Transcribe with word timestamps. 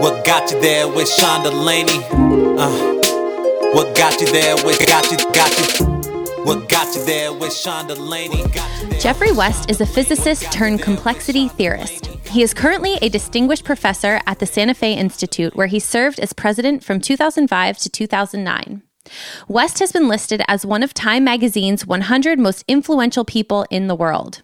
What 0.00 0.24
got 0.24 0.50
you 0.50 0.58
there 0.62 0.88
with 0.88 1.10
Sean 1.10 1.42
Delaney? 1.42 2.02
Uh, 2.10 2.70
what 3.74 3.94
got 3.94 4.18
you 4.18 4.26
there 4.32 4.56
with 4.64 4.78
got 4.86 5.10
you 5.10 5.18
got 5.34 5.78
you? 5.78 5.86
What 6.42 6.70
got 6.70 6.96
you 6.96 7.04
there 7.04 7.34
with 7.34 7.52
Sean 7.52 7.86
Delaney? 7.86 8.42
Geoffrey 8.98 9.30
West 9.32 9.70
is 9.70 9.82
a 9.82 9.86
physicist 9.86 10.50
turned 10.50 10.80
complexity 10.80 11.48
theorist. 11.48 12.06
He 12.28 12.42
is 12.42 12.54
currently 12.54 12.94
a 13.02 13.10
distinguished 13.10 13.66
professor 13.66 14.22
at 14.26 14.38
the 14.38 14.46
Santa 14.46 14.72
Fe 14.72 14.94
Institute, 14.94 15.54
where 15.54 15.66
he 15.66 15.78
served 15.78 16.18
as 16.18 16.32
president 16.32 16.82
from 16.82 17.02
2005 17.02 17.76
to 17.76 17.90
2009. 17.90 18.82
West 19.48 19.80
has 19.80 19.92
been 19.92 20.08
listed 20.08 20.40
as 20.48 20.64
one 20.64 20.82
of 20.82 20.94
Time 20.94 21.24
magazine's 21.24 21.86
100 21.86 22.38
most 22.38 22.64
influential 22.66 23.26
people 23.26 23.66
in 23.68 23.86
the 23.86 23.94
world. 23.94 24.40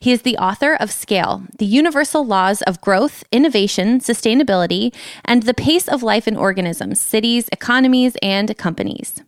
He 0.00 0.12
is 0.12 0.22
the 0.22 0.38
author 0.38 0.74
of 0.74 0.90
Scale, 0.90 1.44
the 1.58 1.66
universal 1.66 2.24
laws 2.24 2.62
of 2.62 2.80
growth, 2.80 3.24
innovation, 3.32 4.00
sustainability, 4.00 4.94
and 5.24 5.42
the 5.42 5.54
pace 5.54 5.88
of 5.88 6.02
life 6.02 6.26
in 6.26 6.36
organisms, 6.36 7.00
cities, 7.00 7.48
economies, 7.52 8.16
and 8.22 8.56
companies. 8.56 9.22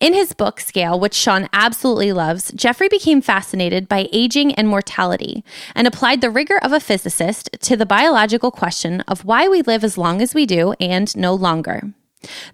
In 0.00 0.14
his 0.14 0.32
book, 0.32 0.60
Scale, 0.60 0.98
which 0.98 1.14
Sean 1.14 1.48
absolutely 1.52 2.12
loves, 2.12 2.50
Geoffrey 2.52 2.88
became 2.88 3.20
fascinated 3.20 3.88
by 3.88 4.08
aging 4.12 4.54
and 4.54 4.66
mortality 4.68 5.44
and 5.74 5.86
applied 5.86 6.20
the 6.20 6.30
rigor 6.30 6.58
of 6.58 6.72
a 6.72 6.80
physicist 6.80 7.50
to 7.60 7.76
the 7.76 7.86
biological 7.86 8.50
question 8.50 9.00
of 9.02 9.24
why 9.24 9.48
we 9.48 9.62
live 9.62 9.84
as 9.84 9.96
long 9.96 10.20
as 10.20 10.34
we 10.34 10.46
do 10.46 10.74
and 10.80 11.16
no 11.16 11.34
longer. 11.34 11.92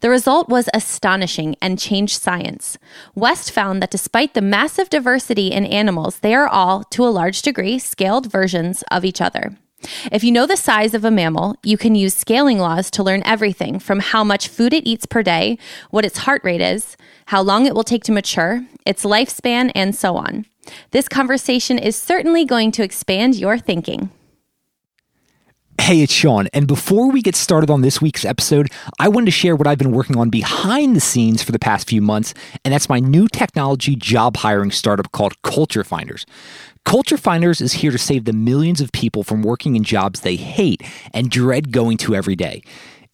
The 0.00 0.11
result 0.11 0.48
was 0.48 0.69
astonishing 0.72 1.56
and 1.61 1.78
changed 1.78 2.20
science. 2.20 2.78
West 3.14 3.50
found 3.50 3.83
that 3.83 3.91
despite 3.91 4.34
the 4.34 4.41
massive 4.41 4.89
diversity 4.89 5.48
in 5.48 5.64
animals, 5.64 6.20
they 6.20 6.34
are 6.34 6.48
all, 6.48 6.84
to 6.84 7.05
a 7.05 7.11
large 7.11 7.42
degree, 7.42 7.78
scaled 7.78 8.31
versions 8.31 8.84
of 8.91 9.05
each 9.05 9.20
other. 9.20 9.56
If 10.11 10.25
you 10.25 10.33
know 10.33 10.47
the 10.47 10.56
size 10.56 10.94
of 10.94 11.05
a 11.05 11.11
mammal, 11.11 11.56
you 11.62 11.77
can 11.77 11.94
use 11.94 12.14
scaling 12.14 12.59
laws 12.59 12.91
to 12.92 13.03
learn 13.03 13.22
everything 13.25 13.78
from 13.78 14.00
how 14.00 14.25
much 14.25 14.48
food 14.48 14.72
it 14.72 14.87
eats 14.87 15.06
per 15.06 15.22
day, 15.22 15.59
what 15.91 16.05
its 16.05 16.19
heart 16.19 16.42
rate 16.44 16.62
is, 16.62 16.97
how 17.27 17.42
long 17.42 17.67
it 17.67 17.75
will 17.75 17.84
take 17.84 18.05
to 18.05 18.12
mature, 18.12 18.64
its 18.87 19.05
lifespan, 19.05 19.70
and 19.75 19.94
so 19.94 20.17
on. 20.17 20.47
This 20.91 21.09
conversation 21.09 21.78
is 21.78 21.94
certainly 21.94 22.44
going 22.44 22.72
to 22.72 22.83
expand 22.83 23.37
your 23.37 23.59
thinking. 23.59 24.11
Hey, 25.80 26.02
it's 26.02 26.12
Sean. 26.12 26.48
And 26.52 26.66
before 26.66 27.12
we 27.12 27.22
get 27.22 27.36
started 27.36 27.70
on 27.70 27.82
this 27.82 28.00
week's 28.00 28.24
episode, 28.24 28.72
I 28.98 29.08
wanted 29.08 29.27
to 29.27 29.30
share 29.30 29.55
what 29.55 29.69
I've 29.69 29.78
been 29.78 29.92
working 29.92 30.16
on 30.16 30.30
behind 30.30 30.96
the 30.96 31.00
scenes 31.00 31.42
for 31.42 31.52
the 31.52 31.58
past 31.58 31.88
few 31.88 32.02
months, 32.02 32.34
and 32.64 32.74
that's 32.74 32.88
my 32.88 32.98
new 32.98 33.28
technology 33.28 33.94
job 33.94 34.38
hiring 34.38 34.72
startup 34.72 35.12
called 35.12 35.41
Culture 35.42 35.84
Finders. 35.84 36.27
Culture 36.84 37.16
Finders 37.16 37.60
is 37.60 37.74
here 37.74 37.92
to 37.92 37.98
save 37.98 38.24
the 38.24 38.32
millions 38.32 38.80
of 38.80 38.91
people 38.91 39.22
from 39.22 39.42
working 39.42 39.77
in 39.77 39.84
jobs 39.84 40.20
they 40.20 40.36
hate 40.36 40.82
and 41.12 41.30
dread 41.30 41.70
going 41.70 41.98
to 41.98 42.16
every 42.16 42.34
day. 42.34 42.62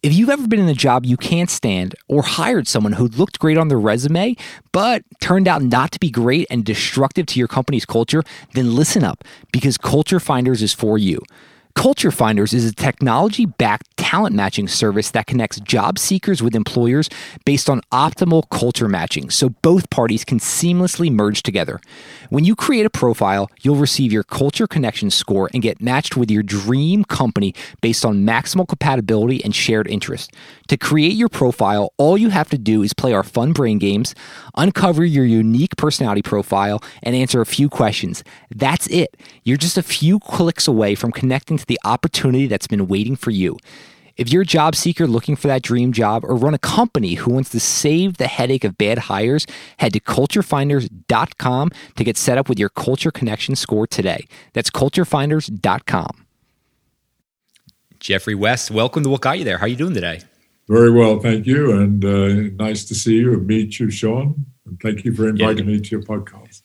If 0.01 0.13
you've 0.13 0.29
ever 0.29 0.47
been 0.47 0.59
in 0.59 0.67
a 0.67 0.73
job 0.73 1.05
you 1.05 1.15
can't 1.15 1.49
stand 1.49 1.95
or 2.07 2.23
hired 2.23 2.67
someone 2.67 2.93
who 2.93 3.07
looked 3.07 3.39
great 3.39 3.57
on 3.57 3.67
their 3.67 3.79
resume, 3.79 4.35
but 4.71 5.03
turned 5.21 5.47
out 5.47 5.61
not 5.61 5.91
to 5.91 5.99
be 5.99 6.09
great 6.09 6.47
and 6.49 6.65
destructive 6.65 7.25
to 7.27 7.39
your 7.39 7.47
company's 7.47 7.85
culture, 7.85 8.23
then 8.53 8.75
listen 8.75 9.03
up 9.03 9.23
because 9.51 9.77
Culture 9.77 10.19
Finders 10.19 10.61
is 10.61 10.73
for 10.73 10.97
you. 10.97 11.19
Culture 11.75 12.11
Finders 12.11 12.53
is 12.53 12.65
a 12.65 12.73
technology 12.73 13.45
backed 13.45 13.97
talent 13.97 14.35
matching 14.35 14.67
service 14.67 15.09
that 15.11 15.25
connects 15.25 15.59
job 15.59 15.97
seekers 15.97 16.41
with 16.43 16.55
employers 16.55 17.09
based 17.45 17.67
on 17.67 17.81
optimal 17.91 18.47
culture 18.49 18.87
matching 18.87 19.31
so 19.31 19.49
both 19.49 19.89
parties 19.89 20.23
can 20.23 20.37
seamlessly 20.37 21.11
merge 21.11 21.41
together. 21.41 21.81
When 22.29 22.45
you 22.45 22.55
create 22.55 22.85
a 22.85 22.91
profile, 22.91 23.49
you'll 23.63 23.75
receive 23.75 24.13
your 24.13 24.23
culture 24.23 24.67
connection 24.67 25.09
score 25.09 25.49
and 25.51 25.63
get 25.63 25.81
matched 25.81 26.15
with 26.15 26.29
your 26.29 26.43
dream 26.43 27.03
company 27.05 27.55
based 27.81 28.05
on 28.05 28.23
maximal 28.23 28.67
compatibility 28.67 29.43
and 29.43 29.55
shared 29.55 29.87
interest. 29.87 30.31
To 30.67 30.77
create 30.77 31.13
your 31.13 31.29
profile, 31.29 31.91
all 31.97 32.17
you 32.17 32.29
have 32.29 32.49
to 32.51 32.57
do 32.57 32.83
is 32.83 32.93
play 32.93 33.13
our 33.13 33.23
fun 33.23 33.51
brain 33.51 33.79
games, 33.79 34.13
uncover 34.55 35.03
your 35.03 35.25
unique 35.25 35.75
personality 35.77 36.21
profile, 36.21 36.81
and 37.01 37.15
answer 37.15 37.41
a 37.41 37.45
few 37.45 37.69
questions. 37.69 38.23
That's 38.49 38.87
it. 38.87 39.17
You're 39.43 39.57
just 39.57 39.77
a 39.77 39.83
few 39.83 40.19
clicks 40.19 40.67
away 40.67 40.95
from 40.95 41.11
connecting 41.11 41.57
to 41.57 41.65
the 41.65 41.79
opportunity 41.83 42.47
that's 42.47 42.67
been 42.67 42.87
waiting 42.87 43.15
for 43.15 43.31
you. 43.31 43.57
If 44.15 44.31
you're 44.31 44.43
a 44.43 44.45
job 44.45 44.75
seeker 44.75 45.07
looking 45.07 45.35
for 45.35 45.47
that 45.47 45.63
dream 45.63 45.91
job 45.91 46.23
or 46.23 46.35
run 46.35 46.53
a 46.53 46.59
company 46.59 47.15
who 47.15 47.33
wants 47.33 47.49
to 47.49 47.59
save 47.59 48.17
the 48.17 48.27
headache 48.27 48.63
of 48.63 48.77
bad 48.77 48.99
hires, 48.99 49.47
head 49.77 49.93
to 49.93 49.99
culturefinders.com 49.99 51.71
to 51.95 52.03
get 52.03 52.17
set 52.17 52.37
up 52.37 52.47
with 52.47 52.59
your 52.59 52.69
culture 52.69 53.11
connection 53.11 53.55
score 53.55 53.87
today. 53.87 54.27
That's 54.53 54.69
culturefinders.com. 54.69 56.25
Geoffrey 57.99 58.35
West, 58.35 58.69
welcome 58.69 59.01
to 59.03 59.09
What 59.09 59.21
Got 59.21 59.39
You 59.39 59.45
There. 59.45 59.57
How 59.57 59.65
are 59.65 59.69
you 59.69 59.77
doing 59.77 59.93
today? 59.93 60.21
Very 60.67 60.91
well, 60.91 61.19
thank 61.19 61.45
you. 61.45 61.71
And 61.71 62.03
uh, 62.05 62.63
nice 62.63 62.85
to 62.85 62.95
see 62.95 63.15
you 63.15 63.33
and 63.33 63.45
meet 63.45 63.79
you, 63.79 63.89
Sean. 63.89 64.45
And 64.65 64.79
thank 64.81 65.03
you 65.03 65.13
for 65.13 65.27
inviting 65.27 65.67
yeah. 65.67 65.75
me 65.75 65.81
to 65.81 65.89
your 65.89 66.01
podcast. 66.01 66.61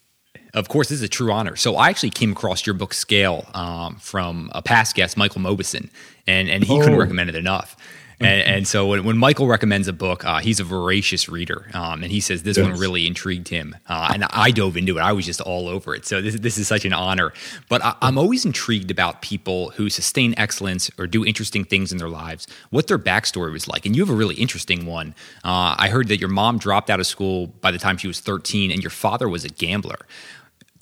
Of 0.54 0.69
course, 0.69 0.88
this 0.88 0.98
is 0.98 1.03
a 1.03 1.09
true 1.09 1.31
honor. 1.31 1.56
So 1.56 1.76
I 1.76 1.88
actually 1.88 2.10
came 2.10 2.32
across 2.32 2.64
your 2.64 2.75
book 2.75 2.94
Scale 2.94 3.47
um, 3.54 3.97
from 3.97 4.50
a 4.54 4.62
past 4.62 4.97
guest, 4.97 5.16
Michael 5.16 5.41
Mauboussin, 5.41 5.91
and 6.26 6.48
and 6.48 6.64
he 6.64 6.72
oh. 6.72 6.81
couldn't 6.81 6.98
recommend 6.98 7.28
it 7.28 7.36
enough. 7.36 7.76
And, 8.20 8.42
and, 8.42 8.68
so 8.68 8.86
when, 8.88 9.04
when, 9.04 9.16
Michael 9.16 9.46
recommends 9.46 9.86
a 9.86 9.92
book, 9.92 10.24
uh, 10.24 10.40
he's 10.40 10.58
a 10.58 10.64
voracious 10.64 11.28
reader, 11.28 11.70
um, 11.72 12.02
and 12.02 12.10
he 12.10 12.18
says 12.18 12.42
this 12.42 12.56
yes. 12.56 12.66
one 12.66 12.76
really 12.76 13.06
intrigued 13.06 13.46
him. 13.46 13.76
Uh, 13.86 14.10
and 14.12 14.24
I 14.30 14.50
dove 14.50 14.76
into 14.76 14.98
it; 14.98 15.02
I 15.02 15.12
was 15.12 15.24
just 15.24 15.40
all 15.40 15.68
over 15.68 15.94
it. 15.94 16.04
So 16.04 16.20
this, 16.20 16.34
this 16.34 16.58
is 16.58 16.66
such 16.66 16.84
an 16.84 16.92
honor. 16.92 17.32
But 17.68 17.84
I, 17.84 17.94
am 18.02 18.18
always 18.18 18.44
intrigued 18.44 18.90
about 18.90 19.22
people 19.22 19.70
who 19.70 19.88
sustain 19.88 20.34
excellence 20.36 20.90
or 20.98 21.06
do 21.06 21.24
interesting 21.24 21.64
things 21.64 21.92
in 21.92 21.98
their 21.98 22.08
lives, 22.08 22.48
what 22.70 22.88
their 22.88 22.98
backstory 22.98 23.52
was 23.52 23.68
like. 23.68 23.86
And 23.86 23.94
you 23.94 24.02
have 24.04 24.12
a 24.12 24.16
really 24.16 24.34
interesting 24.34 24.84
one. 24.84 25.14
Uh, 25.44 25.76
I 25.78 25.88
heard 25.88 26.08
that 26.08 26.18
your 26.18 26.28
mom 26.28 26.58
dropped 26.58 26.90
out 26.90 26.98
of 26.98 27.06
school 27.06 27.46
by 27.46 27.70
the 27.70 27.78
time 27.78 27.98
she 27.98 28.08
was 28.08 28.18
13, 28.18 28.72
and 28.72 28.82
your 28.82 28.90
father 28.90 29.28
was 29.28 29.44
a 29.44 29.48
gambler. 29.48 29.98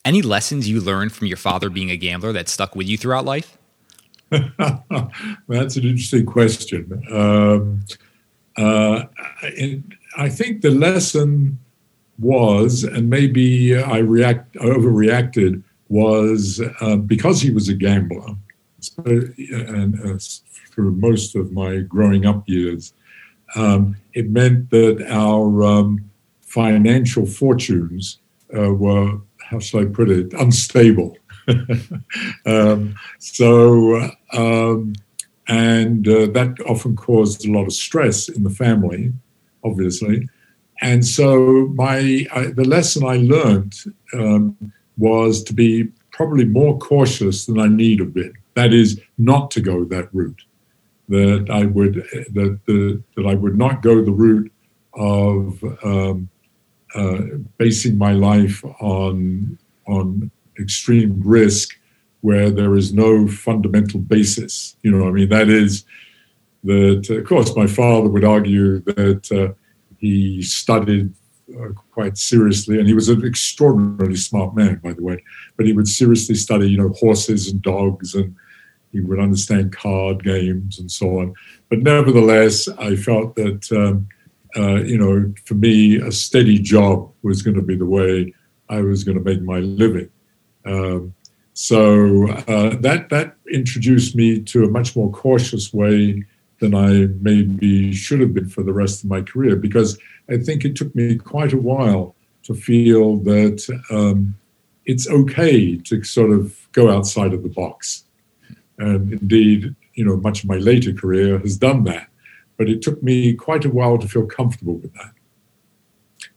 Any 0.06 0.22
lessons 0.22 0.68
you 0.68 0.80
learned 0.80 1.12
from 1.12 1.26
your 1.26 1.36
father 1.36 1.68
being 1.68 1.90
a 1.90 1.96
gambler 1.98 2.32
that 2.32 2.48
stuck 2.48 2.74
with 2.74 2.86
you 2.86 2.96
throughout 2.96 3.26
life? 3.26 3.58
That's 5.48 5.76
an 5.76 5.84
interesting 5.84 6.26
question. 6.26 7.02
Um, 7.10 7.84
uh, 8.56 9.04
I 10.16 10.28
think 10.28 10.62
the 10.62 10.70
lesson 10.70 11.58
was, 12.18 12.84
and 12.84 13.10
maybe 13.10 13.76
I 13.76 13.98
react 13.98 14.54
overreacted, 14.54 15.62
was 15.88 16.60
uh, 16.80 16.96
because 16.96 17.40
he 17.40 17.50
was 17.50 17.68
a 17.68 17.74
gambler, 17.74 18.34
and 18.96 20.00
uh, 20.04 20.18
for 20.72 20.82
most 20.82 21.36
of 21.36 21.52
my 21.52 21.78
growing 21.78 22.26
up 22.26 22.48
years, 22.48 22.94
um, 23.54 23.96
it 24.14 24.30
meant 24.30 24.70
that 24.70 25.06
our 25.08 25.62
um, 25.62 26.10
financial 26.40 27.26
fortunes 27.26 28.18
uh, 28.56 28.72
were 28.72 29.20
how 29.50 29.60
shall 29.60 29.80
I 29.80 29.84
put 29.84 30.10
it, 30.10 30.32
unstable. 30.34 31.16
um, 32.46 32.94
so, 33.18 34.10
um, 34.32 34.94
and 35.48 36.08
uh, 36.08 36.26
that 36.26 36.56
often 36.68 36.96
caused 36.96 37.46
a 37.46 37.52
lot 37.52 37.66
of 37.66 37.72
stress 37.72 38.28
in 38.28 38.42
the 38.42 38.50
family, 38.50 39.12
obviously. 39.64 40.28
And 40.82 41.06
so, 41.06 41.72
my 41.74 42.26
the 42.54 42.64
lesson 42.66 43.04
I 43.04 43.16
learned 43.16 43.74
um, 44.12 44.72
was 44.98 45.42
to 45.44 45.54
be 45.54 45.88
probably 46.10 46.44
more 46.44 46.78
cautious 46.78 47.46
than 47.46 47.58
I 47.58 47.68
need 47.68 48.00
have 48.00 48.12
been. 48.12 48.34
That 48.54 48.72
is, 48.72 49.00
not 49.18 49.50
to 49.52 49.60
go 49.60 49.84
that 49.84 50.12
route. 50.14 50.42
That 51.08 51.48
I 51.50 51.66
would 51.66 51.94
that 52.34 52.58
the, 52.66 53.02
that 53.16 53.26
I 53.26 53.34
would 53.34 53.56
not 53.56 53.82
go 53.82 54.02
the 54.02 54.12
route 54.12 54.50
of 54.94 55.62
um, 55.84 56.28
uh, 56.94 57.20
basing 57.58 57.96
my 57.96 58.12
life 58.12 58.64
on 58.80 59.58
on 59.86 60.30
extreme 60.58 61.20
risk 61.24 61.70
where 62.20 62.50
there 62.50 62.74
is 62.76 62.92
no 62.92 63.28
fundamental 63.28 64.00
basis. 64.00 64.76
You 64.82 64.90
know, 64.90 65.06
I 65.08 65.10
mean, 65.10 65.28
that 65.28 65.48
is 65.48 65.84
that. 66.64 67.08
Of 67.10 67.26
course, 67.26 67.54
my 67.54 67.66
father 67.66 68.08
would 68.08 68.24
argue 68.24 68.80
that 68.80 69.30
uh, 69.32 69.54
he 69.98 70.42
studied 70.42 71.12
uh, 71.54 71.68
quite 71.92 72.18
seriously, 72.18 72.78
and 72.78 72.88
he 72.88 72.94
was 72.94 73.08
an 73.08 73.24
extraordinarily 73.24 74.16
smart 74.16 74.56
man, 74.56 74.80
by 74.82 74.92
the 74.92 75.02
way. 75.02 75.22
But 75.56 75.66
he 75.66 75.72
would 75.72 75.88
seriously 75.88 76.34
study, 76.34 76.68
you 76.68 76.78
know, 76.78 76.88
horses 76.90 77.48
and 77.48 77.62
dogs 77.62 78.14
and 78.14 78.34
he 78.92 79.00
would 79.00 79.20
understand 79.20 79.76
card 79.76 80.24
games 80.24 80.78
and 80.78 80.90
so 80.90 81.20
on. 81.20 81.34
But 81.68 81.80
nevertheless, 81.80 82.68
I 82.68 82.96
felt 82.96 83.36
that, 83.36 83.70
um, 83.72 84.08
uh, 84.56 84.82
you 84.82 84.98
know, 84.98 85.32
for 85.44 85.54
me, 85.54 85.96
a 85.96 86.10
steady 86.10 86.58
job 86.58 87.12
was 87.22 87.42
going 87.42 87.56
to 87.56 87.62
be 87.62 87.76
the 87.76 87.86
way 87.86 88.32
I 88.68 88.80
was 88.80 89.04
going 89.04 89.18
to 89.18 89.24
make 89.24 89.42
my 89.42 89.58
living. 89.58 90.10
Um, 90.66 91.14
so 91.52 92.28
uh, 92.28 92.76
that 92.80 93.08
that 93.10 93.36
introduced 93.50 94.14
me 94.14 94.40
to 94.42 94.64
a 94.64 94.70
much 94.70 94.94
more 94.96 95.10
cautious 95.10 95.72
way 95.72 96.24
than 96.60 96.74
I 96.74 97.06
maybe 97.20 97.92
should 97.92 98.20
have 98.20 98.34
been 98.34 98.48
for 98.48 98.62
the 98.62 98.72
rest 98.72 99.04
of 99.04 99.10
my 99.10 99.22
career, 99.22 99.56
because 99.56 99.98
I 100.28 100.36
think 100.38 100.64
it 100.64 100.74
took 100.76 100.94
me 100.94 101.16
quite 101.16 101.52
a 101.52 101.58
while 101.58 102.14
to 102.44 102.54
feel 102.54 103.16
that 103.18 103.58
um, 103.90 104.36
it's 104.84 105.08
okay 105.08 105.76
to 105.78 106.02
sort 106.04 106.30
of 106.30 106.68
go 106.72 106.90
outside 106.90 107.32
of 107.34 107.42
the 107.42 107.48
box. 107.48 108.04
And 108.78 109.12
indeed, 109.12 109.74
you 109.94 110.04
know, 110.04 110.16
much 110.16 110.42
of 110.42 110.48
my 110.48 110.58
later 110.58 110.92
career 110.92 111.38
has 111.38 111.56
done 111.56 111.84
that. 111.84 112.08
But 112.56 112.68
it 112.68 112.82
took 112.82 113.02
me 113.02 113.34
quite 113.34 113.64
a 113.64 113.70
while 113.70 113.98
to 113.98 114.08
feel 114.08 114.26
comfortable 114.26 114.76
with 114.76 114.92
that. 114.94 115.12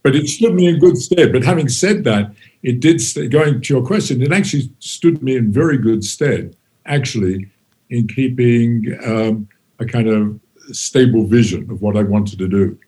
But 0.02 0.16
it 0.16 0.28
stood 0.28 0.54
me 0.54 0.66
in 0.66 0.78
good 0.78 0.96
stead. 0.96 1.32
But 1.32 1.44
having 1.44 1.68
said 1.68 2.04
that, 2.04 2.32
it 2.62 2.80
did, 2.80 3.02
going 3.30 3.60
to 3.60 3.74
your 3.74 3.84
question, 3.84 4.22
it 4.22 4.32
actually 4.32 4.70
stood 4.78 5.22
me 5.22 5.36
in 5.36 5.52
very 5.52 5.76
good 5.76 6.04
stead, 6.04 6.56
actually, 6.86 7.50
in 7.90 8.08
keeping 8.08 8.98
um, 9.04 9.48
a 9.78 9.84
kind 9.84 10.08
of 10.08 10.40
stable 10.72 11.26
vision 11.26 11.70
of 11.70 11.82
what 11.82 11.96
I 11.96 12.02
wanted 12.02 12.38
to 12.38 12.48
do. 12.48 12.78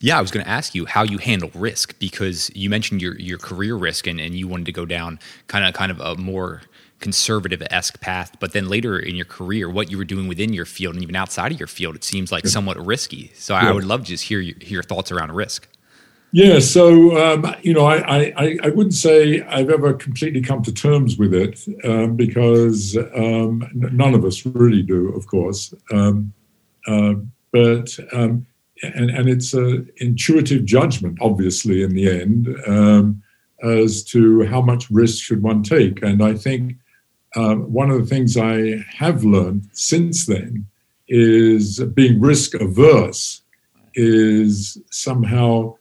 Yeah, 0.00 0.18
I 0.18 0.20
was 0.20 0.30
going 0.30 0.44
to 0.44 0.50
ask 0.50 0.74
you 0.74 0.84
how 0.84 1.02
you 1.02 1.18
handle 1.18 1.50
risk 1.54 1.98
because 1.98 2.50
you 2.54 2.68
mentioned 2.68 3.00
your 3.00 3.18
your 3.18 3.38
career 3.38 3.74
risk 3.74 4.06
and, 4.06 4.20
and 4.20 4.34
you 4.34 4.46
wanted 4.46 4.66
to 4.66 4.72
go 4.72 4.84
down 4.84 5.18
kind 5.46 5.64
of 5.64 5.72
kind 5.72 5.90
of 5.90 5.98
a 6.00 6.16
more 6.16 6.62
conservative 7.02 7.62
esque 7.70 8.00
path, 8.00 8.32
but 8.40 8.52
then 8.52 8.68
later 8.68 8.98
in 8.98 9.14
your 9.14 9.26
career, 9.26 9.68
what 9.68 9.90
you 9.90 9.98
were 9.98 10.04
doing 10.04 10.28
within 10.28 10.54
your 10.54 10.64
field 10.64 10.94
and 10.94 11.02
even 11.02 11.16
outside 11.16 11.52
of 11.52 11.58
your 11.58 11.66
field, 11.66 11.96
it 11.96 12.04
seems 12.04 12.32
like 12.32 12.46
somewhat 12.46 12.78
risky. 12.78 13.30
So 13.34 13.54
yeah. 13.54 13.68
I 13.68 13.72
would 13.72 13.84
love 13.84 14.02
to 14.02 14.06
just 14.06 14.24
hear 14.24 14.40
your, 14.40 14.56
hear 14.60 14.74
your 14.74 14.82
thoughts 14.82 15.12
around 15.12 15.32
risk. 15.32 15.66
Yeah, 16.34 16.60
so 16.60 17.18
um, 17.22 17.54
you 17.60 17.74
know, 17.74 17.84
I, 17.84 18.32
I, 18.38 18.56
I 18.62 18.68
wouldn't 18.70 18.94
say 18.94 19.42
I've 19.42 19.68
ever 19.68 19.92
completely 19.92 20.40
come 20.40 20.62
to 20.62 20.72
terms 20.72 21.18
with 21.18 21.34
it 21.34 21.60
um, 21.84 22.16
because 22.16 22.96
um, 23.14 23.68
none 23.74 24.14
of 24.14 24.24
us 24.24 24.46
really 24.46 24.82
do, 24.82 25.10
of 25.14 25.26
course. 25.26 25.74
Uh, 25.92 27.14
but 27.52 27.98
um, 28.12 28.46
and 28.82 29.10
and 29.10 29.28
it's 29.28 29.52
an 29.52 29.90
intuitive 29.98 30.64
judgment, 30.64 31.18
obviously, 31.20 31.82
in 31.82 31.94
the 31.94 32.08
end, 32.08 32.48
as 33.62 34.02
to 34.04 34.46
how 34.46 34.62
much 34.62 34.90
risk 34.90 35.22
should 35.22 35.42
one 35.42 35.62
take. 35.62 36.02
And 36.02 36.22
I 36.24 36.32
think 36.32 36.76
one 37.34 37.90
of 37.90 38.00
the 38.00 38.06
things 38.06 38.38
I 38.38 38.82
have 38.96 39.22
learned 39.22 39.68
since 39.74 40.24
then 40.24 40.66
is 41.08 41.78
being 41.94 42.20
risk 42.22 42.54
averse 42.54 43.42
is 43.94 44.78
somehow 44.90 45.76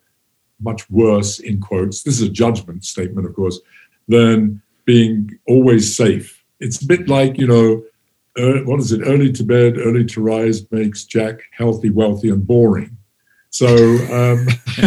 much 0.62 0.90
worse, 0.90 1.40
in 1.40 1.60
quotes, 1.60 2.04
this 2.04 2.20
is 2.22 2.28
a 2.28 2.32
judgment 2.32 2.86
statement, 2.86 3.28
of 3.28 3.36
course, 3.36 3.60
than 4.08 4.62
being 4.86 5.38
always 5.48 5.96
safe. 5.96 6.44
It's 6.60 6.82
a 6.82 6.86
bit 6.86 7.08
like, 7.08 7.38
you 7.38 7.48
know, 7.48 7.84
uh, 8.38 8.64
what 8.64 8.80
is 8.80 8.92
it? 8.92 9.02
Early 9.06 9.32
to 9.34 9.44
bed, 9.44 9.78
early 9.78 10.06
to 10.06 10.22
rise 10.22 10.70
makes 10.72 11.04
Jack 11.04 11.42
healthy, 11.52 11.90
wealthy, 11.90 12.30
and 12.30 12.46
boring. 12.46 12.98
So 13.50 13.68
um, 13.68 14.48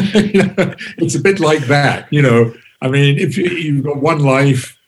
it's 0.98 1.14
a 1.14 1.20
bit 1.20 1.38
like 1.40 1.66
that, 1.66 2.10
you 2.10 2.22
know. 2.22 2.54
I 2.80 2.88
mean, 2.88 3.18
if 3.18 3.36
you, 3.36 3.44
you've 3.44 3.84
got 3.84 3.98
one 4.00 4.20
life, 4.20 4.78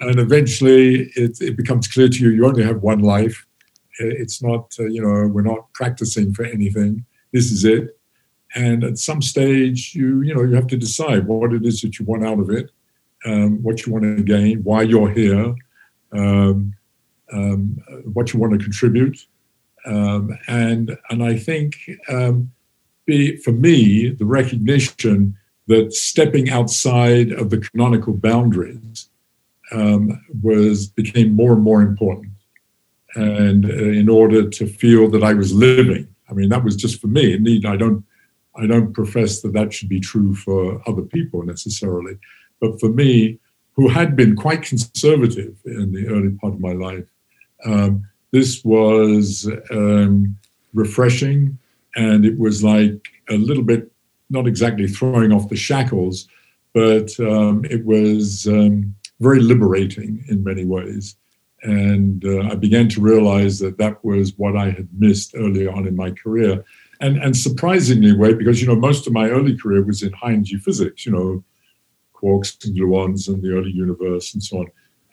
and 0.00 0.18
eventually 0.18 1.10
it, 1.16 1.40
it, 1.40 1.56
becomes 1.56 1.86
clear 1.86 2.08
to 2.08 2.18
you 2.18 2.30
you 2.30 2.46
only 2.46 2.62
have 2.62 2.82
one 2.82 3.00
life. 3.00 3.46
It's 3.98 4.42
not, 4.42 4.74
uh, 4.78 4.84
you 4.84 5.02
know, 5.02 5.28
we're 5.28 5.42
not 5.42 5.72
practicing 5.74 6.32
for 6.32 6.44
anything. 6.44 7.04
This 7.32 7.52
is 7.52 7.64
it. 7.64 7.99
And 8.54 8.82
at 8.84 8.98
some 8.98 9.22
stage, 9.22 9.94
you, 9.94 10.22
you 10.22 10.34
know, 10.34 10.42
you 10.42 10.54
have 10.54 10.66
to 10.68 10.76
decide 10.76 11.26
what 11.26 11.52
it 11.52 11.64
is 11.64 11.80
that 11.82 11.98
you 11.98 12.04
want 12.04 12.24
out 12.24 12.40
of 12.40 12.50
it, 12.50 12.70
um, 13.24 13.62
what 13.62 13.86
you 13.86 13.92
want 13.92 14.04
to 14.04 14.22
gain, 14.22 14.62
why 14.64 14.82
you're 14.82 15.10
here, 15.10 15.54
um, 16.12 16.74
um, 17.32 17.82
what 18.12 18.32
you 18.32 18.40
want 18.40 18.52
to 18.52 18.58
contribute. 18.58 19.18
Um, 19.86 20.36
and, 20.48 20.96
and 21.10 21.22
I 21.22 21.36
think 21.36 21.76
um, 22.08 22.50
be, 23.06 23.36
for 23.36 23.52
me, 23.52 24.10
the 24.10 24.26
recognition 24.26 25.36
that 25.68 25.92
stepping 25.92 26.50
outside 26.50 27.30
of 27.32 27.50
the 27.50 27.58
canonical 27.58 28.12
boundaries 28.12 29.08
um, 29.72 30.24
was 30.42 30.88
became 30.88 31.30
more 31.32 31.52
and 31.52 31.62
more 31.62 31.82
important. 31.82 32.32
And 33.14 33.64
uh, 33.64 33.68
in 33.68 34.08
order 34.08 34.48
to 34.48 34.66
feel 34.66 35.08
that 35.10 35.22
I 35.22 35.34
was 35.34 35.52
living, 35.52 36.08
I 36.28 36.32
mean, 36.32 36.48
that 36.48 36.64
was 36.64 36.76
just 36.76 37.00
for 37.00 37.06
me. 37.06 37.34
Indeed, 37.34 37.66
I 37.66 37.76
don't, 37.76 38.04
I 38.56 38.66
don't 38.66 38.92
profess 38.92 39.40
that 39.42 39.52
that 39.52 39.72
should 39.72 39.88
be 39.88 40.00
true 40.00 40.34
for 40.34 40.82
other 40.88 41.02
people 41.02 41.42
necessarily, 41.44 42.18
but 42.60 42.80
for 42.80 42.88
me, 42.88 43.38
who 43.74 43.88
had 43.88 44.16
been 44.16 44.36
quite 44.36 44.62
conservative 44.62 45.56
in 45.64 45.92
the 45.92 46.08
early 46.08 46.30
part 46.30 46.54
of 46.54 46.60
my 46.60 46.72
life, 46.72 47.06
um, 47.64 48.06
this 48.32 48.64
was 48.64 49.48
um, 49.70 50.36
refreshing, 50.74 51.58
and 51.96 52.24
it 52.24 52.38
was 52.38 52.62
like 52.62 53.08
a 53.28 53.36
little 53.36 53.62
bit, 53.62 53.90
not 54.28 54.46
exactly 54.46 54.86
throwing 54.86 55.32
off 55.32 55.48
the 55.48 55.56
shackles, 55.56 56.28
but 56.72 57.18
um, 57.20 57.64
it 57.64 57.84
was 57.84 58.46
um, 58.46 58.94
very 59.20 59.40
liberating 59.40 60.24
in 60.28 60.44
many 60.44 60.64
ways. 60.64 61.16
And 61.62 62.24
uh, 62.24 62.42
I 62.42 62.54
began 62.54 62.88
to 62.90 63.00
realize 63.00 63.58
that 63.58 63.78
that 63.78 64.02
was 64.04 64.36
what 64.38 64.56
I 64.56 64.70
had 64.70 64.88
missed 64.96 65.34
early 65.36 65.66
on 65.66 65.86
in 65.86 65.96
my 65.96 66.10
career. 66.10 66.64
And, 67.00 67.16
and 67.16 67.36
surprisingly, 67.36 68.12
way 68.14 68.34
because 68.34 68.60
you 68.60 68.68
know 68.68 68.76
most 68.76 69.06
of 69.06 69.12
my 69.12 69.30
early 69.30 69.56
career 69.56 69.82
was 69.82 70.02
in 70.02 70.12
high 70.12 70.32
energy 70.32 70.56
physics, 70.56 71.06
you 71.06 71.12
know, 71.12 71.44
quarks 72.14 72.62
and 72.64 72.76
gluons 72.76 73.28
and 73.28 73.42
the 73.42 73.52
early 73.52 73.70
universe 73.70 74.34
and 74.34 74.42
so 74.42 74.58
on. 74.58 74.66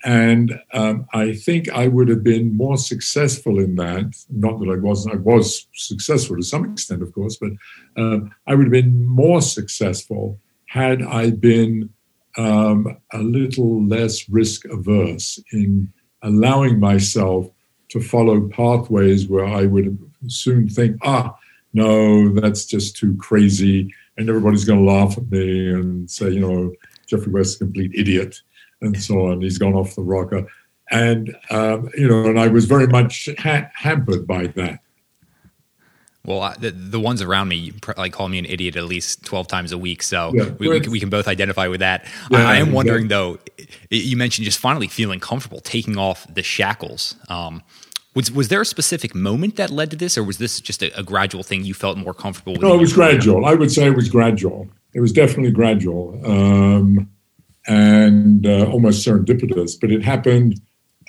And 0.04 0.60
um, 0.74 1.08
I 1.14 1.34
think 1.34 1.70
I 1.70 1.88
would 1.88 2.08
have 2.08 2.24
been 2.24 2.56
more 2.56 2.78
successful 2.78 3.60
in 3.60 3.76
that. 3.76 4.16
Not 4.30 4.60
that 4.60 4.70
I 4.70 4.78
wasn't, 4.78 5.16
I 5.16 5.18
was 5.18 5.68
successful 5.74 6.36
to 6.36 6.44
some 6.44 6.72
extent, 6.72 7.02
of 7.02 7.12
course, 7.14 7.38
but 7.38 7.52
um, 7.96 8.32
I 8.46 8.54
would 8.54 8.66
have 8.66 8.72
been 8.72 9.06
more 9.06 9.42
successful 9.42 10.40
had 10.68 11.02
I 11.02 11.32
been 11.32 11.90
um, 12.38 12.98
a 13.12 13.20
little 13.20 13.84
less 13.86 14.30
risk 14.30 14.66
averse 14.66 15.40
in 15.52 15.92
allowing 16.22 16.80
myself 16.80 17.50
to 17.90 18.00
follow 18.00 18.48
pathways 18.50 19.28
where 19.28 19.46
I 19.46 19.66
would 19.66 19.98
soon 20.28 20.68
think, 20.70 20.98
ah, 21.04 21.38
no, 21.74 22.30
that's 22.30 22.66
just 22.66 22.96
too 22.96 23.16
crazy, 23.18 23.94
and 24.18 24.30
everybody's 24.30 24.66
going 24.66 24.86
to 24.86 24.92
laugh 24.92 25.18
at 25.18 25.30
me 25.30 25.70
and 25.72 26.10
say, 26.10 26.30
you 26.30 26.40
know, 26.40 26.74
Geoffrey 27.06 27.32
West 27.32 27.56
is 27.56 27.56
a 27.56 27.60
complete 27.66 27.92
idiot, 27.94 28.42
and 28.82 29.02
so 29.02 29.28
on. 29.28 29.42
He's 29.42 29.58
gone 29.58 29.74
off 29.74 29.96
the 29.96 30.02
rocker, 30.02 30.48
and 30.92 31.36
um, 31.50 31.90
you 31.98 32.08
know, 32.08 32.26
and 32.26 32.40
I 32.40 32.48
was 32.48 32.66
very 32.66 32.88
much 32.88 33.30
ha- 33.40 33.70
hampered 33.74 34.28
by 34.28 34.48
that. 34.48 34.80
Well, 36.28 36.54
the, 36.60 36.72
the 36.72 37.00
ones 37.00 37.22
around 37.22 37.48
me 37.48 37.72
like 37.96 38.12
call 38.12 38.28
me 38.28 38.38
an 38.38 38.46
idiot 38.46 38.76
at 38.76 38.84
least 38.84 39.24
12 39.24 39.48
times 39.48 39.72
a 39.72 39.78
week. 39.78 40.04
So 40.04 40.34
yeah, 40.36 40.50
we, 40.60 40.68
we, 40.68 40.82
can, 40.82 40.92
we, 40.92 41.00
can 41.00 41.10
both 41.10 41.26
identify 41.26 41.68
with 41.70 41.80
that. 41.80 42.06
Yeah, 42.30 42.40
I, 42.40 42.56
I, 42.56 42.56
am 42.58 42.74
wondering 42.74 43.04
yeah. 43.04 43.16
though, 43.16 43.40
you 43.90 44.18
mentioned 44.18 44.44
just 44.44 44.60
finally 44.60 44.90
feeling 44.90 45.22
comfortable 45.22 45.62
taking 45.62 45.98
off 45.98 46.28
the 46.32 46.44
shackles. 46.44 47.16
Um, 47.30 47.64
was, 48.18 48.32
was 48.32 48.48
there 48.48 48.62
a 48.62 48.66
specific 48.66 49.14
moment 49.14 49.58
that 49.58 49.70
led 49.70 49.92
to 49.92 49.96
this 49.96 50.18
or 50.18 50.24
was 50.24 50.40
this 50.40 50.60
just 50.60 50.82
a, 50.82 51.00
a 51.00 51.04
gradual 51.04 51.44
thing 51.44 51.64
you 51.64 51.76
felt 51.76 52.00
more 52.00 52.16
comfortable 52.16 52.54
with? 52.54 52.64
No, 52.64 52.74
it 52.74 52.80
was 52.80 52.92
gradual. 52.92 53.46
I 53.46 53.54
would 53.54 53.72
say 53.72 53.86
it 53.86 53.96
was 53.96 54.10
gradual. 54.10 54.68
It 54.96 55.02
was 55.02 55.14
definitely 55.14 55.52
gradual 55.52 56.20
um, 56.26 57.08
and 57.68 58.48
uh, 58.48 58.66
almost 58.72 59.08
serendipitous, 59.08 59.80
but 59.80 59.92
it 59.92 60.04
happened, 60.04 60.60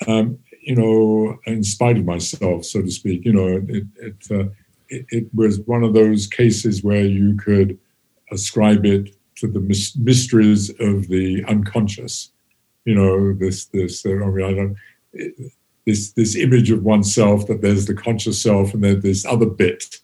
um, 0.07 0.39
you 0.61 0.77
know, 0.77 1.39
in 1.47 1.65
spite 1.65 1.97
of 1.97 2.05
myself, 2.05 2.67
so 2.67 2.83
to 2.83 2.91
speak. 2.91 3.25
You 3.25 3.33
know, 3.33 3.47
it, 3.67 3.87
it 3.97 4.17
uh, 4.31 4.51
it, 4.91 5.07
it, 5.09 5.35
was 5.35 5.61
one 5.61 5.85
of 5.85 5.95
those 5.95 6.27
cases 6.27 6.85
where 6.85 7.07
you 7.07 7.37
could 7.37 7.79
ascribe 8.31 8.85
it 8.85 9.17
to 9.37 9.47
the 9.47 9.61
mysteries 9.61 10.69
of 10.79 11.09
the 11.09 11.43
unconscious. 11.49 12.33
You 12.85 12.97
know, 12.97 13.33
this 13.33 13.65
this 13.67 14.05
uh, 14.05 14.11
I 14.11 14.27
mean, 14.27 14.45
I 14.45 14.53
don't. 14.53 14.77
It, 15.15 15.53
this, 15.89 16.13
this 16.13 16.37
image 16.37 16.71
of 16.71 16.83
oneself 16.83 17.47
that 17.47 17.63
there's 17.63 17.87
the 17.87 17.95
conscious 17.95 18.43
self 18.43 18.75
and 18.75 18.85
there's 18.85 19.03
this 19.03 19.25
other 19.25 19.47
bit 19.47 19.99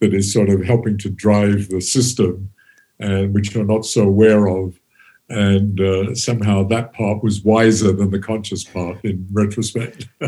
that 0.00 0.12
is 0.12 0.32
sort 0.32 0.48
of 0.48 0.64
helping 0.64 0.98
to 0.98 1.08
drive 1.08 1.68
the 1.68 1.80
system 1.80 2.50
and 2.98 3.32
which 3.32 3.54
you're 3.54 3.64
not 3.64 3.86
so 3.86 4.02
aware 4.02 4.48
of 4.48 4.80
and 5.28 5.80
uh, 5.80 6.12
somehow 6.16 6.64
that 6.64 6.92
part 6.92 7.22
was 7.22 7.44
wiser 7.44 7.92
than 7.92 8.10
the 8.10 8.18
conscious 8.18 8.64
part 8.64 8.98
in 9.04 9.24
retrospect 9.30 10.08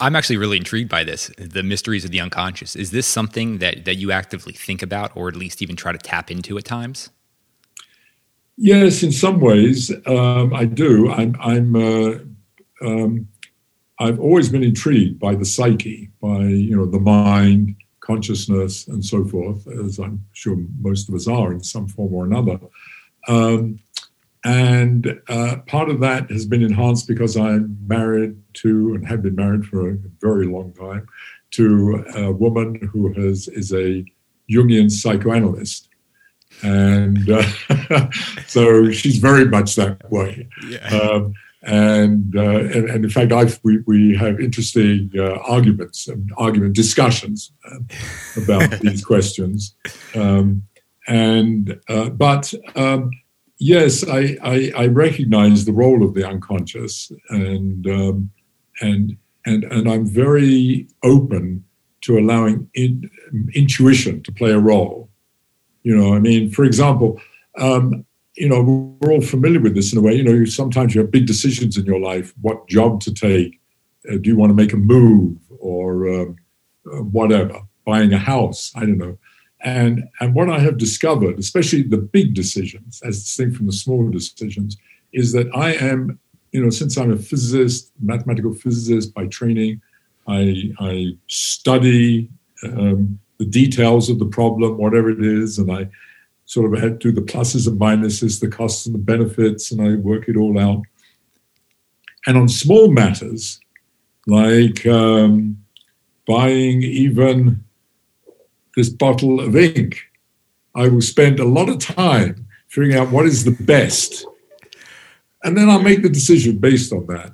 I'm 0.00 0.16
actually 0.16 0.38
really 0.38 0.56
intrigued 0.56 0.90
by 0.90 1.04
this 1.04 1.30
the 1.38 1.62
mysteries 1.62 2.04
of 2.04 2.10
the 2.10 2.18
unconscious. 2.18 2.74
Is 2.74 2.90
this 2.90 3.06
something 3.06 3.58
that, 3.58 3.84
that 3.84 3.96
you 3.96 4.10
actively 4.10 4.52
think 4.52 4.82
about 4.82 5.16
or 5.16 5.28
at 5.28 5.36
least 5.36 5.62
even 5.62 5.76
try 5.76 5.92
to 5.92 5.98
tap 5.98 6.28
into 6.28 6.58
at 6.58 6.64
times? 6.64 7.10
Yes, 8.56 9.04
in 9.04 9.12
some 9.12 9.38
ways, 9.38 9.92
um, 10.06 10.52
I 10.52 10.64
do. 10.64 11.12
I'm, 11.12 11.36
I'm 11.38 11.76
uh, 11.76 12.18
um, 12.80 13.28
I've 13.98 14.20
always 14.20 14.48
been 14.48 14.62
intrigued 14.62 15.18
by 15.18 15.34
the 15.34 15.44
psyche, 15.44 16.10
by 16.20 16.44
you 16.44 16.76
know 16.76 16.86
the 16.86 17.00
mind, 17.00 17.76
consciousness, 18.00 18.86
and 18.88 19.04
so 19.04 19.24
forth, 19.24 19.66
as 19.66 19.98
I'm 19.98 20.24
sure 20.32 20.56
most 20.80 21.08
of 21.08 21.14
us 21.14 21.26
are 21.26 21.52
in 21.52 21.62
some 21.62 21.88
form 21.88 22.14
or 22.14 22.24
another. 22.24 22.58
Um, 23.28 23.80
and 24.44 25.20
uh, 25.28 25.56
part 25.66 25.88
of 25.88 25.98
that 26.00 26.30
has 26.30 26.46
been 26.46 26.62
enhanced 26.62 27.08
because 27.08 27.36
I'm 27.36 27.76
married 27.86 28.36
to 28.54 28.94
and 28.94 29.06
have 29.08 29.22
been 29.22 29.34
married 29.34 29.66
for 29.66 29.90
a 29.90 29.98
very 30.20 30.46
long 30.46 30.72
time 30.72 31.08
to 31.52 32.04
a 32.14 32.30
woman 32.30 32.76
who 32.92 33.12
has 33.14 33.48
is 33.48 33.72
a 33.72 34.04
Jungian 34.50 34.90
psychoanalyst, 34.90 35.88
and 36.62 37.28
uh, 37.28 38.10
so 38.46 38.90
she's 38.90 39.18
very 39.18 39.46
much 39.46 39.74
that 39.76 40.10
way. 40.10 40.48
Yeah. 40.68 40.86
Um, 40.86 41.34
and, 41.66 42.36
uh, 42.36 42.40
and, 42.40 42.88
and 42.88 43.04
in 43.04 43.10
fact, 43.10 43.32
I've, 43.32 43.58
we 43.64 43.78
we 43.86 44.16
have 44.16 44.40
interesting 44.40 45.10
uh, 45.18 45.38
arguments 45.48 46.06
and 46.06 46.32
argument 46.36 46.74
discussions 46.74 47.50
uh, 47.68 47.78
about 48.36 48.70
these 48.80 49.04
questions. 49.04 49.74
Um, 50.14 50.62
and 51.08 51.80
uh, 51.88 52.10
but 52.10 52.54
um, 52.76 53.10
yes, 53.58 54.08
I, 54.08 54.38
I, 54.42 54.72
I 54.76 54.86
recognize 54.86 55.64
the 55.64 55.72
role 55.72 56.04
of 56.04 56.14
the 56.14 56.26
unconscious, 56.26 57.10
and 57.30 57.84
um, 57.88 58.30
and 58.80 59.16
and 59.44 59.64
and 59.64 59.90
I'm 59.90 60.06
very 60.06 60.86
open 61.02 61.64
to 62.02 62.16
allowing 62.16 62.70
in, 62.74 63.10
intuition 63.54 64.22
to 64.22 64.30
play 64.30 64.52
a 64.52 64.60
role. 64.60 65.10
You 65.82 65.96
know, 65.96 66.14
I 66.14 66.20
mean, 66.20 66.50
for 66.50 66.64
example, 66.64 67.20
um, 67.58 68.05
you 68.36 68.48
know, 68.48 68.96
we're 69.00 69.12
all 69.12 69.20
familiar 69.20 69.60
with 69.60 69.74
this 69.74 69.92
in 69.92 69.98
a 69.98 70.02
way. 70.02 70.14
You 70.14 70.24
know, 70.24 70.44
sometimes 70.44 70.94
you 70.94 71.00
have 71.00 71.10
big 71.10 71.26
decisions 71.26 71.76
in 71.76 71.86
your 71.86 72.00
life: 72.00 72.34
what 72.40 72.68
job 72.68 73.00
to 73.02 73.14
take, 73.14 73.60
uh, 74.10 74.16
do 74.16 74.30
you 74.30 74.36
want 74.36 74.50
to 74.50 74.54
make 74.54 74.72
a 74.72 74.76
move, 74.76 75.38
or 75.58 76.08
um, 76.08 76.36
uh, 76.92 77.02
whatever, 77.02 77.60
buying 77.84 78.12
a 78.12 78.18
house. 78.18 78.72
I 78.74 78.80
don't 78.80 78.98
know. 78.98 79.18
And 79.62 80.04
and 80.20 80.34
what 80.34 80.50
I 80.50 80.58
have 80.60 80.76
discovered, 80.76 81.38
especially 81.38 81.82
the 81.82 81.98
big 81.98 82.34
decisions, 82.34 83.00
as 83.02 83.22
distinct 83.22 83.56
from 83.56 83.66
the 83.66 83.72
smaller 83.72 84.10
decisions, 84.10 84.76
is 85.12 85.32
that 85.32 85.48
I 85.54 85.72
am, 85.74 86.18
you 86.52 86.62
know, 86.62 86.70
since 86.70 86.96
I'm 86.96 87.12
a 87.12 87.16
physicist, 87.16 87.90
mathematical 88.00 88.54
physicist 88.54 89.14
by 89.14 89.26
training, 89.26 89.80
I, 90.28 90.72
I 90.78 91.16
study 91.26 92.28
um, 92.62 93.18
the 93.38 93.46
details 93.46 94.08
of 94.10 94.18
the 94.18 94.26
problem, 94.26 94.76
whatever 94.76 95.10
it 95.10 95.24
is, 95.24 95.58
and 95.58 95.72
I 95.72 95.88
sort 96.46 96.72
of 96.72 96.80
had 96.80 97.00
to 97.00 97.12
do 97.12 97.20
the 97.20 97.26
pluses 97.26 97.68
and 97.68 97.78
minuses, 97.78 98.40
the 98.40 98.48
costs 98.48 98.86
and 98.86 98.94
the 98.94 98.98
benefits, 98.98 99.70
and 99.70 99.82
I 99.82 99.96
work 99.96 100.28
it 100.28 100.36
all 100.36 100.58
out. 100.58 100.82
And 102.26 102.36
on 102.36 102.48
small 102.48 102.90
matters, 102.90 103.60
like 104.26 104.86
um, 104.86 105.62
buying 106.26 106.82
even 106.82 107.64
this 108.76 108.88
bottle 108.88 109.40
of 109.40 109.56
ink, 109.56 109.98
I 110.74 110.88
will 110.88 111.02
spend 111.02 111.40
a 111.40 111.44
lot 111.44 111.68
of 111.68 111.78
time 111.78 112.46
figuring 112.68 112.96
out 112.96 113.10
what 113.10 113.26
is 113.26 113.44
the 113.44 113.64
best. 113.64 114.26
And 115.42 115.56
then 115.56 115.68
I'll 115.68 115.82
make 115.82 116.02
the 116.02 116.08
decision 116.08 116.58
based 116.58 116.92
on 116.92 117.06
that. 117.06 117.32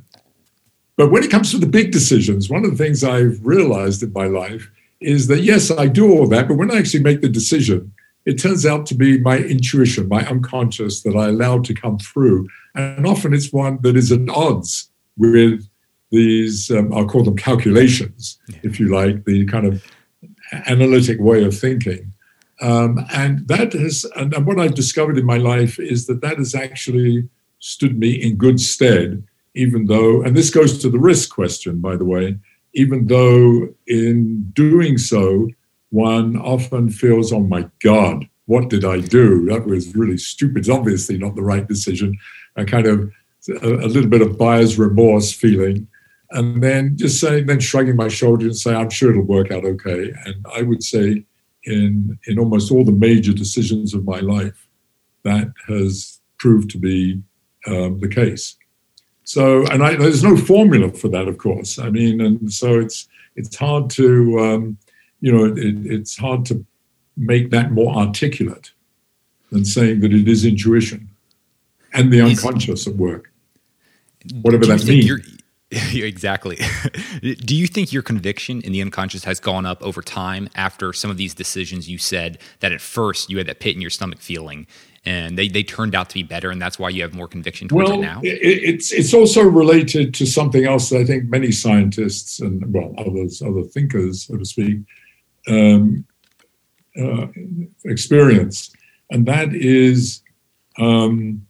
But 0.97 1.11
when 1.11 1.23
it 1.23 1.31
comes 1.31 1.51
to 1.51 1.59
the 1.59 1.67
big 1.67 1.91
decisions, 1.91 2.49
one 2.49 2.65
of 2.65 2.71
the 2.71 2.83
things 2.83 3.03
I've 3.03 3.45
realized 3.45 4.03
in 4.03 4.13
my 4.13 4.27
life 4.27 4.71
is 5.01 5.27
that 5.27 5.43
yes, 5.43 5.71
I 5.71 5.87
do 5.87 6.13
all 6.13 6.29
that, 6.29 6.49
but 6.49 6.57
when 6.57 6.71
I 6.71 6.79
actually 6.79 7.03
make 7.03 7.23
the 7.23 7.29
decision, 7.29 7.93
it 8.25 8.35
turns 8.35 8.65
out 8.65 8.87
to 8.87 8.95
be 8.95 9.19
my 9.19 9.39
intuition, 9.39 10.09
my 10.09 10.27
unconscious 10.27 11.03
that 11.03 11.17
I 11.17 11.29
allow 11.29 11.61
to 11.61 11.75
come 11.75 11.99
through. 11.99 12.49
And 12.75 13.07
often 13.07 13.35
it's 13.35 13.53
one 13.53 13.79
that 13.83 13.97
is 13.97 14.13
at 14.13 14.29
odds 14.29 14.91
with 15.17 15.69
these, 16.11 16.71
um, 16.71 16.93
I'll 16.93 17.09
call 17.09 17.25
them 17.25 17.37
calculations, 17.37 18.39
if 18.63 18.79
you 18.79 18.95
like, 18.95 19.25
the 19.25 19.47
kind 19.47 19.67
of 19.67 19.85
analytic 20.67 21.19
way 21.21 21.45
of 21.45 21.59
thinking. 21.59 22.13
Um, 22.61 23.05
and 23.13 23.49
that 23.49 23.73
has, 23.73 24.05
and 24.17 24.47
what 24.47 24.61
I've 24.61 24.75
discovered 24.75 25.19
in 25.19 25.27
my 25.27 25.39
life 25.39 25.81
is 25.81 26.07
that 26.07 26.21
that 26.21 26.39
has 26.39 26.55
actually 26.55 27.29
stood 27.59 27.99
me 27.99 28.13
in 28.13 28.37
good 28.37 28.61
stead 28.61 29.25
even 29.55 29.87
though, 29.87 30.23
and 30.23 30.37
this 30.37 30.51
goes 30.51 30.79
to 30.79 30.89
the 30.89 30.99
risk 30.99 31.31
question, 31.35 31.81
by 31.81 31.97
the 31.97 32.05
way, 32.05 32.39
even 32.75 33.07
though 33.07 33.69
in 33.87 34.51
doing 34.53 34.99
so, 34.99 35.49
one 35.93 36.37
often 36.37 36.89
feels, 36.91 37.33
oh 37.33 37.41
my 37.41 37.69
God, 37.83 38.27
what 38.47 38.71
did 38.71 38.85
I 38.85 39.01
do? 39.01 39.45
That 39.47 39.67
was 39.67 39.95
really 39.95 40.17
stupid. 40.17 40.59
It's 40.59 40.69
obviously 40.69 41.19
not 41.19 41.37
the 41.37 41.43
right 41.43 41.69
decision. 41.69 42.19
A 42.57 42.65
kind 42.65 42.87
of 42.87 43.13
a, 43.63 43.69
a 43.69 43.89
little 43.89 44.09
bit 44.09 44.23
of 44.23 44.39
buyer's 44.39 44.79
remorse 44.79 45.33
feeling. 45.33 45.87
And 46.31 46.63
then 46.63 46.97
just 46.97 47.21
saying, 47.21 47.47
then 47.47 47.61
shrugging 47.61 47.97
my 47.97 48.09
shoulders 48.09 48.47
and 48.47 48.57
say, 48.57 48.75
I'm 48.75 48.89
sure 48.89 49.11
it'll 49.11 49.23
work 49.23 49.51
out 49.51 49.65
okay. 49.65 50.13
And 50.25 50.47
I 50.55 50.63
would 50.63 50.83
say 50.83 51.25
in, 51.65 52.19
in 52.27 52.39
almost 52.39 52.73
all 52.73 52.85
the 52.85 52.93
major 52.93 53.35
decisions 53.35 53.93
of 53.93 54.05
my 54.07 54.21
life, 54.21 54.67
that 55.25 55.53
has 55.69 56.21
proved 56.39 56.71
to 56.71 56.79
be 56.79 57.23
um, 57.67 58.01
the 58.01 58.09
case. 58.09 58.57
So, 59.25 59.65
and 59.67 59.85
I, 59.85 59.95
there's 59.95 60.25
no 60.25 60.37
formula 60.37 60.91
for 60.91 61.09
that, 61.09 61.29
of 61.29 61.37
course. 61.37 61.79
I 61.79 61.91
mean, 61.91 62.21
and 62.21 62.53
so 62.53 62.79
it's 62.81 63.09
it's 63.37 63.55
hard 63.57 63.89
to, 63.91 64.39
um, 64.41 64.79
you 65.23 65.33
know, 65.33 65.45
it, 65.47 65.57
it's 65.87 66.19
hard 66.19 66.45
to 66.47 66.67
make 67.17 67.51
that 67.51 67.73
more 67.73 67.95
articulate 67.95 68.73
than 69.51 69.65
saying 69.65 70.01
that 70.01 70.13
it 70.13 70.29
is 70.29 70.45
intuition 70.45 71.09
and 71.95 72.13
the 72.13 72.21
unconscious 72.21 72.87
at 72.87 72.97
work, 72.97 73.33
whatever 74.43 74.67
that 74.67 74.85
means. 74.85 75.39
exactly. 75.95 76.59
Do 77.23 77.55
you 77.55 77.67
think 77.67 77.93
your 77.93 78.03
conviction 78.03 78.61
in 78.61 78.73
the 78.73 78.83
unconscious 78.83 79.25
has 79.25 79.41
gone 79.41 79.65
up 79.65 79.83
over 79.83 80.03
time 80.03 80.51
after 80.55 80.93
some 80.93 81.11
of 81.11 81.17
these 81.17 81.35
decisions 81.35 81.89
you 81.89 81.99
said 81.99 82.39
that 82.61 82.73
at 82.73 82.81
first 82.81 83.31
you 83.31 83.39
had 83.39 83.47
that 83.47 83.61
pit 83.61 83.75
in 83.75 83.81
your 83.81 83.91
stomach 83.91 84.21
feeling 84.21 84.67
and 85.05 85.39
they, 85.39 85.49
they 85.49 85.63
turned 85.63 85.95
out 85.95 86.11
to 86.11 86.15
be 86.15 86.23
better 86.23 86.51
and 86.51 86.61
that's 86.61 86.79
why 86.79 86.89
you 86.89 87.03
have 87.03 87.15
more 87.15 87.27
conviction 87.27 87.69
towards 87.69 87.91
well, 87.91 88.01
it 88.01 88.03
now? 88.03 88.21
It's, 88.23 88.93
it's 88.93 89.15
also 89.15 89.43
related 89.43 90.13
to 90.15 90.27
something 90.27 90.65
else 90.65 90.91
that 90.91 91.01
I 91.01 91.05
think 91.05 91.31
many 91.31 91.53
scientists 91.53 92.41
and, 92.41 92.73
well, 92.73 92.95
others, 92.99 93.41
other 93.41 93.63
thinkers, 93.63 94.27
so 94.27 94.37
to 94.37 94.45
speak, 94.45 94.81
um, 95.49 96.05
uh, 97.01 97.27
experience. 97.85 98.73
And 99.11 99.27
that 99.27 99.55
is 99.55 100.23
um, 100.79 101.47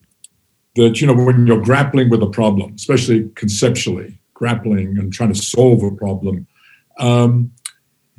that 0.76 1.00
you 1.00 1.06
know 1.06 1.14
when 1.14 1.46
you're 1.46 1.62
grappling 1.62 2.10
with 2.10 2.22
a 2.22 2.30
problem, 2.30 2.74
especially 2.74 3.30
conceptually 3.34 4.18
grappling 4.34 4.98
and 4.98 5.12
trying 5.12 5.32
to 5.32 5.40
solve 5.40 5.82
a 5.82 5.90
problem, 5.92 6.46
um, 6.98 7.52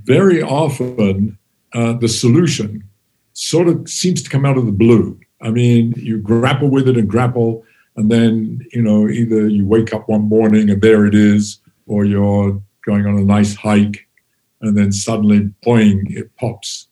very 0.03 0.41
often 0.41 1.37
uh, 1.73 1.93
the 1.93 2.07
solution 2.07 2.83
sort 3.33 3.67
of 3.67 3.89
seems 3.89 4.21
to 4.21 4.29
come 4.29 4.45
out 4.45 4.57
of 4.57 4.65
the 4.65 4.71
blue. 4.71 5.19
I 5.41 5.49
mean, 5.49 5.93
you 5.97 6.19
grapple 6.19 6.69
with 6.69 6.87
it 6.87 6.97
and 6.97 7.09
grapple, 7.09 7.65
and 7.95 8.09
then 8.09 8.65
you 8.71 8.81
know 8.81 9.09
either 9.09 9.47
you 9.47 9.65
wake 9.65 9.93
up 9.93 10.07
one 10.07 10.23
morning 10.23 10.69
and 10.69 10.81
there 10.81 11.05
it 11.05 11.15
is, 11.15 11.59
or 11.85 12.05
you're 12.05 12.61
going 12.85 13.05
on 13.05 13.17
a 13.17 13.23
nice 13.23 13.55
hike, 13.55 14.07
and 14.63 14.77
then 14.77 14.91
suddenly, 14.91 15.51
boing, 15.65 16.09
it 16.09 16.35
pops 16.37 16.87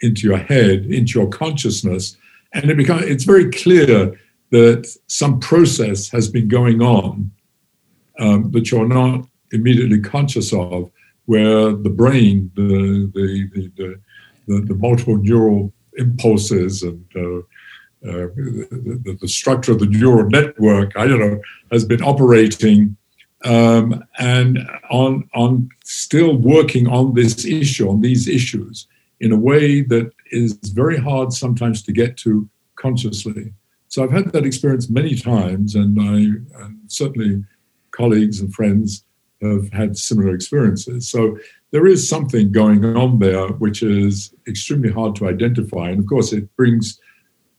into 0.00 0.26
your 0.26 0.38
head, 0.38 0.86
into 0.86 1.20
your 1.20 1.28
consciousness, 1.28 2.16
and 2.54 2.70
it 2.70 2.76
becomes 2.76 3.02
it's 3.04 3.24
very 3.24 3.50
clear 3.50 4.18
that 4.50 4.94
some 5.06 5.38
process 5.38 6.08
has 6.08 6.28
been 6.28 6.48
going 6.48 6.82
on 6.82 7.30
um, 8.18 8.50
that 8.50 8.70
you're 8.70 8.88
not 8.88 9.26
immediately 9.52 10.00
conscious 10.00 10.52
of, 10.52 10.90
where 11.26 11.72
the 11.72 11.90
brain, 11.90 12.50
the 12.56 13.10
the 13.14 13.70
the, 13.76 14.00
the, 14.48 14.60
the 14.62 14.74
multiple 14.74 15.18
neural 15.18 15.72
impulses 15.98 16.82
and 16.82 17.04
uh, 17.14 17.38
uh, 18.08 18.26
the, 18.34 19.16
the, 19.20 19.28
structure 19.28 19.72
of 19.72 19.78
the 19.78 19.86
neural 19.86 20.28
network, 20.28 20.96
I 20.96 21.06
don't 21.06 21.20
know, 21.20 21.40
has 21.70 21.84
been 21.84 22.02
operating 22.02 22.96
um, 23.44 24.04
and 24.18 24.58
on 24.90 25.28
on 25.34 25.68
still 25.84 26.36
working 26.36 26.88
on 26.88 27.14
this 27.14 27.44
issue, 27.44 27.88
on 27.88 28.00
these 28.00 28.28
issues, 28.28 28.86
in 29.20 29.32
a 29.32 29.38
way 29.38 29.82
that 29.82 30.10
is 30.30 30.52
very 30.74 30.98
hard 30.98 31.32
sometimes 31.32 31.82
to 31.82 31.92
get 31.92 32.16
to 32.18 32.48
consciously. 32.76 33.52
So 33.88 34.02
I've 34.02 34.10
had 34.10 34.32
that 34.32 34.46
experience 34.46 34.88
many 34.88 35.14
times, 35.14 35.74
and 35.74 36.00
I 36.00 36.62
and 36.62 36.80
certainly 36.86 37.44
colleagues 37.90 38.40
and 38.40 38.52
friends 38.52 39.04
have 39.42 39.70
had 39.72 39.96
similar 39.96 40.34
experiences. 40.34 41.08
So 41.08 41.38
there 41.72 41.86
is 41.86 42.08
something 42.08 42.52
going 42.52 42.84
on 42.84 43.18
there 43.18 43.48
which 43.48 43.82
is 43.82 44.34
extremely 44.46 44.90
hard 44.90 45.16
to 45.16 45.28
identify. 45.28 45.90
And 45.90 46.00
of 46.00 46.06
course, 46.06 46.32
it 46.32 46.54
brings 46.56 47.00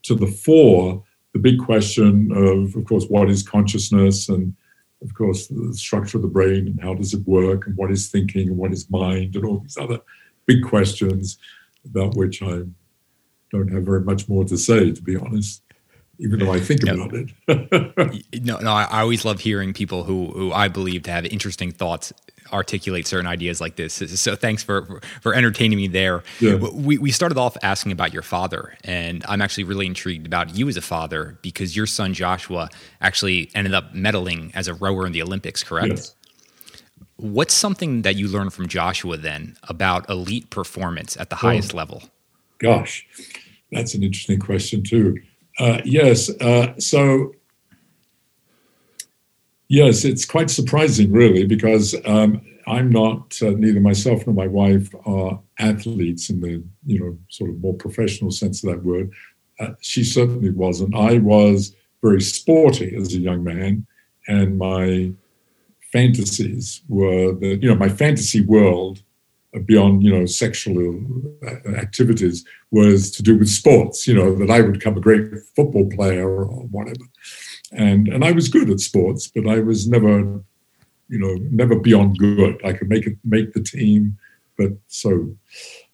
to 0.04 0.14
the 0.14 0.26
fore 0.26 1.02
the 1.32 1.38
big 1.40 1.58
question 1.58 2.30
of, 2.32 2.74
of 2.76 2.84
course, 2.86 3.06
what 3.08 3.28
is 3.28 3.42
consciousness 3.42 4.28
and 4.28 4.54
of 5.04 5.14
course, 5.14 5.48
the 5.48 5.74
structure 5.74 6.18
of 6.18 6.22
the 6.22 6.28
brain 6.28 6.66
and 6.66 6.80
how 6.80 6.94
does 6.94 7.12
it 7.12 7.26
work 7.26 7.66
and 7.66 7.76
what 7.76 7.90
is 7.90 8.08
thinking 8.08 8.48
and 8.48 8.56
what 8.56 8.72
is 8.72 8.90
mind 8.90 9.36
and 9.36 9.44
all 9.44 9.58
these 9.58 9.76
other 9.76 10.00
big 10.46 10.64
questions 10.64 11.38
about 11.84 12.16
which 12.16 12.42
I 12.42 12.62
don't 13.52 13.68
have 13.68 13.84
very 13.84 14.00
much 14.00 14.28
more 14.28 14.44
to 14.44 14.56
say, 14.56 14.90
to 14.92 15.02
be 15.02 15.16
honest. 15.16 15.62
even 16.18 16.38
though 16.38 16.52
I 16.52 16.60
think 16.60 16.82
about 16.82 17.12
it. 17.14 17.32
no, 18.42 18.58
no, 18.58 18.72
I, 18.72 18.84
I 18.84 19.00
always 19.00 19.24
love 19.24 19.40
hearing 19.40 19.74
people 19.74 20.04
who 20.04 20.26
who 20.28 20.52
I 20.52 20.68
believe 20.68 21.02
to 21.04 21.10
have 21.10 21.26
interesting 21.26 21.70
thoughts 21.70 22.12
articulate 22.52 23.06
certain 23.06 23.26
ideas 23.26 23.60
like 23.60 23.76
this. 23.76 23.94
So 23.94 24.36
thanks 24.36 24.62
for 24.62 25.00
for 25.20 25.34
entertaining 25.34 25.78
me 25.78 25.88
there. 25.88 26.22
Yeah. 26.40 26.56
We 26.56 26.98
we 26.98 27.10
started 27.10 27.38
off 27.38 27.56
asking 27.62 27.92
about 27.92 28.12
your 28.12 28.22
father, 28.22 28.76
and 28.84 29.24
I'm 29.28 29.40
actually 29.40 29.64
really 29.64 29.86
intrigued 29.86 30.26
about 30.26 30.56
you 30.56 30.68
as 30.68 30.76
a 30.76 30.82
father 30.82 31.38
because 31.42 31.76
your 31.76 31.86
son 31.86 32.14
Joshua 32.14 32.68
actually 33.00 33.50
ended 33.54 33.74
up 33.74 33.94
medaling 33.94 34.50
as 34.54 34.68
a 34.68 34.74
rower 34.74 35.06
in 35.06 35.12
the 35.12 35.22
Olympics, 35.22 35.62
correct? 35.62 35.88
Yes. 35.88 36.14
What's 37.16 37.54
something 37.54 38.02
that 38.02 38.16
you 38.16 38.28
learned 38.28 38.52
from 38.52 38.66
Joshua 38.68 39.16
then 39.16 39.56
about 39.68 40.08
elite 40.10 40.50
performance 40.50 41.16
at 41.16 41.30
the 41.30 41.36
oh, 41.36 41.38
highest 41.38 41.72
level? 41.72 42.02
Gosh, 42.58 43.06
that's 43.70 43.94
an 43.94 44.02
interesting 44.02 44.40
question 44.40 44.82
too. 44.82 45.20
Uh, 45.58 45.80
yes, 45.84 46.30
uh, 46.40 46.74
so 46.78 47.34
Yes, 49.68 50.04
it's 50.04 50.24
quite 50.24 50.50
surprising, 50.50 51.10
really, 51.12 51.46
because 51.46 51.94
um, 52.04 52.40
I'm 52.66 52.90
not 52.90 53.38
uh, 53.42 53.50
neither 53.50 53.80
myself 53.80 54.26
nor 54.26 54.34
my 54.34 54.46
wife 54.46 54.94
are 55.06 55.40
athletes 55.58 56.30
in 56.30 56.40
the 56.40 56.62
you 56.84 57.00
know 57.00 57.18
sort 57.28 57.50
of 57.50 57.60
more 57.60 57.74
professional 57.74 58.30
sense 58.30 58.62
of 58.62 58.70
that 58.70 58.84
word. 58.84 59.10
Uh, 59.60 59.70
she 59.80 60.04
certainly 60.04 60.50
wasn't. 60.50 60.94
I 60.94 61.18
was 61.18 61.74
very 62.02 62.20
sporty 62.20 62.94
as 62.96 63.14
a 63.14 63.18
young 63.18 63.42
man, 63.44 63.86
and 64.28 64.58
my 64.58 65.12
fantasies 65.92 66.82
were 66.88 67.32
that 67.32 67.62
you 67.62 67.68
know 67.68 67.76
my 67.76 67.88
fantasy 67.88 68.40
world 68.42 69.02
beyond 69.66 70.02
you 70.02 70.10
know 70.12 70.26
sexual 70.26 71.00
uh, 71.46 71.70
activities 71.76 72.44
was 72.70 73.10
to 73.12 73.22
do 73.22 73.38
with 73.38 73.48
sports. 73.48 74.06
You 74.06 74.14
know 74.14 74.34
that 74.36 74.50
I 74.50 74.60
would 74.60 74.74
become 74.74 74.96
a 74.96 75.00
great 75.00 75.26
football 75.56 75.88
player 75.90 76.28
or 76.28 76.64
whatever 76.66 77.04
and 77.74 78.08
and 78.08 78.24
I 78.24 78.32
was 78.32 78.48
good 78.48 78.70
at 78.70 78.80
sports, 78.80 79.26
but 79.26 79.46
I 79.46 79.60
was 79.60 79.88
never, 79.88 80.40
you 81.08 81.18
know, 81.18 81.34
never 81.50 81.78
beyond 81.78 82.18
good. 82.18 82.60
I 82.64 82.72
could 82.72 82.88
make 82.88 83.06
it 83.06 83.16
make 83.24 83.52
the 83.52 83.62
team, 83.62 84.16
but 84.56 84.72
so 84.88 85.34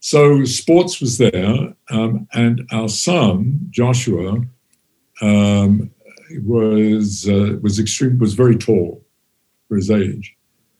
so 0.00 0.44
sports 0.44 1.00
was 1.00 1.18
there, 1.18 1.74
um, 1.90 2.28
and 2.32 2.66
our 2.72 2.88
son 2.88 3.60
Joshua 3.70 4.42
um, 5.20 5.90
was 6.42 7.28
uh, 7.28 7.58
was 7.62 7.78
extreme 7.78 8.18
was 8.18 8.34
very 8.34 8.56
tall 8.56 9.04
for 9.68 9.76
his 9.76 9.90
age, 9.90 10.36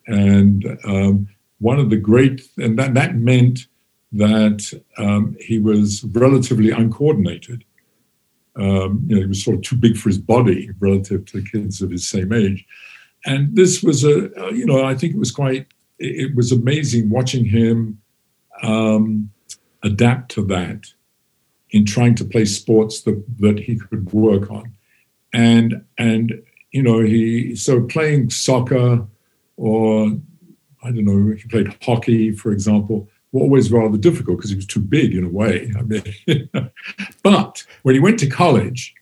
and 0.06 0.78
um, 0.84 1.28
one 1.58 1.78
of 1.78 1.90
the 1.90 1.96
great 1.96 2.42
and 2.56 2.78
that 2.78 2.94
that 2.94 3.16
meant 3.16 3.66
that 4.12 4.80
um, 4.98 5.36
he 5.40 5.58
was 5.58 6.02
relatively 6.04 6.70
uncoordinated 6.70 7.64
um, 8.56 9.04
you 9.06 9.16
know, 9.16 9.22
he 9.22 9.28
was 9.28 9.44
sort 9.44 9.56
of 9.56 9.62
too 9.62 9.76
big 9.76 9.96
for 9.96 10.08
his 10.08 10.18
body 10.18 10.70
relative 10.78 11.24
to 11.26 11.40
the 11.40 11.48
kids 11.48 11.80
of 11.80 11.90
his 11.90 12.08
same 12.08 12.32
age. 12.32 12.66
And 13.24 13.54
this 13.54 13.82
was 13.82 14.04
a, 14.04 14.30
you 14.52 14.66
know, 14.66 14.84
I 14.84 14.94
think 14.94 15.14
it 15.14 15.18
was 15.18 15.30
quite, 15.30 15.66
it 15.98 16.34
was 16.34 16.52
amazing 16.52 17.10
watching 17.10 17.44
him 17.44 18.00
um, 18.62 19.30
adapt 19.82 20.32
to 20.32 20.44
that 20.46 20.86
in 21.70 21.84
trying 21.84 22.14
to 22.16 22.24
play 22.24 22.44
sports 22.44 23.02
that, 23.02 23.22
that 23.38 23.58
he 23.58 23.76
could 23.76 24.12
work 24.12 24.50
on. 24.50 24.72
And, 25.32 25.84
and, 25.98 26.42
you 26.72 26.82
know, 26.82 27.00
he, 27.00 27.54
so 27.54 27.82
playing 27.82 28.30
soccer 28.30 29.06
or, 29.56 30.18
I 30.82 30.90
don't 30.90 31.04
know, 31.04 31.36
he 31.36 31.46
played 31.48 31.76
hockey, 31.82 32.32
for 32.32 32.50
example, 32.50 33.08
were 33.32 33.42
always 33.42 33.70
rather 33.70 33.96
difficult 33.96 34.38
because 34.38 34.50
he 34.50 34.56
was 34.56 34.66
too 34.66 34.80
big 34.80 35.14
in 35.14 35.24
a 35.24 35.28
way. 35.28 35.70
I 35.78 35.82
mean, 35.82 36.50
but 37.22 37.64
when 37.82 37.94
he 37.94 38.00
went 38.00 38.18
to 38.20 38.28
college, 38.28 38.94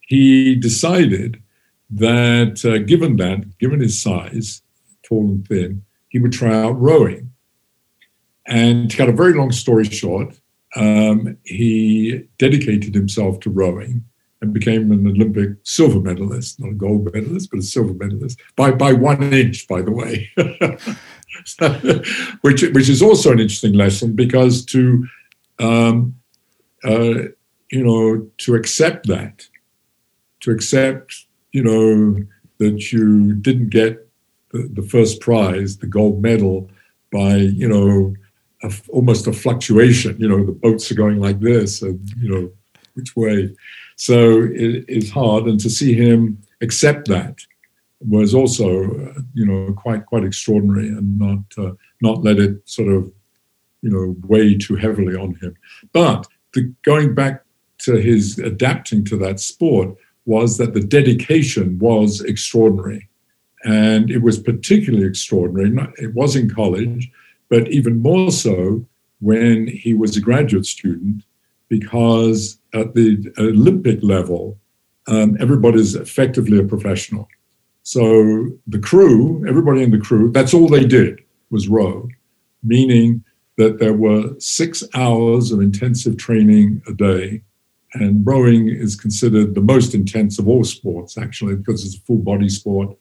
he 0.00 0.54
decided 0.54 1.42
that 1.90 2.64
uh, 2.64 2.78
given 2.78 3.16
that, 3.16 3.58
given 3.58 3.80
his 3.80 4.00
size, 4.00 4.62
tall 5.02 5.28
and 5.28 5.46
thin, 5.46 5.84
he 6.08 6.18
would 6.18 6.32
try 6.32 6.54
out 6.54 6.80
rowing. 6.80 7.32
And 8.46 8.90
to 8.90 8.96
cut 8.96 9.08
a 9.08 9.12
very 9.12 9.34
long 9.34 9.52
story 9.52 9.84
short, 9.84 10.38
um, 10.76 11.36
he 11.44 12.24
dedicated 12.38 12.94
himself 12.94 13.40
to 13.40 13.50
rowing 13.50 14.04
and 14.40 14.52
became 14.52 14.90
an 14.92 15.06
Olympic 15.06 15.50
silver 15.64 16.00
medalist, 16.00 16.60
not 16.60 16.70
a 16.70 16.74
gold 16.74 17.12
medalist, 17.12 17.50
but 17.50 17.60
a 17.60 17.62
silver 17.62 17.94
medalist 17.94 18.40
by, 18.56 18.70
by 18.70 18.92
one 18.92 19.32
inch, 19.32 19.66
by 19.66 19.82
the 19.82 19.90
way. 19.90 20.30
which 22.40 22.62
which 22.62 22.88
is 22.88 23.02
also 23.02 23.32
an 23.32 23.40
interesting 23.40 23.74
lesson 23.74 24.14
because 24.14 24.64
to 24.64 25.06
um, 25.58 26.14
uh, 26.84 27.22
you 27.70 27.84
know 27.84 28.28
to 28.38 28.54
accept 28.54 29.06
that, 29.08 29.46
to 30.40 30.50
accept 30.50 31.26
you 31.52 31.62
know 31.62 32.16
that 32.58 32.92
you 32.92 33.34
didn't 33.34 33.70
get 33.70 34.08
the, 34.52 34.68
the 34.72 34.82
first 34.82 35.20
prize, 35.20 35.78
the 35.78 35.86
gold 35.86 36.22
medal, 36.22 36.70
by 37.12 37.36
you 37.36 37.68
know 37.68 38.14
a, 38.62 38.72
almost 38.90 39.26
a 39.26 39.32
fluctuation. 39.32 40.16
You 40.20 40.28
know 40.28 40.44
the 40.44 40.52
boats 40.52 40.90
are 40.90 40.96
going 40.96 41.20
like 41.20 41.40
this, 41.40 41.82
and 41.82 42.00
you 42.18 42.30
know 42.30 42.50
which 42.94 43.16
way. 43.16 43.54
So 43.96 44.42
it 44.42 44.84
is 44.88 45.10
hard, 45.10 45.44
and 45.44 45.60
to 45.60 45.70
see 45.70 45.94
him 45.94 46.42
accept 46.60 47.08
that 47.08 47.38
was 48.00 48.34
also, 48.34 49.12
you 49.34 49.44
know, 49.44 49.72
quite 49.72 50.06
quite 50.06 50.24
extraordinary, 50.24 50.88
and 50.88 51.18
not 51.18 51.38
uh, 51.56 51.72
not 52.00 52.22
let 52.22 52.38
it 52.38 52.68
sort 52.68 52.88
of, 52.88 53.10
you 53.82 53.90
know, 53.90 54.16
weigh 54.26 54.56
too 54.56 54.76
heavily 54.76 55.16
on 55.16 55.34
him. 55.36 55.54
But 55.92 56.26
the, 56.54 56.72
going 56.84 57.14
back 57.14 57.42
to 57.78 57.96
his 57.96 58.38
adapting 58.38 59.04
to 59.06 59.16
that 59.18 59.40
sport 59.40 59.96
was 60.26 60.58
that 60.58 60.74
the 60.74 60.80
dedication 60.80 61.78
was 61.78 62.20
extraordinary, 62.20 63.08
and 63.64 64.10
it 64.10 64.22
was 64.22 64.38
particularly 64.38 65.06
extraordinary. 65.06 65.90
It 65.96 66.14
was 66.14 66.36
in 66.36 66.50
college, 66.50 67.10
but 67.48 67.68
even 67.68 68.02
more 68.02 68.30
so 68.30 68.86
when 69.20 69.66
he 69.66 69.94
was 69.94 70.16
a 70.16 70.20
graduate 70.20 70.66
student, 70.66 71.24
because 71.68 72.60
at 72.74 72.94
the 72.94 73.32
Olympic 73.38 74.02
level, 74.02 74.58
um, 75.08 75.36
everybody's 75.40 75.96
effectively 75.96 76.58
a 76.58 76.62
professional 76.62 77.28
so 77.88 78.50
the 78.66 78.78
crew, 78.78 79.42
everybody 79.48 79.82
in 79.82 79.90
the 79.90 79.98
crew, 79.98 80.30
that's 80.30 80.52
all 80.52 80.68
they 80.68 80.84
did 80.84 81.22
was 81.48 81.68
row, 81.68 82.06
meaning 82.62 83.24
that 83.56 83.78
there 83.78 83.94
were 83.94 84.38
six 84.38 84.84
hours 84.92 85.52
of 85.52 85.62
intensive 85.62 86.18
training 86.18 86.82
a 86.86 86.92
day. 86.92 87.40
And 87.94 88.26
rowing 88.26 88.68
is 88.68 88.94
considered 88.94 89.54
the 89.54 89.62
most 89.62 89.94
intense 89.94 90.38
of 90.38 90.48
all 90.48 90.64
sports, 90.64 91.16
actually, 91.16 91.56
because 91.56 91.82
it's 91.82 91.96
a 91.96 92.00
full 92.00 92.18
body 92.18 92.50
sport. 92.50 92.94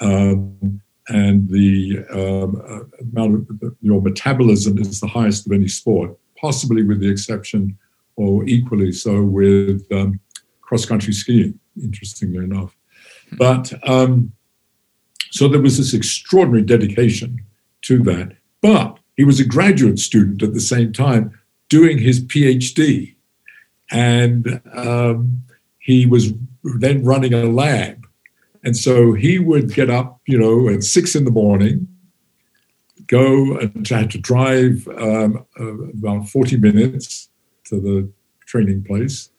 Um, 0.00 0.80
and 1.08 1.46
the 1.50 1.98
um, 2.10 2.62
uh, 2.66 3.02
amount 3.02 3.46
of 3.50 3.76
your 3.82 4.00
metabolism 4.00 4.78
is 4.78 5.00
the 5.00 5.06
highest 5.06 5.44
of 5.44 5.52
any 5.52 5.68
sport, 5.68 6.16
possibly 6.40 6.82
with 6.82 7.00
the 7.00 7.10
exception, 7.10 7.76
or 8.16 8.46
equally 8.46 8.90
so, 8.90 9.22
with 9.22 9.86
um, 9.92 10.18
cross 10.62 10.86
country 10.86 11.12
skiing, 11.12 11.60
interestingly 11.76 12.42
enough. 12.42 12.74
But 13.32 13.72
um, 13.88 14.32
so 15.30 15.48
there 15.48 15.60
was 15.60 15.78
this 15.78 15.94
extraordinary 15.94 16.62
dedication 16.62 17.40
to 17.82 17.98
that. 18.04 18.36
But 18.60 18.98
he 19.16 19.24
was 19.24 19.40
a 19.40 19.44
graduate 19.44 19.98
student 19.98 20.42
at 20.42 20.54
the 20.54 20.60
same 20.60 20.92
time 20.92 21.38
doing 21.68 21.98
his 21.98 22.24
PhD. 22.24 23.14
And 23.90 24.60
um, 24.72 25.42
he 25.78 26.06
was 26.06 26.32
then 26.62 27.04
running 27.04 27.34
a 27.34 27.44
lab. 27.44 28.06
And 28.62 28.76
so 28.76 29.12
he 29.12 29.38
would 29.38 29.74
get 29.74 29.90
up, 29.90 30.20
you 30.26 30.38
know, 30.38 30.68
at 30.68 30.82
six 30.82 31.14
in 31.14 31.24
the 31.24 31.30
morning, 31.30 31.86
go 33.06 33.58
and 33.58 33.86
had 33.86 34.10
to 34.12 34.18
drive 34.18 34.88
um, 34.96 35.44
uh, 35.60 35.82
about 35.98 36.28
40 36.28 36.56
minutes 36.56 37.28
to 37.64 37.80
the 37.80 38.08
training 38.46 38.84
place, 38.84 39.30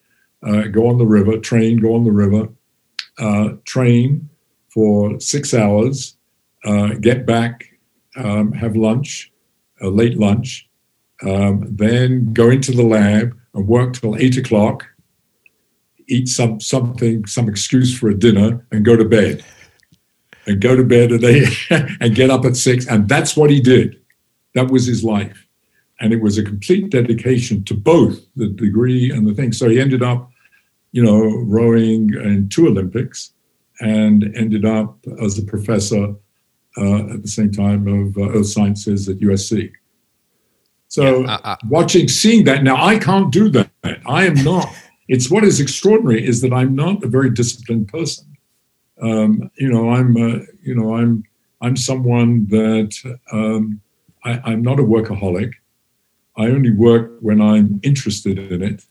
uh, 0.44 0.64
go 0.64 0.88
on 0.88 0.98
the 0.98 1.06
river, 1.06 1.38
train, 1.40 1.78
go 1.78 1.96
on 1.96 2.04
the 2.04 2.12
river, 2.12 2.50
uh, 3.20 3.50
train 3.66 4.30
for 4.70 5.20
six 5.20 5.54
hours, 5.54 6.18
uh, 6.66 6.90
get 7.00 7.26
back, 7.26 7.66
um, 8.18 8.52
have 8.52 8.76
lunch, 8.76 9.32
a 9.82 9.88
late 9.88 10.18
lunch, 10.18 10.70
um, 11.24 11.66
then 11.70 12.34
go 12.34 12.50
into 12.50 12.72
the 12.72 12.84
lab 12.84 13.38
and 13.54 13.68
work 13.68 13.94
till 13.94 14.16
eight 14.18 14.38
o'clock, 14.38 14.86
eat 16.08 16.28
some 16.28 16.60
something, 16.60 17.26
some 17.26 17.48
excuse 17.48 17.98
for 17.98 18.10
a 18.10 18.14
dinner, 18.14 18.66
and 18.72 18.86
go 18.86 18.96
to 18.96 19.06
bed. 19.06 19.44
And 20.48 20.62
go 20.62 20.76
to 20.76 20.84
bed 20.84 21.12
at 21.12 21.24
eight 21.24 21.58
and 22.00 22.14
get 22.14 22.30
up 22.30 22.46
at 22.46 22.56
six. 22.56 22.86
And 22.88 23.10
that's 23.10 23.36
what 23.36 23.50
he 23.50 23.60
did. 23.60 24.00
That 24.54 24.70
was 24.70 24.86
his 24.86 25.04
life. 25.04 25.48
And 26.00 26.14
it 26.14 26.22
was 26.22 26.38
a 26.38 26.44
complete 26.44 26.92
dedication 26.92 27.64
to 27.64 27.74
both 27.74 28.20
the 28.36 28.48
degree 28.50 29.10
and 29.10 29.28
the 29.28 29.34
thing. 29.34 29.54
So 29.54 29.70
he 29.70 29.80
ended 29.80 30.04
up 30.04 30.30
you 30.96 31.04
know, 31.04 31.22
rowing 31.58 32.14
in 32.14 32.48
two 32.48 32.68
Olympics 32.68 33.34
and 33.82 34.24
ended 34.34 34.64
up 34.64 34.98
as 35.22 35.38
a 35.38 35.44
professor 35.44 36.16
uh, 36.78 37.14
at 37.14 37.22
the 37.22 37.28
same 37.28 37.52
time 37.52 37.86
of 37.88 38.18
uh, 38.18 38.30
earth 38.30 38.48
sciences 38.48 39.10
at 39.10 39.18
USC. 39.20 39.72
So 40.88 41.24
yeah, 41.24 41.34
uh, 41.34 41.40
uh, 41.44 41.56
watching, 41.68 42.08
seeing 42.08 42.46
that 42.46 42.64
now, 42.64 42.78
I 42.82 42.98
can't 42.98 43.30
do 43.30 43.50
that. 43.50 43.70
I 44.06 44.26
am 44.26 44.42
not 44.46 44.74
it's 45.08 45.30
what 45.30 45.44
is 45.44 45.60
extraordinary 45.60 46.26
is 46.26 46.42
that 46.42 46.54
I'm 46.54 46.76
not 46.76 47.04
a 47.04 47.08
very 47.08 47.30
disciplined 47.30 47.90
person. 47.90 48.38
Um, 49.02 49.52
you 49.58 49.70
know, 49.70 49.90
I'm 49.90 50.16
uh, 50.16 50.40
you 50.64 50.76
know 50.76 50.96
I'm 50.96 51.24
I'm 51.62 51.76
someone 51.76 52.48
that 52.48 52.94
um, 53.34 53.82
I, 54.24 54.40
I'm 54.46 54.62
not 54.62 54.80
a 54.80 54.84
workaholic. 54.84 55.52
I 56.38 56.46
only 56.46 56.72
work 56.72 57.18
when 57.20 57.42
I'm 57.42 57.80
interested 57.84 58.40
in 58.40 58.64
it. 58.64 58.86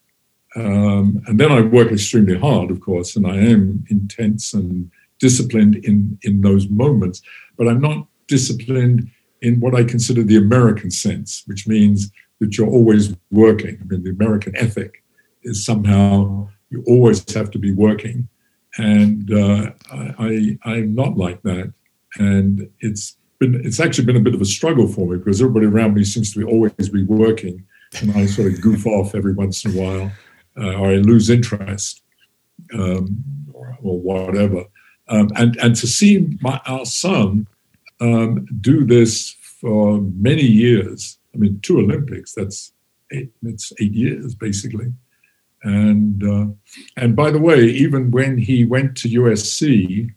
Um, 0.57 1.23
and 1.27 1.39
then 1.39 1.51
I 1.51 1.61
work 1.61 1.91
extremely 1.91 2.39
hard, 2.39 2.71
of 2.71 2.81
course, 2.81 3.17
and 3.17 3.27
I 3.27 3.37
am 3.37 3.85
intense 3.91 4.55
and 4.55 4.91
disciplined 5.19 5.77
in, 5.77 6.19
in 6.23 6.43
those 6.43 6.69
moments. 6.69 7.23
But 7.57 7.69
I'm 7.69 7.81
not 7.81 8.07
disciplined 8.29 9.11
in 9.43 9.61
what 9.61 9.75
I 9.75 9.85
consider 9.85 10.23
the 10.23 10.37
American 10.37 10.91
sense, 10.91 11.43
which 11.47 11.67
means 11.67 12.11
that 12.41 12.57
you're 12.57 12.69
always 12.69 13.15
working. 13.31 13.79
I 13.81 13.85
mean, 13.85 14.05
the 14.05 14.11
American 14.11 14.57
ethic 14.57 15.03
is 15.43 15.65
somehow 15.65 16.49
you 16.71 16.85
always 16.87 17.33
have 17.35 17.51
to 17.53 17.59
be 17.59 17.73
working. 17.73 18.29
And 18.77 19.33
uh, 19.33 19.71
I, 20.19 20.59
I'm 20.65 20.95
not 20.95 21.17
like 21.17 21.43
that. 21.43 21.73
And 22.17 22.69
it's 22.81 23.17
been, 23.39 23.61
it's 23.65 23.81
actually 23.81 24.07
been 24.07 24.17
a 24.17 24.21
bit 24.21 24.35
of 24.35 24.41
a 24.41 24.47
struggle 24.47 24.89
for 24.89 25.09
me 25.09 25.19
because 25.19 25.41
everybody 25.41 25.67
around 25.67 25.95
me 25.95 26.05
seems 26.05 26.33
to 26.33 26.39
be 26.39 26.45
always 26.45 26.89
be 26.89 27.05
working. 27.05 27.65
And 28.01 28.13
I 28.13 28.27
sort 28.27 28.53
of 28.53 28.61
goof 28.61 28.87
off 28.87 29.15
every 29.15 29.35
once 29.35 29.65
in 29.65 29.77
a 29.77 29.81
while 29.81 30.13
uh, 30.59 30.75
or 30.75 30.93
I 30.93 30.97
lose 30.97 31.31
interest 31.31 32.03
um, 32.73 33.25
or, 33.53 33.77
or, 33.83 34.01
whatever. 34.01 34.65
Um, 35.09 35.31
and, 35.37 35.57
and 35.57 35.77
to 35.77 35.87
see 35.87 36.39
my, 36.41 36.61
our 36.67 36.87
son 36.87 37.47
um, 38.01 38.47
do 38.61 38.85
this 38.85 39.33
for 39.61 40.01
many 40.01 40.45
years, 40.45 41.19
I 41.35 41.39
mean, 41.39 41.61
two 41.63 41.79
Olympics, 41.79 42.33
that's 42.35 42.73
eight, 43.13 43.33
that's 43.43 43.73
eight 43.81 43.93
years 43.93 44.35
basically. 44.35 44.93
And, 45.63 46.23
uh, 46.23 46.47
and 46.97 47.17
by 47.17 47.31
the 47.31 47.39
way, 47.39 47.65
even 47.65 48.11
when 48.11 48.39
he 48.39 48.65
went 48.65 48.97
to 48.99 49.09
USC, 49.09 50.13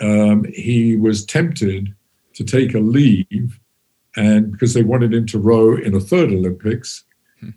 um, 0.00 0.44
he 0.52 0.96
was 0.96 1.24
tempted 1.24 1.94
to 2.34 2.44
take 2.44 2.74
a 2.74 2.80
leave 2.80 3.60
and 4.16 4.50
because 4.50 4.74
they 4.74 4.82
wanted 4.82 5.14
him 5.14 5.26
to 5.26 5.38
row 5.38 5.76
in 5.76 5.94
a 5.94 6.00
third 6.00 6.32
Olympics, 6.32 7.04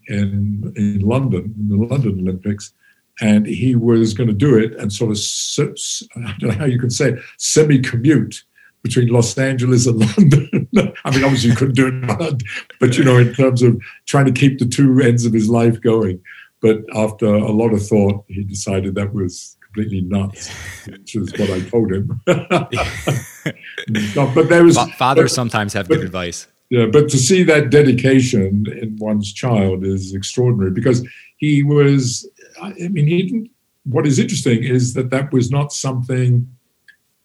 in 0.08 0.74
in 0.76 1.00
London, 1.00 1.54
in 1.60 1.70
the 1.70 1.86
London 1.86 2.20
Olympics, 2.20 2.74
and 3.22 3.46
he 3.46 3.76
was 3.76 4.14
going 4.14 4.28
to 4.28 4.34
do 4.34 4.58
it 4.58 4.74
and 4.76 4.92
sort 4.92 5.12
of 5.12 5.18
I 6.16 6.36
don't 6.40 6.50
know 6.50 6.58
how 6.58 6.66
you 6.66 6.80
can 6.80 6.90
say 6.90 7.18
semi 7.38 7.80
commute 7.80 8.44
between 8.84 9.08
Los 9.08 9.38
Angeles 9.38 9.88
and 9.88 10.00
London. 10.18 10.70
I 11.06 11.12
mean, 11.12 11.24
obviously 11.24 11.52
you 11.52 11.56
couldn't 11.56 11.76
do 11.76 11.88
it, 11.88 12.44
but 12.80 12.98
you 12.98 13.04
know, 13.04 13.18
in 13.18 13.34
terms 13.34 13.62
of 13.62 13.82
trying 14.06 14.26
to 14.26 14.32
keep 14.32 14.60
the 14.60 14.66
two 14.66 15.00
ends 15.00 15.26
of 15.26 15.34
his 15.34 15.50
life 15.50 15.82
going. 15.82 16.22
But 16.62 16.84
after 16.96 17.26
a 17.26 17.52
lot 17.52 17.74
of 17.74 17.86
thought, 17.86 18.24
he 18.28 18.44
decided 18.44 18.96
that 18.96 19.14
was 19.14 19.58
completely 19.62 20.02
nuts, 20.02 20.50
which 20.88 21.16
is 21.16 21.32
what 21.34 21.50
I 21.50 21.62
told 21.62 21.92
him. 21.92 22.18
but 22.26 22.70
there 24.50 24.64
was 24.64 24.78
fathers 24.94 25.32
but, 25.32 25.36
sometimes 25.36 25.74
have 25.74 25.88
but, 25.88 25.96
good 25.96 26.06
advice. 26.06 26.48
Yeah, 26.74 26.88
but 26.88 27.08
to 27.10 27.20
see 27.20 27.44
that 27.44 27.70
dedication 27.70 28.66
in 28.82 28.98
one's 28.98 29.32
child 29.32 29.86
is 29.86 30.16
extraordinary 30.16 30.72
because 30.72 31.08
he 31.38 31.62
was, 31.62 32.28
I 32.60 32.74
mean, 32.88 33.06
he 33.06 33.22
didn't, 33.22 33.52
what 33.84 34.08
is 34.08 34.18
interesting 34.18 34.64
is 34.64 34.96
that 34.96 35.12
that 35.12 35.32
was 35.32 35.52
not 35.52 35.72
something 35.72 36.52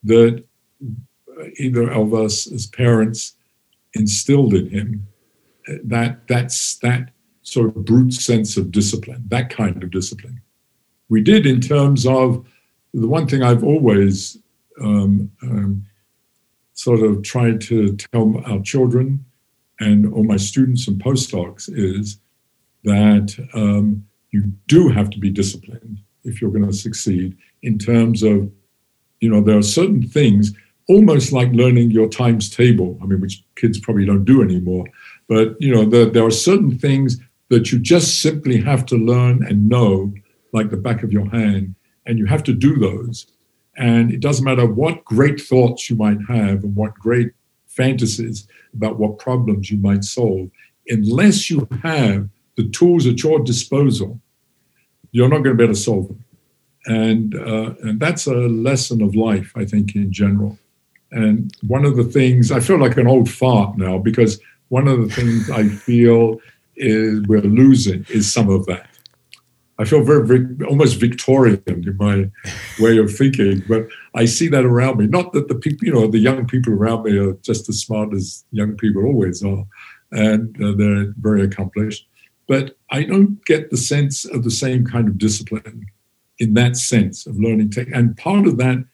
that 0.05 0.45
either 1.59 1.91
of 1.91 2.13
us 2.13 2.53
as 2.53 2.67
parents 2.67 3.37
instilled 3.95 4.53
in 4.53 4.69
him. 4.69 5.09
That 5.83 6.29
that's 6.29 6.77
that 6.81 7.09
sort 7.41 7.75
of 7.75 7.87
brute 7.87 8.13
sense 8.13 8.59
of 8.59 8.71
discipline, 8.71 9.25
that 9.29 9.49
kind 9.49 9.83
of 9.83 9.91
discipline. 9.91 10.43
We 11.09 11.23
did 11.23 11.47
in 11.47 11.63
terms 11.63 12.05
of 12.05 12.47
the 12.93 13.09
one 13.09 13.27
thing 13.27 13.43
I've 13.43 13.65
always 13.65 14.37
um, 14.79 15.33
um, 15.41 15.87
sort 16.75 17.01
of 17.01 17.23
tried 17.23 17.63
to 17.63 17.97
tell 17.97 18.43
our 18.45 18.61
children 18.61 19.25
and 19.81 20.13
all 20.13 20.25
my 20.25 20.37
students 20.37 20.89
and 20.89 21.03
postdocs 21.03 21.71
is 21.73 22.19
that 22.85 23.35
um, 23.55 24.05
you 24.31 24.45
do 24.67 24.89
have 24.89 25.11
to 25.11 25.19
be 25.19 25.31
disciplined 25.31 25.99
if 26.25 26.41
you're 26.41 26.51
going 26.51 26.67
to 26.67 26.73
succeed 26.73 27.37
in 27.63 27.79
terms 27.79 28.23
of, 28.23 28.51
you 29.21 29.31
know, 29.31 29.41
there 29.41 29.59
are 29.59 29.63
certain 29.63 30.03
things 30.03 30.53
almost 30.89 31.33
like 31.33 31.51
learning 31.53 31.91
your 31.91 32.09
times 32.09 32.49
table. 32.49 32.99
I 33.03 33.07
mean, 33.07 33.21
which 33.21 33.43
kids 33.57 33.79
probably 33.79 34.07
don't 34.07 34.25
do 34.25 34.43
anymore. 34.43 34.87
But, 35.29 35.61
you 35.61 35.75
know, 35.75 35.85
there, 35.85 36.07
there 36.07 36.25
are 36.25 36.31
certain 36.31 36.79
things 36.79 37.19
that 37.51 37.73
you 37.73 37.79
just 37.79 38.23
simply 38.23 38.61
have 38.61 38.87
to 38.87 38.97
learn 38.97 39.45
and 39.45 39.69
know 39.69 40.13
like 40.53 40.71
the 40.71 40.77
back 40.77 41.03
of 41.03 41.13
your 41.13 41.29
hand. 41.31 41.75
And 42.07 42.19
you 42.19 42.27
have 42.27 42.43
to 42.45 42.55
do 42.55 42.79
those. 42.79 43.27
And 43.77 44.11
it 44.11 44.21
doesn't 44.21 44.45
matter 44.45 44.67
what 44.67 45.05
great 45.05 45.41
thoughts 45.41 45.89
you 45.89 45.97
might 45.97 46.19
have 46.29 46.65
and 46.65 46.75
what 46.75 46.95
great 46.95 47.33
fantasies 47.79 48.47
about 48.75 48.99
what 48.99 49.19
problems 49.19 49.71
you 49.71 49.79
might 49.79 50.05
solve. 50.05 50.51
Unless 50.89 51.49
you 51.49 51.67
have 51.83 52.29
the 52.57 52.69
tools 52.69 53.07
at 53.07 53.23
your 53.23 53.39
disposal, 53.39 54.21
you're 55.13 55.29
not 55.29 55.43
going 55.45 55.57
to 55.57 55.61
be 55.61 55.65
able 55.65 55.75
to 55.75 55.81
solve 55.81 56.09
them. 56.09 56.25
And, 56.87 57.35
uh, 57.35 57.75
and 57.83 58.01
that's 58.01 58.27
a 58.27 58.35
lesson 58.35 59.01
of 59.03 59.15
life, 59.15 59.53
I 59.55 59.65
think, 59.65 59.95
in 59.95 60.13
general. 60.13 60.59
And 61.13 61.53
one 61.67 61.85
of 61.85 61.97
the 61.97 62.05
things, 62.05 62.51
I 62.51 62.61
feel 62.61 62.79
like 62.79 62.97
an 62.97 63.07
old 63.07 63.31
fart 63.31 63.79
now 63.79 63.99
because 63.99 64.41
one 64.69 64.89
of 64.89 64.99
the 65.01 65.15
things 65.15 65.51
I 65.51 65.69
feel 65.69 66.41
is 66.77 67.23
we're 67.27 67.41
losing 67.41 68.05
is 68.11 68.31
some 68.31 68.51
of 68.51 68.67
that. 68.67 68.89
I 69.81 69.85
feel 69.85 70.03
very, 70.03 70.27
very, 70.27 70.47
almost 70.67 70.99
Victorian 70.99 71.63
in 71.67 71.97
my 71.99 72.31
way 72.81 72.99
of 72.99 73.15
thinking, 73.15 73.63
but 73.69 73.87
I 74.15 74.25
see 74.25 74.49
that 74.49 74.65
around 74.65 74.99
me. 74.99 75.07
Not 75.07 75.33
that 75.33 75.47
the 75.47 75.55
people, 75.55 75.87
you 75.87 75.95
know, 75.95 76.09
the 76.09 76.19
young 76.19 76.47
people 76.47 76.73
around 76.73 77.05
me 77.05 77.17
are 77.17 77.35
just 77.43 77.69
as 77.69 77.81
smart 77.81 78.13
as 78.13 78.45
young 78.51 78.77
people 78.77 79.05
always 79.05 79.45
are, 79.45 79.65
and 80.11 80.61
uh, 80.63 80.73
they're 80.77 81.15
very 81.21 81.45
accomplished. 81.45 82.09
But 82.49 82.77
I 82.91 83.05
don't 83.05 83.45
get 83.45 83.71
the 83.71 83.77
sense 83.77 84.25
of 84.25 84.43
the 84.43 84.51
same 84.51 84.85
kind 84.85 85.07
of 85.07 85.19
discipline 85.19 85.87
in 86.39 86.55
that 86.55 86.77
sense 86.77 87.27
of 87.27 87.39
learning 87.39 87.71
tech. 87.71 87.89
And 87.93 88.17
part 88.17 88.47
of 88.47 88.57
that 88.59 88.85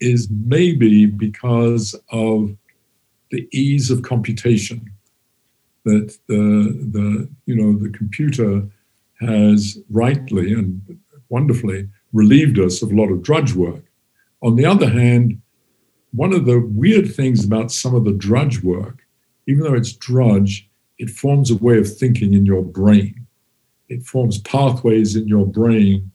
is 0.00 0.28
maybe 0.30 1.06
because 1.06 1.94
of 2.10 2.56
the 3.30 3.48
ease 3.52 3.90
of 3.90 4.02
computation 4.02 4.90
that 5.84 6.16
the 6.26 6.88
the 6.90 7.28
you 7.46 7.54
know 7.54 7.78
the 7.78 7.90
computer 7.90 8.68
has 9.20 9.78
rightly 9.90 10.52
and 10.52 10.98
wonderfully 11.28 11.88
relieved 12.12 12.58
us 12.58 12.82
of 12.82 12.92
a 12.92 12.94
lot 12.94 13.10
of 13.10 13.22
drudge 13.22 13.54
work. 13.54 13.84
On 14.42 14.56
the 14.56 14.64
other 14.64 14.88
hand, 14.88 15.40
one 16.12 16.32
of 16.32 16.46
the 16.46 16.60
weird 16.60 17.14
things 17.14 17.44
about 17.44 17.70
some 17.70 17.94
of 17.94 18.04
the 18.04 18.12
drudge 18.12 18.62
work, 18.62 19.00
even 19.46 19.64
though 19.64 19.74
it's 19.74 19.92
drudge, 19.92 20.68
it 20.98 21.10
forms 21.10 21.50
a 21.50 21.56
way 21.56 21.78
of 21.78 21.96
thinking 21.96 22.32
in 22.32 22.46
your 22.46 22.62
brain. 22.62 23.26
It 23.88 24.02
forms 24.02 24.38
pathways 24.38 25.14
in 25.14 25.28
your 25.28 25.46
brain. 25.46 26.10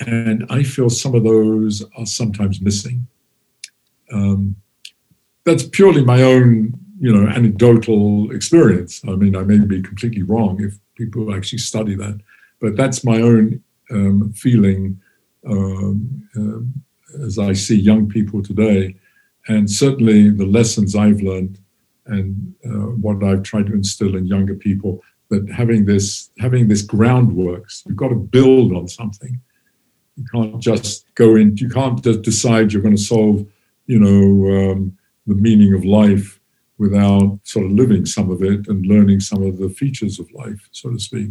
And 0.00 0.44
I 0.50 0.62
feel 0.62 0.90
some 0.90 1.14
of 1.14 1.24
those 1.24 1.84
are 1.96 2.06
sometimes 2.06 2.60
missing. 2.60 3.06
Um, 4.12 4.56
that's 5.44 5.62
purely 5.62 6.04
my 6.04 6.22
own, 6.22 6.74
you 7.00 7.12
know, 7.12 7.28
anecdotal 7.28 8.30
experience. 8.32 9.00
I 9.06 9.12
mean, 9.12 9.36
I 9.36 9.42
may 9.42 9.58
be 9.58 9.80
completely 9.80 10.22
wrong 10.22 10.62
if 10.62 10.78
people 10.96 11.34
actually 11.34 11.58
study 11.58 11.94
that. 11.94 12.20
But 12.60 12.76
that's 12.76 13.04
my 13.04 13.20
own 13.20 13.62
um, 13.90 14.32
feeling 14.32 15.00
um, 15.46 16.28
uh, 16.36 17.24
as 17.24 17.38
I 17.38 17.52
see 17.52 17.76
young 17.78 18.08
people 18.08 18.42
today. 18.42 18.96
And 19.48 19.70
certainly 19.70 20.30
the 20.30 20.46
lessons 20.46 20.96
I've 20.96 21.20
learned 21.20 21.58
and 22.06 22.54
uh, 22.64 22.90
what 23.00 23.22
I've 23.22 23.42
tried 23.42 23.66
to 23.66 23.74
instill 23.74 24.16
in 24.16 24.26
younger 24.26 24.54
people 24.54 25.02
that 25.30 25.48
having 25.50 25.86
this 25.86 26.30
having 26.38 26.68
this 26.68 26.82
groundwork, 26.82 27.68
you've 27.86 27.96
got 27.96 28.08
to 28.08 28.14
build 28.14 28.72
on 28.72 28.88
something. 28.88 29.40
You 30.16 30.24
can't 30.32 30.60
just 30.60 31.04
go 31.14 31.36
in. 31.36 31.56
You 31.56 31.68
can't 31.68 32.02
just 32.02 32.22
decide 32.22 32.72
you're 32.72 32.82
going 32.82 32.96
to 32.96 33.02
solve, 33.02 33.46
you 33.86 33.98
know, 33.98 34.72
um, 34.72 34.96
the 35.26 35.34
meaning 35.34 35.74
of 35.74 35.84
life 35.84 36.40
without 36.78 37.38
sort 37.42 37.66
of 37.66 37.72
living 37.72 38.06
some 38.06 38.30
of 38.30 38.42
it 38.42 38.68
and 38.68 38.86
learning 38.86 39.20
some 39.20 39.42
of 39.42 39.58
the 39.58 39.68
features 39.68 40.18
of 40.18 40.30
life, 40.32 40.68
so 40.72 40.90
to 40.90 40.98
speak. 40.98 41.30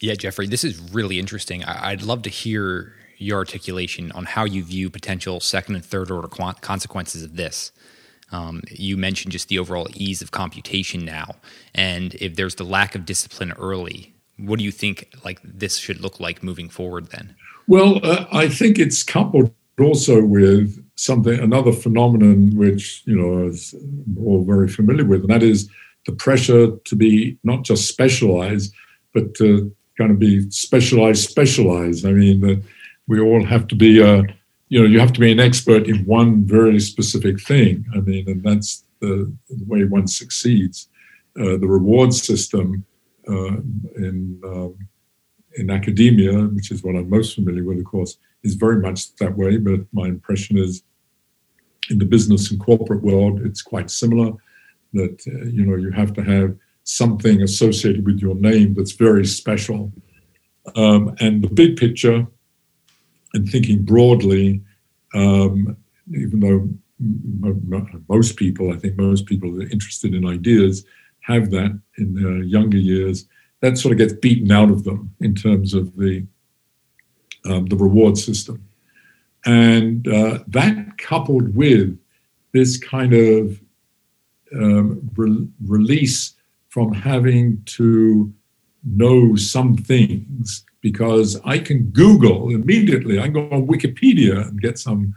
Yeah, 0.00 0.14
Geoffrey, 0.14 0.46
this 0.46 0.64
is 0.64 0.80
really 0.92 1.18
interesting. 1.18 1.62
I'd 1.64 2.02
love 2.02 2.22
to 2.22 2.30
hear 2.30 2.94
your 3.18 3.36
articulation 3.36 4.10
on 4.12 4.24
how 4.24 4.44
you 4.44 4.64
view 4.64 4.88
potential 4.88 5.40
second 5.40 5.74
and 5.74 5.84
third 5.84 6.10
order 6.10 6.26
consequences 6.28 7.22
of 7.22 7.36
this. 7.36 7.70
Um, 8.32 8.62
you 8.70 8.96
mentioned 8.96 9.32
just 9.32 9.48
the 9.48 9.58
overall 9.58 9.88
ease 9.94 10.22
of 10.22 10.30
computation 10.30 11.04
now, 11.04 11.34
and 11.74 12.14
if 12.14 12.36
there's 12.36 12.54
the 12.54 12.64
lack 12.64 12.94
of 12.94 13.04
discipline 13.04 13.52
early, 13.58 14.14
what 14.38 14.58
do 14.58 14.64
you 14.64 14.70
think 14.70 15.12
like 15.24 15.40
this 15.42 15.76
should 15.76 16.00
look 16.00 16.18
like 16.18 16.42
moving 16.42 16.68
forward? 16.68 17.08
Then, 17.10 17.34
well, 17.66 18.00
uh, 18.04 18.26
I 18.32 18.48
think 18.48 18.78
it's 18.78 19.02
coupled 19.02 19.52
also 19.78 20.24
with 20.24 20.82
something 20.94 21.38
another 21.38 21.72
phenomenon 21.72 22.56
which 22.56 23.02
you 23.04 23.16
know 23.16 23.48
is 23.48 23.74
all 24.16 24.44
very 24.44 24.68
familiar 24.68 25.04
with, 25.04 25.22
and 25.22 25.30
that 25.30 25.42
is 25.42 25.68
the 26.06 26.12
pressure 26.12 26.70
to 26.84 26.96
be 26.96 27.36
not 27.42 27.64
just 27.64 27.88
specialized, 27.88 28.72
but 29.12 29.34
to 29.34 29.74
kind 30.00 30.12
of 30.12 30.18
be 30.18 30.50
specialized, 30.50 31.28
specialized. 31.28 32.06
I 32.06 32.12
mean, 32.12 32.40
that 32.46 32.62
we 33.06 33.20
all 33.20 33.44
have 33.44 33.66
to 33.68 33.74
be, 33.74 34.02
uh, 34.02 34.22
you 34.70 34.80
know, 34.80 34.88
you 34.92 34.98
have 34.98 35.12
to 35.12 35.20
be 35.20 35.30
an 35.30 35.40
expert 35.48 35.86
in 35.86 36.06
one 36.06 36.30
very 36.44 36.80
specific 36.80 37.36
thing. 37.50 37.84
I 37.94 37.98
mean, 38.08 38.24
and 38.30 38.42
that's 38.42 38.84
the, 39.00 39.12
the 39.50 39.66
way 39.66 39.84
one 39.84 40.06
succeeds. 40.06 40.88
Uh, 41.38 41.56
the 41.62 41.70
reward 41.78 42.12
system 42.14 42.84
uh, 43.28 43.56
in 44.06 44.40
um, 44.44 44.74
in 45.60 45.70
academia, 45.70 46.36
which 46.56 46.70
is 46.70 46.82
what 46.82 46.96
I'm 46.96 47.10
most 47.10 47.34
familiar 47.34 47.64
with, 47.64 47.78
of 47.78 47.84
course, 47.84 48.12
is 48.44 48.54
very 48.54 48.78
much 48.86 49.14
that 49.16 49.36
way. 49.36 49.56
But 49.56 49.80
my 49.92 50.06
impression 50.06 50.56
is, 50.56 50.82
in 51.90 51.98
the 51.98 52.04
business 52.04 52.50
and 52.50 52.60
corporate 52.60 53.02
world, 53.02 53.40
it's 53.44 53.62
quite 53.62 53.90
similar. 53.90 54.32
That 54.92 55.16
uh, 55.34 55.46
you 55.56 55.64
know 55.66 55.76
you 55.76 55.90
have 55.90 56.12
to 56.14 56.22
have 56.22 56.50
something 56.84 57.42
associated 57.42 58.04
with 58.06 58.20
your 58.20 58.34
name 58.34 58.74
that's 58.74 58.92
very 58.92 59.24
special. 59.24 59.92
Um, 60.76 61.14
and 61.20 61.42
the 61.42 61.48
big 61.48 61.76
picture, 61.76 62.26
and 63.34 63.48
thinking 63.48 63.82
broadly, 63.82 64.60
um, 65.14 65.76
even 66.12 66.40
though 66.40 66.68
most 68.08 68.36
people, 68.36 68.72
I 68.72 68.76
think 68.76 68.96
most 68.96 69.26
people 69.26 69.52
that 69.52 69.68
are 69.68 69.70
interested 69.70 70.14
in 70.14 70.26
ideas, 70.26 70.84
have 71.20 71.50
that 71.50 71.80
in 71.98 72.14
their 72.14 72.42
younger 72.42 72.78
years. 72.78 73.26
That 73.60 73.78
sort 73.78 73.92
of 73.92 73.98
gets 73.98 74.14
beaten 74.14 74.50
out 74.50 74.70
of 74.70 74.84
them 74.84 75.14
in 75.20 75.34
terms 75.34 75.74
of 75.74 75.96
the 75.96 76.26
um, 77.46 77.66
the 77.66 77.76
reward 77.76 78.18
system, 78.18 78.62
and 79.46 80.06
uh, 80.08 80.40
that 80.48 80.98
coupled 80.98 81.54
with 81.54 81.98
this 82.52 82.76
kind 82.76 83.14
of 83.14 83.60
um, 84.54 85.10
re- 85.16 85.48
release 85.66 86.34
from 86.70 86.92
having 86.92 87.62
to 87.66 88.32
know 88.84 89.36
some 89.36 89.76
things 89.76 90.64
because 90.80 91.38
I 91.44 91.58
can 91.58 91.90
Google 91.90 92.50
immediately. 92.50 93.18
I 93.18 93.24
can 93.24 93.34
go 93.34 93.50
on 93.50 93.66
Wikipedia 93.66 94.48
and 94.48 94.60
get 94.60 94.78
some, 94.78 95.14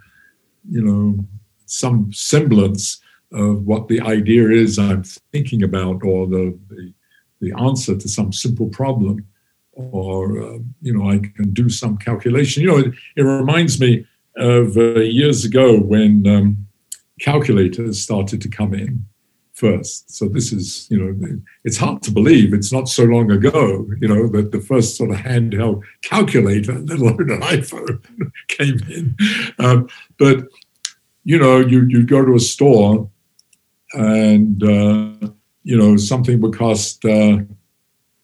you 0.68 0.82
know, 0.82 1.24
some 1.66 2.12
semblance 2.12 3.00
of 3.32 3.64
what 3.64 3.88
the 3.88 4.00
idea 4.00 4.50
is 4.50 4.78
I'm 4.78 5.04
thinking 5.32 5.62
about 5.62 6.04
or 6.04 6.26
the, 6.26 6.58
the, 6.68 6.92
the 7.40 7.52
answer 7.58 7.96
to 7.96 8.08
some 8.08 8.32
simple 8.32 8.68
problem. 8.68 9.26
Or, 9.72 10.40
uh, 10.40 10.58
you 10.82 10.96
know, 10.96 11.10
I 11.10 11.18
can 11.18 11.52
do 11.52 11.68
some 11.68 11.96
calculation. 11.96 12.62
You 12.62 12.68
know, 12.68 12.78
it, 12.78 12.94
it 13.16 13.22
reminds 13.22 13.80
me 13.80 14.06
of 14.36 14.76
uh, 14.76 15.00
years 15.00 15.44
ago 15.44 15.78
when 15.80 16.26
um, 16.26 16.66
calculators 17.20 18.02
started 18.02 18.40
to 18.42 18.48
come 18.48 18.74
in 18.74 19.04
first. 19.54 20.10
So 20.10 20.28
this 20.28 20.52
is, 20.52 20.88
you 20.90 20.98
know, 20.98 21.38
it's 21.64 21.76
hard 21.76 22.02
to 22.02 22.10
believe 22.10 22.52
it's 22.52 22.72
not 22.72 22.88
so 22.88 23.04
long 23.04 23.30
ago, 23.30 23.88
you 24.00 24.08
know, 24.08 24.26
that 24.28 24.50
the 24.50 24.60
first 24.60 24.96
sort 24.96 25.10
of 25.10 25.16
handheld 25.16 25.82
calculator, 26.02 26.74
let 26.78 26.98
alone 26.98 27.30
an 27.30 27.40
iPhone, 27.40 28.02
came 28.48 28.80
in. 28.90 29.16
Um, 29.58 29.88
but 30.18 30.48
you 31.24 31.38
know, 31.38 31.58
you 31.60 31.86
you 31.88 32.04
go 32.04 32.24
to 32.24 32.34
a 32.34 32.40
store, 32.40 33.08
and 33.94 34.62
uh, 34.62 35.28
you 35.62 35.76
know 35.76 35.96
something 35.96 36.40
would 36.42 36.54
cost 36.54 37.04
uh, 37.04 37.38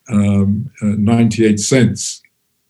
um, 0.09 0.69
uh, 0.81 0.85
ninety 0.97 1.45
eight 1.45 1.59
cents, 1.59 2.21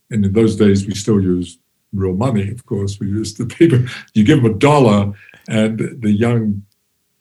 and 0.09 0.25
in 0.25 0.31
those 0.31 0.55
days 0.55 0.87
we 0.87 0.95
still 0.95 1.19
used 1.19 1.59
real 1.91 2.13
money. 2.13 2.49
Of 2.49 2.65
course, 2.65 2.97
we 2.97 3.07
used 3.07 3.37
the 3.37 3.45
paper. 3.57 3.85
You 4.13 4.23
give 4.23 4.41
them 4.41 4.53
a 4.53 4.57
dollar, 4.57 5.11
and 5.49 5.77
the 6.01 6.11
young 6.11 6.63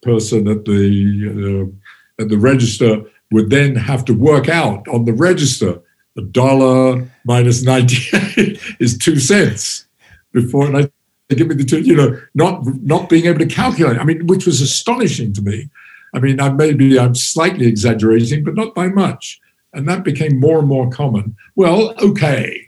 person 0.01 0.47
at 0.47 0.65
the 0.65 1.69
uh, 1.69 2.21
at 2.21 2.29
the 2.29 2.37
register 2.37 3.03
would 3.31 3.49
then 3.49 3.75
have 3.75 4.03
to 4.05 4.13
work 4.13 4.49
out 4.49 4.87
on 4.87 5.05
the 5.05 5.13
register 5.13 5.81
a 6.17 6.21
dollar 6.21 7.09
minus 7.23 7.63
98 7.63 8.59
is 8.79 8.97
two 8.97 9.17
cents 9.19 9.87
before 10.33 10.65
and 10.65 10.77
I 10.77 10.89
give 11.35 11.47
me 11.47 11.55
the 11.55 11.63
two, 11.63 11.81
you 11.81 11.95
know, 11.95 12.21
not 12.33 12.65
not 12.81 13.09
being 13.09 13.25
able 13.25 13.39
to 13.39 13.45
calculate. 13.45 13.97
I 13.97 14.03
mean, 14.03 14.27
which 14.27 14.45
was 14.45 14.61
astonishing 14.61 15.33
to 15.33 15.41
me. 15.41 15.69
I 16.13 16.19
mean, 16.19 16.39
I 16.39 16.49
maybe 16.49 16.99
I'm 16.99 17.15
slightly 17.15 17.67
exaggerating, 17.67 18.43
but 18.43 18.55
not 18.55 18.75
by 18.75 18.87
much. 18.87 19.39
And 19.73 19.87
that 19.87 20.03
became 20.03 20.39
more 20.39 20.59
and 20.59 20.67
more 20.67 20.89
common. 20.89 21.35
Well, 21.55 21.93
okay, 22.01 22.67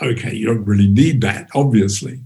okay, 0.00 0.34
you 0.34 0.46
don't 0.46 0.64
really 0.64 0.86
need 0.86 1.20
that, 1.22 1.48
obviously. 1.54 2.22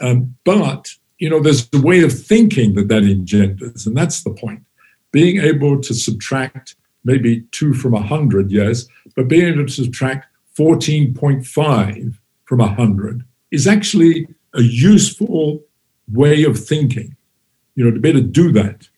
Um, 0.00 0.36
but 0.44 0.88
you 1.20 1.28
know, 1.28 1.38
there's 1.38 1.68
a 1.72 1.80
way 1.80 2.02
of 2.02 2.12
thinking 2.12 2.74
that 2.74 2.88
that 2.88 3.04
engenders, 3.04 3.86
and 3.86 3.96
that's 3.96 4.24
the 4.24 4.30
point. 4.30 4.64
Being 5.12 5.38
able 5.40 5.80
to 5.80 5.94
subtract 5.94 6.74
maybe 7.04 7.42
two 7.52 7.74
from 7.74 7.94
a 7.94 8.02
hundred, 8.02 8.50
yes, 8.50 8.86
but 9.14 9.28
being 9.28 9.46
able 9.46 9.66
to 9.66 9.72
subtract 9.72 10.26
14.5 10.58 12.14
from 12.46 12.60
a 12.60 12.74
hundred 12.74 13.22
is 13.50 13.66
actually 13.66 14.26
a 14.54 14.62
useful 14.62 15.62
way 16.10 16.42
of 16.44 16.58
thinking, 16.58 17.14
you 17.74 17.84
know, 17.84 17.90
to 17.90 18.00
be 18.00 18.08
able 18.08 18.20
to 18.20 18.26
do 18.26 18.50
that. 18.52 18.88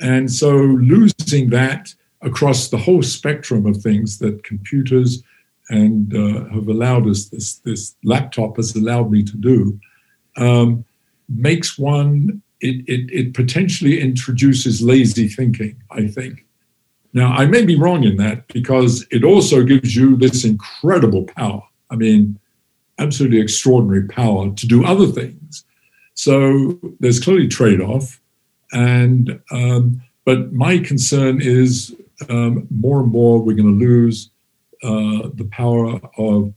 And 0.00 0.32
so 0.32 0.50
losing 0.54 1.50
that 1.50 1.94
across 2.22 2.68
the 2.68 2.78
whole 2.78 3.02
spectrum 3.02 3.66
of 3.66 3.78
things 3.78 4.18
that 4.18 4.44
computers 4.44 5.22
and 5.68 6.14
uh, 6.14 6.44
have 6.50 6.68
allowed 6.68 7.08
us, 7.08 7.26
this, 7.26 7.56
this 7.58 7.96
laptop 8.04 8.56
has 8.56 8.74
allowed 8.74 9.10
me 9.10 9.22
to 9.22 9.36
do, 9.36 9.78
um, 10.36 10.84
makes 11.30 11.78
one, 11.78 12.42
it, 12.60 12.84
it, 12.88 13.10
it 13.12 13.34
potentially 13.34 14.00
introduces 14.00 14.82
lazy 14.82 15.28
thinking, 15.28 15.82
I 15.90 16.06
think. 16.06 16.44
Now, 17.12 17.32
I 17.32 17.46
may 17.46 17.64
be 17.64 17.76
wrong 17.76 18.04
in 18.04 18.16
that 18.18 18.46
because 18.48 19.06
it 19.10 19.24
also 19.24 19.64
gives 19.64 19.96
you 19.96 20.16
this 20.16 20.44
incredible 20.44 21.24
power. 21.24 21.62
I 21.90 21.96
mean, 21.96 22.38
absolutely 22.98 23.40
extraordinary 23.40 24.06
power 24.06 24.50
to 24.50 24.66
do 24.66 24.84
other 24.84 25.06
things. 25.06 25.64
So 26.14 26.78
there's 27.00 27.18
clearly 27.18 27.48
trade 27.48 27.80
off. 27.80 28.20
And, 28.72 29.40
um, 29.50 30.02
but 30.24 30.52
my 30.52 30.78
concern 30.78 31.40
is 31.40 31.94
um, 32.28 32.68
more 32.70 33.00
and 33.00 33.10
more 33.10 33.40
we're 33.40 33.56
going 33.56 33.78
to 33.78 33.84
lose 33.84 34.30
uh, 34.82 35.30
the 35.34 35.48
power 35.50 36.00
of 36.18 36.54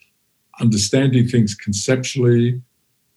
understanding 0.59 1.27
things 1.27 1.55
conceptually, 1.55 2.61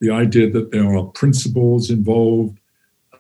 the 0.01 0.11
idea 0.11 0.51
that 0.51 0.71
there 0.71 0.97
are 0.97 1.05
principles 1.05 1.91
involved, 1.91 2.59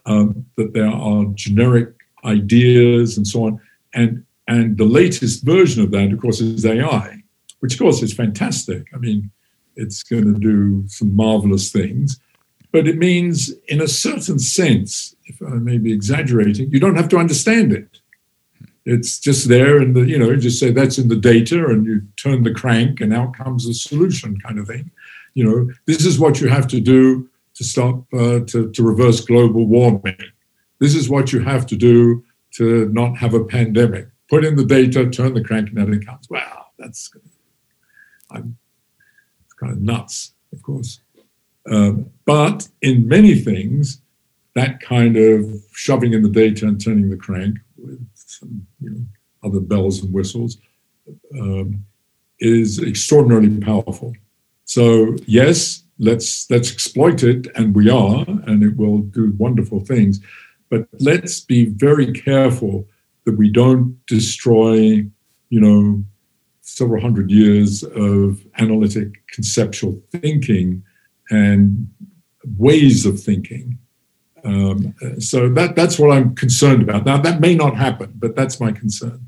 um, 0.04 0.46
that 0.56 0.72
there 0.72 0.90
are 0.90 1.24
generic 1.34 1.94
ideas 2.24 3.16
and 3.16 3.26
so 3.26 3.44
on. 3.44 3.60
And, 3.94 4.24
and 4.48 4.76
the 4.76 4.84
latest 4.84 5.44
version 5.44 5.82
of 5.82 5.90
that, 5.92 6.12
of 6.12 6.20
course, 6.20 6.40
is 6.40 6.66
AI, 6.66 7.22
which, 7.60 7.74
of 7.74 7.78
course, 7.80 8.02
is 8.02 8.12
fantastic. 8.12 8.86
I 8.94 8.98
mean, 8.98 9.30
it's 9.76 10.02
going 10.02 10.32
to 10.32 10.38
do 10.38 10.84
some 10.88 11.14
marvelous 11.14 11.70
things. 11.70 12.18
But 12.72 12.88
it 12.88 12.98
means, 12.98 13.52
in 13.68 13.80
a 13.80 13.88
certain 13.88 14.38
sense, 14.38 15.14
if 15.26 15.40
I 15.42 15.54
may 15.54 15.78
be 15.78 15.92
exaggerating, 15.92 16.70
you 16.70 16.80
don't 16.80 16.96
have 16.96 17.08
to 17.10 17.18
understand 17.18 17.72
it. 17.72 18.00
It's 18.84 19.18
just 19.18 19.48
there, 19.48 19.78
and 19.78 19.96
the, 19.96 20.02
you 20.02 20.18
know, 20.18 20.36
just 20.36 20.60
say 20.60 20.70
that's 20.70 20.98
in 20.98 21.08
the 21.08 21.16
data, 21.16 21.66
and 21.66 21.86
you 21.86 22.02
turn 22.16 22.44
the 22.44 22.54
crank, 22.54 23.00
and 23.00 23.12
out 23.12 23.34
comes 23.34 23.66
a 23.66 23.74
solution, 23.74 24.38
kind 24.38 24.58
of 24.58 24.68
thing. 24.68 24.90
You 25.36 25.44
know, 25.44 25.70
this 25.84 26.06
is 26.06 26.18
what 26.18 26.40
you 26.40 26.48
have 26.48 26.66
to 26.68 26.80
do 26.80 27.28
to 27.56 27.62
stop 27.62 28.02
uh, 28.14 28.40
to, 28.50 28.70
to 28.72 28.82
reverse 28.82 29.20
global 29.20 29.66
warming. 29.66 30.16
This 30.80 30.94
is 30.94 31.10
what 31.10 31.30
you 31.30 31.40
have 31.40 31.66
to 31.66 31.76
do 31.76 32.24
to 32.52 32.88
not 32.88 33.18
have 33.18 33.34
a 33.34 33.44
pandemic. 33.44 34.08
Put 34.30 34.46
in 34.46 34.56
the 34.56 34.64
data, 34.64 35.10
turn 35.10 35.34
the 35.34 35.44
crank, 35.44 35.68
and 35.76 35.94
it 35.94 36.06
comes. 36.06 36.30
Wow, 36.30 36.68
that's. 36.78 37.10
I'm 38.30 38.56
kind 39.60 39.72
of 39.72 39.80
nuts, 39.82 40.32
of 40.54 40.62
course. 40.62 41.00
Um, 41.70 42.10
but 42.24 42.66
in 42.80 43.06
many 43.06 43.34
things, 43.34 44.00
that 44.54 44.80
kind 44.80 45.18
of 45.18 45.44
shoving 45.72 46.14
in 46.14 46.22
the 46.22 46.30
data 46.30 46.66
and 46.66 46.82
turning 46.82 47.10
the 47.10 47.16
crank 47.16 47.58
with 47.76 48.00
some 48.14 48.66
you 48.80 48.90
know, 48.90 49.04
other 49.44 49.60
bells 49.60 50.02
and 50.02 50.14
whistles 50.14 50.56
um, 51.38 51.84
is 52.40 52.82
extraordinarily 52.82 53.60
powerful. 53.60 54.14
So 54.66 55.16
yes, 55.26 55.82
let's 55.98 56.50
let's 56.50 56.70
exploit 56.70 57.22
it, 57.22 57.46
and 57.56 57.74
we 57.74 57.88
are, 57.88 58.24
and 58.26 58.62
it 58.62 58.76
will 58.76 58.98
do 58.98 59.32
wonderful 59.38 59.80
things. 59.80 60.20
But 60.68 60.88
let's 61.00 61.40
be 61.40 61.66
very 61.66 62.12
careful 62.12 62.86
that 63.24 63.38
we 63.38 63.48
don't 63.48 63.98
destroy, 64.06 65.06
you 65.48 65.60
know, 65.60 66.04
several 66.60 67.00
hundred 67.00 67.30
years 67.30 67.84
of 67.84 68.44
analytic 68.58 69.26
conceptual 69.28 70.02
thinking 70.10 70.82
and 71.30 71.88
ways 72.58 73.06
of 73.06 73.20
thinking. 73.20 73.78
Um, 74.44 74.94
so 75.20 75.48
that 75.50 75.76
that's 75.76 75.98
what 75.98 76.10
I'm 76.10 76.34
concerned 76.34 76.82
about. 76.82 77.06
Now 77.06 77.18
that 77.18 77.40
may 77.40 77.54
not 77.54 77.76
happen, 77.76 78.12
but 78.16 78.34
that's 78.34 78.60
my 78.60 78.72
concern. 78.72 79.25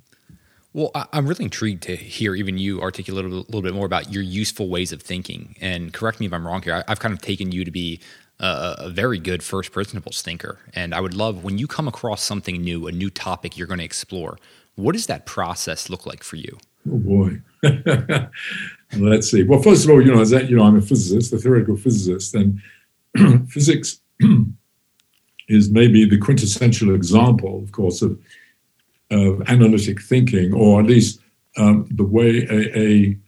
Well, 0.78 0.92
I'm 1.12 1.26
really 1.26 1.46
intrigued 1.46 1.82
to 1.84 1.96
hear 1.96 2.36
even 2.36 2.56
you 2.56 2.80
articulate 2.80 3.24
a 3.24 3.28
little 3.28 3.62
bit 3.62 3.74
more 3.74 3.84
about 3.84 4.12
your 4.12 4.22
useful 4.22 4.68
ways 4.68 4.92
of 4.92 5.02
thinking. 5.02 5.56
And 5.60 5.92
correct 5.92 6.20
me 6.20 6.26
if 6.26 6.32
I'm 6.32 6.46
wrong 6.46 6.62
here. 6.62 6.84
I've 6.86 7.00
kind 7.00 7.12
of 7.12 7.20
taken 7.20 7.50
you 7.50 7.64
to 7.64 7.72
be 7.72 7.98
a, 8.38 8.76
a 8.78 8.88
very 8.88 9.18
good 9.18 9.42
first 9.42 9.72
principles 9.72 10.22
thinker, 10.22 10.60
and 10.74 10.94
I 10.94 11.00
would 11.00 11.14
love 11.14 11.42
when 11.42 11.58
you 11.58 11.66
come 11.66 11.88
across 11.88 12.22
something 12.22 12.62
new, 12.62 12.86
a 12.86 12.92
new 12.92 13.10
topic 13.10 13.58
you're 13.58 13.66
going 13.66 13.80
to 13.80 13.84
explore. 13.84 14.38
What 14.76 14.92
does 14.92 15.06
that 15.06 15.26
process 15.26 15.90
look 15.90 16.06
like 16.06 16.22
for 16.22 16.36
you? 16.36 16.56
Oh 16.88 16.98
boy. 16.98 17.40
Let's 18.96 19.32
see. 19.32 19.42
Well, 19.42 19.60
first 19.60 19.84
of 19.84 19.90
all, 19.90 20.00
you 20.00 20.14
know, 20.14 20.20
as 20.20 20.30
you 20.30 20.56
know, 20.56 20.62
I'm 20.62 20.76
a 20.76 20.80
physicist, 20.80 21.32
a 21.32 21.38
theoretical 21.38 21.76
physicist, 21.76 22.36
and 22.36 22.60
physics 23.50 24.00
is 25.48 25.70
maybe 25.70 26.04
the 26.04 26.18
quintessential 26.18 26.94
example, 26.94 27.64
of 27.64 27.72
course, 27.72 28.00
of, 28.00 28.16
of 29.10 29.42
analytic 29.48 30.00
thinking, 30.00 30.52
or 30.52 30.80
at 30.80 30.86
least 30.86 31.20
um, 31.56 31.86
the 31.90 32.04
way 32.04 32.46
a, 32.50 32.78
a, 32.78 33.18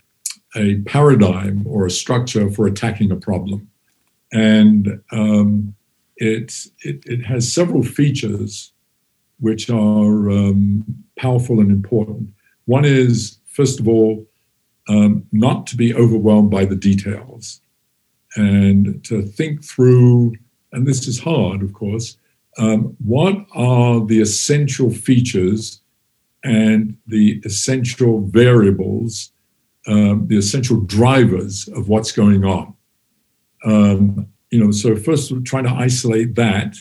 a, 0.56 0.80
paradigm 0.82 1.66
or 1.66 1.86
a 1.86 1.90
structure 1.90 2.50
for 2.50 2.66
attacking 2.66 3.10
a 3.10 3.16
problem. 3.16 3.68
And 4.32 5.00
um, 5.10 5.74
it, 6.16 6.66
it, 6.80 7.02
it, 7.06 7.24
has 7.24 7.52
several 7.52 7.82
features 7.82 8.72
which 9.40 9.70
are 9.70 10.30
um, 10.30 10.84
powerful 11.18 11.60
and 11.60 11.70
important. 11.70 12.30
One 12.66 12.84
is, 12.84 13.38
first 13.46 13.80
of 13.80 13.88
all, 13.88 14.26
um, 14.88 15.24
not 15.32 15.66
to 15.68 15.76
be 15.76 15.94
overwhelmed 15.94 16.50
by 16.50 16.66
the 16.66 16.76
details 16.76 17.60
and 18.36 19.02
to 19.04 19.22
think 19.22 19.64
through, 19.64 20.34
and 20.72 20.86
this 20.86 21.08
is 21.08 21.18
hard, 21.18 21.62
of 21.62 21.72
course, 21.72 22.16
um, 22.60 22.94
what 23.02 23.46
are 23.52 24.04
the 24.04 24.20
essential 24.20 24.90
features 24.90 25.80
and 26.44 26.96
the 27.06 27.40
essential 27.44 28.20
variables, 28.20 29.32
um, 29.86 30.26
the 30.28 30.36
essential 30.36 30.78
drivers 30.82 31.68
of 31.68 31.88
what's 31.88 32.12
going 32.12 32.44
on. 32.44 32.74
Um, 33.64 34.26
you 34.50 34.62
know, 34.62 34.72
so 34.72 34.94
first 34.94 35.32
we're 35.32 35.40
trying 35.40 35.64
to 35.64 35.70
isolate 35.70 36.34
that. 36.34 36.76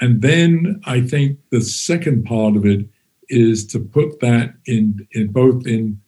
And 0.00 0.20
then 0.20 0.80
I 0.84 1.00
think 1.00 1.38
the 1.50 1.62
second 1.62 2.24
part 2.24 2.54
of 2.54 2.66
it 2.66 2.86
is 3.30 3.66
to 3.68 3.80
put 3.80 4.20
that 4.20 4.54
in, 4.66 5.06
in 5.12 5.28
both 5.32 5.66
in, 5.66 6.00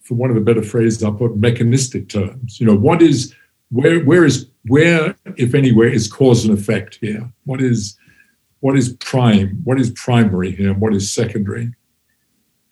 for 0.00 0.14
one 0.14 0.30
of 0.30 0.34
the 0.34 0.42
better 0.42 0.62
phrases, 0.62 1.04
I'll 1.04 1.12
put 1.12 1.36
mechanistic 1.36 2.08
terms. 2.08 2.60
You 2.60 2.66
know, 2.66 2.76
what 2.76 3.02
is 3.02 3.34
where 3.70 4.00
where 4.00 4.24
is 4.24 4.48
where, 4.66 5.14
if 5.36 5.54
anywhere, 5.54 5.88
is 5.88 6.10
cause 6.10 6.44
and 6.44 6.58
effect 6.58 6.98
here? 7.00 7.30
What 7.44 7.60
is 7.60 7.96
what 8.60 8.76
is 8.76 8.94
prime? 8.94 9.60
What 9.64 9.80
is 9.80 9.90
primary 9.90 10.52
here? 10.52 10.74
what 10.74 10.94
is 10.94 11.12
secondary? 11.12 11.72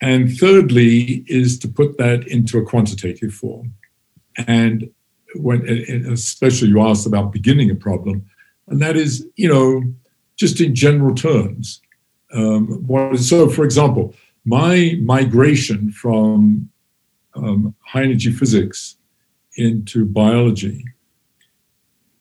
And 0.00 0.36
thirdly, 0.38 1.24
is 1.26 1.58
to 1.60 1.68
put 1.68 1.98
that 1.98 2.26
into 2.28 2.58
a 2.58 2.64
quantitative 2.64 3.34
form. 3.34 3.74
And 4.46 4.90
when, 5.34 5.66
especially 6.12 6.68
you 6.68 6.80
asked 6.80 7.06
about 7.06 7.32
beginning 7.32 7.70
a 7.70 7.74
problem, 7.74 8.24
and 8.68 8.80
that 8.80 8.96
is, 8.96 9.26
you 9.36 9.48
know, 9.48 9.82
just 10.36 10.60
in 10.60 10.74
general 10.74 11.14
terms. 11.14 11.80
Um, 12.32 12.86
so, 13.16 13.48
for 13.48 13.64
example, 13.64 14.14
my 14.44 14.96
migration 15.00 15.90
from 15.90 16.70
um, 17.34 17.74
high 17.80 18.02
energy 18.02 18.30
physics 18.30 18.96
into 19.56 20.04
biology 20.04 20.84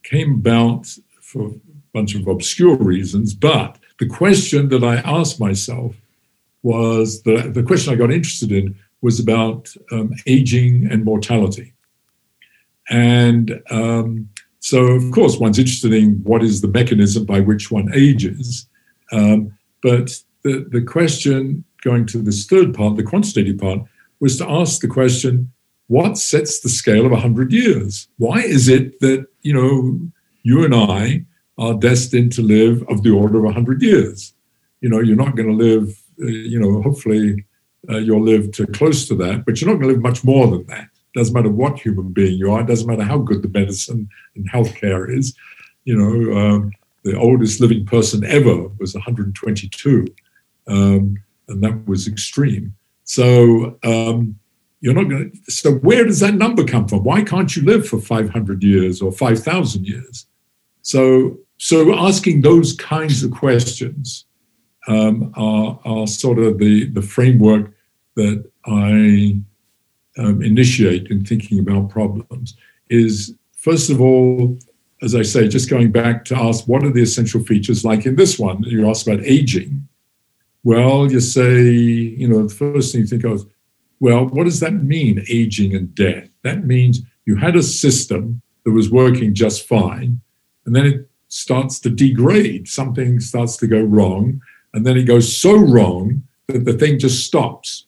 came 0.03 0.33
about 0.33 0.87
for 1.21 1.51
bunch 1.97 2.13
of 2.13 2.27
obscure 2.27 2.77
reasons, 2.77 3.33
but 3.33 3.79
the 3.99 4.05
question 4.05 4.69
that 4.69 4.83
I 4.83 4.97
asked 4.97 5.39
myself 5.39 5.95
was 6.61 7.23
the, 7.23 7.49
the 7.57 7.63
question 7.63 7.91
I 7.91 7.97
got 7.97 8.11
interested 8.11 8.51
in 8.51 8.75
was 9.01 9.19
about 9.19 9.73
um, 9.91 10.13
aging 10.27 10.87
and 10.91 11.03
mortality. 11.03 11.73
And 12.89 13.61
um, 13.71 14.29
so, 14.59 14.79
of 14.83 15.11
course, 15.11 15.39
one's 15.39 15.57
interested 15.57 15.91
in 15.91 16.21
what 16.23 16.43
is 16.43 16.61
the 16.61 16.67
mechanism 16.67 17.25
by 17.25 17.39
which 17.39 17.71
one 17.71 17.89
ages. 17.95 18.67
Um, 19.11 19.57
but 19.81 20.07
the, 20.43 20.67
the 20.69 20.83
question 20.83 21.63
going 21.81 22.05
to 22.07 22.19
this 22.19 22.45
third 22.45 22.75
part, 22.75 22.95
the 22.95 23.11
quantitative 23.11 23.57
part, 23.57 23.79
was 24.19 24.37
to 24.37 24.47
ask 24.47 24.81
the 24.81 24.87
question 24.87 25.51
what 25.87 26.17
sets 26.17 26.59
the 26.59 26.69
scale 26.69 27.05
of 27.05 27.11
100 27.11 27.51
years? 27.51 28.07
Why 28.17 28.41
is 28.41 28.67
it 28.67 28.99
that, 28.99 29.25
you 29.41 29.53
know, 29.53 29.99
you 30.43 30.63
and 30.63 30.75
I 30.75 31.25
are 31.57 31.73
destined 31.73 32.31
to 32.33 32.41
live 32.41 32.83
of 32.89 33.03
the 33.03 33.11
order 33.11 33.37
of 33.37 33.45
100 33.45 33.81
years? 33.81 34.33
You 34.81 34.89
know, 34.89 34.99
you're 34.99 35.15
not 35.15 35.35
going 35.35 35.49
to 35.49 35.55
live, 35.55 35.89
uh, 36.21 36.27
you 36.27 36.59
know, 36.59 36.81
hopefully 36.81 37.45
uh, 37.89 37.97
you'll 37.97 38.23
live 38.23 38.51
to 38.53 38.67
close 38.67 39.07
to 39.07 39.15
that, 39.15 39.45
but 39.45 39.59
you're 39.59 39.69
not 39.69 39.79
going 39.79 39.89
to 39.89 39.93
live 39.95 40.03
much 40.03 40.23
more 40.23 40.47
than 40.47 40.65
that. 40.67 40.89
Doesn't 41.15 41.33
matter 41.33 41.49
what 41.49 41.79
human 41.79 42.11
being 42.11 42.37
you 42.37 42.51
are, 42.51 42.63
doesn't 42.63 42.87
matter 42.87 43.03
how 43.03 43.17
good 43.17 43.41
the 43.41 43.49
medicine 43.49 44.07
and 44.35 44.51
healthcare 44.51 45.11
is. 45.11 45.35
You 45.85 45.95
know, 45.95 46.37
um, 46.37 46.71
the 47.03 47.17
oldest 47.17 47.59
living 47.59 47.85
person 47.85 48.23
ever 48.25 48.67
was 48.79 48.93
122, 48.93 50.07
um, 50.67 51.23
and 51.47 51.63
that 51.63 51.87
was 51.87 52.07
extreme. 52.07 52.75
So, 53.03 53.79
um, 53.83 54.37
you're 54.81 54.93
not 54.93 55.09
going 55.09 55.31
to. 55.31 55.51
So 55.51 55.73
where 55.75 56.05
does 56.05 56.19
that 56.19 56.35
number 56.35 56.63
come 56.63 56.87
from? 56.87 57.03
Why 57.03 57.23
can't 57.23 57.55
you 57.55 57.63
live 57.63 57.87
for 57.87 57.99
500 57.99 58.63
years 58.63 59.01
or 59.01 59.11
5,000 59.11 59.87
years? 59.87 60.27
So, 60.81 61.39
so 61.57 61.93
asking 61.95 62.41
those 62.41 62.73
kinds 62.73 63.23
of 63.23 63.31
questions 63.31 64.25
um, 64.87 65.33
are, 65.35 65.79
are 65.85 66.07
sort 66.07 66.39
of 66.39 66.59
the, 66.59 66.85
the 66.85 67.01
framework 67.01 67.73
that 68.15 68.49
I 68.65 69.39
um, 70.17 70.41
initiate 70.41 71.07
in 71.07 71.25
thinking 71.25 71.59
about 71.59 71.89
problems. 71.89 72.55
Is 72.89 73.33
first 73.55 73.89
of 73.89 73.99
all, 74.01 74.57
as 75.01 75.13
I 75.13 75.21
say, 75.21 75.47
just 75.47 75.69
going 75.69 75.91
back 75.91 76.25
to 76.25 76.37
ask 76.37 76.67
what 76.67 76.83
are 76.83 76.91
the 76.91 77.03
essential 77.03 77.43
features, 77.43 77.85
like 77.85 78.05
in 78.05 78.15
this 78.15 78.39
one, 78.39 78.63
you 78.63 78.89
asked 78.89 79.07
about 79.07 79.23
aging. 79.25 79.87
Well, 80.63 81.11
you 81.11 81.19
say, 81.19 81.61
you 81.61 82.27
know, 82.27 82.47
the 82.47 82.53
first 82.53 82.91
thing 82.91 83.01
you 83.01 83.07
think 83.07 83.23
of 83.23 83.45
well, 83.99 84.25
what 84.27 84.43
does 84.43 84.59
that 84.59 84.73
mean, 84.73 85.25
aging 85.27 85.75
and 85.75 85.93
death? 85.95 86.29
That 86.43 86.65
means 86.65 87.01
you 87.25 87.35
had 87.35 87.55
a 87.55 87.63
system 87.63 88.41
that 88.63 88.71
was 88.71 88.91
working 88.91 89.33
just 89.33 89.67
fine, 89.67 90.21
and 90.65 90.75
then 90.75 90.85
it 90.85 91.06
starts 91.27 91.79
to 91.81 91.89
degrade. 91.89 92.67
Something 92.67 93.19
starts 93.19 93.57
to 93.57 93.67
go 93.67 93.81
wrong, 93.81 94.41
and 94.73 94.85
then 94.85 94.97
it 94.97 95.03
goes 95.03 95.35
so 95.35 95.55
wrong 95.55 96.23
that 96.47 96.65
the 96.65 96.73
thing 96.73 96.99
just 96.99 97.25
stops. 97.25 97.85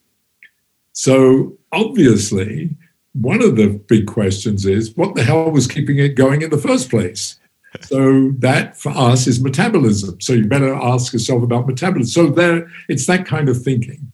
So, 0.93 1.57
obviously, 1.71 2.75
one 3.13 3.41
of 3.41 3.55
the 3.55 3.69
big 3.87 4.07
questions 4.07 4.65
is 4.65 4.95
what 4.95 5.15
the 5.15 5.23
hell 5.23 5.49
was 5.51 5.67
keeping 5.67 5.97
it 5.97 6.15
going 6.15 6.41
in 6.41 6.49
the 6.49 6.57
first 6.57 6.89
place? 6.89 7.39
So 7.81 8.31
that 8.39 8.75
for 8.77 8.89
us 8.89 9.27
is 9.27 9.41
metabolism. 9.41 10.19
So 10.21 10.33
you 10.33 10.45
better 10.45 10.73
ask 10.73 11.13
yourself 11.13 11.43
about 11.43 11.67
metabolism. 11.67 12.25
So 12.25 12.31
there, 12.31 12.67
it's 12.87 13.05
that 13.05 13.27
kind 13.27 13.47
of 13.47 13.61
thinking 13.61 14.11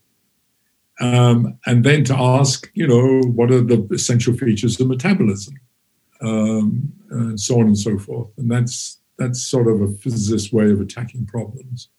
um, 0.99 1.59
and 1.65 1.83
then 1.83 2.03
to 2.05 2.15
ask, 2.15 2.69
you 2.73 2.87
know, 2.87 3.21
what 3.29 3.51
are 3.51 3.61
the 3.61 3.87
essential 3.91 4.33
features 4.33 4.79
of 4.79 4.87
metabolism, 4.87 5.55
um, 6.21 6.91
and 7.09 7.39
so 7.39 7.59
on 7.59 7.67
and 7.67 7.77
so 7.77 7.97
forth. 7.97 8.29
And 8.37 8.49
that's 8.49 8.99
that's 9.17 9.41
sort 9.43 9.67
of 9.67 9.81
a 9.81 9.87
physicist 9.87 10.51
way 10.51 10.71
of 10.71 10.81
attacking 10.81 11.25
problems. 11.25 11.89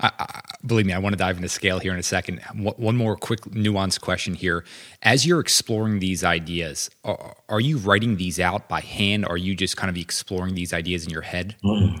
I, 0.00 0.10
I, 0.18 0.40
believe 0.64 0.86
me, 0.86 0.92
I 0.92 0.98
want 0.98 1.14
to 1.14 1.18
dive 1.18 1.36
into 1.36 1.48
scale 1.48 1.78
here 1.78 1.92
in 1.92 1.98
a 1.98 2.02
second. 2.02 2.40
One 2.54 2.96
more 2.96 3.16
quick 3.16 3.40
nuanced 3.42 4.00
question 4.00 4.34
here. 4.34 4.64
As 5.02 5.26
you're 5.26 5.40
exploring 5.40 5.98
these 5.98 6.22
ideas, 6.22 6.90
are, 7.04 7.36
are, 7.48 7.60
you 7.60 7.78
writing 7.78 8.16
these 8.16 8.38
out 8.38 8.68
by 8.68 8.80
hand? 8.80 9.24
Or 9.24 9.32
are 9.32 9.36
you 9.36 9.54
just 9.54 9.76
kind 9.76 9.90
of 9.90 9.96
exploring 9.96 10.54
these 10.54 10.72
ideas 10.72 11.04
in 11.04 11.10
your 11.10 11.22
head? 11.22 11.56
Oh, 11.64 11.94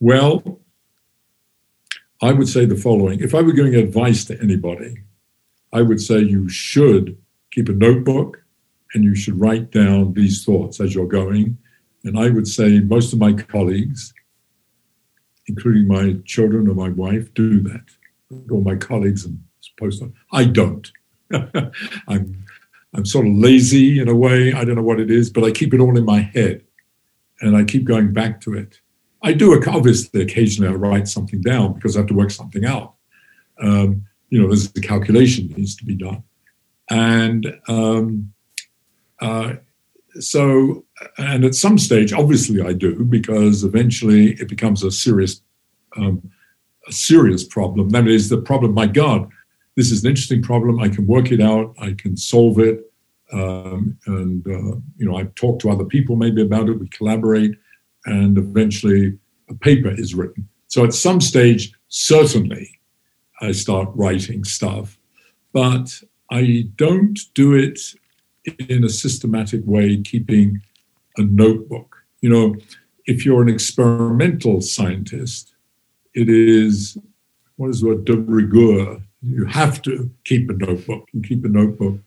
well, 0.00 0.60
I 2.22 2.32
would 2.32 2.48
say 2.48 2.66
the 2.66 2.76
following 2.76 3.20
if 3.20 3.34
I 3.34 3.42
were 3.42 3.52
giving 3.52 3.74
advice 3.74 4.24
to 4.26 4.40
anybody, 4.40 4.96
I 5.72 5.82
would 5.82 6.00
say 6.00 6.18
you 6.18 6.48
should 6.48 7.16
keep 7.50 7.68
a 7.68 7.72
notebook 7.72 8.42
and 8.94 9.04
you 9.04 9.14
should 9.14 9.38
write 9.40 9.70
down 9.70 10.14
these 10.14 10.44
thoughts 10.44 10.80
as 10.80 10.94
you're 10.94 11.06
going. 11.06 11.56
And 12.04 12.18
I 12.18 12.30
would 12.30 12.48
say 12.48 12.80
most 12.80 13.12
of 13.12 13.18
my 13.18 13.32
colleagues, 13.32 14.14
including 15.46 15.86
my 15.86 16.16
children 16.24 16.68
or 16.68 16.74
my 16.74 16.88
wife, 16.88 17.32
do 17.34 17.60
that. 17.60 17.84
All 18.50 18.62
my 18.62 18.76
colleagues 18.76 19.24
and 19.24 19.42
to. 19.60 20.14
I 20.32 20.44
don't. 20.44 20.90
I'm 22.08 22.44
I'm 22.92 23.04
sort 23.04 23.26
of 23.26 23.34
lazy 23.34 24.00
in 24.00 24.08
a 24.08 24.14
way. 24.14 24.52
I 24.52 24.64
don't 24.64 24.74
know 24.74 24.82
what 24.82 25.00
it 25.00 25.10
is, 25.10 25.30
but 25.30 25.44
I 25.44 25.52
keep 25.52 25.72
it 25.72 25.80
all 25.80 25.96
in 25.96 26.04
my 26.04 26.20
head, 26.20 26.64
and 27.40 27.56
I 27.56 27.64
keep 27.64 27.84
going 27.84 28.12
back 28.12 28.40
to 28.42 28.54
it. 28.54 28.80
I 29.22 29.32
do 29.32 29.60
obviously 29.68 30.22
occasionally 30.22 30.72
I 30.72 30.74
write 30.74 31.06
something 31.06 31.40
down 31.40 31.74
because 31.74 31.96
I 31.96 32.00
have 32.00 32.08
to 32.08 32.14
work 32.14 32.30
something 32.30 32.64
out. 32.64 32.94
Um, 33.60 34.06
you 34.30 34.40
know, 34.40 34.48
there's 34.48 34.66
a 34.74 34.80
calculation 34.80 35.48
that 35.48 35.58
needs 35.58 35.76
to 35.76 35.84
be 35.84 35.94
done, 35.94 36.22
and 36.88 37.58
um, 37.68 38.32
uh, 39.20 39.54
so 40.18 40.84
and 41.18 41.44
at 41.44 41.54
some 41.54 41.78
stage, 41.78 42.12
obviously 42.12 42.60
I 42.60 42.72
do 42.72 43.04
because 43.04 43.64
eventually 43.64 44.32
it 44.32 44.48
becomes 44.48 44.82
a 44.82 44.90
serious 44.90 45.42
um, 45.96 46.30
a 46.88 46.92
serious 46.92 47.44
problem. 47.44 47.90
That 47.90 48.06
is 48.08 48.28
the 48.28 48.38
problem. 48.38 48.74
My 48.74 48.86
God, 48.86 49.28
this 49.76 49.90
is 49.90 50.04
an 50.04 50.10
interesting 50.10 50.42
problem. 50.42 50.80
I 50.80 50.88
can 50.88 51.06
work 51.06 51.32
it 51.32 51.40
out. 51.40 51.74
I 51.80 51.92
can 51.92 52.16
solve 52.16 52.58
it. 52.58 52.92
Um, 53.32 53.98
and 54.06 54.46
uh, 54.46 54.76
you 54.96 55.06
know, 55.06 55.16
I 55.16 55.24
talk 55.36 55.60
to 55.60 55.70
other 55.70 55.84
people 55.84 56.16
maybe 56.16 56.42
about 56.42 56.68
it. 56.68 56.80
We 56.80 56.88
collaborate 56.88 57.56
and 58.06 58.38
eventually 58.38 59.18
a 59.48 59.54
paper 59.54 59.90
is 59.90 60.14
written. 60.14 60.48
So 60.68 60.84
at 60.84 60.94
some 60.94 61.20
stage, 61.20 61.72
certainly, 61.88 62.80
I 63.40 63.52
start 63.52 63.88
writing 63.94 64.44
stuff. 64.44 64.98
but 65.52 66.02
I 66.30 66.68
don't 66.76 67.18
do 67.34 67.54
it 67.54 67.80
in 68.68 68.84
a 68.84 68.88
systematic 68.88 69.62
way, 69.64 70.00
keeping 70.00 70.62
a 71.20 71.24
notebook. 71.24 71.96
You 72.20 72.30
know, 72.30 72.56
if 73.06 73.24
you're 73.24 73.42
an 73.42 73.48
experimental 73.48 74.60
scientist, 74.60 75.54
it 76.14 76.28
is 76.28 76.98
what 77.56 77.70
is 77.70 77.84
word 77.84 78.04
de 78.04 78.16
rigueur. 78.16 79.00
You 79.22 79.44
have 79.44 79.82
to 79.82 80.10
keep 80.24 80.50
a 80.50 80.54
notebook. 80.54 81.08
You 81.12 81.22
keep 81.22 81.44
a 81.44 81.48
notebook 81.48 82.00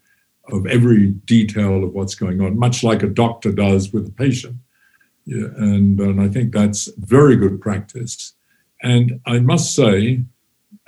of 0.52 0.66
every 0.68 1.08
detail 1.08 1.84
of 1.84 1.94
what's 1.94 2.16
going 2.16 2.42
on, 2.42 2.58
much 2.58 2.84
like 2.84 3.04
a 3.04 3.08
doctor 3.08 3.52
does 3.52 3.94
with 3.94 4.08
a 4.08 4.12
patient. 4.12 4.58
Yeah, 5.26 5.48
and, 5.58 6.00
and 6.00 6.20
I 6.20 6.28
think 6.28 6.54
that's 6.54 6.90
very 6.98 7.38
good 7.38 7.62
practice. 7.62 8.34
And 8.82 9.22
I 9.26 9.40
must 9.40 9.74
say, 9.74 10.24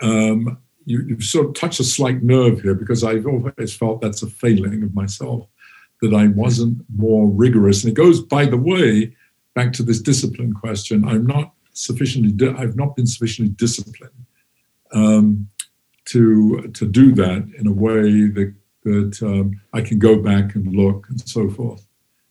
um, 0.02 0.58
you, 0.86 1.08
have 1.10 1.24
sort 1.24 1.48
of 1.48 1.54
touched 1.54 1.80
a 1.80 1.86
slight 1.86 2.22
nerve 2.22 2.62
here 2.62 2.76
because 2.76 3.04
I've 3.04 3.26
always 3.26 3.76
felt 3.76 4.02
that's 4.02 4.24
a 4.24 4.28
failing 4.28 4.84
of 4.84 4.94
myself, 4.94 5.48
that 6.02 6.14
I 6.14 6.28
wasn't 6.28 6.84
more 6.96 7.28
rigorous. 7.30 7.84
And 7.84 7.92
it 7.92 7.96
goes, 7.96 8.22
by 8.22 8.46
the 8.46 8.58
way, 8.58 9.16
back 9.54 9.74
to 9.74 9.84
this 9.84 10.02
discipline 10.02 10.54
question. 10.54 11.06
I'm 11.06 11.26
not 11.26 11.54
sufficiently, 11.74 12.32
di- 12.32 12.56
I've 12.58 12.76
not 12.76 12.96
been 12.96 13.08
sufficiently 13.08 13.54
disciplined 13.54 14.26
um, 14.92 15.50
to 16.06 16.72
to 16.74 16.86
do 16.86 17.14
that 17.14 17.48
in 17.58 17.68
a 17.68 17.72
way 17.72 18.28
that 18.28 18.54
that 18.84 19.24
um, 19.24 19.60
I 19.74 19.82
can 19.82 19.98
go 19.98 20.22
back 20.22 20.56
and 20.56 20.76
look 20.76 21.08
and 21.10 21.20
so 21.28 21.50
forth. 21.50 21.86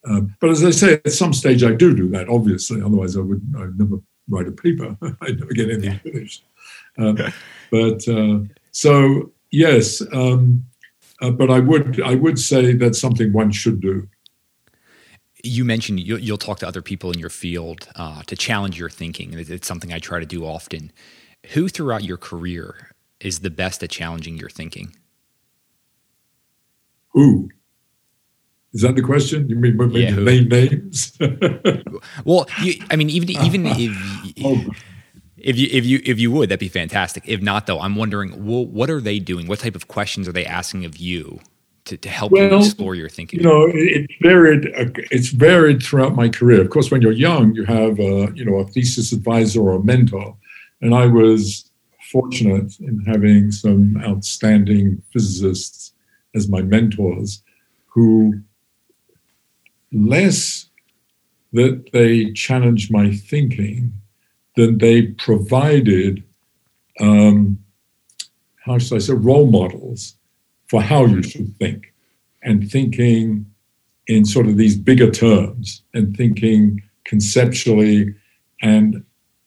Um, 0.06 0.34
but 0.40 0.50
as 0.50 0.64
I 0.64 0.70
say, 0.70 0.94
at 0.94 1.12
some 1.12 1.32
stage 1.32 1.64
I 1.64 1.72
do 1.72 1.94
do 1.94 2.08
that. 2.10 2.28
Obviously, 2.28 2.80
otherwise 2.80 3.16
I 3.16 3.20
would 3.20 3.42
I'd 3.58 3.78
never 3.78 4.00
write 4.28 4.48
a 4.48 4.52
paper. 4.52 4.96
I'd 5.20 5.40
never 5.40 5.52
get 5.52 5.70
anything 5.70 5.98
finished. 5.98 6.44
Um, 6.98 7.18
but 7.70 8.06
uh, 8.08 8.40
so 8.70 9.32
yes, 9.50 10.02
um, 10.12 10.64
uh, 11.24 11.30
but 11.30 11.50
I 11.50 11.60
would 11.60 12.00
I 12.02 12.14
would 12.14 12.38
say 12.38 12.74
that's 12.74 13.00
something 13.00 13.32
one 13.32 13.50
should 13.50 13.80
do. 13.80 14.08
You 15.42 15.64
mentioned 15.64 16.00
you'll, 16.00 16.18
you'll 16.18 16.38
talk 16.38 16.58
to 16.60 16.68
other 16.68 16.82
people 16.82 17.10
in 17.12 17.18
your 17.18 17.30
field 17.30 17.88
uh, 17.96 18.22
to 18.24 18.36
challenge 18.36 18.78
your 18.78 18.90
thinking. 18.90 19.32
It's 19.34 19.66
something 19.66 19.92
I 19.92 19.98
try 19.98 20.20
to 20.20 20.26
do 20.26 20.44
often. 20.44 20.92
Who 21.52 21.68
throughout 21.68 22.04
your 22.04 22.16
career 22.16 22.90
is 23.20 23.40
the 23.40 23.50
best 23.50 23.82
at 23.82 23.90
challenging 23.90 24.36
your 24.36 24.50
thinking? 24.50 24.96
Who? 27.12 27.50
Is 28.72 28.82
that 28.82 28.96
the 28.96 29.02
question? 29.02 29.48
You 29.48 29.56
mean 29.56 29.76
maybe 29.76 30.00
yeah, 30.00 30.16
name 30.16 30.48
names? 30.48 31.16
well, 32.24 32.46
you, 32.60 32.74
I 32.90 32.96
mean, 32.96 33.08
even 33.08 33.30
even 33.30 33.66
if 33.66 34.34
oh. 34.44 34.64
If 35.44 35.58
you 35.58 35.68
if 35.70 35.84
you 35.84 36.00
if 36.04 36.18
you 36.18 36.30
would, 36.30 36.48
that'd 36.48 36.58
be 36.58 36.68
fantastic. 36.68 37.22
If 37.26 37.42
not, 37.42 37.66
though, 37.66 37.78
I'm 37.78 37.96
wondering, 37.96 38.46
well, 38.46 38.64
what 38.64 38.88
are 38.88 39.00
they 39.00 39.18
doing? 39.18 39.46
What 39.46 39.58
type 39.58 39.76
of 39.76 39.88
questions 39.88 40.26
are 40.26 40.32
they 40.32 40.46
asking 40.46 40.86
of 40.86 40.96
you 40.96 41.38
to, 41.84 41.98
to 41.98 42.08
help 42.08 42.32
well, 42.32 42.50
you 42.50 42.58
explore 42.58 42.94
your 42.94 43.10
thinking? 43.10 43.40
You 43.40 43.44
know, 43.44 43.70
it, 43.74 44.10
varied. 44.22 44.72
Uh, 44.74 44.86
it's 45.10 45.28
varied 45.28 45.82
throughout 45.82 46.14
my 46.14 46.30
career. 46.30 46.62
Of 46.62 46.70
course, 46.70 46.90
when 46.90 47.02
you're 47.02 47.12
young, 47.12 47.54
you 47.54 47.64
have 47.66 48.00
a, 48.00 48.32
you 48.34 48.46
know 48.46 48.56
a 48.56 48.66
thesis 48.66 49.12
advisor 49.12 49.60
or 49.60 49.76
a 49.76 49.84
mentor, 49.84 50.34
and 50.80 50.94
I 50.94 51.06
was 51.06 51.70
fortunate 52.10 52.80
in 52.80 53.00
having 53.00 53.52
some 53.52 53.98
outstanding 54.02 55.02
physicists 55.12 55.92
as 56.34 56.48
my 56.48 56.62
mentors 56.62 57.42
who 57.86 58.40
less 59.92 60.70
that 61.52 61.92
they 61.92 62.32
challenged 62.32 62.90
my 62.90 63.12
thinking 63.12 63.92
than 64.56 64.78
they 64.78 65.02
provided, 65.02 66.22
um, 67.00 67.58
how 68.64 68.78
should 68.78 68.96
I 68.96 68.98
say, 68.98 69.12
role 69.14 69.50
models 69.50 70.16
for 70.68 70.80
how 70.80 71.04
you 71.04 71.22
should 71.22 71.56
think 71.56 71.92
and 72.42 72.70
thinking 72.70 73.46
in 74.06 74.24
sort 74.24 74.46
of 74.46 74.56
these 74.56 74.76
bigger 74.76 75.10
terms 75.10 75.82
and 75.94 76.16
thinking 76.16 76.82
conceptually 77.04 78.14
and 78.62 79.04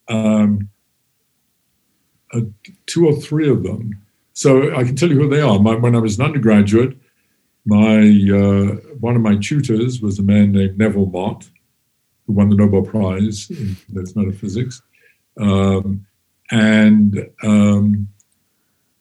um, 0.08 0.70
uh, 2.34 2.42
two 2.86 3.08
or 3.08 3.16
three 3.16 3.50
of 3.50 3.64
them. 3.64 4.02
So 4.34 4.76
I 4.76 4.84
can 4.84 4.96
tell 4.96 5.10
you 5.10 5.20
who 5.20 5.30
they 5.30 5.42
are. 5.42 5.60
My, 5.60 5.76
when 5.76 5.96
I 5.96 6.00
was 6.00 6.20
an 6.20 6.26
undergraduate, 6.26 6.98
my 7.66 7.98
uh, 8.00 8.76
one 9.00 9.16
of 9.16 9.22
my 9.22 9.36
tutors 9.38 10.02
was 10.02 10.20
a 10.20 10.24
man 10.24 10.54
named 10.54 10.78
Neville 10.78 11.08
Mott, 11.08 11.50
who 12.26 12.34
won 12.34 12.50
the 12.50 12.56
Nobel 12.56 12.84
Prize 12.84 13.50
in 13.50 13.76
that's 13.90 14.16
metaphysics, 14.16 14.82
um, 15.40 16.06
and 16.52 17.30
um, 17.44 18.08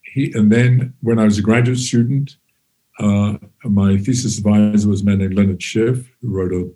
he. 0.02 0.32
And 0.34 0.50
then 0.50 0.94
when 1.02 1.18
I 1.18 1.24
was 1.24 1.38
a 1.38 1.42
graduate 1.42 1.78
student, 1.78 2.36
uh, 2.98 3.34
my 3.64 3.98
thesis 3.98 4.38
advisor 4.38 4.88
was 4.88 5.02
a 5.02 5.04
man 5.04 5.18
named 5.18 5.34
Leonard 5.34 5.62
Schiff, 5.62 6.10
who 6.20 6.28
wrote 6.28 6.52
a, 6.52 6.70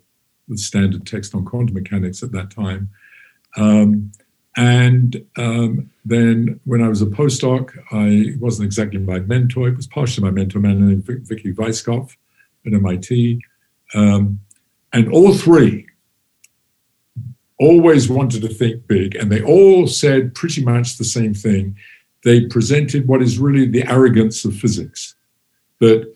standard 0.57 1.07
text 1.07 1.33
on 1.33 1.45
quantum 1.45 1.75
mechanics 1.75 2.25
at 2.25 2.33
that 2.33 2.51
time. 2.51 2.91
Um, 3.57 4.11
and 4.57 5.25
um, 5.37 5.91
then 6.05 6.59
when 6.65 6.83
I 6.83 6.89
was 6.89 7.03
a 7.03 7.07
postdoc, 7.07 7.71
I 7.93 8.37
wasn't 8.41 8.67
exactly 8.67 8.99
my 8.99 9.21
mentor. 9.21 9.69
It 9.69 9.77
was 9.77 9.87
partially 9.87 10.25
my 10.25 10.33
mentor, 10.33 10.59
a 10.59 10.63
man 10.63 10.89
named 10.89 11.05
Vicky 11.07 11.53
Weisskopf 11.53 12.17
at 12.67 12.73
MIT. 12.73 13.41
Um, 13.95 14.41
and 14.93 15.13
all 15.13 15.33
three 15.35 15.87
always 17.61 18.09
wanted 18.09 18.41
to 18.43 18.49
think 18.49 18.87
big, 18.89 19.15
and 19.15 19.31
they 19.31 19.43
all 19.43 19.87
said 19.87 20.35
pretty 20.35 20.65
much 20.65 20.97
the 20.97 21.05
same 21.05 21.35
thing. 21.35 21.77
They 22.25 22.47
presented 22.47 23.07
what 23.07 23.23
is 23.23 23.39
really 23.39 23.67
the 23.67 23.87
arrogance 23.87 24.45
of 24.45 24.57
physics 24.57 25.15
that 25.79 26.13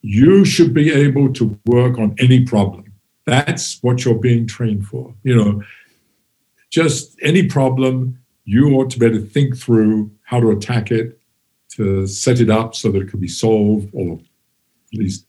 you 0.00 0.44
should 0.44 0.74
be 0.74 0.92
able 0.92 1.32
to 1.34 1.58
work 1.66 1.98
on 1.98 2.14
any 2.18 2.44
problem. 2.44 2.92
That's 3.26 3.82
what 3.82 4.04
you're 4.04 4.14
being 4.14 4.46
trained 4.46 4.86
for. 4.86 5.14
You 5.22 5.36
know, 5.36 5.62
just 6.70 7.16
any 7.22 7.46
problem, 7.46 8.18
you 8.44 8.74
ought 8.74 8.90
to 8.90 8.98
be 8.98 9.06
able 9.06 9.20
to 9.20 9.26
think 9.26 9.56
through 9.56 10.10
how 10.24 10.40
to 10.40 10.50
attack 10.50 10.90
it, 10.90 11.18
to 11.76 12.06
set 12.06 12.40
it 12.40 12.50
up 12.50 12.74
so 12.74 12.90
that 12.90 13.02
it 13.02 13.08
can 13.08 13.20
be 13.20 13.28
solved, 13.28 13.88
or 13.92 14.20
at 14.92 14.98
least 14.98 15.26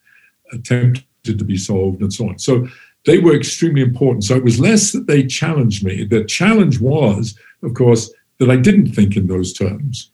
attempted 0.52 1.06
to 1.24 1.44
be 1.44 1.58
solved, 1.58 2.02
and 2.02 2.14
so 2.14 2.30
on. 2.30 2.38
So 2.38 2.68
they 3.06 3.20
were 3.20 3.36
extremely 3.36 3.82
important. 3.82 4.24
So 4.24 4.36
it 4.36 4.43
was 4.43 4.60
less 4.60 4.91
that 4.91 5.08
they 5.08 5.26
challenged 5.26 5.84
me. 5.86 6.03
The 6.03 6.24
challenge 6.26 6.80
was, 6.80 7.38
of 7.64 7.74
course, 7.74 8.12
that 8.39 8.49
I 8.49 8.58
didn't 8.58 8.93
think 8.93 9.16
in 9.16 9.28
those 9.28 9.53
terms. 9.53 10.12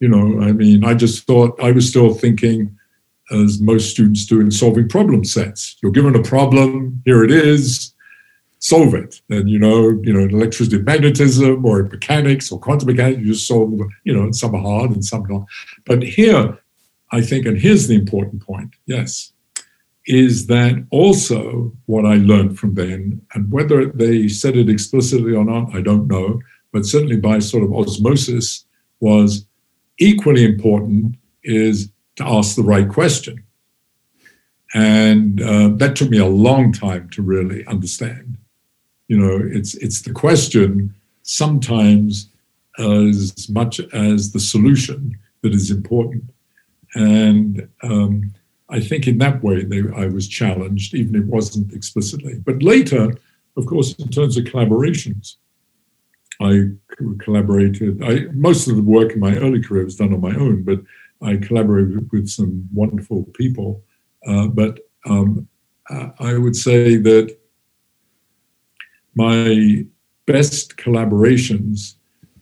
You 0.00 0.08
know, 0.08 0.40
I 0.42 0.52
mean, 0.52 0.84
I 0.84 0.94
just 0.94 1.26
thought 1.26 1.58
I 1.62 1.72
was 1.72 1.88
still 1.88 2.12
thinking 2.14 2.76
as 3.30 3.60
most 3.60 3.90
students 3.90 4.26
do 4.26 4.40
in 4.40 4.50
solving 4.50 4.88
problem 4.88 5.24
sets. 5.24 5.76
You're 5.82 5.92
given 5.92 6.14
a 6.14 6.22
problem, 6.22 7.02
here 7.06 7.24
it 7.24 7.30
is, 7.30 7.94
solve 8.58 8.94
it. 8.94 9.20
And 9.30 9.48
you 9.48 9.58
know, 9.58 9.98
you 10.02 10.12
know, 10.12 10.20
in 10.20 10.30
electricity 10.30 10.78
magnetism 10.78 11.64
or 11.64 11.80
in 11.80 11.88
mechanics 11.88 12.50
or 12.50 12.58
quantum 12.58 12.88
mechanics, 12.88 13.20
you 13.20 13.32
just 13.32 13.46
solve 13.46 13.78
you 14.04 14.14
know, 14.14 14.30
some 14.32 14.54
are 14.54 14.62
hard 14.62 14.90
and 14.90 15.04
some 15.04 15.24
not. 15.28 15.44
But 15.86 16.02
here, 16.02 16.58
I 17.12 17.20
think, 17.20 17.46
and 17.46 17.58
here's 17.58 17.86
the 17.88 17.94
important 17.94 18.42
point, 18.42 18.74
yes, 18.86 19.33
is 20.06 20.46
that 20.46 20.86
also 20.90 21.72
what 21.86 22.04
I 22.04 22.16
learned 22.16 22.58
from 22.58 22.74
then, 22.74 23.22
and 23.34 23.50
whether 23.50 23.86
they 23.86 24.28
said 24.28 24.56
it 24.56 24.68
explicitly 24.68 25.34
or 25.34 25.44
not, 25.44 25.74
I 25.74 25.80
don't 25.80 26.06
know, 26.06 26.40
but 26.72 26.84
certainly 26.84 27.16
by 27.16 27.38
sort 27.38 27.64
of 27.64 27.72
osmosis 27.72 28.64
was 29.00 29.46
equally 29.98 30.44
important 30.44 31.16
is 31.42 31.90
to 32.16 32.24
ask 32.24 32.56
the 32.56 32.62
right 32.62 32.88
question. 32.88 33.42
And 34.74 35.40
uh, 35.40 35.68
that 35.76 35.94
took 35.96 36.10
me 36.10 36.18
a 36.18 36.26
long 36.26 36.72
time 36.72 37.08
to 37.10 37.22
really 37.22 37.64
understand 37.66 38.38
you 39.08 39.18
know, 39.18 39.40
it's 39.42 39.74
it's 39.74 40.02
the 40.02 40.12
question 40.12 40.94
sometimes 41.22 42.28
as 42.78 43.48
much 43.48 43.80
as 43.92 44.32
the 44.32 44.40
solution 44.40 45.16
that 45.42 45.54
is 45.54 45.70
important. 45.70 46.24
And 46.94 47.68
um, 47.82 48.34
I 48.74 48.80
think 48.80 49.06
in 49.06 49.18
that 49.18 49.42
way 49.42 49.64
they, 49.64 49.82
I 49.94 50.06
was 50.06 50.26
challenged, 50.26 50.94
even 50.94 51.14
if 51.14 51.22
it 51.22 51.26
wasn't 51.28 51.72
explicitly. 51.72 52.34
But 52.44 52.62
later, 52.62 53.14
of 53.56 53.66
course, 53.66 53.94
in 53.94 54.08
terms 54.08 54.36
of 54.36 54.44
collaborations, 54.44 55.36
I 56.40 56.70
collaborated. 57.20 58.02
I, 58.02 58.26
most 58.32 58.66
of 58.66 58.74
the 58.74 58.82
work 58.82 59.12
in 59.12 59.20
my 59.20 59.36
early 59.36 59.62
career 59.62 59.84
was 59.84 59.94
done 59.94 60.12
on 60.12 60.20
my 60.20 60.34
own, 60.34 60.64
but 60.64 60.80
I 61.22 61.36
collaborated 61.36 62.10
with 62.10 62.28
some 62.28 62.68
wonderful 62.72 63.22
people. 63.34 63.82
Uh, 64.26 64.48
but 64.48 64.80
um, 65.06 65.46
I 66.18 66.36
would 66.36 66.56
say 66.56 66.96
that 66.96 67.36
my 69.14 69.86
best 70.26 70.76
collaborations 70.76 71.94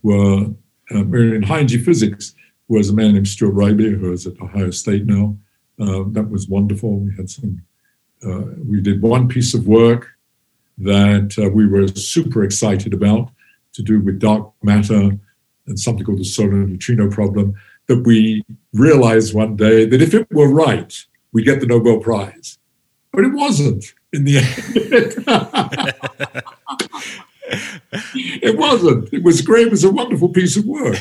were 0.02 0.46
um, 0.90 1.14
in 1.14 1.42
high 1.42 1.58
energy 1.58 1.78
physics 1.78 2.34
was 2.68 2.88
a 2.88 2.94
man 2.94 3.12
named 3.12 3.28
Stuart 3.28 3.52
Raby, 3.52 3.90
who 3.90 4.12
is 4.12 4.26
at 4.26 4.40
Ohio 4.40 4.70
State 4.70 5.04
now. 5.04 5.36
Uh, 5.82 6.04
that 6.12 6.30
was 6.30 6.48
wonderful. 6.48 7.00
We 7.00 7.12
had 7.16 7.28
some, 7.28 7.62
uh, 8.24 8.44
we 8.64 8.80
did 8.80 9.02
one 9.02 9.28
piece 9.28 9.52
of 9.52 9.66
work 9.66 10.08
that 10.78 11.36
uh, 11.38 11.48
we 11.50 11.66
were 11.66 11.88
super 11.88 12.44
excited 12.44 12.94
about 12.94 13.30
to 13.72 13.82
do 13.82 14.00
with 14.00 14.20
dark 14.20 14.52
matter 14.62 15.18
and 15.66 15.80
something 15.80 16.04
called 16.04 16.20
the 16.20 16.24
solar 16.24 16.66
neutrino 16.66 17.10
problem. 17.10 17.54
that 17.86 18.06
we 18.06 18.44
realized 18.72 19.34
one 19.34 19.56
day 19.56 19.84
that 19.84 20.00
if 20.00 20.14
it 20.14 20.28
were 20.30 20.48
right, 20.48 21.04
we'd 21.32 21.44
get 21.44 21.58
the 21.58 21.66
Nobel 21.66 21.98
Prize. 21.98 22.58
But 23.12 23.24
it 23.24 23.32
wasn't 23.32 23.84
in 24.12 24.24
the 24.24 24.38
end. 24.38 25.24
it 28.14 28.56
wasn't. 28.56 29.12
It 29.12 29.22
was 29.22 29.42
great. 29.42 29.66
It 29.66 29.70
was 29.70 29.84
a 29.84 29.90
wonderful 29.90 30.28
piece 30.28 30.56
of 30.56 30.64
work. 30.64 30.96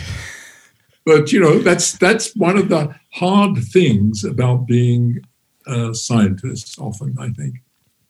But 1.06 1.32
you 1.32 1.40
know, 1.40 1.60
that's 1.60 1.94
that's 1.94 2.36
one 2.36 2.58
of 2.58 2.70
the 2.70 2.96
hard 3.14 3.58
things 3.58 4.24
about 4.24 4.68
being 4.68 5.20
a 5.66 5.94
scientist. 5.94 6.80
Often, 6.80 7.18
I 7.20 7.30
think, 7.30 7.56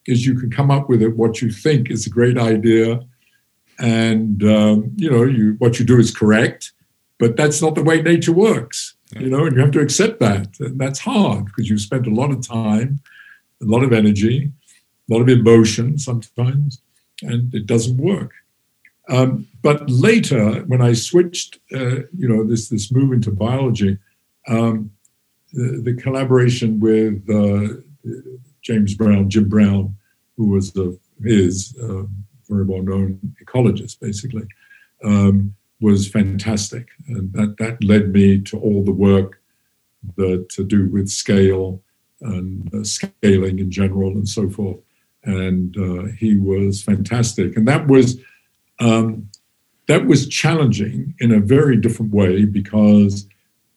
is 0.08 0.26
you 0.26 0.38
can 0.38 0.52
come 0.52 0.72
up 0.72 0.89
with 0.89 1.02
it 1.02 1.16
what 1.16 1.42
you 1.42 1.52
think 1.52 1.89
is 1.89 2.06
a 2.06 2.10
great 2.10 2.38
idea, 2.38 3.00
and 3.80 4.44
um, 4.44 4.92
you 4.98 5.10
know, 5.10 5.24
you 5.24 5.56
what 5.60 5.80
you 5.80 5.86
do 5.86 6.00
is 6.00 6.16
correct, 6.16 6.74
but 7.18 7.38
that's 7.38 7.62
not 7.62 7.76
the 7.76 7.84
way 7.84 8.02
nature 8.02 8.34
works. 8.34 8.96
You 9.18 9.30
know, 9.30 9.46
and 9.46 9.56
you 9.56 9.62
have 9.62 9.72
to 9.72 9.82
accept 9.82 10.20
that, 10.20 10.60
and 10.60 10.80
that's 10.80 11.00
hard 11.00 11.46
because 11.46 11.70
you've 11.70 11.82
spent 11.82 12.08
a 12.08 12.14
lot 12.14 12.32
of 12.32 12.46
time, 12.46 13.02
a 13.62 13.66
lot 13.66 13.84
of 13.84 13.92
energy, 13.92 14.52
a 15.10 15.14
lot 15.14 15.22
of 15.22 15.30
emotion 15.30 15.98
sometimes, 15.98 16.82
and 17.22 17.54
it 17.54 17.66
doesn't 17.66 17.98
work. 17.98 18.32
Um, 19.10 19.48
but 19.62 19.89
later, 19.89 20.62
when 20.68 20.82
I 20.82 20.93
switched, 20.93 21.59
uh, 21.74 22.03
you 22.18 22.28
know, 22.28 22.43
this 22.43 22.70
this 22.70 22.91
move 22.91 23.14
into 23.14 23.32
biology, 23.32 23.97
um, 24.47 24.91
the, 25.53 25.82
the, 25.84 25.93
collaboration 26.01 26.80
with 26.80 27.30
uh, 27.30 27.82
James 28.62 28.95
Brown, 28.95 29.30
Jim 29.30 29.49
Brown, 29.49 29.95
who 30.38 30.49
was 30.49 30.72
the 30.72 30.97
is 31.24 31.76
uh, 31.82 32.03
very 32.49 32.66
well 32.66 32.82
known 32.82 33.20
ecologist, 33.43 33.99
basically, 33.99 34.47
um, 35.03 35.53
was 35.80 36.07
fantastic, 36.07 36.89
and 37.07 37.32
that 37.34 37.57
that 37.57 37.84
led 37.84 38.12
me 38.12 38.41
to 38.41 38.57
all 38.57 38.84
the 38.84 38.91
work 38.91 39.41
that 40.18 40.49
to 40.49 40.64
do 40.64 40.89
with 40.89 41.07
scale 41.09 41.84
and 42.22 42.74
uh, 42.74 42.84
scaling 42.84 43.59
in 43.59 43.70
general 43.70 44.12
and 44.12 44.28
so 44.28 44.49
forth. 44.49 44.78
And 45.24 45.78
uh, 45.78 46.12
he 46.18 46.36
was 46.36 46.82
fantastic, 46.82 47.55
and 47.55 47.68
that 47.68 47.88
was 47.88 48.18
um, 48.80 49.30
that 49.92 50.06
was 50.06 50.26
challenging 50.26 51.14
in 51.20 51.34
a 51.34 51.39
very 51.42 51.76
different 51.76 52.14
way 52.14 52.46
because 52.46 53.28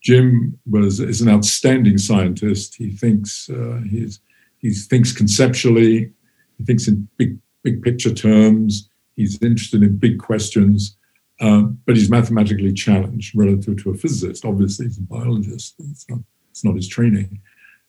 Jim 0.01 0.57
was 0.71 1.01
is 1.01 1.21
an 1.21 1.29
outstanding 1.29 1.99
scientist. 1.99 2.77
He 2.77 2.91
thinks 2.93 3.51
uh, 3.51 3.81
he's 3.91 4.21
he 4.59 4.71
thinks 4.71 5.11
conceptually. 5.11 6.13
He 6.57 6.65
thinks 6.65 6.87
in 6.87 7.09
big 7.17 7.37
big 7.65 7.83
picture 7.83 8.15
terms. 8.15 8.89
He's 9.17 9.43
interested 9.43 9.83
in 9.83 9.97
big 9.97 10.21
questions, 10.21 10.97
um, 11.41 11.81
but 11.85 11.97
he's 11.97 12.11
mathematically 12.11 12.73
challenged 12.73 13.37
relative 13.37 13.83
to 13.83 13.91
a 13.91 13.95
physicist. 13.95 14.45
Obviously, 14.45 14.87
he's 14.87 14.99
a 14.99 15.03
biologist. 15.03 15.75
It's 15.91 16.09
not 16.09 16.21
it's 16.51 16.65
not 16.65 16.77
his 16.77 16.87
training. 16.87 17.41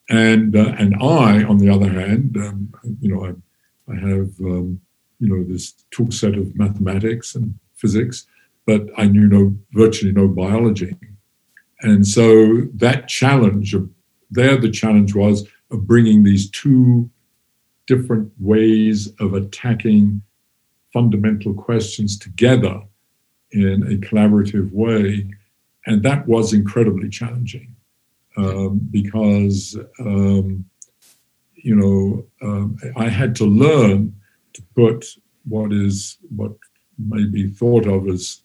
And 0.10 0.56
uh, 0.56 0.74
and 0.80 0.96
I, 0.96 1.44
on 1.44 1.60
the 1.60 1.70
other 1.70 1.92
hand, 1.92 2.38
um, 2.38 2.74
you 3.02 3.14
know, 3.14 3.24
I, 3.24 3.92
I 3.92 3.96
have 3.98 4.32
um, 4.40 4.82
you 5.20 5.30
know 5.30 5.44
this 5.44 5.74
tool 5.92 6.10
set 6.12 6.34
of 6.34 6.56
mathematics 6.56 7.36
and 7.36 7.54
physics, 7.86 8.26
but 8.66 8.82
I 8.98 9.06
knew 9.06 9.28
no 9.28 9.56
virtually 9.74 10.12
no 10.12 10.28
biology, 10.28 10.96
and 11.82 12.08
so 12.08 12.62
that 12.74 13.08
challenge 13.08 13.76
of 13.76 13.88
there 14.32 14.58
the 14.58 14.72
challenge 14.72 15.14
was 15.14 15.48
of 15.70 15.86
bringing 15.86 16.24
these 16.24 16.50
two 16.50 17.10
different 17.86 18.32
ways 18.40 19.12
of 19.20 19.36
attacking 19.36 20.22
fundamental 20.92 21.54
questions 21.54 22.18
together 22.18 22.82
in 23.52 23.84
a 23.84 23.98
collaborative 24.08 24.72
way, 24.72 25.30
and 25.86 26.02
that 26.02 26.28
was 26.28 26.54
incredibly 26.54 27.10
challenging 27.10 27.76
um, 28.36 28.80
because 28.90 29.78
um, 30.00 30.66
you 31.56 31.76
know 31.76 32.26
um, 32.42 32.78
I 32.96 33.10
had 33.10 33.36
to 33.36 33.46
learn 33.46 34.16
to 34.54 34.62
put 34.74 35.06
what 35.48 35.72
is 35.72 36.18
what 36.36 36.54
may 36.98 37.26
be 37.26 37.48
thought 37.48 37.88
of 37.88 38.08
as 38.08 38.42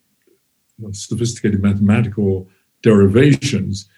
sophisticated 0.92 1.62
mathematical 1.62 2.48
derivations 2.82 3.88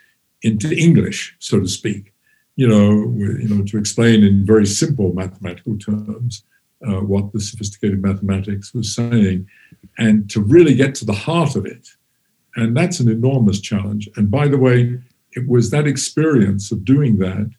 into 0.42 0.74
English, 0.76 1.36
so 1.38 1.61
to 1.61 1.68
speak. 1.68 2.12
You 2.57 2.68
know, 2.68 2.90
you 3.16 3.48
know, 3.48 3.64
to 3.64 3.78
explain 3.78 4.22
in 4.22 4.44
very 4.44 4.66
simple 4.66 5.12
mathematical 5.14 5.78
terms 5.78 6.44
uh, 6.86 7.00
what 7.00 7.32
the 7.32 7.40
sophisticated 7.40 8.03
mathematics 8.03 8.74
was 8.74 8.94
saying, 8.94 9.46
and 9.98 10.28
to 10.30 10.40
really 10.40 10.74
get 10.74 10.94
to 10.96 11.05
the 11.05 11.12
heart 11.12 11.57
of 11.57 11.64
it. 11.64 11.88
And 12.57 12.76
that's 12.76 13.00
an 13.00 13.09
enormous 13.09 13.61
challenge. 13.61 14.11
And 14.16 14.30
by 14.30 14.48
the 14.48 14.59
way, 14.59 14.98
it 15.32 15.48
was 15.48 15.70
that 15.70 15.86
experience 15.86 16.70
of 16.70 16.84
doing 16.84 17.16
that 17.18 17.50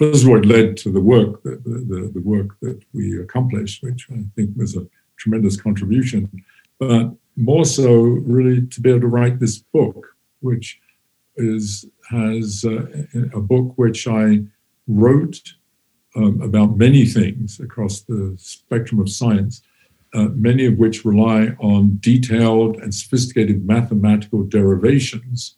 of 0.00 0.28
all, 0.28 0.38
it 0.38 0.46
led 0.46 0.76
to 0.78 0.90
the 0.90 1.00
work 1.00 1.42
that 1.44 1.62
the, 1.64 1.70
the, 1.70 2.10
the, 2.14 2.20
work 2.20 2.58
that 2.60 2.80
we 2.92 3.18
accomplished, 3.20 3.82
which 3.82 4.08
I 4.10 4.24
think 4.34 4.50
was 4.56 4.76
a 4.76 4.86
tremendous 5.24 5.60
contribution. 5.60 6.30
But 6.78 7.10
more 7.36 7.64
so, 7.64 7.92
really, 8.34 8.66
to 8.66 8.80
be 8.80 8.90
able 8.90 9.00
to 9.00 9.06
write 9.16 9.40
this 9.40 9.58
book, 9.58 10.14
which 10.40 10.78
is 11.36 11.86
has 12.10 12.64
uh, 12.64 12.86
a 13.32 13.40
book 13.40 13.72
which 13.76 14.06
I 14.06 14.42
wrote 14.86 15.40
um, 16.14 16.40
about 16.42 16.76
many 16.76 17.06
things 17.06 17.58
across 17.58 18.02
the 18.02 18.36
spectrum 18.38 19.00
of 19.00 19.08
science. 19.08 19.62
Uh, 20.12 20.28
many 20.48 20.64
of 20.64 20.78
which 20.78 21.04
rely 21.04 21.56
on 21.58 21.98
detailed 22.00 22.76
and 22.76 22.94
sophisticated 22.94 23.66
mathematical 23.66 24.44
derivations 24.44 25.56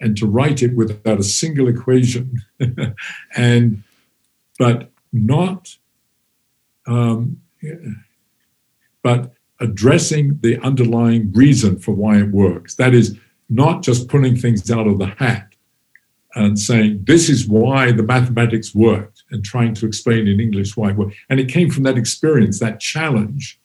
and 0.00 0.16
to 0.16 0.26
write 0.26 0.62
it 0.62 0.74
without 0.74 1.18
a 1.18 1.22
single 1.22 1.68
equation, 1.68 2.40
and 3.36 3.82
but 4.58 4.90
not, 5.12 5.76
um, 6.86 7.40
but 9.02 9.32
addressing 9.60 10.38
the 10.40 10.58
underlying 10.60 11.32
reason 11.32 11.78
for 11.78 11.92
why 11.92 12.18
it 12.18 12.30
works. 12.30 12.76
That 12.76 12.94
is 12.94 13.18
not 13.48 13.82
just 13.82 14.08
pulling 14.08 14.36
things 14.36 14.70
out 14.70 14.86
of 14.86 14.98
the 14.98 15.06
hat 15.06 15.48
and 16.34 16.58
saying 16.58 17.04
this 17.04 17.28
is 17.28 17.48
why 17.48 17.90
the 17.90 18.02
mathematics 18.02 18.74
worked 18.74 19.24
and 19.30 19.44
trying 19.44 19.74
to 19.74 19.86
explain 19.86 20.28
in 20.28 20.40
English 20.40 20.76
why 20.76 20.90
it 20.90 20.96
worked. 20.96 21.16
And 21.28 21.40
it 21.40 21.48
came 21.48 21.70
from 21.70 21.82
that 21.84 21.98
experience, 21.98 22.60
that 22.60 22.80
challenge 22.80 23.58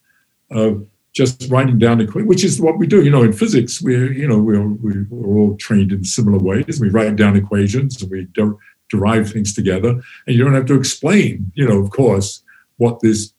of 0.49 0.87
just 1.13 1.49
writing 1.49 1.77
down 1.77 2.01
equations, 2.01 2.27
which 2.27 2.43
is 2.43 2.59
what 2.59 2.77
we 2.77 2.87
do. 2.87 3.03
You 3.03 3.11
know, 3.11 3.23
in 3.23 3.33
physics, 3.33 3.81
we're 3.81 4.11
you 4.11 4.27
know 4.27 4.39
we're 4.39 4.67
we're 4.67 5.37
all 5.37 5.55
trained 5.57 5.91
in 5.91 6.03
similar 6.03 6.39
ways. 6.39 6.79
We 6.81 6.89
write 6.89 7.15
down 7.15 7.35
equations 7.35 8.01
and 8.01 8.09
we 8.09 8.25
de- 8.33 8.57
derive 8.89 9.31
things 9.31 9.53
together, 9.53 9.89
and 10.25 10.35
you 10.35 10.43
don't 10.43 10.55
have 10.55 10.65
to 10.67 10.75
explain. 10.75 11.51
You 11.53 11.67
know, 11.67 11.79
of 11.79 11.91
course, 11.91 12.41
what 12.77 12.99
this 13.01 13.33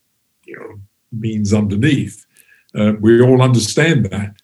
you 0.44 0.56
know 0.56 0.80
means 1.18 1.52
underneath. 1.52 2.26
Uh, 2.74 2.92
we 3.00 3.20
all 3.20 3.40
understand 3.42 4.06
that, 4.06 4.34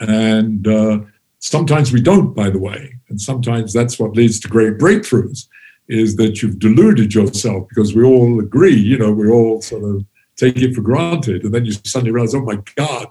and 0.00 0.68
uh, 0.68 1.00
sometimes 1.38 1.92
we 1.92 2.00
don't. 2.00 2.34
By 2.34 2.50
the 2.50 2.58
way, 2.58 2.94
and 3.08 3.20
sometimes 3.20 3.72
that's 3.72 3.98
what 3.98 4.16
leads 4.16 4.40
to 4.40 4.48
great 4.48 4.78
breakthroughs. 4.78 5.46
Is 5.88 6.16
that 6.16 6.42
you've 6.42 6.58
deluded 6.58 7.14
yourself 7.14 7.68
because 7.68 7.94
we 7.94 8.02
all 8.02 8.40
agree. 8.40 8.74
You 8.74 8.98
know, 8.98 9.12
we 9.12 9.30
all 9.30 9.62
sort 9.62 9.84
of 9.84 10.04
take 10.36 10.56
it 10.58 10.74
for 10.74 10.82
granted. 10.82 11.44
And 11.44 11.54
then 11.54 11.64
you 11.64 11.72
suddenly 11.72 12.12
realize, 12.12 12.34
oh 12.34 12.42
my 12.42 12.58
God, 12.76 13.08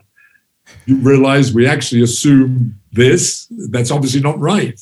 you 0.86 0.98
realize 0.98 1.54
we 1.54 1.68
actually 1.68 2.02
assume 2.02 2.80
this. 2.92 3.48
That's 3.70 3.92
obviously 3.92 4.22
not 4.22 4.40
right. 4.40 4.80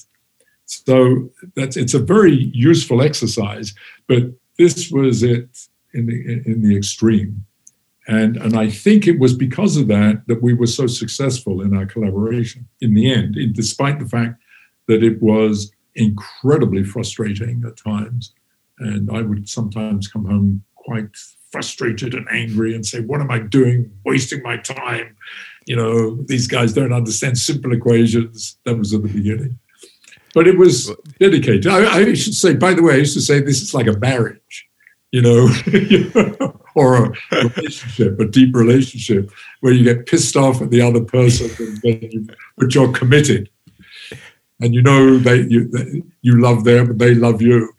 So 0.66 1.30
that's 1.56 1.78
it's 1.78 1.94
a 1.94 2.00
very 2.00 2.52
useful 2.54 3.02
exercise, 3.02 3.74
but 4.08 4.24
this 4.58 4.90
was 4.92 5.24
it 5.24 5.50
in 5.94 6.06
the 6.08 6.42
in 6.46 6.62
the 6.62 6.76
extreme. 6.76 7.46
And, 8.08 8.36
and 8.38 8.58
I 8.58 8.70
think 8.70 9.08
it 9.08 9.20
was 9.20 9.34
because 9.34 9.78
of 9.78 9.88
that 9.88 10.24
that 10.28 10.42
we 10.42 10.54
were 10.54 10.68
so 10.68 10.88
successful 10.88 11.62
in 11.62 11.76
our 11.76 11.86
collaboration 11.86 12.68
in 12.82 12.94
the 12.94 13.12
end, 13.12 13.38
despite 13.54 14.00
the 14.00 14.08
fact 14.08 14.42
that 14.88 15.04
it 15.04 15.22
was 15.22 15.72
incredibly 15.96 16.84
frustrating 16.84 17.64
at 17.66 17.78
times. 17.78 18.34
And 18.80 19.10
I 19.12 19.22
would 19.22 19.48
sometimes 19.48 20.08
come 20.08 20.26
home 20.26 20.64
quite 20.76 21.08
frustrated 21.52 22.14
and 22.14 22.28
angry 22.30 22.76
and 22.76 22.86
say, 22.86 23.00
What 23.00 23.22
am 23.22 23.32
I 23.32 23.40
doing? 23.40 23.92
Wasting 24.04 24.42
my 24.44 24.58
time. 24.58 25.16
You 25.66 25.78
know, 25.78 26.16
these 26.24 26.48
guys 26.48 26.74
don't 26.74 26.92
understand 26.92 27.38
simple 27.38 27.72
equations. 27.72 28.58
That 28.66 28.78
was 28.78 28.94
at 28.94 29.04
the 29.04 29.08
beginning. 29.08 29.60
But 30.34 30.48
it 30.48 30.58
was 30.58 30.92
dedicated. 31.20 31.68
I, 31.68 32.00
I 32.00 32.14
should 32.16 32.34
say, 32.34 32.56
by 32.56 32.74
the 32.74 32.82
way, 32.82 32.96
I 32.96 32.98
used 32.98 33.14
to 33.14 33.22
say 33.22 33.40
this 33.40 33.62
is 33.62 33.74
like 33.74 33.88
a 33.88 33.98
marriage, 34.00 34.68
you 35.12 35.22
know, 35.22 35.48
or 36.76 37.06
a 37.06 37.14
relationship, 37.32 38.20
a 38.20 38.26
deep 38.26 38.56
relationship 38.56 39.32
where 39.62 39.74
you 39.74 39.84
get 39.84 40.06
pissed 40.06 40.36
off 40.36 40.62
at 40.62 40.70
the 40.70 40.82
other 40.82 41.02
person, 41.04 41.50
you, 41.84 42.28
but 42.58 42.74
you're 42.74 42.92
committed. 42.92 43.50
And 44.60 44.74
you 44.74 44.82
know 44.82 45.18
they 45.18 45.42
you, 45.42 46.04
you 46.22 46.40
love 46.40 46.64
them 46.64 46.92
and 46.92 47.00
they 47.00 47.16
love 47.16 47.42
you. 47.42 47.74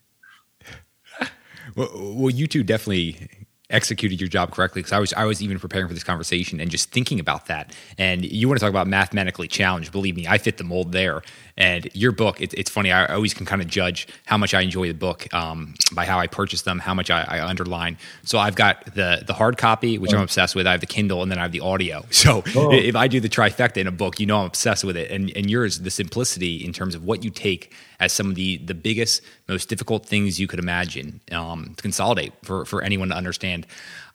Well, 1.76 1.90
well, 1.95 2.30
you 2.30 2.47
two 2.47 2.62
definitely 2.62 3.43
executed 3.75 4.20
your 4.20 4.29
job 4.29 4.53
correctly 4.53 4.81
because 4.81 4.93
I 4.93 4.99
was 4.99 5.12
I 5.12 5.25
was 5.25 5.43
even 5.43 5.59
preparing 5.59 5.89
for 5.89 5.95
this 5.95 6.05
conversation 6.05 6.61
and 6.61 6.70
just 6.70 6.91
thinking 6.91 7.20
about 7.20 7.47
that. 7.47 7.72
And 7.99 8.25
you 8.25 8.49
want 8.49 8.59
to 8.59 8.64
talk 8.64 8.70
about 8.70 8.87
mathematically 8.87 9.49
challenged? 9.49 9.93
Believe 9.93 10.16
me, 10.16 10.27
I 10.27 10.39
fit 10.39 10.57
the 10.57 10.64
mold 10.64 10.93
there. 10.93 11.22
And 11.57 11.89
your 11.95 12.11
book, 12.11 12.41
it, 12.41 12.53
it's 12.55 12.70
funny. 12.70 12.91
I 12.91 13.07
always 13.14 13.33
can 13.33 13.47
kind 13.47 13.62
of 13.62 13.68
judge 13.68 14.09
how 14.27 14.37
much 14.37 14.55
I 14.55 14.62
enjoy 14.62 14.89
the 14.89 14.95
book 14.95 15.33
um, 15.33 15.75
by 15.93 16.05
how 16.05 16.18
I 16.18 16.27
purchase 16.27 16.62
them, 16.62 16.81
how 16.81 16.95
much 16.95 17.11
I, 17.11 17.22
I, 17.22 17.47
underline. 17.47 17.97
So 18.25 18.39
I've 18.39 18.57
got 18.57 18.85
the 18.95 19.22
the 19.25 19.35
hard 19.35 19.57
copy, 19.57 19.99
which 19.99 20.12
oh. 20.12 20.16
I'm 20.16 20.25
obsessed 20.25 20.55
with. 20.57 20.66
I 20.66 20.72
have 20.72 20.81
the 20.81 20.87
Kindle, 20.87 21.22
and 21.22 21.31
then 21.31 21.39
I 21.39 21.43
have 21.43 21.53
the 21.53 21.61
audio. 21.61 22.05
So 22.25 22.43
oh. 22.57 22.72
if 22.72 22.97
I 22.97 23.07
do 23.07 23.20
the 23.20 23.29
trifecta 23.29 23.77
in 23.77 23.87
a 23.87 23.93
book, 23.93 24.18
you 24.18 24.25
know 24.25 24.39
I'm 24.39 24.47
obsessed 24.47 24.83
with 24.83 24.97
it. 24.97 25.11
And 25.11 25.31
and 25.37 25.51
yours, 25.51 25.81
the 25.81 25.91
simplicity 25.91 26.64
in 26.64 26.72
terms 26.72 26.95
of 26.95 27.05
what 27.05 27.22
you 27.22 27.29
take 27.29 27.70
as 28.01 28.12
some 28.12 28.30
of 28.30 28.34
the 28.34 28.59
the 28.59 28.74
biggest, 28.74 29.22
most 29.49 29.68
difficult 29.68 30.07
things 30.07 30.38
you 30.38 30.47
could 30.47 30.59
imagine 30.59 31.20
um, 31.32 31.74
to 31.76 31.82
consolidate 31.82 32.32
for 32.42 32.64
for 32.64 32.82
anyone 32.82 33.09
to 33.09 33.16
understand. 33.16 33.66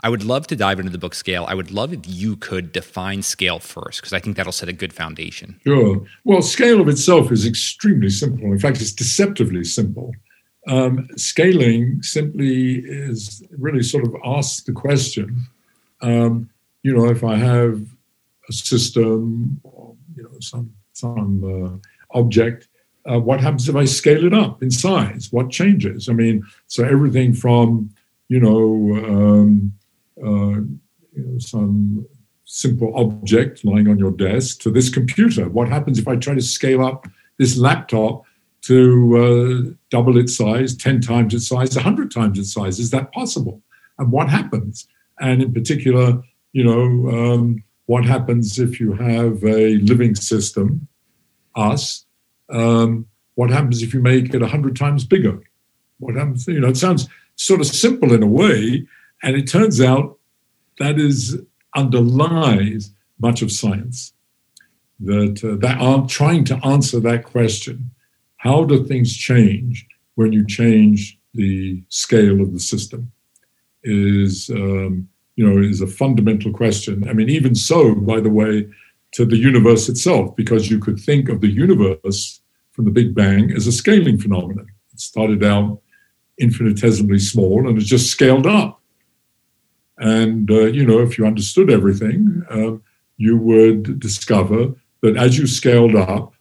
I 0.02 0.08
would 0.08 0.24
love 0.24 0.48
to 0.48 0.56
dive 0.56 0.80
into 0.80 0.92
the 0.92 0.98
book 0.98 1.14
scale. 1.14 1.46
I 1.50 1.54
would 1.54 1.72
love 1.72 1.92
if 1.92 2.00
you 2.06 2.38
could 2.38 2.72
define 2.72 3.22
scale 3.22 3.60
first, 3.60 4.00
because 4.00 4.14
I 4.14 4.20
think 4.20 4.38
that'll 4.38 4.54
set 4.54 4.70
a 4.70 4.74
good 4.74 4.94
foundation. 4.94 5.60
Sure. 5.66 6.06
Well, 6.24 6.42
scale 6.42 6.80
of 6.80 6.88
itself 6.88 7.34
is 7.34 7.46
extremely 7.46 8.10
simple. 8.10 8.46
In 8.46 8.60
fact, 8.60 8.80
it's 8.80 8.94
deceptively 8.94 9.66
simple. 9.66 10.14
Um, 10.68 11.10
scaling 11.18 12.02
simply 12.02 12.76
is 12.76 13.44
really 13.58 13.84
sort 13.84 14.06
of 14.06 14.16
asks 14.24 14.64
the 14.64 14.72
question, 14.72 15.48
um, 16.02 16.50
you 16.84 16.96
know, 16.96 17.10
if 17.10 17.24
I 17.24 17.36
have 17.36 17.86
a 18.48 18.54
system 18.54 19.60
or, 19.64 19.96
you 20.16 20.24
know, 20.24 20.40
some, 20.40 20.74
some 20.94 21.44
uh, 21.44 22.18
object, 22.18 22.69
uh, 23.10 23.20
what 23.20 23.42
happens 23.42 23.68
if 23.68 23.76
I 23.76 23.86
scale 23.86 24.24
it 24.26 24.34
up 24.34 24.62
in 24.62 24.70
size? 24.70 25.30
What 25.32 25.50
changes? 25.50 26.10
I 26.10 26.14
mean, 26.14 26.46
so 26.68 26.84
everything 26.84 27.34
from, 27.34 27.90
you 28.28 28.40
know, 28.40 28.96
um, 29.06 29.74
uh, 30.24 30.62
you 31.14 31.24
know, 31.26 31.40
some 31.40 32.06
simple 32.46 32.94
object 32.96 33.66
lying 33.66 33.88
on 33.88 33.98
your 33.98 34.12
desk 34.12 34.62
to 34.62 34.72
this 34.72 34.90
computer. 34.90 35.50
What 35.50 35.70
happens 35.70 35.98
if 35.98 36.08
I 36.08 36.18
try 36.18 36.36
to 36.36 36.42
scale 36.42 36.86
up 36.86 37.08
this 37.38 37.58
laptop 37.58 38.26
to 38.62 39.18
uh, 39.18 39.76
double 39.90 40.18
its 40.18 40.36
size, 40.36 40.76
10 40.76 41.02
times 41.02 41.34
its 41.34 41.48
size, 41.48 41.76
100 41.76 42.12
times 42.12 42.38
its 42.38 42.54
size? 42.54 42.80
Is 42.80 42.92
that 42.92 43.12
possible? 43.12 43.62
And 43.98 44.12
what 44.12 44.30
happens? 44.30 44.88
And 45.20 45.42
in 45.42 45.54
particular, 45.54 46.22
you 46.54 46.64
know, 46.64 47.10
um, 47.10 47.64
what 47.88 48.06
happens 48.06 48.60
if 48.60 48.80
you 48.80 48.94
have 48.94 49.44
a 49.44 49.78
living 49.78 50.14
system, 50.14 50.88
us? 51.56 52.06
Um, 52.50 53.08
what 53.36 53.50
happens 53.50 53.82
if 53.82 53.94
you 53.94 54.02
make 54.02 54.34
it 54.34 54.42
100 54.42 54.76
times 54.76 55.06
bigger? 55.06 55.42
What 56.00 56.16
happens? 56.16 56.48
You 56.48 56.60
know, 56.60 56.70
it 56.70 56.78
sounds 56.78 57.08
sort 57.36 57.62
of 57.62 57.68
simple 57.68 58.14
in 58.14 58.24
a 58.24 58.28
way, 58.28 58.86
and 59.24 59.36
it 59.36 59.48
turns 59.48 59.80
out 59.80 60.18
that 60.80 61.00
is 61.00 61.40
underlies 61.76 62.92
much 63.20 63.42
of 63.42 63.52
science. 63.52 64.14
That 65.00 65.44
uh, 65.44 65.56
that 65.66 65.80
are 65.80 66.06
trying 66.08 66.44
to 66.46 66.66
answer 66.66 67.00
that 67.00 67.24
question: 67.24 67.92
How 68.38 68.66
do 68.66 68.86
things 68.86 69.16
change 69.16 69.88
when 70.16 70.34
you 70.34 70.46
change 70.46 71.18
the 71.34 71.82
scale 71.88 72.42
of 72.42 72.52
the 72.52 72.60
system? 72.60 73.12
Is 73.84 74.50
um, 74.50 75.08
you 75.38 75.50
know 75.50 75.62
is 75.62 75.80
a 75.80 75.88
fundamental 75.88 76.52
question. 76.52 77.08
I 77.08 77.14
mean, 77.14 77.30
even 77.30 77.56
so, 77.56 77.96
by 77.96 78.20
the 78.20 78.30
way, 78.30 78.68
to 79.12 79.26
the 79.26 79.38
universe 79.38 79.90
itself, 79.90 80.36
because 80.36 80.70
you 80.70 80.80
could 80.80 81.00
think 81.00 81.30
of 81.30 81.42
the 81.42 81.50
universe 81.50 82.42
from 82.72 82.86
the 82.86 82.92
Big 82.92 83.16
Bang 83.16 83.52
as 83.52 83.68
a 83.68 83.72
scaling 83.72 84.18
phenomenon. 84.18 84.68
It 84.94 85.00
started 85.00 85.44
out 85.44 85.82
infinitesimally 86.38 87.20
small 87.20 87.68
and 87.68 87.78
it's 87.78 87.88
just 87.88 88.12
scaled 88.12 88.48
up 88.48 88.80
and, 90.00 90.50
uh, 90.50 90.68
you 90.68 90.86
know, 90.86 91.00
if 91.00 91.18
you 91.18 91.26
understood 91.26 91.70
everything, 91.70 92.44
uh, 92.50 92.78
you 93.18 93.38
would 93.38 94.00
discover 94.00 94.74
that 95.02 95.18
as 95.18 95.38
you 95.38 95.46
scaled 95.46 95.96
up, 95.96 96.34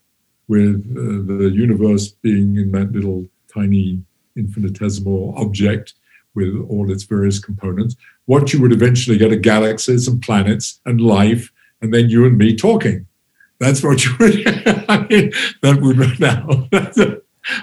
with 0.46 0.82
uh, 0.96 1.36
the 1.40 1.50
universe 1.52 2.08
being 2.08 2.56
in 2.56 2.72
that 2.72 2.90
little 2.92 3.26
tiny 3.52 4.02
infinitesimal 4.34 5.34
object 5.36 5.92
with 6.34 6.54
all 6.70 6.90
its 6.90 7.02
various 7.02 7.38
components, 7.38 7.96
what 8.24 8.50
you 8.50 8.62
would 8.62 8.72
eventually 8.72 9.18
get 9.18 9.30
are 9.30 9.36
galaxies 9.36 10.08
and 10.08 10.22
planets 10.22 10.80
and 10.86 11.02
life, 11.02 11.52
and 11.80 11.92
then 11.92 12.08
you 12.08 12.26
and 12.26 12.38
me 12.38 12.54
talking. 12.56 13.06
That's 13.58 13.82
what 13.82 14.04
you 14.04 14.12
would. 14.20 14.46
I 14.88 15.06
mean, 15.08 15.32
that 15.62 15.80
would 15.80 16.20
now. 16.20 16.68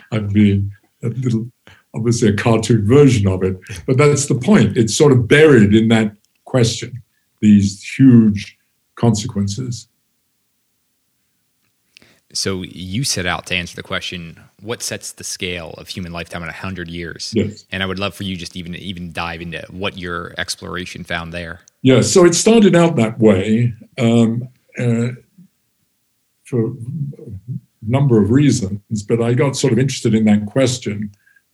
I 0.12 0.20
mean, 0.20 0.72
a 1.04 1.08
little 1.08 1.50
obviously 1.94 2.30
a 2.30 2.34
cartoon 2.34 2.86
version 2.86 3.28
of 3.28 3.44
it, 3.44 3.58
but 3.88 3.98
that's 3.98 4.26
the 4.26 4.36
point. 4.36 4.78
It's 4.78 4.96
sort 4.96 5.12
of 5.12 5.28
buried 5.28 5.74
in 5.74 5.88
that 5.90 6.16
question, 6.44 7.02
these 7.40 7.82
huge 7.98 8.58
consequences. 8.96 9.88
So 12.34 12.64
you 12.64 13.06
set 13.06 13.26
out 13.26 13.46
to 13.48 13.56
answer 13.56 13.78
the 13.78 13.84
question: 13.84 14.42
What 14.62 14.84
sets 14.84 15.14
the 15.14 15.24
scale 15.24 15.74
of 15.78 15.88
human 15.88 16.12
lifetime 16.12 16.44
in 16.44 16.50
hundred 16.50 16.90
years? 16.90 17.32
Yes. 17.34 17.66
And 17.72 17.82
I 17.82 17.86
would 17.86 18.00
love 18.00 18.14
for 18.14 18.24
you 18.24 18.36
just 18.36 18.58
even 18.58 18.76
even 18.76 19.14
dive 19.14 19.42
into 19.42 19.66
what 19.70 19.98
your 19.98 20.34
exploration 20.38 21.06
found 21.06 21.32
there. 21.32 21.62
Yeah. 21.82 22.02
So 22.02 22.26
it 22.26 22.36
started 22.36 22.76
out 22.76 22.98
that 22.98 23.20
way 23.20 23.74
um, 23.98 24.48
uh, 24.78 25.10
for 26.44 26.68
a 26.68 26.74
number 27.82 28.22
of 28.22 28.32
reasons, 28.32 29.04
but 29.08 29.22
I 29.22 29.34
got 29.34 29.56
sort 29.56 29.74
of 29.74 29.80
interested 29.80 30.14
in 30.14 30.26
that 30.26 30.46
question 30.46 31.12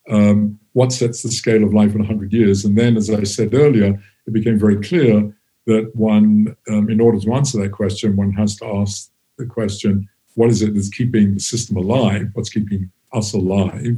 um, 0.09 0.59
what 0.73 0.91
sets 0.91 1.21
the 1.21 1.31
scale 1.31 1.63
of 1.63 1.73
life 1.73 1.91
in 1.91 1.99
100 1.99 2.33
years? 2.33 2.65
And 2.65 2.77
then, 2.77 2.97
as 2.97 3.09
I 3.09 3.23
said 3.23 3.53
earlier, 3.53 4.01
it 4.27 4.33
became 4.33 4.57
very 4.57 4.81
clear 4.81 5.33
that 5.67 5.95
one, 5.95 6.55
um, 6.69 6.89
in 6.89 6.99
order 6.99 7.19
to 7.19 7.33
answer 7.33 7.61
that 7.61 7.71
question, 7.71 8.15
one 8.15 8.31
has 8.31 8.55
to 8.57 8.65
ask 8.65 9.11
the 9.37 9.45
question 9.45 10.07
what 10.35 10.49
is 10.49 10.61
it 10.61 10.73
that's 10.73 10.89
keeping 10.89 11.33
the 11.33 11.39
system 11.41 11.75
alive? 11.75 12.27
What's 12.33 12.49
keeping 12.49 12.89
us 13.11 13.33
alive? 13.33 13.97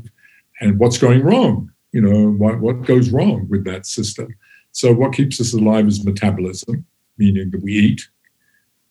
And 0.61 0.79
what's 0.79 0.97
going 0.97 1.21
wrong? 1.21 1.71
You 1.91 2.01
know, 2.01 2.31
what, 2.31 2.59
what 2.59 2.85
goes 2.85 3.11
wrong 3.11 3.47
with 3.49 3.65
that 3.65 3.85
system? 3.85 4.33
So, 4.71 4.91
what 4.91 5.13
keeps 5.13 5.39
us 5.39 5.53
alive 5.53 5.87
is 5.87 6.03
metabolism, 6.03 6.85
meaning 7.19 7.51
that 7.51 7.61
we 7.61 7.73
eat, 7.73 8.09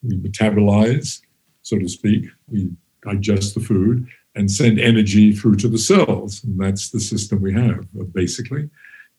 we 0.03 0.17
metabolize, 0.17 1.21
so 1.63 1.79
to 1.79 1.89
speak, 1.89 2.27
we 2.49 2.71
digest 3.03 3.55
the 3.55 3.61
food, 3.61 4.07
and 4.35 4.51
send 4.51 4.81
energy 4.81 5.33
through 5.33 5.57
to 5.57 5.69
the 5.69 5.79
cells. 5.79 6.43
And 6.45 6.59
that's 6.59 6.91
the 6.91 7.01
system 7.01 7.43
we 7.43 7.53
have, 7.53 7.87
uh, 8.01 8.05
basically, 8.05 8.71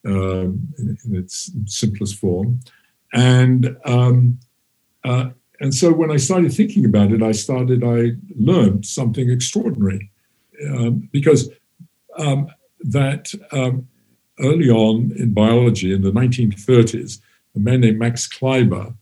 um, 0.05 0.67
in, 0.77 0.97
in, 1.05 1.15
its 1.15 1.51
simplest 1.65 2.15
form. 2.15 2.59
And 3.13 3.77
um, 3.85 4.39
uh, 5.03 5.29
and 5.59 5.73
so 5.73 5.93
when 5.93 6.11
I 6.11 6.17
started 6.17 6.53
thinking 6.53 6.83
about 6.83 7.11
it, 7.11 7.21
I 7.21 7.31
started, 7.31 7.83
I 7.83 8.13
learned 8.35 8.85
something 8.85 9.29
extraordinary 9.29 10.11
um, 10.69 11.07
because 11.11 11.49
um, 12.17 12.47
that 12.81 13.33
um, 13.51 13.87
early 14.39 14.69
on 14.69 15.13
in 15.15 15.33
biology 15.33 15.93
in 15.93 16.01
the 16.01 16.11
1930s, 16.11 17.21
a 17.55 17.59
man 17.59 17.81
named 17.81 17.99
Max 17.99 18.27
Kleiber 18.27 18.95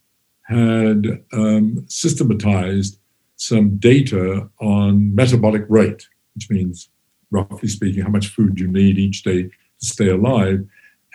had 0.51 1.23
um, 1.33 1.85
systematized 1.87 2.99
some 3.37 3.77
data 3.77 4.49
on 4.59 5.15
metabolic 5.15 5.63
rate, 5.69 6.03
which 6.35 6.49
means, 6.49 6.89
roughly 7.31 7.69
speaking, 7.69 8.03
how 8.03 8.09
much 8.09 8.27
food 8.27 8.59
you 8.59 8.67
need 8.67 8.97
each 8.97 9.23
day 9.23 9.43
to 9.43 9.85
stay 9.93 10.09
alive. 10.09 10.59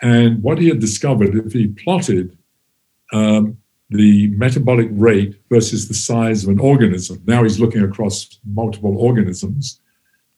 And 0.01 0.43
what 0.43 0.57
he 0.57 0.67
had 0.67 0.79
discovered, 0.79 1.35
if 1.35 1.53
he 1.53 1.67
plotted 1.67 2.37
um, 3.13 3.57
the 3.89 4.27
metabolic 4.43 4.89
rate 4.91 5.33
versus 5.49 5.87
the 5.87 5.93
size 5.93 6.43
of 6.43 6.49
an 6.49 6.59
organism, 6.59 7.21
now 7.25 7.43
he's 7.43 7.59
looking 7.59 7.83
across 7.83 8.39
multiple 8.43 8.97
organisms, 8.97 9.79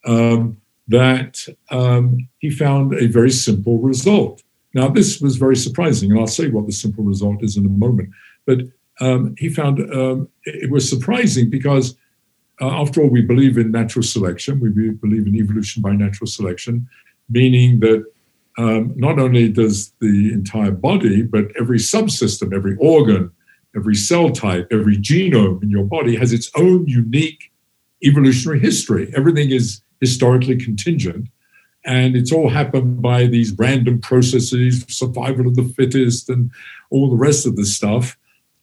um, 0.06 0.58
that 0.88 1.34
um, 1.72 2.28
he 2.40 2.50
found 2.50 2.94
a 2.94 3.08
very 3.08 3.32
simple 3.32 3.78
result. 3.80 4.44
Now, 4.74 4.88
this 4.88 5.20
was 5.20 5.36
very 5.38 5.56
surprising, 5.56 6.12
and 6.12 6.20
I'll 6.20 6.28
say 6.28 6.50
what 6.50 6.66
the 6.68 6.72
simple 6.72 7.04
result 7.04 7.44
is 7.44 7.58
in 7.58 7.66
a 7.66 7.70
moment. 7.70 8.10
But 8.46 8.60
um, 9.00 9.36
he 9.38 9.50
found 9.50 9.80
um, 9.94 10.30
it 10.44 10.70
was 10.70 10.90
surprising 10.90 11.50
because, 11.50 11.96
uh, 12.62 12.82
after 12.82 13.02
all, 13.02 13.10
we 13.10 13.22
believe 13.22 13.58
in 13.58 13.72
natural 13.72 14.04
selection. 14.04 14.60
We 14.60 14.70
believe 14.70 15.28
in 15.28 15.36
evolution 15.36 15.82
by 15.82 15.94
natural 15.94 16.28
selection, 16.28 16.88
meaning 17.30 17.80
that 17.80 18.06
um, 18.58 18.94
not 18.98 19.20
only 19.20 19.50
does 19.50 19.94
the 20.02 20.34
entire 20.34 20.72
body, 20.72 21.22
but 21.22 21.46
every 21.58 21.78
subsystem, 21.78 22.54
every 22.54 22.76
organ, 22.78 23.32
every 23.76 23.96
cell 23.96 24.32
type, 24.32 24.68
every 24.72 24.98
genome 24.98 25.64
in 25.64 25.70
your 25.70 25.86
body 25.86 26.16
has 26.18 26.34
its 26.34 26.52
own 26.56 26.86
unique 26.88 27.52
evolutionary 28.04 28.60
history. 28.60 29.12
Everything 29.16 29.52
is 29.52 29.82
historically 30.02 30.58
contingent. 30.58 31.28
And 31.86 32.16
it's 32.16 32.32
all 32.32 32.50
happened 32.50 33.02
by 33.02 33.28
these 33.28 33.54
random 33.54 34.02
processes, 34.02 34.86
survival 34.90 35.48
of 35.48 35.56
the 35.56 35.64
fittest, 35.64 36.30
and 36.30 36.52
all 36.90 37.10
the 37.10 37.16
rest 37.16 37.46
of 37.46 37.56
the 37.56 37.66
stuff. 37.66 38.18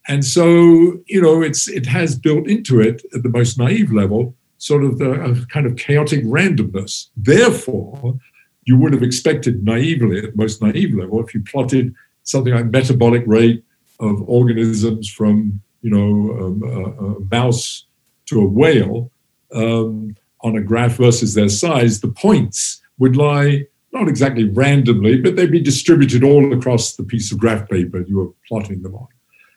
And 0.08 0.24
so, 0.24 1.00
you 1.06 1.20
know, 1.20 1.42
it's 1.42 1.68
it 1.68 1.86
has 1.86 2.18
built 2.18 2.48
into 2.48 2.80
it 2.80 3.02
at 3.14 3.22
the 3.22 3.28
most 3.28 3.58
naive 3.58 3.92
level 3.92 4.34
sort 4.58 4.84
of 4.84 4.98
the, 4.98 5.12
a 5.12 5.46
kind 5.46 5.66
of 5.66 5.76
chaotic 5.76 6.24
randomness. 6.24 7.08
Therefore, 7.16 8.18
you 8.64 8.76
would 8.78 8.92
have 8.92 9.02
expected 9.02 9.64
naively 9.64 10.18
at 10.18 10.32
the 10.32 10.36
most 10.36 10.62
naive 10.62 10.94
level 10.94 11.22
if 11.24 11.34
you 11.34 11.42
plotted 11.42 11.94
something 12.22 12.54
like 12.54 12.66
metabolic 12.66 13.22
rate 13.26 13.64
of 14.00 14.28
organisms 14.28 15.08
from 15.08 15.60
you 15.82 15.90
know 15.90 16.44
um, 16.44 16.62
a, 16.64 17.04
a, 17.04 17.20
mouse 17.30 17.86
to 18.26 18.40
a 18.40 18.46
whale 18.46 19.10
um, 19.52 20.14
on 20.42 20.56
a 20.56 20.60
graph 20.60 20.96
versus 20.96 21.34
their 21.34 21.48
size, 21.48 22.00
the 22.00 22.08
points 22.08 22.82
would 22.98 23.16
lie 23.16 23.64
not 23.92 24.08
exactly 24.08 24.44
randomly, 24.44 25.16
but 25.16 25.36
they'd 25.36 25.50
be 25.50 25.60
distributed 25.60 26.22
all 26.22 26.52
across 26.52 26.96
the 26.96 27.04
piece 27.04 27.32
of 27.32 27.38
graph 27.38 27.68
paper 27.68 28.02
you 28.02 28.18
were 28.18 28.32
plotting 28.48 28.82
them 28.82 28.94
on. 28.94 29.06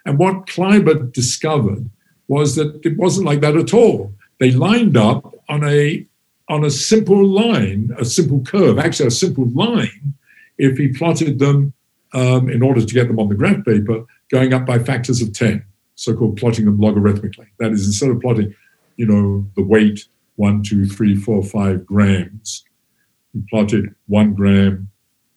And 0.09 0.17
what 0.17 0.47
Kleiber 0.47 1.13
discovered 1.13 1.87
was 2.27 2.55
that 2.55 2.83
it 2.83 2.97
wasn't 2.97 3.27
like 3.27 3.41
that 3.41 3.55
at 3.55 3.75
all. 3.75 4.11
They 4.39 4.49
lined 4.49 4.97
up 4.97 5.35
on 5.47 5.63
a 5.63 6.03
on 6.47 6.65
a 6.65 6.71
simple 6.71 7.23
line, 7.23 7.91
a 7.95 8.03
simple 8.03 8.41
curve, 8.41 8.79
actually 8.79 9.05
a 9.05 9.11
simple 9.11 9.47
line, 9.49 10.15
if 10.57 10.79
he 10.79 10.87
plotted 10.87 11.37
them 11.37 11.73
um, 12.13 12.49
in 12.49 12.63
order 12.63 12.83
to 12.83 12.91
get 12.91 13.07
them 13.07 13.19
on 13.19 13.29
the 13.29 13.35
graph 13.35 13.63
paper, 13.63 14.03
going 14.31 14.51
up 14.51 14.65
by 14.65 14.79
factors 14.79 15.21
of 15.21 15.31
10, 15.31 15.63
so-called 15.93 16.37
plotting 16.37 16.65
them 16.65 16.79
logarithmically. 16.79 17.45
That 17.59 17.71
is, 17.71 17.85
instead 17.85 18.09
of 18.09 18.19
plotting, 18.19 18.55
you 18.95 19.05
know, 19.05 19.47
the 19.55 19.61
weight, 19.61 20.07
one, 20.37 20.63
two, 20.63 20.87
three, 20.87 21.15
four, 21.15 21.43
five 21.43 21.85
grams, 21.85 22.63
he 23.31 23.43
plotted 23.47 23.93
one 24.07 24.33
gram, 24.33 24.88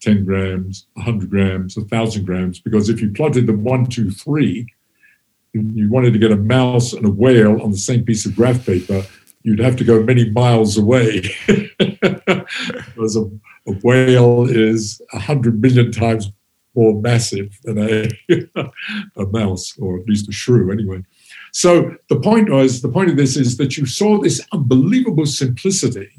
10 0.03 0.25
grams, 0.25 0.87
100 0.95 1.31
grams, 1.31 1.77
1,000 1.77 2.25
grams, 2.25 2.61
because 2.61 2.89
if 2.89 3.01
you 3.01 3.11
plotted 3.13 3.47
them 3.47 3.63
one, 3.63 3.87
two, 3.87 4.11
three, 4.11 4.67
you 5.53 5.91
wanted 5.91 6.13
to 6.13 6.19
get 6.19 6.33
a 6.33 6.37
mouse 6.37 6.93
and 6.93 7.07
a 7.07 7.11
whale 7.11 7.63
on 7.63 7.71
the 7.71 7.79
same 7.79 8.05
piece 8.05 8.27
of 8.27 8.35
graph 8.35 8.67
paper, 8.67 9.05
you'd 9.43 9.61
have 9.61 9.77
to 9.77 9.85
go 9.85 10.03
many 10.03 10.29
miles 10.31 10.77
away. 10.77 11.23
because 11.47 13.17
a, 13.17 13.31
a, 13.67 13.73
whale 13.83 14.45
is 14.49 15.01
100 15.13 15.61
million 15.61 15.93
times 15.93 16.33
more 16.75 17.01
massive 17.01 17.57
than 17.65 17.79
a, 17.79 18.09
a 19.17 19.27
mouse, 19.27 19.79
or 19.79 20.01
at 20.01 20.07
least 20.07 20.29
a 20.29 20.33
shrew, 20.33 20.73
anyway. 20.73 21.03
So 21.53 21.97
the 22.09 22.19
point 22.19 22.51
was, 22.51 22.81
the 22.81 22.89
point 22.89 23.11
of 23.11 23.17
this 23.17 23.37
is 23.37 23.57
that 23.59 23.77
you 23.77 23.87
saw 23.87 24.19
this 24.19 24.41
unbelievable 24.53 25.27
simplicity 25.27 26.11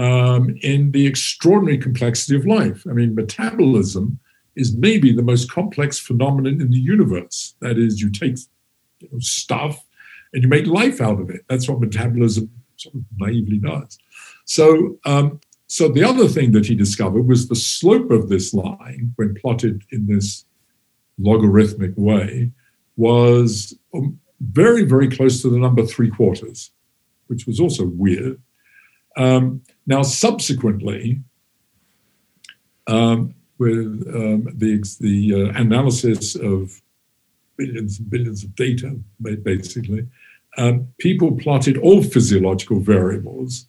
um, 0.00 0.56
in 0.62 0.92
the 0.92 1.06
extraordinary 1.06 1.76
complexity 1.76 2.34
of 2.34 2.46
life. 2.46 2.86
I 2.88 2.92
mean, 2.94 3.14
metabolism 3.14 4.18
is 4.56 4.74
maybe 4.74 5.12
the 5.12 5.22
most 5.22 5.50
complex 5.50 5.98
phenomenon 5.98 6.58
in 6.60 6.70
the 6.70 6.80
universe. 6.80 7.54
That 7.60 7.76
is, 7.76 8.00
you 8.00 8.10
take 8.10 8.38
you 9.00 9.08
know, 9.12 9.18
stuff 9.18 9.84
and 10.32 10.42
you 10.42 10.48
make 10.48 10.66
life 10.66 11.02
out 11.02 11.20
of 11.20 11.28
it. 11.28 11.42
That's 11.48 11.68
what 11.68 11.80
metabolism 11.80 12.50
sort 12.76 12.94
of 12.94 13.02
naively 13.18 13.58
does. 13.58 13.98
So, 14.46 14.98
um, 15.04 15.38
so 15.66 15.88
the 15.88 16.02
other 16.02 16.28
thing 16.28 16.52
that 16.52 16.66
he 16.66 16.74
discovered 16.74 17.28
was 17.28 17.48
the 17.48 17.54
slope 17.54 18.10
of 18.10 18.30
this 18.30 18.54
line, 18.54 19.12
when 19.16 19.34
plotted 19.34 19.82
in 19.90 20.06
this 20.06 20.46
logarithmic 21.18 21.92
way, 21.96 22.50
was 22.96 23.76
um, 23.94 24.18
very, 24.40 24.84
very 24.84 25.08
close 25.08 25.42
to 25.42 25.50
the 25.50 25.58
number 25.58 25.84
three 25.84 26.10
quarters, 26.10 26.70
which 27.26 27.46
was 27.46 27.60
also 27.60 27.84
weird. 27.84 28.40
Um, 29.16 29.62
now, 29.86 30.02
subsequently, 30.02 31.20
um, 32.86 33.34
with 33.58 34.06
um, 34.14 34.48
the, 34.54 34.82
the 35.00 35.34
uh, 35.34 35.60
analysis 35.60 36.34
of 36.34 36.80
billions 37.56 37.98
and 37.98 38.08
billions 38.08 38.44
of 38.44 38.54
data, 38.54 38.98
basically, 39.20 40.06
um, 40.56 40.88
people 40.98 41.36
plotted 41.36 41.76
all 41.78 42.02
physiological 42.02 42.80
variables, 42.80 43.66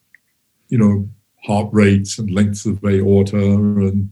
you 0.69 0.77
know, 0.77 1.09
heart 1.43 1.69
rates 1.71 2.17
and 2.19 2.31
lengths 2.31 2.65
of 2.65 2.83
aorta 2.85 3.37
and 3.37 4.09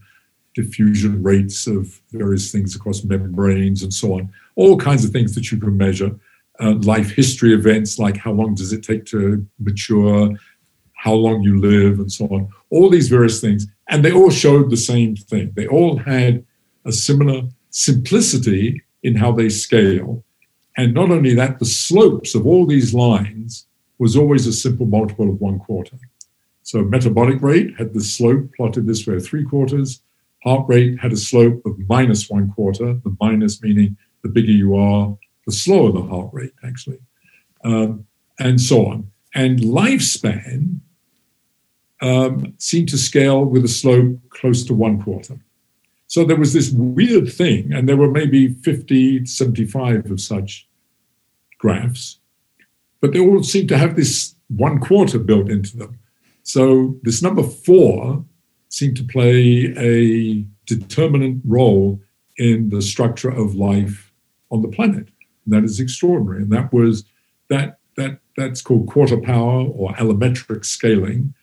diffusion 0.55 1.21
rates 1.23 1.67
of 1.67 2.01
various 2.11 2.51
things 2.51 2.75
across 2.75 3.03
membranes 3.03 3.83
and 3.83 3.93
so 3.93 4.13
on, 4.13 4.31
all 4.55 4.77
kinds 4.77 5.05
of 5.05 5.11
things 5.11 5.33
that 5.35 5.51
you 5.51 5.57
can 5.57 5.77
measure. 5.77 6.11
Uh, 6.61 6.73
life 6.81 7.11
history 7.11 7.53
events 7.53 7.97
like 7.97 8.17
how 8.17 8.33
long 8.33 8.53
does 8.53 8.73
it 8.73 8.83
take 8.83 9.05
to 9.05 9.45
mature, 9.59 10.35
how 10.99 11.13
long 11.13 11.41
you 11.41 11.57
live, 11.59 11.99
and 11.99 12.11
so 12.11 12.25
on. 12.25 12.49
All 12.69 12.89
these 12.89 13.07
various 13.07 13.39
things. 13.39 13.65
And 13.87 14.03
they 14.03 14.11
all 14.11 14.29
showed 14.29 14.69
the 14.69 14.77
same 14.91 15.15
thing. 15.15 15.53
They 15.55 15.65
all 15.65 15.97
had 15.97 16.45
a 16.85 16.91
similar 16.91 17.43
simplicity 17.69 18.83
in 19.01 19.15
how 19.15 19.31
they 19.31 19.47
scale. 19.47 20.25
And 20.75 20.93
not 20.93 21.09
only 21.09 21.33
that, 21.35 21.59
the 21.59 21.65
slopes 21.65 22.35
of 22.35 22.45
all 22.45 22.65
these 22.65 22.93
lines 22.93 23.65
was 23.97 24.17
always 24.17 24.45
a 24.45 24.51
simple 24.51 24.85
multiple 24.85 25.29
of 25.29 25.39
one 25.39 25.59
quarter. 25.59 25.97
So 26.63 26.81
metabolic 26.81 27.41
rate 27.41 27.77
had 27.77 27.93
the 27.93 28.03
slope 28.03 28.49
plotted 28.57 28.85
this 28.85 29.07
way, 29.07 29.21
three 29.21 29.45
quarters. 29.45 30.01
Heart 30.43 30.65
rate 30.67 30.99
had 30.99 31.13
a 31.13 31.17
slope 31.17 31.61
of 31.65 31.79
minus 31.87 32.29
one 32.29 32.51
quarter, 32.51 32.93
the 33.05 33.15
minus 33.21 33.61
meaning 33.63 33.95
the 34.21 34.29
bigger 34.29 34.51
you 34.51 34.75
are, 34.75 35.17
the 35.45 35.53
slower 35.53 35.93
the 35.93 36.01
heart 36.01 36.29
rate, 36.33 36.53
actually, 36.63 36.99
um, 37.63 38.05
and 38.37 38.59
so 38.59 38.85
on. 38.85 39.11
And 39.33 39.59
lifespan 39.59 40.81
um, 42.01 42.53
seemed 42.57 42.89
to 42.89 42.97
scale 42.97 43.43
with 43.45 43.65
a 43.65 43.69
slope 43.69 44.17
close 44.29 44.63
to 44.65 44.73
one 44.73 45.01
quarter. 45.01 45.39
So 46.07 46.25
there 46.25 46.37
was 46.37 46.53
this 46.53 46.71
weird 46.71 47.31
thing, 47.31 47.71
and 47.71 47.87
there 47.87 47.97
were 47.97 48.09
maybe 48.09 48.53
50, 48.53 49.25
75 49.25 50.09
of 50.09 50.19
such 50.19 50.67
graphs, 51.59 52.19
but 53.01 53.13
they 53.13 53.19
all 53.19 53.43
seemed 53.43 53.69
to 53.69 53.77
have 53.77 53.95
this 53.95 54.35
one 54.47 54.79
quarter 54.79 55.19
built 55.19 55.49
into 55.49 55.77
them. 55.77 55.99
So 56.43 56.97
this 57.03 57.21
number 57.21 57.43
four 57.43 58.25
seemed 58.69 58.97
to 58.97 59.03
play 59.03 59.73
a 59.77 60.45
determinant 60.65 61.41
role 61.45 61.99
in 62.37 62.69
the 62.69 62.81
structure 62.81 63.29
of 63.29 63.55
life 63.55 64.11
on 64.49 64.61
the 64.61 64.67
planet. 64.67 65.09
And 65.45 65.53
that 65.53 65.63
is 65.63 65.79
extraordinary. 65.79 66.43
And 66.43 66.51
that 66.51 66.73
was 66.73 67.03
that 67.49 67.79
that 67.97 68.19
that's 68.37 68.61
called 68.61 68.87
quarter 68.87 69.17
power 69.17 69.65
or 69.65 69.93
allometric 69.93 70.63
scaling 70.65 71.33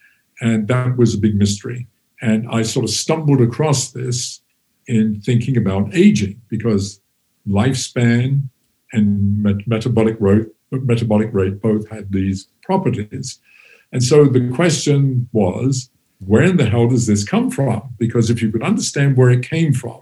and 0.41 0.68
that 0.68 0.97
was 0.97 1.14
a 1.14 1.18
big 1.18 1.34
mystery. 1.34 1.87
And 2.20 2.49
I 2.51 2.62
sort 2.62 2.84
of 2.84 2.91
stumbled 2.91 3.41
across 3.41 3.93
this 3.93 4.41
in 4.87 5.20
thinking 5.20 5.57
about 5.57 5.95
aging 5.95 6.41
because 6.49 7.01
lifespan 7.49 8.49
and 8.93 9.43
met- 9.43 9.66
metabolic 9.66 10.16
rate, 10.20 10.47
metabolic 10.70 11.32
rate 11.32 11.61
both 11.61 11.89
had 11.89 12.12
these 12.12 12.49
properties. 12.62 13.39
And 13.93 14.03
so 14.03 14.24
the 14.24 14.51
question 14.55 15.28
was, 15.32 15.91
where 16.18 16.43
in 16.43 16.57
the 16.57 16.66
hell 16.66 16.89
does 16.89 17.07
this 17.07 17.24
come 17.24 17.51
from? 17.51 17.95
Because 17.99 18.30
if 18.30 18.41
you 18.41 18.51
could 18.51 18.62
understand 18.62 19.16
where 19.16 19.30
it 19.30 19.49
came 19.49 19.72
from, 19.72 20.01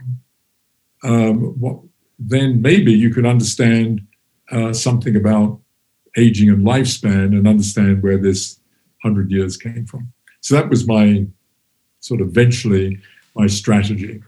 um, 1.02 1.58
what, 1.58 1.80
then 2.18 2.62
maybe 2.62 2.92
you 2.92 3.10
could 3.10 3.26
understand 3.26 4.06
uh, 4.50 4.72
something 4.72 5.16
about 5.16 5.60
aging 6.16 6.48
and 6.48 6.64
lifespan 6.64 7.36
and 7.36 7.48
understand 7.48 8.02
where 8.02 8.18
this 8.18 8.60
100 9.02 9.30
years 9.30 9.56
came 9.56 9.84
from. 9.84 10.12
So 10.44 10.56
that 10.56 10.68
was 10.68 10.86
my 10.86 11.26
sort 12.00 12.20
of 12.20 12.28
eventually 12.28 12.98
my 13.34 13.46
strategy. 13.46 14.22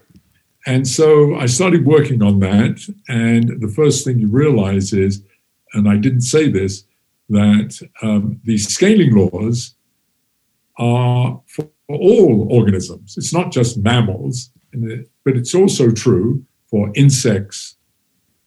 And 0.64 0.88
so 0.88 1.36
I 1.36 1.44
started 1.44 1.84
working 1.84 2.22
on 2.22 2.40
that. 2.40 2.88
And 3.06 3.60
the 3.60 3.68
first 3.68 4.02
thing 4.02 4.18
you 4.18 4.28
realize 4.28 4.94
is, 4.94 5.22
and 5.74 5.86
I 5.86 5.96
didn't 5.98 6.22
say 6.22 6.48
this, 6.48 6.84
that 7.28 7.86
um, 8.00 8.40
these 8.44 8.66
scaling 8.66 9.14
laws 9.14 9.74
are 10.78 11.38
for 11.46 11.68
all 11.90 12.48
organisms. 12.50 13.18
It's 13.18 13.34
not 13.34 13.52
just 13.52 13.76
mammals, 13.76 14.50
but 14.72 15.36
it's 15.36 15.54
also 15.54 15.90
true 15.90 16.46
for 16.70 16.90
insects, 16.94 17.76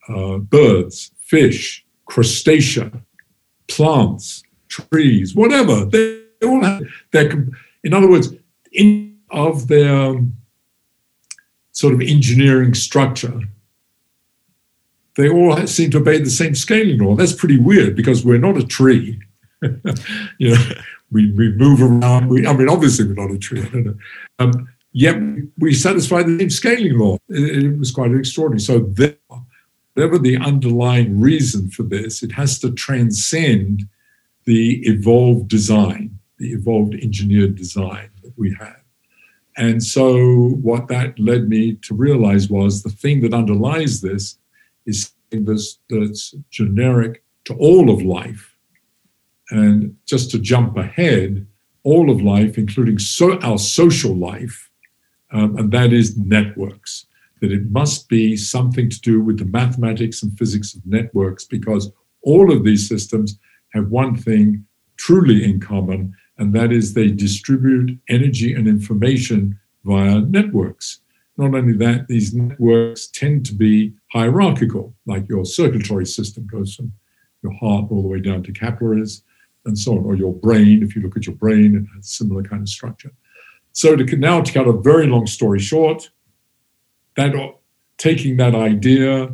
uh, 0.09 0.39
birds, 0.39 1.11
fish, 1.20 1.86
crustacea, 2.09 3.03
plants, 3.67 4.41
trees, 4.70 5.36
whatever. 5.36 5.86
They 5.86 6.18
all 6.47 6.63
have 6.63 6.83
their, 7.11 7.47
in 7.83 7.93
other 7.93 8.09
words, 8.09 8.33
in 8.71 9.09
of 9.31 9.67
their 9.67 10.21
sort 11.71 11.93
of 11.93 12.01
engineering 12.01 12.73
structure, 12.73 13.41
they 15.15 15.29
all 15.29 15.55
seem 15.67 15.91
to 15.91 15.97
obey 15.97 16.19
the 16.19 16.29
same 16.29 16.55
scaling 16.55 16.99
law. 16.99 17.15
That's 17.15 17.33
pretty 17.33 17.57
weird 17.57 17.95
because 17.95 18.25
we're 18.25 18.37
not 18.37 18.57
a 18.57 18.65
tree. 18.65 19.19
you 20.37 20.55
know, 20.55 20.71
we, 21.11 21.31
we 21.31 21.51
move 21.53 21.81
around. 21.81 22.27
We, 22.29 22.47
I 22.47 22.53
mean, 22.53 22.69
obviously 22.69 23.07
we're 23.07 23.13
not 23.13 23.31
a 23.31 23.37
tree. 23.37 23.61
I 23.61 23.69
don't 23.69 23.85
know. 23.85 23.95
Um, 24.39 24.69
yet 24.93 25.17
we 25.57 25.73
satisfy 25.73 26.23
the 26.23 26.37
same 26.39 26.49
scaling 26.49 26.97
law. 26.97 27.17
It, 27.27 27.65
it 27.65 27.77
was 27.77 27.91
quite 27.91 28.11
extraordinary. 28.11 28.61
So 28.61 28.79
there, 28.79 29.17
whatever 29.93 30.17
the 30.17 30.37
underlying 30.37 31.19
reason 31.19 31.69
for 31.69 31.83
this, 31.83 32.23
it 32.23 32.31
has 32.33 32.59
to 32.59 32.71
transcend 32.71 33.87
the 34.45 34.81
evolved 34.87 35.49
design 35.49 36.18
the 36.39 36.51
evolved 36.51 36.95
engineered 36.95 37.55
design 37.55 38.09
that 38.23 38.33
we 38.37 38.55
have. 38.59 38.81
And 39.57 39.83
so, 39.83 40.51
what 40.61 40.87
that 40.87 41.19
led 41.19 41.49
me 41.49 41.73
to 41.83 41.93
realize 41.93 42.49
was 42.49 42.81
the 42.81 42.89
thing 42.89 43.21
that 43.21 43.33
underlies 43.33 44.01
this 44.01 44.37
is 44.85 45.11
this 45.31 45.79
that's 45.89 46.33
generic 46.49 47.23
to 47.45 47.53
all 47.55 47.89
of 47.89 48.01
life. 48.01 48.55
And 49.51 49.95
just 50.05 50.31
to 50.31 50.39
jump 50.39 50.77
ahead, 50.77 51.45
all 51.83 52.09
of 52.09 52.21
life, 52.21 52.57
including 52.57 52.99
so, 52.99 53.39
our 53.39 53.57
social 53.57 54.15
life, 54.15 54.69
um, 55.31 55.57
and 55.57 55.71
that 55.71 55.93
is 55.93 56.17
networks. 56.17 57.05
that 57.41 57.51
it 57.53 57.71
must 57.71 58.09
be 58.09 58.35
something 58.35 58.89
to 58.89 58.99
do 58.99 59.21
with 59.21 59.39
the 59.39 59.45
mathematics 59.45 60.23
and 60.23 60.37
physics 60.37 60.75
of 60.75 60.85
networks 60.85 61.45
because 61.45 61.89
all 62.21 62.51
of 62.51 62.65
these 62.65 62.85
systems 62.87 63.39
have 63.73 63.87
one 63.87 64.13
thing 64.15 64.65
truly 64.97 65.45
in 65.45 65.59
common, 65.59 66.13
and 66.39 66.53
that 66.53 66.71
is 66.71 66.93
they 66.93 67.09
distribute 67.09 67.99
energy 68.09 68.53
and 68.53 68.67
information 68.67 69.59
via 69.83 70.21
networks. 70.21 71.01
Not 71.37 71.53
only 71.53 71.73
that, 71.73 72.07
these 72.07 72.33
networks 72.33 73.07
tend 73.07 73.45
to 73.47 73.53
be 73.53 73.93
hierarchical, 74.11 74.95
like 75.05 75.27
your 75.29 75.45
circulatory 75.45 76.05
system 76.05 76.47
goes 76.47 76.73
from 76.75 76.91
your 77.43 77.53
heart 77.53 77.91
all 77.91 78.01
the 78.01 78.07
way 78.07 78.19
down 78.19 78.43
to 78.43 78.51
capillaries 78.51 79.23
and 79.65 79.77
so 79.77 79.93
on, 79.93 80.05
or 80.05 80.15
your 80.15 80.33
brain. 80.33 80.81
If 80.81 80.95
you 80.95 81.01
look 81.01 81.17
at 81.17 81.27
your 81.27 81.35
brain, 81.35 81.75
it 81.75 81.85
has 81.95 82.05
a 82.05 82.09
similar 82.09 82.43
kind 82.43 82.61
of 82.61 82.69
structure. 82.69 83.11
So 83.73 83.95
to 83.95 84.15
now 84.17 84.41
to 84.41 84.51
cut 84.51 84.67
a 84.67 84.73
very 84.73 85.07
long 85.07 85.27
story 85.27 85.59
short, 85.59 86.09
that 87.15 87.33
taking 87.97 88.37
that 88.37 88.55
idea, 88.55 89.33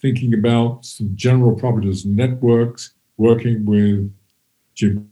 thinking 0.00 0.34
about 0.34 0.84
some 0.84 1.12
general 1.14 1.54
properties 1.54 2.04
of 2.04 2.12
networks, 2.12 2.94
working 3.16 3.64
with 3.64 4.12
Jim 4.74 5.11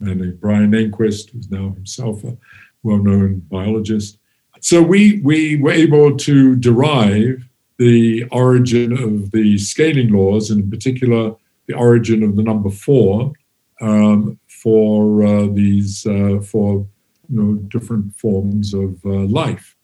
and 0.00 0.40
Brian 0.40 0.72
Enquist, 0.72 1.30
who's 1.30 1.50
now 1.50 1.70
himself 1.70 2.24
a 2.24 2.36
well-known 2.82 3.42
biologist. 3.50 4.18
So 4.60 4.82
we 4.82 5.20
we 5.22 5.56
were 5.56 5.72
able 5.72 6.16
to 6.16 6.56
derive 6.56 7.48
the 7.78 8.24
origin 8.30 8.92
of 8.92 9.30
the 9.30 9.56
scaling 9.58 10.12
laws, 10.12 10.50
and 10.50 10.64
in 10.64 10.70
particular 10.70 11.34
the 11.66 11.74
origin 11.74 12.22
of 12.22 12.36
the 12.36 12.42
number 12.42 12.70
four 12.70 13.32
um, 13.80 14.38
for 14.48 15.24
uh, 15.24 15.46
these 15.46 16.06
uh, 16.06 16.40
for 16.40 16.86
you 17.28 17.42
know 17.42 17.54
different 17.68 18.14
forms 18.16 18.74
of 18.74 18.98
uh, 19.04 19.08
life, 19.08 19.76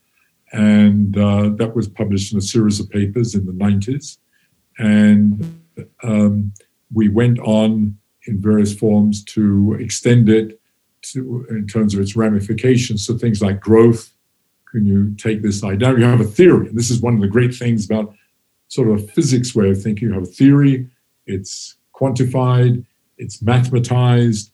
and 0.52 1.16
uh, 1.16 1.48
that 1.50 1.74
was 1.74 1.88
published 1.88 2.32
in 2.32 2.38
a 2.38 2.42
series 2.42 2.80
of 2.80 2.90
papers 2.90 3.34
in 3.34 3.46
the 3.46 3.52
90s, 3.52 4.18
and 4.78 5.62
um, 6.02 6.52
we 6.92 7.08
went 7.08 7.38
on 7.40 7.96
in 8.26 8.40
various 8.40 8.74
forms 8.74 9.24
to 9.24 9.76
extend 9.80 10.28
it 10.28 10.60
to, 11.02 11.46
in 11.50 11.66
terms 11.66 11.94
of 11.94 12.00
its 12.00 12.16
ramifications. 12.16 13.06
So 13.06 13.16
things 13.16 13.40
like 13.40 13.60
growth. 13.60 14.12
Can 14.70 14.84
you 14.84 15.14
take 15.14 15.42
this 15.42 15.62
idea? 15.62 15.96
You 15.96 16.04
have 16.04 16.20
a 16.20 16.24
theory. 16.24 16.68
And 16.68 16.76
this 16.76 16.90
is 16.90 17.00
one 17.00 17.14
of 17.14 17.20
the 17.20 17.28
great 17.28 17.54
things 17.54 17.86
about 17.86 18.14
sort 18.68 18.88
of 18.88 18.94
a 18.96 19.06
physics 19.06 19.54
way 19.54 19.70
of 19.70 19.80
thinking. 19.80 20.08
You 20.08 20.14
have 20.14 20.24
a 20.24 20.26
theory, 20.26 20.88
it's 21.26 21.76
quantified, 21.94 22.84
it's 23.16 23.42
mathematized, 23.42 24.50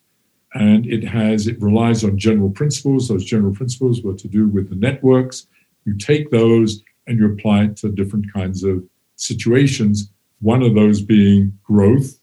and 0.54 0.86
it 0.86 1.02
has 1.02 1.46
it 1.46 1.60
relies 1.60 2.04
on 2.04 2.18
general 2.18 2.50
principles. 2.50 3.08
Those 3.08 3.24
general 3.24 3.54
principles 3.54 4.02
were 4.02 4.14
to 4.14 4.28
do 4.28 4.48
with 4.48 4.68
the 4.68 4.76
networks. 4.76 5.46
You 5.84 5.96
take 5.96 6.30
those 6.30 6.82
and 7.06 7.18
you 7.18 7.32
apply 7.32 7.64
it 7.64 7.76
to 7.78 7.88
different 7.90 8.32
kinds 8.32 8.62
of 8.62 8.84
situations. 9.16 10.10
One 10.40 10.62
of 10.62 10.74
those 10.74 11.00
being 11.00 11.58
growth, 11.62 12.18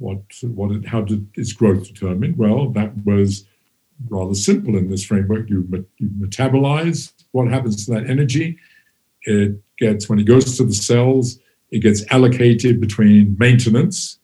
what, 0.00 0.22
what 0.42 0.84
how 0.86 1.02
did 1.02 1.28
its 1.34 1.52
growth 1.52 1.86
determined? 1.86 2.36
Well, 2.36 2.70
that 2.70 2.92
was 3.04 3.44
rather 4.08 4.34
simple 4.34 4.76
in 4.76 4.90
this 4.90 5.04
framework. 5.04 5.48
You, 5.48 5.68
you 5.98 6.08
metabolize 6.18 7.12
what 7.32 7.48
happens 7.48 7.84
to 7.84 7.92
that 7.92 8.08
energy. 8.08 8.58
It 9.24 9.60
gets, 9.78 10.08
when 10.08 10.18
it 10.18 10.24
goes 10.24 10.56
to 10.56 10.64
the 10.64 10.74
cells, 10.74 11.38
it 11.70 11.80
gets 11.80 12.04
allocated 12.10 12.80
between 12.80 13.36
maintenance, 13.38 14.18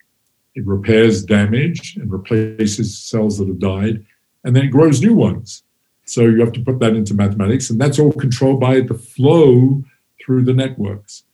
it 0.54 0.66
repairs 0.66 1.22
damage 1.22 1.96
and 1.96 2.10
replaces 2.10 2.98
cells 2.98 3.38
that 3.38 3.46
have 3.46 3.58
died, 3.58 4.04
and 4.44 4.56
then 4.56 4.64
it 4.64 4.70
grows 4.70 5.02
new 5.02 5.14
ones. 5.14 5.62
So 6.06 6.22
you 6.22 6.40
have 6.40 6.52
to 6.52 6.64
put 6.64 6.78
that 6.80 6.96
into 6.96 7.14
mathematics, 7.14 7.68
and 7.68 7.80
that's 7.80 7.98
all 7.98 8.12
controlled 8.12 8.60
by 8.60 8.80
the 8.80 8.94
flow 8.94 9.84
through 10.24 10.44
the 10.44 10.54
networks. 10.54 11.24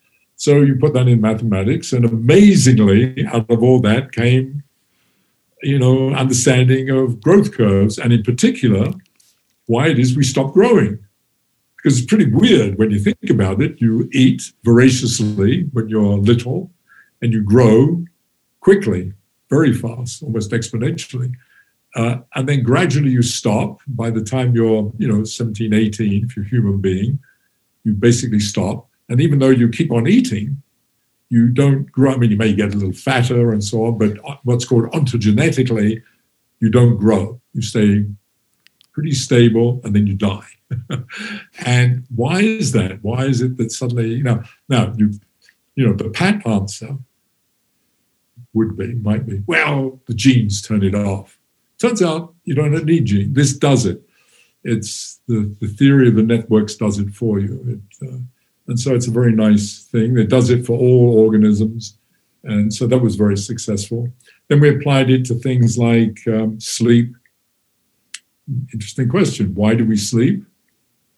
So 0.43 0.61
you 0.62 0.74
put 0.74 0.93
that 0.95 1.07
in 1.07 1.20
mathematics, 1.20 1.93
and 1.93 2.05
amazingly, 2.05 3.24
out 3.28 3.49
of 3.49 3.62
all 3.62 3.78
that 3.82 4.11
came, 4.11 4.64
you 5.62 5.78
know, 5.78 6.12
understanding 6.14 6.90
of 6.90 7.20
growth 7.20 7.53
curves, 7.53 7.97
and 7.97 8.12
in 8.12 8.24
particular, 8.24 8.93
why 9.66 9.86
it 9.86 10.01
is 10.01 10.16
we 10.16 10.24
stop 10.24 10.53
growing. 10.53 10.99
Because 11.76 11.97
it's 11.97 12.09
pretty 12.09 12.28
weird 12.28 12.76
when 12.76 12.90
you 12.90 12.99
think 12.99 13.30
about 13.30 13.62
it. 13.62 13.80
You 13.80 14.09
eat 14.12 14.43
voraciously 14.64 15.68
when 15.74 15.88
you're 15.88 16.18
little, 16.18 16.72
and 17.22 17.32
you 17.32 17.45
grow 17.45 18.05
quickly, 18.59 19.12
very 19.49 19.72
fast, 19.72 20.24
almost 20.24 20.51
exponentially. 20.51 21.32
Uh, 21.95 22.16
and 22.34 22.49
then 22.49 22.64
gradually 22.64 23.11
you 23.11 23.22
stop. 23.22 23.78
By 23.86 24.11
the 24.11 24.24
time 24.24 24.57
you're, 24.57 24.93
you 24.99 25.07
know, 25.07 25.22
17, 25.22 25.72
18, 25.72 26.24
if 26.24 26.36
you're 26.36 26.45
a 26.45 26.49
human 26.49 26.80
being, 26.80 27.20
you 27.84 27.93
basically 27.93 28.40
stop. 28.40 28.88
And 29.09 29.20
even 29.20 29.38
though 29.38 29.50
you 29.50 29.68
keep 29.68 29.90
on 29.90 30.07
eating, 30.07 30.62
you 31.28 31.48
don't 31.48 31.90
grow. 31.90 32.12
I 32.12 32.16
mean, 32.18 32.30
you 32.30 32.36
may 32.36 32.53
get 32.53 32.74
a 32.74 32.76
little 32.76 32.92
fatter 32.92 33.53
and 33.53 33.64
so 33.64 33.86
on, 33.86 33.98
but 33.98 34.18
what's 34.44 34.64
called 34.64 34.90
ontogenetically, 34.92 36.03
you 36.61 36.70
don't 36.70 36.96
grow. 36.96 37.40
You 37.55 37.62
stay 37.62 38.05
pretty 38.92 39.12
stable 39.12 39.80
and 39.82 39.96
then 39.96 40.07
you 40.07 40.14
die. 40.14 40.46
and 41.64 42.05
why 42.14 42.40
is 42.40 42.72
that? 42.72 43.03
Why 43.03 43.24
is 43.24 43.40
it 43.40 43.57
that 43.57 43.72
suddenly, 43.72 44.14
you 44.14 44.22
know, 44.22 44.42
now 44.68 44.92
you, 44.96 45.12
you 45.74 45.86
know, 45.86 45.94
the 45.94 46.11
pat 46.11 46.46
answer 46.46 46.98
would 48.53 48.76
be, 48.76 48.94
might 48.94 49.26
be, 49.26 49.42
well, 49.46 50.00
the 50.07 50.14
genes 50.14 50.61
turn 50.61 50.82
it 50.82 50.94
off. 50.94 51.38
Turns 51.78 52.03
out 52.03 52.34
you 52.44 52.55
don't 52.55 52.84
need 52.84 53.07
genes. 53.07 53.34
This 53.34 53.57
does 53.57 53.86
it. 53.86 54.03
It's 54.64 55.20
the, 55.26 55.55
the 55.61 55.68
theory 55.68 56.09
of 56.09 56.14
the 56.14 56.22
networks 56.22 56.76
does 56.76 56.98
it 56.98 57.11
for 57.11 57.40
you. 57.40 57.82
It, 58.00 58.07
uh, 58.07 58.18
and 58.69 58.79
so 58.79 58.95
it's 58.95 59.09
a 59.09 59.13
very 59.13 59.33
nice 59.33 59.85
thing. 59.85 60.17
It 60.17 60.29
does 60.29 60.51
it 60.51 60.65
for 60.65 60.79
all 60.79 61.19
organisms. 61.19 61.99
And 62.45 62.73
so 62.73 62.87
that 62.87 62.99
was 62.99 63.17
very 63.17 63.37
successful. 63.37 64.09
Then 64.49 64.61
we 64.61 64.69
applied 64.69 65.11
it 65.11 65.25
to 65.27 65.35
things 65.35 65.79
like 65.79 66.19
um, 66.27 66.61
sleep. 66.61 67.15
Interesting 68.73 69.09
question. 69.09 69.55
Why 69.55 69.75
do 69.75 69.85
we 69.85 69.97
sleep? 69.97 70.45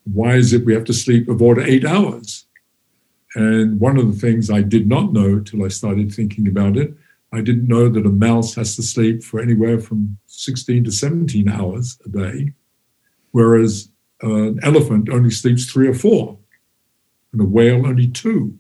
Why 0.04 0.34
is 0.34 0.52
it 0.52 0.64
we 0.64 0.74
have 0.74 0.84
to 0.84 0.92
sleep 0.92 1.28
about 1.28 1.58
eight 1.58 1.84
hours? 1.84 2.46
And 3.34 3.80
one 3.80 3.98
of 3.98 4.06
the 4.06 4.20
things 4.20 4.50
I 4.50 4.62
did 4.62 4.86
not 4.86 5.12
know 5.12 5.40
till 5.40 5.64
I 5.64 5.68
started 5.68 6.12
thinking 6.12 6.46
about 6.46 6.76
it, 6.76 6.94
I 7.32 7.40
didn't 7.40 7.66
know 7.66 7.88
that 7.88 8.06
a 8.06 8.10
mouse 8.10 8.54
has 8.54 8.76
to 8.76 8.82
sleep 8.82 9.24
for 9.24 9.40
anywhere 9.40 9.80
from 9.80 10.18
16 10.26 10.84
to 10.84 10.92
17 10.92 11.48
hours 11.48 11.98
a 12.04 12.08
day, 12.10 12.52
whereas 13.32 13.88
an 14.22 14.60
elephant 14.62 15.08
only 15.08 15.30
sleeps 15.30 15.64
three 15.64 15.88
or 15.88 15.94
four 15.94 16.38
and 17.34 17.42
a 17.42 17.44
whale 17.44 17.86
only 17.86 18.06
two. 18.06 18.58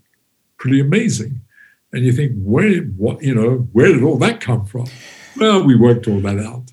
Pretty 0.58 0.80
amazing. 0.80 1.40
And 1.92 2.04
you 2.04 2.12
think, 2.12 2.32
where, 2.36 2.82
what, 2.82 3.22
you 3.22 3.34
know, 3.34 3.68
where 3.72 3.92
did 3.92 4.02
all 4.02 4.18
that 4.18 4.40
come 4.40 4.66
from? 4.66 4.86
Well, 5.38 5.64
we 5.64 5.76
worked 5.76 6.08
all 6.08 6.20
that 6.20 6.38
out. 6.38 6.70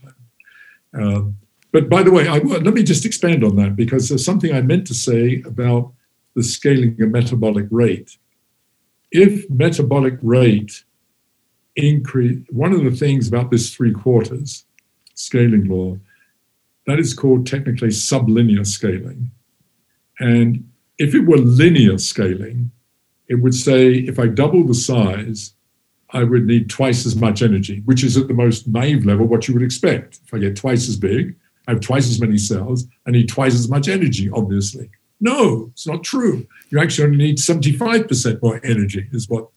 Um, 0.94 1.38
but 1.72 1.90
by 1.90 2.04
the 2.04 2.12
way, 2.12 2.28
I, 2.28 2.40
let 2.40 2.74
me 2.74 2.84
just 2.84 3.06
expand 3.06 3.44
on 3.44 3.56
that 3.56 3.76
because 3.76 4.10
there's 4.10 4.26
something 4.26 4.54
I 4.54 4.62
meant 4.62 4.88
to 4.88 4.94
say 4.94 5.42
about 5.46 5.94
the 6.36 6.44
scaling 6.44 7.02
of 7.02 7.12
metabolic 7.12 7.68
rate. 7.72 8.18
If 9.12 9.50
metabolic 9.50 10.18
rate 10.22 10.84
increase, 11.76 12.46
one 12.50 12.74
of 12.74 12.84
the 12.84 12.92
things 12.92 13.28
about 13.28 13.52
this 13.52 13.74
three 13.74 13.94
quarters 13.94 14.66
scaling 15.14 15.66
law, 15.66 15.98
that 16.88 17.00
is 17.00 17.14
called 17.14 17.46
technically 17.46 17.90
sublinear 17.90 18.66
scaling. 18.66 19.32
And 20.20 20.71
if 21.02 21.16
it 21.16 21.26
were 21.26 21.38
linear 21.38 21.98
scaling, 21.98 22.70
it 23.28 23.36
would 23.36 23.56
say 23.56 23.94
if 23.94 24.20
I 24.20 24.28
double 24.28 24.64
the 24.64 24.76
size, 24.76 25.54
I 26.12 26.24
would 26.24 26.46
need 26.46 26.70
twice 26.70 27.08
as 27.08 27.16
much 27.16 27.42
energy, 27.42 27.82
which 27.86 28.04
is 28.04 28.18
at 28.18 28.28
the 28.28 28.36
most 28.36 28.68
naive 28.68 29.04
level 29.06 29.26
what 29.26 29.48
you 29.48 29.56
would 29.56 29.64
expect. 29.64 30.20
If 30.24 30.34
I 30.34 30.38
get 30.38 30.56
twice 30.56 30.88
as 30.88 30.98
big, 30.98 31.36
I 31.68 31.72
have 31.72 31.82
twice 31.82 32.08
as 32.08 32.22
many 32.22 32.38
cells, 32.38 32.86
I 33.08 33.12
need 33.12 33.30
twice 33.30 33.56
as 33.56 33.68
much 33.68 33.88
energy, 33.88 34.30
obviously. 34.30 34.92
No, 35.20 35.70
it's 35.72 35.88
not 35.88 36.04
true. 36.04 36.46
You 36.70 36.80
actually 36.80 37.06
only 37.06 37.18
need 37.18 37.38
75% 37.38 38.42
more 38.44 38.60
energy, 38.64 39.08
is 39.12 39.28
what 39.28 39.48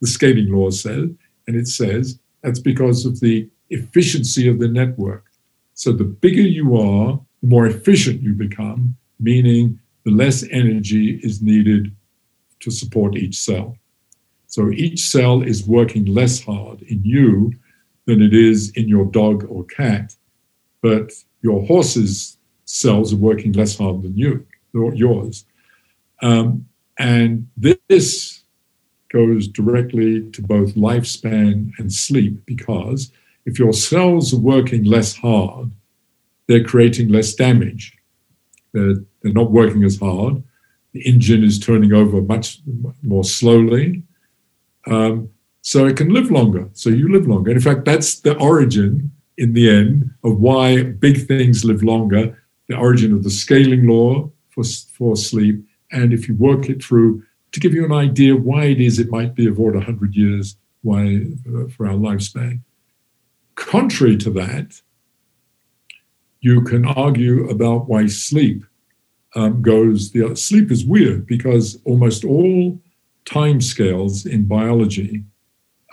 the 0.00 0.06
scaling 0.06 0.50
law 0.50 0.70
says. 0.70 1.10
And 1.46 1.56
it 1.56 1.68
says 1.68 2.18
that's 2.42 2.60
because 2.60 3.04
of 3.04 3.20
the 3.20 3.48
efficiency 3.68 4.48
of 4.48 4.58
the 4.58 4.68
network. 4.68 5.24
So 5.74 5.92
the 5.92 6.04
bigger 6.04 6.42
you 6.42 6.78
are, 6.78 7.20
the 7.42 7.48
more 7.48 7.66
efficient 7.66 8.22
you 8.22 8.32
become, 8.32 8.96
meaning 9.20 9.80
the 10.04 10.10
less 10.10 10.44
energy 10.50 11.20
is 11.22 11.42
needed 11.42 11.94
to 12.60 12.70
support 12.70 13.16
each 13.16 13.36
cell. 13.36 13.76
So 14.46 14.70
each 14.70 15.00
cell 15.00 15.42
is 15.42 15.66
working 15.66 16.04
less 16.04 16.42
hard 16.42 16.82
in 16.82 17.02
you 17.04 17.52
than 18.06 18.22
it 18.22 18.34
is 18.34 18.70
in 18.72 18.88
your 18.88 19.06
dog 19.06 19.44
or 19.48 19.64
cat, 19.64 20.14
but 20.82 21.12
your 21.42 21.66
horse's 21.66 22.36
cells 22.64 23.12
are 23.12 23.16
working 23.16 23.52
less 23.52 23.76
hard 23.76 24.02
than 24.02 24.16
you, 24.16 24.46
yours. 24.72 25.44
Um, 26.22 26.66
and 26.98 27.48
this 27.56 28.42
goes 29.12 29.48
directly 29.48 30.28
to 30.30 30.42
both 30.42 30.74
lifespan 30.74 31.70
and 31.78 31.92
sleep 31.92 32.44
because 32.46 33.12
if 33.46 33.58
your 33.58 33.72
cells 33.72 34.32
are 34.34 34.38
working 34.38 34.84
less 34.84 35.14
hard, 35.14 35.70
they're 36.46 36.64
creating 36.64 37.08
less 37.08 37.34
damage. 37.34 37.96
They're, 38.74 38.96
they're 39.22 39.32
not 39.32 39.50
working 39.50 39.84
as 39.84 39.98
hard. 39.98 40.42
The 40.92 41.00
engine 41.08 41.42
is 41.42 41.58
turning 41.58 41.94
over 41.94 42.20
much 42.20 42.60
more 43.02 43.24
slowly. 43.24 44.02
Um, 44.86 45.30
so 45.62 45.86
it 45.86 45.96
can 45.96 46.10
live 46.10 46.30
longer. 46.30 46.68
So 46.74 46.90
you 46.90 47.10
live 47.10 47.26
longer. 47.26 47.50
And 47.50 47.56
in 47.56 47.62
fact, 47.62 47.86
that's 47.86 48.20
the 48.20 48.36
origin 48.36 49.10
in 49.38 49.54
the 49.54 49.70
end 49.70 50.10
of 50.22 50.38
why 50.38 50.82
big 50.82 51.26
things 51.26 51.64
live 51.64 51.82
longer, 51.82 52.38
the 52.68 52.76
origin 52.76 53.14
of 53.14 53.22
the 53.24 53.30
scaling 53.30 53.86
law 53.86 54.30
for, 54.50 54.62
for 54.92 55.16
sleep. 55.16 55.64
And 55.90 56.12
if 56.12 56.28
you 56.28 56.34
work 56.34 56.68
it 56.68 56.84
through 56.84 57.22
to 57.52 57.60
give 57.60 57.72
you 57.72 57.84
an 57.84 57.92
idea 57.92 58.36
why 58.36 58.64
it 58.64 58.80
is 58.80 58.98
it 58.98 59.10
might 59.10 59.34
be 59.34 59.46
about 59.46 59.74
100 59.74 60.14
years 60.14 60.56
why 60.82 61.22
uh, 61.48 61.66
for 61.68 61.86
our 61.86 61.94
lifespan. 61.94 62.60
Contrary 63.54 64.16
to 64.18 64.30
that, 64.30 64.82
you 66.44 66.60
can 66.60 66.84
argue 66.84 67.48
about 67.48 67.88
why 67.88 68.04
sleep 68.04 68.66
um, 69.34 69.62
goes. 69.62 70.12
The 70.12 70.36
sleep 70.36 70.70
is 70.70 70.84
weird 70.84 71.26
because 71.26 71.80
almost 71.86 72.22
all 72.22 72.78
time 73.24 73.62
scales 73.62 74.26
in 74.26 74.44
biology 74.44 75.24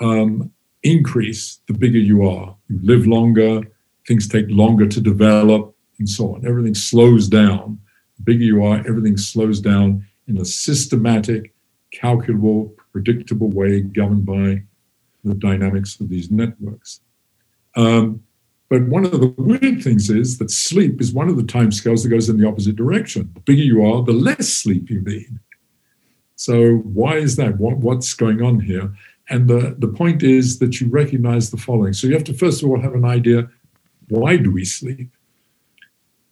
um, 0.02 0.52
increase 0.84 1.62
the 1.70 1.74
bigger 1.74 2.00
you 2.00 2.28
are. 2.28 2.54
You 2.68 2.80
live 2.84 3.08
longer, 3.08 3.62
things 4.06 4.28
take 4.28 4.48
longer 4.50 4.88
to 4.88 5.00
develop, 5.00 5.74
and 6.00 6.10
so 6.10 6.36
on. 6.36 6.46
Everything 6.46 6.76
slows 6.76 7.30
down. 7.30 7.80
The 8.18 8.24
bigger 8.24 8.44
you 8.44 8.66
are, 8.66 8.80
everything 8.80 9.16
slows 9.16 9.62
down 9.62 10.06
in 10.28 10.38
a 10.38 10.44
systematic, 10.44 11.54
calculable, 11.94 12.76
predictable 12.92 13.50
way 13.52 13.80
governed 13.80 14.26
by 14.26 14.64
the 15.24 15.34
dynamics 15.34 15.98
of 16.02 16.10
these 16.10 16.30
networks. 16.30 17.00
Um, 17.78 18.24
but 18.72 18.88
one 18.88 19.04
of 19.04 19.20
the 19.20 19.34
weird 19.38 19.84
things 19.84 20.10
is 20.10 20.38
that 20.38 20.50
sleep 20.50 21.02
is 21.02 21.12
one 21.12 21.28
of 21.28 21.36
the 21.36 21.44
time 21.44 21.74
scales 21.74 22.04
that 22.04 22.10
goes 22.10 22.30
in 22.30 22.38
the 22.38 22.48
opposite 22.48 22.78
direction. 22.78 23.30
The 23.34 23.42
bigger 23.42 23.64
you 23.64 23.84
are, 23.86 24.02
the 24.02 24.14
less 24.14 24.48
sleep 24.48 24.90
you 24.90 25.02
need. 25.02 25.40
So 26.38 26.78
why 26.78 27.18
is 27.18 27.36
that? 27.36 27.58
What, 27.58 27.80
what's 27.80 28.14
going 28.14 28.42
on 28.42 28.62
here? 28.62 28.96
And 29.30 29.50
the, 29.50 29.76
the 29.78 29.90
point 29.90 30.24
is 30.24 30.60
that 30.60 30.80
you 30.80 30.88
recognize 30.88 31.52
the 31.52 31.58
following. 31.58 31.92
So 31.92 32.08
you 32.08 32.14
have 32.14 32.24
to 32.24 32.34
first 32.34 32.64
of 32.64 32.70
all 32.70 32.80
have 32.80 32.94
an 32.94 33.04
idea 33.04 33.50
why 34.08 34.38
do 34.38 34.50
we 34.50 34.64
sleep? 34.64 35.10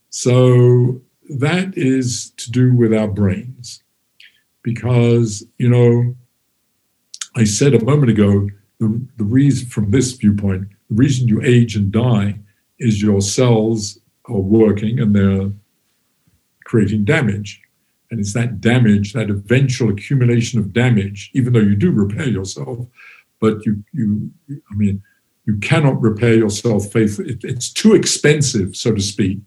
So 0.10 1.02
that 1.28 1.78
is 1.78 2.30
to 2.38 2.52
do 2.52 2.74
with 2.74 2.94
our 2.94 3.10
brains. 3.10 3.84
Because, 4.64 5.44
you 5.58 5.68
know, 5.68 6.16
I 7.36 7.44
said 7.44 7.74
a 7.74 7.84
moment 7.84 8.12
ago, 8.12 8.48
the, 8.80 9.06
the 9.18 9.26
reason 9.26 9.68
from 9.68 9.92
this 9.92 10.14
viewpoint, 10.14 10.70
the 10.90 10.96
reason 10.96 11.28
you 11.28 11.42
age 11.42 11.76
and 11.76 11.92
die 11.92 12.40
is 12.80 13.02
your 13.02 13.22
cells 13.22 14.00
are 14.26 14.40
working 14.40 15.00
and 15.00 15.16
they're 15.16 15.52
creating 16.66 17.06
damage. 17.06 17.62
And 18.12 18.20
it's 18.20 18.34
that 18.34 18.60
damage, 18.60 19.14
that 19.14 19.30
eventual 19.30 19.90
accumulation 19.90 20.60
of 20.60 20.74
damage, 20.74 21.30
even 21.34 21.54
though 21.54 21.60
you 21.60 21.76
do 21.76 21.92
repair 21.92 22.28
yourself, 22.28 22.88
but 23.40 23.66
you, 23.66 23.84
you 23.94 24.32
I 24.72 24.76
mean, 24.76 25.04
you 25.46 25.58
cannot 25.58 26.02
repair 26.02 26.36
yourself 26.36 26.92
faithfully. 26.92 27.32
It, 27.32 27.44
it's 27.44 27.72
too 27.72 27.94
expensive, 27.94 28.76
so 28.76 28.94
to 28.94 29.02
speak, 29.02 29.40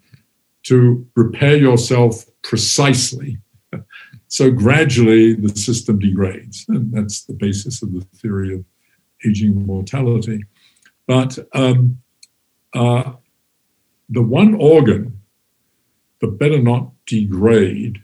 to 0.64 1.06
repair 1.16 1.56
yourself 1.56 2.24
precisely. 2.42 3.38
So 4.28 4.50
gradually 4.50 5.34
the 5.34 5.50
system 5.50 5.98
degrades. 5.98 6.64
And 6.68 6.90
that's 6.90 7.24
the 7.24 7.34
basis 7.34 7.82
of 7.82 7.92
the 7.92 8.00
theory 8.16 8.54
of 8.54 8.64
aging 9.26 9.66
mortality. 9.66 10.42
But 11.06 11.38
um, 11.52 11.98
uh, 12.74 13.12
the 14.08 14.22
one 14.22 14.54
organ 14.54 15.20
that 16.20 16.38
better 16.38 16.60
not 16.60 16.90
degrade 17.06 18.00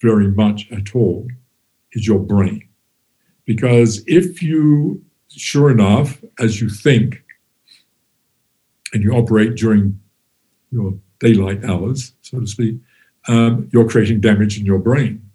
very 0.00 0.28
much 0.28 0.70
at 0.70 0.94
all 0.94 1.28
is 1.92 2.06
your 2.06 2.18
brain. 2.18 2.68
Because 3.44 4.02
if 4.06 4.42
you, 4.42 5.02
sure 5.28 5.70
enough, 5.70 6.22
as 6.38 6.60
you 6.60 6.68
think, 6.68 7.22
and 8.92 9.02
you 9.02 9.12
operate 9.12 9.54
during 9.54 9.98
your 10.70 10.94
daylight 11.18 11.64
hours, 11.64 12.12
so 12.22 12.40
to 12.40 12.46
speak, 12.46 12.76
um, 13.28 13.68
you're 13.72 13.88
creating 13.88 14.20
damage 14.20 14.58
in 14.58 14.66
your 14.66 14.78
brain. 14.78 15.30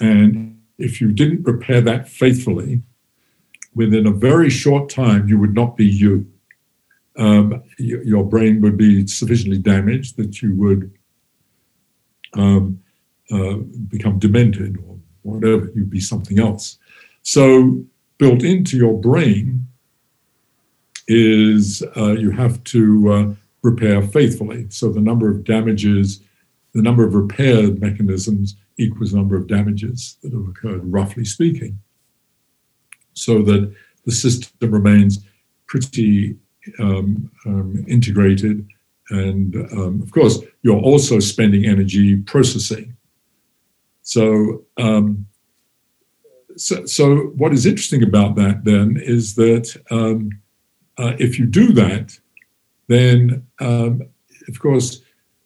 And 0.00 0.60
if 0.78 1.00
you 1.00 1.12
didn't 1.12 1.44
repair 1.44 1.80
that 1.80 2.08
faithfully, 2.08 2.82
within 3.74 4.06
a 4.06 4.12
very 4.12 4.50
short 4.50 4.88
time, 4.88 5.28
you 5.28 5.38
would 5.38 5.54
not 5.54 5.76
be 5.76 5.86
you. 5.86 6.30
Um, 7.16 7.62
your 7.78 8.24
brain 8.24 8.60
would 8.60 8.76
be 8.76 9.06
sufficiently 9.06 9.58
damaged 9.58 10.16
that 10.16 10.42
you 10.42 10.54
would 10.56 10.92
um, 12.32 12.80
uh, 13.30 13.54
become 13.88 14.18
demented 14.18 14.76
or 14.78 14.98
whatever, 15.22 15.70
you'd 15.74 15.90
be 15.90 16.00
something 16.00 16.38
else. 16.38 16.78
So, 17.22 17.84
built 18.18 18.42
into 18.42 18.76
your 18.76 19.00
brain 19.00 19.66
is 21.06 21.82
uh, 21.96 22.12
you 22.12 22.30
have 22.30 22.62
to 22.64 23.12
uh, 23.12 23.34
repair 23.62 24.02
faithfully. 24.02 24.66
So, 24.70 24.90
the 24.90 25.00
number 25.00 25.30
of 25.30 25.44
damages, 25.44 26.20
the 26.72 26.82
number 26.82 27.06
of 27.06 27.14
repair 27.14 27.70
mechanisms 27.72 28.56
equals 28.76 29.12
the 29.12 29.18
number 29.18 29.36
of 29.36 29.46
damages 29.46 30.18
that 30.22 30.32
have 30.32 30.48
occurred, 30.48 30.80
roughly 30.84 31.24
speaking 31.24 31.78
so 33.14 33.42
that 33.42 33.72
the 34.04 34.12
system 34.12 34.70
remains 34.70 35.24
pretty 35.66 36.36
um, 36.78 37.30
um, 37.46 37.84
integrated. 37.88 38.66
And 39.10 39.56
um, 39.72 40.00
of 40.02 40.10
course, 40.10 40.38
you're 40.62 40.80
also 40.80 41.20
spending 41.20 41.66
energy 41.66 42.16
processing. 42.16 42.96
So, 44.02 44.64
um, 44.78 45.26
so, 46.56 46.84
so, 46.86 47.16
what 47.36 47.52
is 47.52 47.66
interesting 47.66 48.02
about 48.02 48.36
that 48.36 48.64
then 48.64 48.96
is 48.96 49.34
that 49.34 49.76
um, 49.90 50.30
uh, 50.98 51.14
if 51.18 51.38
you 51.38 51.46
do 51.46 51.72
that, 51.72 52.18
then 52.86 53.46
um, 53.60 54.02
of 54.48 54.60
course 54.60 55.00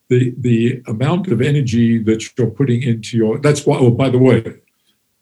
the 0.08 0.34
the 0.38 0.82
amount 0.86 1.28
of 1.28 1.40
energy 1.40 2.02
that 2.02 2.36
you're 2.36 2.50
putting 2.50 2.82
into 2.82 3.16
your 3.16 3.38
that's 3.38 3.64
why. 3.66 3.78
Oh, 3.78 3.90
by 3.90 4.10
the 4.10 4.18
way, 4.18 4.42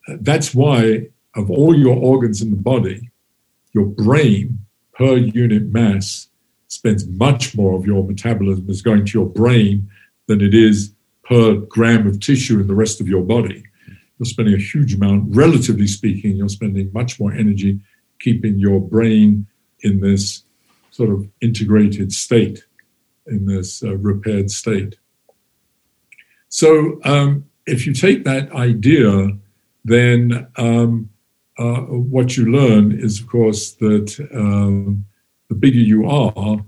that's 0.07 0.53
why 0.53 1.09
of 1.35 1.49
all 1.51 1.75
your 1.75 1.95
organs 1.95 2.41
in 2.41 2.49
the 2.49 2.57
body, 2.57 3.09
your 3.73 3.85
brain 3.85 4.59
per 4.97 5.17
unit 5.17 5.71
mass 5.71 6.29
spends 6.67 7.07
much 7.07 7.55
more 7.55 7.77
of 7.77 7.85
your 7.85 8.05
metabolism 8.05 8.69
is 8.69 8.81
going 8.81 9.05
to 9.05 9.17
your 9.17 9.27
brain 9.27 9.89
than 10.27 10.41
it 10.41 10.53
is 10.53 10.93
per 11.23 11.55
gram 11.55 12.07
of 12.07 12.19
tissue 12.19 12.59
in 12.59 12.67
the 12.67 12.75
rest 12.75 12.99
of 12.99 13.07
your 13.07 13.23
body. 13.23 13.63
You're 14.17 14.25
spending 14.25 14.55
a 14.55 14.57
huge 14.57 14.95
amount, 14.95 15.35
relatively 15.35 15.87
speaking, 15.87 16.35
you're 16.35 16.49
spending 16.49 16.91
much 16.93 17.19
more 17.19 17.31
energy 17.31 17.79
keeping 18.19 18.57
your 18.57 18.81
brain 18.81 19.45
in 19.81 19.99
this 20.01 20.43
sort 20.89 21.11
of 21.11 21.29
integrated 21.41 22.11
state, 22.11 22.65
in 23.27 23.45
this 23.45 23.83
uh, 23.83 23.95
repaired 23.97 24.49
state. 24.49 24.97
So 26.49 26.99
um, 27.03 27.45
if 27.67 27.85
you 27.85 27.93
take 27.93 28.23
that 28.23 28.51
idea, 28.53 29.37
then 29.85 30.47
um, 30.55 31.09
uh, 31.57 31.81
what 31.81 32.37
you 32.37 32.51
learn 32.51 32.91
is, 32.91 33.19
of 33.19 33.27
course, 33.27 33.71
that 33.73 34.27
um, 34.33 35.05
the 35.49 35.55
bigger 35.55 35.79
you 35.79 36.07
are, 36.07 36.63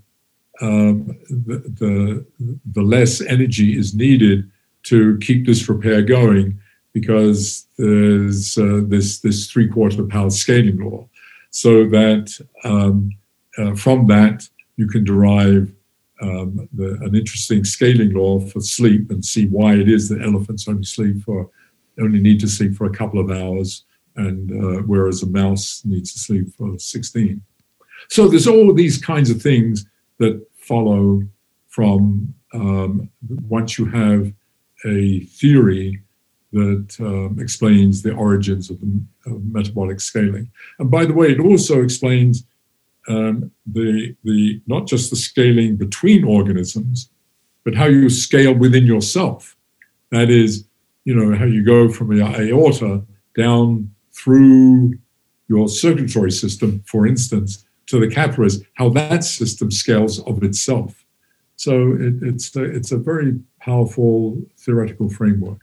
um, 0.61 1.17
the, 1.29 1.59
the, 1.79 2.25
the 2.71 2.81
less 2.81 3.21
energy 3.21 3.77
is 3.77 3.93
needed 3.93 4.49
to 4.83 5.17
keep 5.19 5.45
this 5.45 5.69
repair 5.69 6.01
going 6.01 6.59
because 6.93 7.67
there's 7.77 8.57
uh, 8.57 8.81
this 8.85 9.19
this 9.19 9.49
three 9.49 9.67
quarter 9.67 10.03
power 10.03 10.29
scaling 10.29 10.77
law, 10.77 11.07
so 11.51 11.85
that 11.87 12.45
um, 12.63 13.11
uh, 13.57 13.75
from 13.75 14.07
that 14.07 14.47
you 14.75 14.87
can 14.87 15.03
derive 15.03 15.71
um, 16.21 16.67
the, 16.73 16.97
an 17.01 17.15
interesting 17.15 17.63
scaling 17.63 18.13
law 18.13 18.39
for 18.39 18.59
sleep 18.59 19.11
and 19.11 19.23
see 19.23 19.47
why 19.47 19.75
it 19.75 19.87
is 19.87 20.09
that 20.09 20.21
elephants 20.21 20.67
only 20.67 20.83
sleep 20.83 21.21
for 21.23 21.49
only 22.01 22.19
need 22.19 22.39
to 22.39 22.47
sleep 22.47 22.75
for 22.75 22.85
a 22.85 22.97
couple 22.97 23.19
of 23.19 23.29
hours 23.29 23.83
and 24.19 24.51
uh, 24.51 24.81
whereas 24.83 25.23
a 25.23 25.27
mouse 25.27 25.81
needs 25.85 26.11
to 26.13 26.19
sleep 26.19 26.47
for 26.57 26.77
16. 26.77 27.41
So 28.09 28.27
there's 28.27 28.47
all 28.47 28.73
these 28.73 28.97
kinds 28.97 29.29
of 29.29 29.41
things 29.41 29.85
that 30.17 30.45
follow 30.57 31.23
from 31.67 32.33
um, 32.53 33.09
once 33.47 33.77
you 33.77 33.85
have 33.85 34.33
a 34.85 35.21
theory 35.21 36.01
that 36.51 36.95
um, 36.99 37.37
explains 37.39 38.01
the 38.01 38.13
origins 38.13 38.69
of, 38.69 38.79
the, 38.81 39.01
of 39.27 39.43
metabolic 39.45 40.01
scaling. 40.01 40.51
And 40.79 40.89
by 40.89 41.05
the 41.05 41.13
way, 41.13 41.31
it 41.31 41.39
also 41.39 41.81
explains 41.81 42.43
um, 43.07 43.51
the, 43.65 44.15
the 44.23 44.61
not 44.67 44.87
just 44.87 45.09
the 45.09 45.15
scaling 45.15 45.77
between 45.77 46.23
organisms, 46.23 47.09
but 47.63 47.75
how 47.75 47.85
you 47.85 48.09
scale 48.09 48.53
within 48.53 48.85
yourself. 48.85 49.55
That 50.11 50.29
is, 50.29 50.65
you 51.05 51.13
know, 51.13 51.37
how 51.37 51.45
you 51.45 51.63
go 51.63 51.89
from 51.89 52.15
the 52.15 52.23
aorta 52.23 53.03
down 53.37 53.93
through 54.23 54.93
your 55.47 55.67
circulatory 55.67 56.31
system, 56.31 56.83
for 56.85 57.07
instance, 57.07 57.65
to 57.87 57.99
the 57.99 58.07
capillaries, 58.07 58.61
how 58.75 58.89
that 58.89 59.23
system 59.23 59.71
scales 59.71 60.19
of 60.21 60.43
itself. 60.43 61.03
So 61.55 61.93
it, 61.93 62.15
it's 62.21 62.55
a, 62.55 62.63
it's 62.63 62.91
a 62.91 62.97
very 62.97 63.39
powerful 63.59 64.41
theoretical 64.57 65.09
framework. 65.09 65.59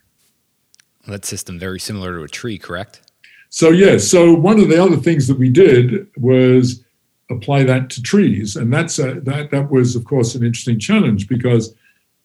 Well, 1.06 1.12
that 1.12 1.24
system 1.24 1.58
very 1.58 1.78
similar 1.78 2.16
to 2.16 2.24
a 2.24 2.28
tree, 2.28 2.58
correct? 2.58 3.02
So 3.48 3.70
yes. 3.70 3.90
Yeah, 3.90 3.98
so 3.98 4.34
one 4.34 4.58
of 4.58 4.68
the 4.68 4.82
other 4.82 4.96
things 4.96 5.28
that 5.28 5.38
we 5.38 5.50
did 5.50 6.08
was 6.16 6.84
apply 7.30 7.64
that 7.64 7.90
to 7.90 8.02
trees, 8.02 8.56
and 8.56 8.72
that's 8.72 8.98
a, 8.98 9.20
that 9.20 9.50
that 9.50 9.70
was 9.70 9.96
of 9.96 10.04
course 10.04 10.34
an 10.34 10.44
interesting 10.44 10.78
challenge 10.78 11.28
because 11.28 11.74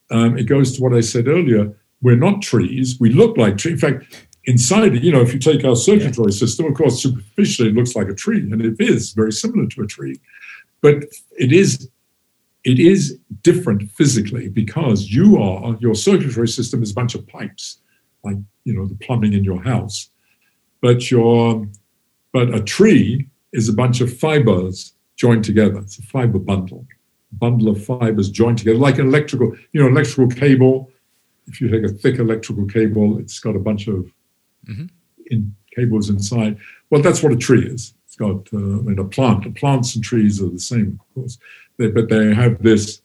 um, 0.10 0.38
it 0.38 0.44
goes 0.44 0.76
to 0.76 0.84
what 0.84 0.94
I 0.94 1.02
said 1.02 1.28
earlier. 1.28 1.74
We're 2.02 2.16
not 2.16 2.42
trees. 2.42 3.00
We 3.00 3.12
look 3.12 3.38
like 3.38 3.58
trees. 3.58 3.74
In 3.74 3.80
fact, 3.80 4.28
inside 4.46 4.96
it, 4.96 5.04
you 5.04 5.12
know, 5.12 5.22
if 5.22 5.34
you 5.34 5.40
take 5.40 5.64
our 5.64 5.76
circulatory 5.76 6.32
system, 6.32 6.66
of 6.66 6.74
course, 6.74 7.02
superficially 7.02 7.70
it 7.70 7.76
looks 7.76 7.96
like 7.96 8.10
a 8.10 8.14
tree, 8.14 8.40
and 8.40 8.62
it 8.62 8.80
is 8.80 9.12
very 9.12 9.32
similar 9.32 9.68
to 9.68 9.82
a 9.82 9.88
tree, 9.88 10.20
but 10.82 11.04
it 11.38 11.52
is 11.52 11.90
it 12.64 12.80
is 12.80 13.18
different 13.42 13.90
physically 13.92 14.48
because 14.48 15.10
you 15.10 15.42
are 15.42 15.76
your 15.80 15.96
circulatory 15.96 16.48
system 16.48 16.84
is 16.84 16.92
a 16.92 16.94
bunch 16.94 17.16
of 17.16 17.28
pipes, 17.28 17.80
like 18.24 18.38
you 18.66 18.74
know 18.74 18.86
the 18.88 18.96
plumbing 18.96 19.34
in 19.34 19.44
your 19.44 19.62
house, 19.62 20.10
but 20.82 21.10
your 21.12 21.68
but 22.32 22.54
a 22.54 22.62
tree 22.62 23.28
is 23.54 23.68
a 23.68 23.74
bunch 23.74 24.02
of 24.02 24.16
fibers 24.16 24.94
joined 25.18 25.44
together. 25.44 25.80
It's 25.80 26.00
a 26.00 26.04
fiber 26.04 26.40
bundle, 26.40 26.86
bundle 27.34 27.70
of 27.70 27.84
fibers 27.84 28.30
joined 28.30 28.60
together, 28.60 28.78
like 28.78 28.98
an 28.98 29.08
electrical, 29.08 29.56
you 29.74 29.82
know, 29.82 29.88
electrical 29.88 30.28
cable. 30.28 30.90
If 31.48 31.60
you 31.60 31.70
take 31.70 31.84
a 31.84 31.94
thick 31.94 32.20
electrical 32.20 32.66
cable, 32.66 33.20
it's 33.20 33.40
got 33.40 33.56
a 33.56 33.60
bunch 33.60 33.88
of 33.88 34.12
mm-hmm. 34.68 34.86
in, 35.28 35.56
cables 35.76 36.10
inside. 36.10 36.58
Well, 36.90 37.02
that's 37.02 37.24
what 37.24 37.32
a 37.32 37.38
tree 37.38 37.66
is. 37.66 37.94
It's 38.06 38.16
got 38.16 38.48
uh, 38.54 38.58
I 38.58 38.82
mean, 38.82 39.00
a 39.00 39.06
plant. 39.06 39.44
The 39.46 39.52
Plants 39.52 39.96
and 39.96 40.04
trees 40.04 40.42
are 40.42 40.50
the 40.50 40.60
same, 40.60 41.00
of 41.00 41.16
course, 41.16 41.38
they, 41.78 41.88
but 41.88 42.10
they 42.10 42.34
have 42.34 42.62
this 42.62 43.02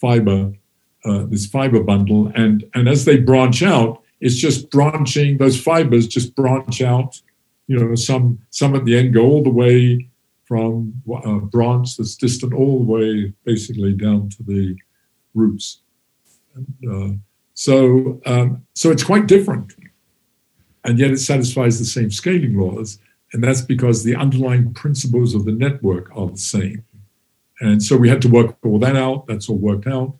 fiber, 0.00 0.52
uh, 1.04 1.24
this 1.24 1.46
fiber 1.46 1.82
bundle, 1.82 2.32
and 2.34 2.64
and 2.74 2.88
as 2.88 3.04
they 3.04 3.18
branch 3.18 3.62
out, 3.62 4.02
it's 4.20 4.36
just 4.36 4.70
branching. 4.70 5.38
Those 5.38 5.60
fibers 5.60 6.06
just 6.06 6.34
branch 6.34 6.80
out. 6.80 7.20
You 7.66 7.78
know, 7.78 7.94
some 7.94 8.38
some 8.50 8.74
at 8.74 8.84
the 8.84 8.96
end 8.96 9.14
go 9.14 9.26
all 9.26 9.42
the 9.42 9.50
way 9.50 10.08
from 10.46 11.00
a 11.24 11.38
branch 11.38 11.96
that's 11.96 12.16
distant 12.16 12.52
all 12.52 12.78
the 12.78 12.90
way, 12.90 13.32
basically 13.44 13.92
down 13.92 14.30
to 14.30 14.42
the 14.42 14.76
roots. 15.34 15.82
And, 16.56 16.92
uh, 16.92 17.16
so 17.54 18.20
um, 18.26 18.66
so 18.74 18.90
it's 18.90 19.04
quite 19.04 19.26
different 19.26 19.74
and 20.84 20.98
yet 20.98 21.10
it 21.10 21.18
satisfies 21.18 21.78
the 21.78 21.84
same 21.84 22.10
scaling 22.10 22.58
laws. 22.58 22.98
And 23.32 23.44
that's 23.44 23.60
because 23.60 24.02
the 24.02 24.16
underlying 24.16 24.74
principles 24.74 25.34
of 25.34 25.44
the 25.44 25.52
network 25.52 26.10
are 26.16 26.28
the 26.28 26.36
same. 26.36 26.84
And 27.60 27.82
so 27.82 27.96
we 27.96 28.08
had 28.08 28.22
to 28.22 28.28
work 28.28 28.56
all 28.64 28.78
that 28.80 28.96
out. 28.96 29.26
That's 29.26 29.48
all 29.48 29.58
worked 29.58 29.86
out. 29.86 30.16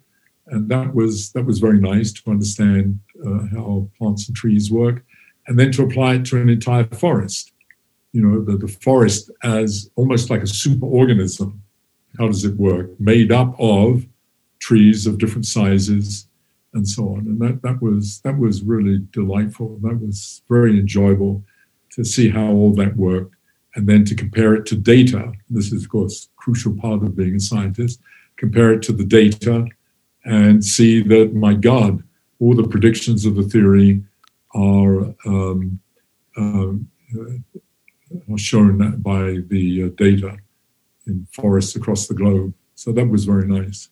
And 0.47 0.69
that 0.69 0.95
was 0.95 1.33
that 1.33 1.45
was 1.45 1.59
very 1.59 1.81
nice 1.81 2.13
to 2.13 2.31
understand 2.31 2.99
uh, 3.25 3.47
how 3.53 3.89
plants 3.97 4.27
and 4.29 4.37
trees 4.37 4.71
work, 4.71 5.05
and 5.47 5.59
then 5.59 5.73
to 5.73 5.85
apply 5.85 6.15
it 6.15 6.25
to 6.27 6.41
an 6.41 6.49
entire 6.49 6.85
forest. 6.85 7.53
You 8.13 8.23
know, 8.23 8.45
the, 8.45 8.57
the 8.57 8.69
forest 8.69 9.31
as 9.43 9.91
almost 9.97 10.29
like 10.29 10.43
a 10.43 10.47
superorganism. 10.47 11.59
How 12.19 12.27
does 12.27 12.45
it 12.45 12.57
work? 12.57 12.99
Made 12.99 13.31
up 13.31 13.55
of 13.61 14.05
trees 14.59 15.07
of 15.07 15.19
different 15.19 15.47
sizes, 15.47 16.27
and 16.75 16.87
so 16.87 17.09
on. 17.15 17.21
And 17.21 17.41
that, 17.41 17.63
that 17.63 17.83
was 17.83 18.21
that 18.21 18.39
was 18.39 18.63
really 18.63 18.99
delightful. 19.13 19.79
That 19.83 20.01
was 20.01 20.43
very 20.49 20.79
enjoyable 20.79 21.43
to 21.91 22.05
see 22.05 22.29
how 22.29 22.49
all 22.53 22.73
that 22.75 22.97
worked, 22.97 23.35
and 23.75 23.89
then 23.89 24.05
to 24.05 24.15
compare 24.15 24.55
it 24.55 24.67
to 24.67 24.77
data. 24.77 25.33
This 25.49 25.73
is, 25.73 25.85
of 25.85 25.91
course, 25.91 26.27
a 26.27 26.29
crucial 26.37 26.75
part 26.77 27.03
of 27.03 27.17
being 27.17 27.37
a 27.37 27.41
scientist. 27.41 28.01
Compare 28.37 28.75
it 28.75 28.83
to 28.83 28.93
the 28.93 29.05
data, 29.05 29.67
and 30.25 30.65
see 30.65 31.03
that 31.03 31.35
my 31.35 31.55
God, 31.55 32.03
all 32.39 32.55
the 32.55 32.69
predictions 32.69 33.27
of 33.27 33.35
the 33.35 33.43
theory 33.43 34.03
are 34.55 35.15
um, 35.27 35.81
um 36.37 36.89
uh, 37.19 37.59
are 38.33 38.39
shown 38.39 39.01
by 39.01 39.39
the 39.49 39.85
uh, 39.85 39.89
data 39.97 40.37
in 41.07 41.27
forests 41.33 41.77
across 41.77 42.07
the 42.07 42.15
globe. 42.15 42.55
So 42.75 42.93
that 42.93 43.09
was 43.09 43.25
very 43.25 43.47
nice, 43.47 43.89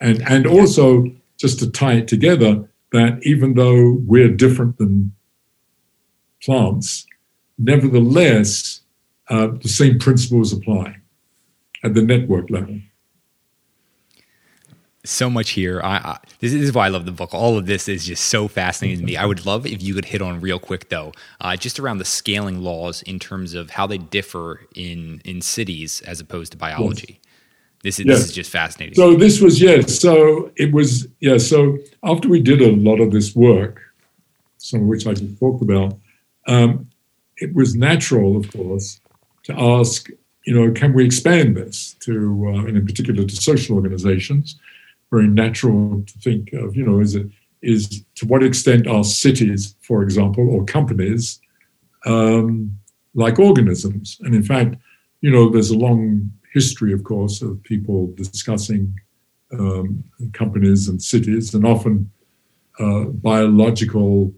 and 0.00 0.22
and 0.22 0.46
also 0.46 1.12
just 1.42 1.58
to 1.58 1.68
tie 1.68 1.94
it 1.94 2.06
together, 2.06 2.70
that 2.92 3.18
even 3.24 3.54
though 3.54 3.98
we're 4.06 4.28
different 4.28 4.78
than 4.78 5.12
plants, 6.40 7.04
nevertheless, 7.58 8.82
uh, 9.28 9.48
the 9.60 9.68
same 9.68 9.98
principles 9.98 10.52
apply 10.52 10.98
at 11.82 11.94
the 11.94 12.02
network 12.02 12.48
level. 12.48 12.78
So 15.04 15.28
much 15.28 15.50
here. 15.50 15.80
I, 15.82 15.96
I, 15.96 16.18
this 16.38 16.52
is 16.52 16.72
why 16.72 16.86
I 16.86 16.90
love 16.90 17.06
the 17.06 17.10
book. 17.10 17.34
All 17.34 17.58
of 17.58 17.66
this 17.66 17.88
is 17.88 18.06
just 18.06 18.26
so 18.26 18.46
fascinating 18.46 19.00
to 19.00 19.04
me. 19.04 19.16
I 19.16 19.26
would 19.26 19.44
love 19.44 19.66
if 19.66 19.82
you 19.82 19.94
could 19.94 20.04
hit 20.04 20.22
on 20.22 20.40
real 20.40 20.60
quick, 20.60 20.90
though, 20.90 21.12
uh, 21.40 21.56
just 21.56 21.80
around 21.80 21.98
the 21.98 22.04
scaling 22.04 22.60
laws 22.60 23.02
in 23.02 23.18
terms 23.18 23.54
of 23.54 23.70
how 23.70 23.88
they 23.88 23.98
differ 23.98 24.60
in 24.76 25.20
in 25.24 25.40
cities 25.42 26.02
as 26.02 26.20
opposed 26.20 26.52
to 26.52 26.58
biology. 26.58 27.18
Yes. 27.18 27.31
This 27.82 27.98
is, 27.98 28.06
this 28.06 28.24
is 28.26 28.32
just 28.32 28.50
fascinating. 28.50 28.94
So 28.94 29.16
this 29.16 29.40
was 29.40 29.60
yes. 29.60 29.98
So 29.98 30.52
it 30.56 30.72
was 30.72 31.08
yeah. 31.20 31.38
So 31.38 31.78
after 32.04 32.28
we 32.28 32.40
did 32.40 32.62
a 32.62 32.72
lot 32.72 33.00
of 33.00 33.10
this 33.10 33.34
work, 33.34 33.80
some 34.58 34.82
of 34.82 34.86
which 34.86 35.06
I 35.06 35.14
just 35.14 35.38
talked 35.40 35.62
about, 35.62 35.98
um, 36.46 36.88
it 37.38 37.52
was 37.54 37.74
natural, 37.74 38.36
of 38.36 38.52
course, 38.52 39.00
to 39.44 39.52
ask, 39.58 40.08
you 40.46 40.54
know, 40.54 40.70
can 40.72 40.92
we 40.92 41.04
expand 41.04 41.56
this 41.56 41.96
to, 42.00 42.52
uh, 42.54 42.66
and 42.66 42.76
in 42.76 42.86
particular 42.86 43.24
to 43.24 43.36
social 43.36 43.74
organizations? 43.74 44.58
Very 45.10 45.26
natural 45.26 46.04
to 46.06 46.18
think 46.20 46.52
of, 46.52 46.76
you 46.76 46.86
know, 46.86 47.00
is 47.00 47.16
it 47.16 47.26
is 47.62 48.04
to 48.16 48.26
what 48.26 48.42
extent 48.42 48.86
are 48.86 49.04
cities, 49.04 49.76
for 49.80 50.02
example, 50.02 50.48
or 50.48 50.64
companies 50.64 51.40
um, 52.06 52.76
like 53.14 53.38
organisms? 53.38 54.18
And 54.20 54.34
in 54.34 54.42
fact, 54.42 54.76
you 55.20 55.30
know, 55.30 55.48
there's 55.48 55.70
a 55.70 55.78
long 55.78 56.32
history, 56.52 56.92
of 56.92 57.04
course, 57.04 57.42
of 57.42 57.62
people 57.62 58.12
discussing 58.14 58.94
um, 59.52 60.04
companies 60.32 60.88
and 60.88 61.02
cities, 61.02 61.54
and 61.54 61.66
often 61.66 62.10
uh, 62.78 63.04
biological, 63.04 64.32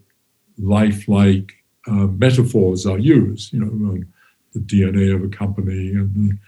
lifelike 0.59 1.53
uh, 1.87 2.07
metaphors 2.07 2.87
are 2.87 2.99
used. 2.99 3.53
You 3.53 3.65
know, 3.65 4.05
the 4.53 4.61
DNA 4.61 5.15
of 5.15 5.23
a 5.25 5.29
company 5.29 5.91
and 5.91 6.15
the 6.15 6.39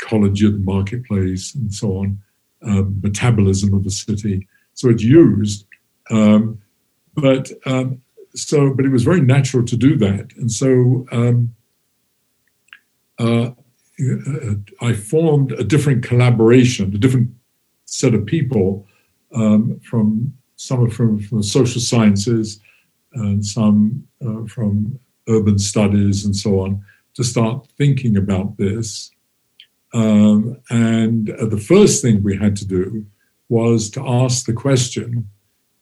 ecology 0.00 0.46
of 0.46 0.52
the 0.52 0.58
marketplace, 0.58 1.54
and 1.54 1.72
so 1.72 1.98
on, 1.98 2.18
um, 2.62 3.00
metabolism 3.02 3.74
of 3.74 3.86
a 3.86 3.90
city. 3.90 4.46
So 4.74 4.88
it's 4.88 5.02
used, 5.02 5.66
um, 6.10 6.60
but 7.14 7.50
um, 7.66 8.02
so 8.34 8.74
but 8.74 8.84
it 8.84 8.90
was 8.90 9.04
very 9.04 9.20
natural 9.20 9.64
to 9.64 9.76
do 9.76 9.96
that, 9.96 10.32
and 10.36 10.50
so. 10.50 11.06
Um, 11.12 11.54
uh, 13.16 13.50
I 14.80 14.92
formed 14.92 15.52
a 15.52 15.64
different 15.64 16.02
collaboration, 16.02 16.94
a 16.94 16.98
different 16.98 17.30
set 17.84 18.14
of 18.14 18.26
people 18.26 18.86
um, 19.34 19.80
from 19.80 20.34
some 20.56 20.90
from, 20.90 21.20
from 21.20 21.38
the 21.38 21.44
social 21.44 21.80
sciences 21.80 22.60
and 23.12 23.44
some 23.44 24.06
uh, 24.24 24.44
from 24.46 24.98
urban 25.28 25.58
studies 25.58 26.24
and 26.24 26.34
so 26.34 26.60
on 26.60 26.84
to 27.14 27.24
start 27.24 27.66
thinking 27.78 28.16
about 28.16 28.56
this. 28.56 29.10
Um, 29.92 30.58
and 30.70 31.30
uh, 31.30 31.46
the 31.46 31.58
first 31.58 32.02
thing 32.02 32.22
we 32.22 32.36
had 32.36 32.56
to 32.56 32.66
do 32.66 33.06
was 33.48 33.90
to 33.90 34.06
ask 34.06 34.46
the 34.46 34.52
question 34.52 35.28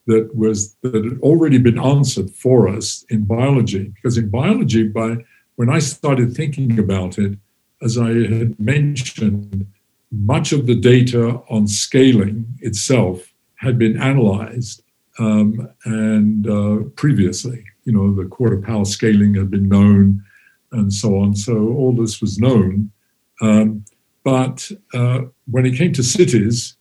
that 0.06 0.34
was 0.34 0.76
that 0.82 0.94
had 0.94 1.18
already 1.20 1.58
been 1.58 1.78
answered 1.78 2.30
for 2.30 2.68
us 2.68 3.04
in 3.08 3.24
biology, 3.24 3.92
because 3.94 4.18
in 4.18 4.28
biology, 4.28 4.88
by 4.88 5.16
when 5.56 5.70
I 5.70 5.78
started 5.78 6.34
thinking 6.34 6.78
about 6.78 7.18
it, 7.18 7.38
as 7.82 7.98
I 7.98 8.08
had 8.08 8.58
mentioned, 8.60 9.66
much 10.10 10.52
of 10.52 10.66
the 10.66 10.74
data 10.74 11.40
on 11.48 11.66
scaling 11.66 12.46
itself 12.60 13.32
had 13.56 13.78
been 13.78 14.00
analyzed 14.00 14.82
um, 15.18 15.68
and 15.84 16.48
uh, 16.48 16.88
previously. 16.96 17.64
You 17.84 17.92
know, 17.92 18.14
the 18.14 18.28
quarter 18.28 18.60
power 18.60 18.84
scaling 18.84 19.34
had 19.34 19.50
been 19.50 19.68
known 19.68 20.24
and 20.70 20.92
so 20.92 21.18
on. 21.18 21.34
So 21.34 21.54
all 21.74 21.94
this 21.94 22.20
was 22.20 22.38
known. 22.38 22.90
Um, 23.40 23.84
but 24.24 24.70
uh, 24.94 25.22
when 25.50 25.66
it 25.66 25.76
came 25.76 25.92
to 25.94 26.02
cities, 26.02 26.76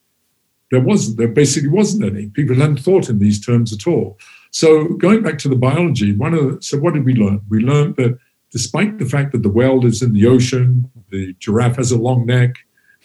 there 0.70 0.80
wasn't, 0.80 1.18
there 1.18 1.28
basically 1.28 1.68
wasn't 1.68 2.04
any. 2.04 2.28
People 2.28 2.56
hadn't 2.56 2.80
thought 2.80 3.08
in 3.08 3.18
these 3.18 3.44
terms 3.44 3.72
at 3.72 3.86
all. 3.86 4.18
So 4.50 4.88
going 4.88 5.22
back 5.22 5.38
to 5.38 5.48
the 5.48 5.56
biology, 5.56 6.12
one 6.12 6.34
of 6.34 6.44
the, 6.44 6.62
so 6.62 6.78
what 6.78 6.94
did 6.94 7.04
we 7.04 7.14
learn? 7.14 7.40
We 7.48 7.60
learned 7.60 7.96
that 7.96 8.18
despite 8.52 8.98
the 8.98 9.06
fact 9.06 9.32
that 9.32 9.42
the 9.42 9.48
whale 9.48 9.84
is 9.84 10.02
in 10.02 10.12
the 10.12 10.26
ocean, 10.26 10.90
the 11.10 11.34
giraffe 11.40 11.76
has 11.76 11.90
a 11.90 11.98
long 11.98 12.26
neck, 12.26 12.54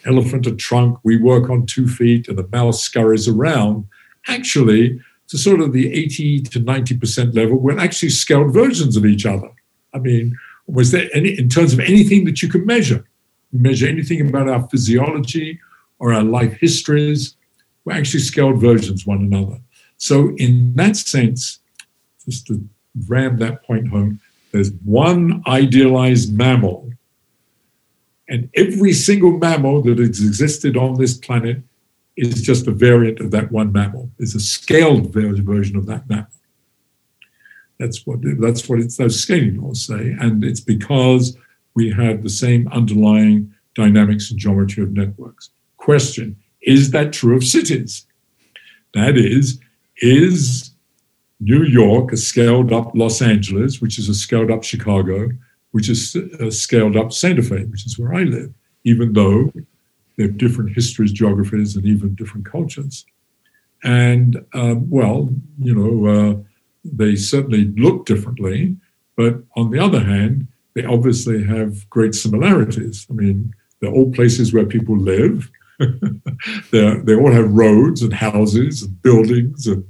elephant 0.06 0.46
a 0.46 0.54
trunk, 0.54 0.98
we 1.02 1.16
work 1.16 1.50
on 1.50 1.66
two 1.66 1.88
feet, 1.88 2.28
and 2.28 2.38
the 2.38 2.48
mouse 2.52 2.82
scurries 2.82 3.26
around, 3.26 3.86
actually, 4.28 5.00
to 5.28 5.36
sort 5.36 5.60
of 5.60 5.72
the 5.72 5.92
80 5.92 6.42
to 6.42 6.60
90% 6.60 7.34
level, 7.34 7.56
we're 7.56 7.78
actually 7.78 8.10
scaled 8.10 8.52
versions 8.52 8.96
of 8.96 9.04
each 9.04 9.26
other. 9.26 9.50
I 9.94 9.98
mean, 9.98 10.36
was 10.66 10.90
there 10.92 11.08
any, 11.12 11.38
in 11.38 11.48
terms 11.48 11.72
of 11.72 11.80
anything 11.80 12.24
that 12.26 12.42
you 12.42 12.48
can 12.48 12.64
measure? 12.64 13.04
measure 13.52 13.86
anything 13.86 14.28
about 14.28 14.48
our 14.48 14.68
physiology 14.68 15.58
or 15.98 16.12
our 16.12 16.22
life 16.22 16.54
histories, 16.60 17.36
were 17.84 17.92
actually 17.92 18.20
scaled 18.20 18.60
versions 18.60 19.06
one 19.06 19.22
another. 19.22 19.58
So 19.96 20.34
in 20.36 20.74
that 20.76 20.96
sense, 20.96 21.60
just 22.24 22.46
to 22.48 22.68
ram 23.08 23.38
that 23.38 23.64
point 23.64 23.88
home, 23.88 24.20
there's 24.58 24.72
one 24.84 25.40
idealized 25.46 26.36
mammal, 26.36 26.90
and 28.28 28.50
every 28.56 28.92
single 28.92 29.38
mammal 29.38 29.82
that 29.82 29.98
has 29.98 30.20
existed 30.20 30.76
on 30.76 30.94
this 30.94 31.16
planet 31.16 31.62
is 32.16 32.42
just 32.42 32.66
a 32.66 32.72
variant 32.72 33.20
of 33.20 33.30
that 33.30 33.52
one 33.52 33.70
mammal. 33.70 34.10
It's 34.18 34.34
a 34.34 34.40
scaled 34.40 35.12
version 35.12 35.76
of 35.76 35.86
that 35.86 36.08
mammal. 36.08 36.26
That's 37.78 38.04
what 38.04 38.18
that's 38.40 38.68
what 38.68 38.80
it's 38.80 38.96
those 38.96 39.20
scaling 39.20 39.62
laws 39.62 39.86
say, 39.86 40.16
and 40.18 40.42
it's 40.42 40.60
because 40.60 41.36
we 41.74 41.92
have 41.92 42.24
the 42.24 42.28
same 42.28 42.66
underlying 42.72 43.54
dynamics 43.76 44.28
and 44.32 44.40
geometry 44.40 44.82
of 44.82 44.90
networks. 44.90 45.50
Question: 45.76 46.34
Is 46.62 46.90
that 46.90 47.12
true 47.12 47.36
of 47.36 47.44
cities? 47.44 48.06
That 48.92 49.16
is, 49.16 49.60
is 49.98 50.67
New 51.40 51.62
York 51.64 52.12
a 52.12 52.16
scaled 52.16 52.72
up 52.72 52.90
Los 52.94 53.22
Angeles, 53.22 53.80
which 53.80 53.98
is 53.98 54.08
a 54.08 54.14
scaled 54.14 54.50
up 54.50 54.64
Chicago, 54.64 55.30
which 55.70 55.88
is 55.88 56.16
a 56.16 56.50
scaled 56.50 56.96
up 56.96 57.12
Santa 57.12 57.42
Fe, 57.42 57.64
which 57.64 57.86
is 57.86 57.98
where 57.98 58.14
I 58.14 58.24
live, 58.24 58.52
even 58.84 59.12
though 59.12 59.52
they 60.16 60.24
have 60.24 60.38
different 60.38 60.74
histories, 60.74 61.12
geographies, 61.12 61.76
and 61.76 61.86
even 61.86 62.14
different 62.14 62.46
cultures. 62.46 63.06
And 63.84 64.44
um, 64.54 64.90
well, 64.90 65.28
you 65.60 65.74
know, 65.74 66.06
uh, 66.06 66.36
they 66.84 67.14
certainly 67.14 67.66
look 67.76 68.06
differently, 68.06 68.76
but 69.16 69.42
on 69.56 69.70
the 69.70 69.78
other 69.78 70.00
hand, 70.00 70.48
they 70.74 70.84
obviously 70.84 71.44
have 71.44 71.88
great 71.90 72.14
similarities. 72.14 73.06
I 73.10 73.12
mean, 73.12 73.54
they're 73.80 73.92
all 73.92 74.10
places 74.10 74.52
where 74.52 74.66
people 74.66 74.96
live. 74.96 75.50
they 76.72 77.14
all 77.14 77.32
have 77.32 77.52
roads 77.52 78.02
and 78.02 78.12
houses 78.12 78.82
and 78.82 79.00
buildings 79.02 79.68
and 79.68 79.84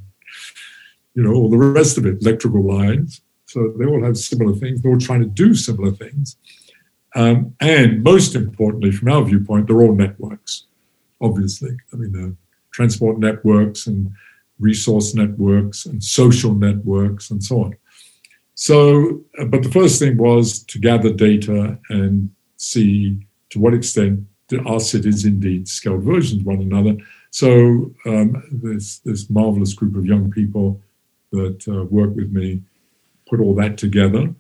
you 1.19 1.25
know 1.25 1.35
all 1.35 1.51
the 1.51 1.57
rest 1.57 1.99
of 1.99 2.07
it, 2.07 2.23
electrical 2.23 2.63
lines. 2.63 3.23
So 3.47 3.75
they 3.77 3.87
all 3.87 4.05
have 4.05 4.17
similar 4.17 4.55
things. 4.55 4.81
They're 4.81 4.93
all 4.93 5.01
trying 5.01 5.23
to 5.23 5.27
do 5.27 5.53
similar 5.53 5.91
things. 5.91 6.37
Um, 7.17 7.57
and 7.59 8.05
most 8.05 8.37
importantly, 8.37 8.93
from 8.93 9.09
our 9.09 9.25
viewpoint, 9.25 9.67
they're 9.67 9.81
all 9.81 9.97
networks, 9.97 10.67
obviously. 11.21 11.77
I 11.93 11.97
mean, 11.97 12.15
uh, 12.25 12.31
transport 12.71 13.19
networks 13.19 13.89
and 13.89 14.13
resource 14.61 15.13
networks 15.13 15.87
and 15.87 16.05
social 16.05 16.55
networks 16.55 17.33
and 17.33 17.43
so 17.43 17.65
on. 17.65 17.77
So, 18.55 19.21
uh, 19.41 19.47
but 19.47 19.65
the 19.65 19.73
first 19.73 19.99
thing 19.99 20.19
was 20.19 20.63
to 20.65 20.79
gather 20.79 21.13
data 21.13 21.79
and 21.91 22.31
see 22.59 23.27
to 23.51 23.59
what 23.59 23.75
extent 23.75 24.21
our 24.67 24.79
cities 24.79 25.25
indeed 25.25 25.67
scale 25.67 25.99
versions 25.99 26.45
one 26.45 26.63
another. 26.63 26.97
So, 27.31 27.93
um, 28.07 28.41
this, 28.53 29.01
this 29.01 29.29
marvelous 29.29 29.75
group 29.75 29.97
of 29.97 30.07
young 30.07 30.31
people 30.31 30.81
that 31.33 31.67
uh, 31.69 31.85
work 31.85 32.15
with 32.15 32.33
me 32.33 32.63
put 33.29 33.41
all 33.41 33.55
that 33.55 33.77
together 33.77 34.35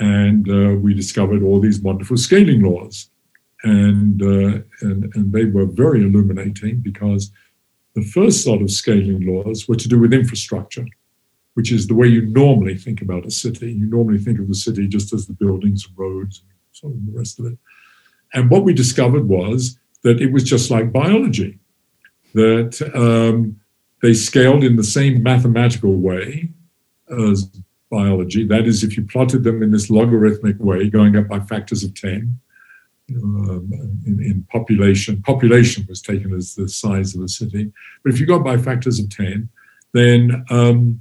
and 0.00 0.48
uh, 0.48 0.74
we 0.76 0.94
discovered 0.94 1.42
all 1.42 1.60
these 1.60 1.80
wonderful 1.80 2.16
scaling 2.16 2.62
laws. 2.62 3.10
And, 3.62 4.22
uh, 4.22 4.62
and, 4.80 5.14
and 5.14 5.32
they 5.32 5.44
were 5.44 5.66
very 5.66 6.02
illuminating 6.02 6.80
because 6.80 7.30
the 7.94 8.02
first 8.02 8.46
lot 8.46 8.62
of 8.62 8.70
scaling 8.70 9.26
laws 9.26 9.68
were 9.68 9.76
to 9.76 9.88
do 9.88 9.98
with 9.98 10.14
infrastructure, 10.14 10.86
which 11.54 11.70
is 11.70 11.86
the 11.86 11.94
way 11.94 12.06
you 12.06 12.22
normally 12.22 12.76
think 12.76 13.02
about 13.02 13.26
a 13.26 13.30
city. 13.30 13.72
You 13.72 13.86
normally 13.86 14.18
think 14.18 14.38
of 14.38 14.48
the 14.48 14.54
city 14.54 14.88
just 14.88 15.12
as 15.12 15.26
the 15.26 15.34
buildings, 15.34 15.86
roads, 15.94 16.42
and 16.48 16.58
so 16.72 16.88
the 16.88 17.18
rest 17.18 17.38
of 17.38 17.46
it. 17.46 17.58
And 18.32 18.48
what 18.48 18.64
we 18.64 18.72
discovered 18.72 19.28
was 19.28 19.78
that 20.02 20.22
it 20.22 20.32
was 20.32 20.44
just 20.44 20.70
like 20.70 20.92
biology, 20.92 21.58
that 22.32 22.80
um, 22.94 23.59
they 24.02 24.14
scaled 24.14 24.64
in 24.64 24.76
the 24.76 24.84
same 24.84 25.22
mathematical 25.22 25.94
way 25.94 26.50
as 27.10 27.50
biology. 27.90 28.46
That 28.46 28.66
is, 28.66 28.82
if 28.82 28.96
you 28.96 29.04
plotted 29.04 29.44
them 29.44 29.62
in 29.62 29.70
this 29.70 29.90
logarithmic 29.90 30.56
way, 30.58 30.88
going 30.88 31.16
up 31.16 31.28
by 31.28 31.40
factors 31.40 31.82
of 31.82 31.94
10, 31.94 32.40
um, 33.16 33.70
in, 34.06 34.22
in, 34.22 34.46
population, 34.52 35.20
population 35.22 35.84
was 35.88 36.00
taken 36.00 36.32
as 36.32 36.54
the 36.54 36.68
size 36.68 37.14
of 37.14 37.22
a 37.22 37.28
city. 37.28 37.72
But 38.04 38.12
if 38.12 38.20
you 38.20 38.26
go 38.26 38.38
by 38.38 38.56
factors 38.56 39.00
of 39.00 39.10
10, 39.10 39.48
then 39.92 40.44
um, 40.48 41.00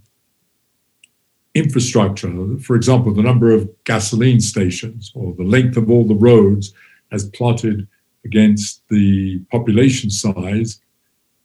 infrastructure, 1.53 2.31
for 2.59 2.75
example, 2.75 3.13
the 3.13 3.21
number 3.21 3.51
of 3.51 3.69
gasoline 3.83 4.41
stations 4.41 5.11
or 5.13 5.33
the 5.35 5.43
length 5.43 5.77
of 5.77 5.91
all 5.91 6.03
the 6.03 6.15
roads 6.15 6.73
as 7.11 7.29
plotted 7.29 7.87
against 8.25 8.81
the 8.89 9.39
population 9.51 10.09
size, 10.09 10.81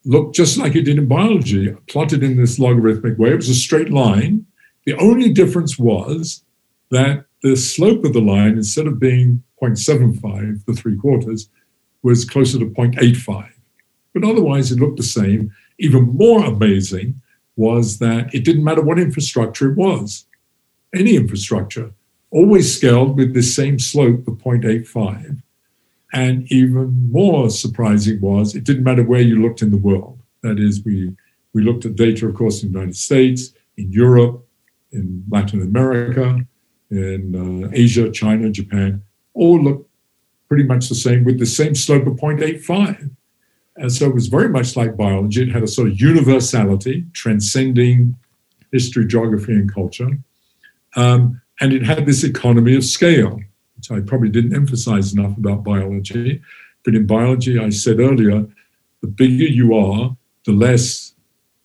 looked 0.04 0.34
just 0.34 0.58
like 0.58 0.74
it 0.74 0.82
did 0.82 0.98
in 0.98 1.06
biology, 1.06 1.74
plotted 1.88 2.22
in 2.22 2.36
this 2.36 2.58
logarithmic 2.58 3.18
way. 3.18 3.30
It 3.30 3.36
was 3.36 3.48
a 3.48 3.54
straight 3.54 3.90
line 3.90 4.46
the 4.84 4.96
only 4.96 5.32
difference 5.32 5.78
was 5.78 6.44
that 6.90 7.24
the 7.42 7.56
slope 7.56 8.04
of 8.04 8.12
the 8.12 8.20
line, 8.20 8.52
instead 8.52 8.86
of 8.86 8.98
being 8.98 9.42
0.75, 9.62 10.64
the 10.66 10.74
three 10.74 10.96
quarters, 10.96 11.48
was 12.02 12.24
closer 12.24 12.58
to 12.58 12.66
0.85. 12.66 13.50
But 14.12 14.24
otherwise, 14.24 14.70
it 14.70 14.78
looked 14.78 14.98
the 14.98 15.02
same. 15.02 15.52
Even 15.78 16.14
more 16.16 16.44
amazing 16.44 17.20
was 17.56 17.98
that 17.98 18.34
it 18.34 18.44
didn't 18.44 18.64
matter 18.64 18.82
what 18.82 18.98
infrastructure 18.98 19.70
it 19.70 19.76
was, 19.76 20.26
any 20.94 21.16
infrastructure, 21.16 21.92
always 22.30 22.76
scaled 22.76 23.16
with 23.16 23.32
the 23.32 23.42
same 23.42 23.78
slope 23.78 24.26
of 24.28 24.34
0.85. 24.34 25.42
And 26.14 26.50
even 26.52 27.10
more 27.10 27.50
surprising 27.50 28.20
was 28.20 28.54
it 28.54 28.62
didn't 28.62 28.84
matter 28.84 29.02
where 29.02 29.20
you 29.20 29.42
looked 29.42 29.62
in 29.62 29.70
the 29.70 29.76
world. 29.76 30.20
That 30.42 30.60
is, 30.60 30.82
we, 30.84 31.14
we 31.52 31.62
looked 31.62 31.84
at 31.84 31.96
data, 31.96 32.28
of 32.28 32.36
course, 32.36 32.62
in 32.62 32.70
the 32.70 32.78
United 32.78 32.96
States, 32.96 33.52
in 33.76 33.90
Europe, 33.90 34.46
in 34.92 35.24
Latin 35.28 35.60
America, 35.60 36.46
in 36.90 37.64
uh, 37.64 37.70
Asia, 37.72 38.12
China, 38.12 38.48
Japan, 38.50 39.02
all 39.34 39.60
looked 39.60 39.90
pretty 40.48 40.62
much 40.62 40.88
the 40.88 40.94
same 40.94 41.24
with 41.24 41.40
the 41.40 41.46
same 41.46 41.74
slope 41.74 42.06
of 42.06 42.14
0.85. 42.14 43.10
And 43.76 43.92
so 43.92 44.06
it 44.06 44.14
was 44.14 44.28
very 44.28 44.48
much 44.48 44.76
like 44.76 44.96
biology. 44.96 45.42
It 45.42 45.48
had 45.48 45.64
a 45.64 45.68
sort 45.68 45.88
of 45.88 46.00
universality, 46.00 47.06
transcending 47.12 48.16
history, 48.70 49.04
geography, 49.06 49.52
and 49.52 49.72
culture. 49.72 50.18
Um, 50.94 51.40
and 51.60 51.72
it 51.72 51.84
had 51.84 52.06
this 52.06 52.22
economy 52.22 52.76
of 52.76 52.84
scale, 52.84 53.40
which 53.88 53.98
I 53.98 54.06
probably 54.06 54.28
didn't 54.28 54.54
emphasize 54.54 55.12
enough 55.12 55.36
about 55.36 55.64
biology. 55.64 56.40
But 56.84 56.94
in 56.94 57.06
biology, 57.06 57.58
I 57.58 57.70
said 57.70 58.00
earlier, 58.00 58.46
the 59.00 59.06
bigger 59.06 59.44
you 59.44 59.74
are, 59.74 60.16
the 60.44 60.52
less 60.52 61.14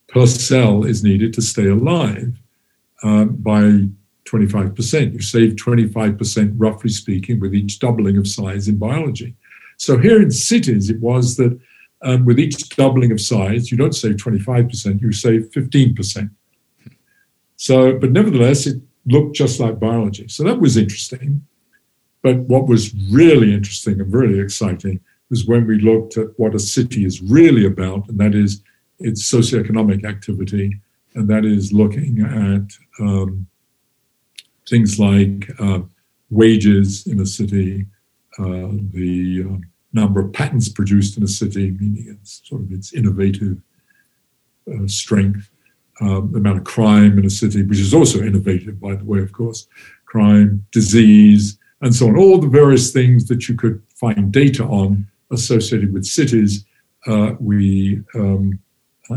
per 0.07 0.25
cell 0.25 0.85
is 0.85 1.03
needed 1.03 1.33
to 1.33 1.41
stay 1.41 1.67
alive 1.67 2.37
uh, 3.03 3.25
by 3.25 3.87
25%. 4.25 5.13
You 5.13 5.21
save 5.21 5.53
25%, 5.53 6.53
roughly 6.57 6.89
speaking, 6.89 7.39
with 7.39 7.53
each 7.53 7.79
doubling 7.79 8.17
of 8.17 8.27
size 8.27 8.67
in 8.67 8.77
biology. 8.77 9.35
So 9.77 9.97
here 9.97 10.21
in 10.21 10.31
cities, 10.31 10.89
it 10.89 10.99
was 10.99 11.37
that 11.37 11.59
um, 12.01 12.25
with 12.25 12.39
each 12.39 12.69
doubling 12.69 13.11
of 13.11 13.19
size, 13.21 13.71
you 13.71 13.77
don't 13.77 13.95
save 13.95 14.15
25%, 14.15 15.01
you 15.01 15.11
save 15.11 15.49
15%. 15.51 16.29
So, 17.57 17.97
but 17.97 18.11
nevertheless, 18.11 18.67
it 18.67 18.81
looked 19.05 19.35
just 19.35 19.59
like 19.59 19.79
biology. 19.79 20.27
So 20.29 20.43
that 20.43 20.61
was 20.61 20.77
interesting. 20.77 21.45
But 22.21 22.37
what 22.37 22.67
was 22.67 22.93
really 23.11 23.53
interesting 23.53 23.99
and 24.01 24.13
really 24.13 24.39
exciting 24.39 24.99
was 25.29 25.45
when 25.45 25.65
we 25.67 25.79
looked 25.79 26.17
at 26.17 26.27
what 26.37 26.55
a 26.55 26.59
city 26.59 27.05
is 27.05 27.21
really 27.21 27.65
about, 27.65 28.09
and 28.09 28.17
that 28.19 28.35
is 28.35 28.61
its 28.99 29.31
socioeconomic 29.31 30.05
activity 30.05 30.79
and 31.15 31.27
that 31.29 31.45
is 31.45 31.71
looking 31.71 32.21
at 32.21 33.03
um, 33.03 33.47
things 34.67 34.99
like 34.99 35.49
uh, 35.59 35.79
wages 36.29 37.07
in 37.07 37.19
a 37.19 37.25
city, 37.25 37.85
uh, 38.37 38.69
the 38.93 39.45
uh, 39.49 39.57
number 39.93 40.19
of 40.19 40.31
patents 40.33 40.69
produced 40.69 41.17
in 41.17 41.23
a 41.23 41.27
city, 41.27 41.71
meaning 41.71 42.05
its 42.07 42.41
sort 42.45 42.61
of 42.61 42.71
its 42.71 42.93
innovative 42.93 43.57
uh, 44.71 44.87
strength, 44.87 45.49
um, 46.01 46.31
the 46.31 46.37
amount 46.37 46.57
of 46.57 46.63
crime 46.63 47.17
in 47.17 47.25
a 47.25 47.29
city, 47.29 47.63
which 47.63 47.79
is 47.79 47.93
also 47.93 48.19
innovative, 48.19 48.79
by 48.79 48.95
the 48.95 49.03
way, 49.03 49.19
of 49.19 49.31
course, 49.31 49.67
crime, 50.05 50.65
disease, 50.71 51.58
and 51.81 51.95
so 51.95 52.07
on. 52.07 52.17
All 52.17 52.37
the 52.39 52.47
various 52.47 52.91
things 52.91 53.27
that 53.27 53.47
you 53.47 53.55
could 53.55 53.81
find 53.95 54.31
data 54.31 54.63
on 54.63 55.07
associated 55.31 55.93
with 55.93 56.05
cities, 56.05 56.65
uh, 57.07 57.33
we 57.39 58.01
um, 58.15 58.59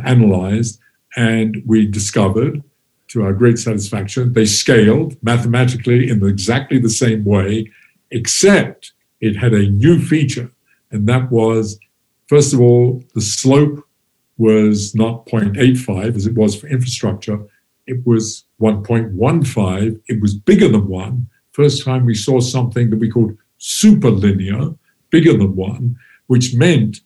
analyzed 0.04 0.78
and 1.16 1.62
we 1.66 1.86
discovered, 1.86 2.62
to 3.12 3.22
our 3.22 3.34
great 3.34 3.58
satisfaction, 3.58 4.32
they 4.32 4.46
scaled 4.46 5.22
mathematically 5.22 6.08
in 6.08 6.26
exactly 6.26 6.78
the 6.78 6.88
same 6.88 7.24
way, 7.24 7.70
except 8.10 8.92
it 9.20 9.36
had 9.36 9.52
a 9.52 9.68
new 9.68 10.00
feature. 10.00 10.50
And 10.90 11.06
that 11.08 11.30
was, 11.30 11.78
first 12.26 12.54
of 12.54 12.60
all, 12.60 13.04
the 13.14 13.20
slope 13.20 13.86
was 14.38 14.94
not 14.94 15.26
0.85 15.26 16.16
as 16.16 16.26
it 16.26 16.34
was 16.34 16.56
for 16.56 16.68
infrastructure. 16.68 17.38
It 17.86 18.06
was 18.06 18.44
1.15. 18.62 20.00
It 20.08 20.22
was 20.22 20.34
bigger 20.34 20.68
than 20.68 20.88
one. 20.88 21.28
First 21.52 21.84
time 21.84 22.06
we 22.06 22.14
saw 22.14 22.40
something 22.40 22.90
that 22.90 22.98
we 22.98 23.10
called 23.10 23.36
superlinear, 23.60 24.76
bigger 25.10 25.36
than 25.36 25.54
one, 25.54 25.96
which 26.26 26.54
meant 26.54 27.00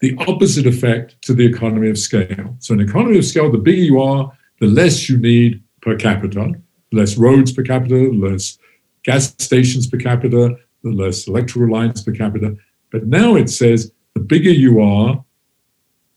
the 0.00 0.14
opposite 0.26 0.66
effect 0.66 1.20
to 1.22 1.32
the 1.32 1.46
economy 1.46 1.88
of 1.88 1.98
scale. 1.98 2.56
So, 2.58 2.74
in 2.74 2.80
economy 2.80 3.18
of 3.18 3.24
scale, 3.24 3.50
the 3.50 3.58
bigger 3.58 3.82
you 3.82 4.00
are, 4.00 4.30
the 4.60 4.66
less 4.66 5.08
you 5.08 5.16
need 5.16 5.62
per 5.80 5.96
capita, 5.96 6.52
less 6.92 7.16
roads 7.16 7.52
per 7.52 7.62
capita, 7.62 8.10
less 8.12 8.58
gas 9.04 9.34
stations 9.38 9.86
per 9.86 9.98
capita, 9.98 10.56
the 10.82 10.90
less 10.90 11.26
electrical 11.26 11.70
lines 11.70 12.02
per 12.02 12.12
capita. 12.12 12.56
But 12.90 13.06
now 13.06 13.36
it 13.36 13.48
says 13.48 13.92
the 14.14 14.20
bigger 14.20 14.50
you 14.50 14.80
are, 14.80 15.24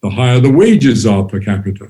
the 0.01 0.09
higher 0.09 0.39
the 0.39 0.51
wages 0.51 1.05
are 1.05 1.23
per 1.23 1.39
capita. 1.39 1.85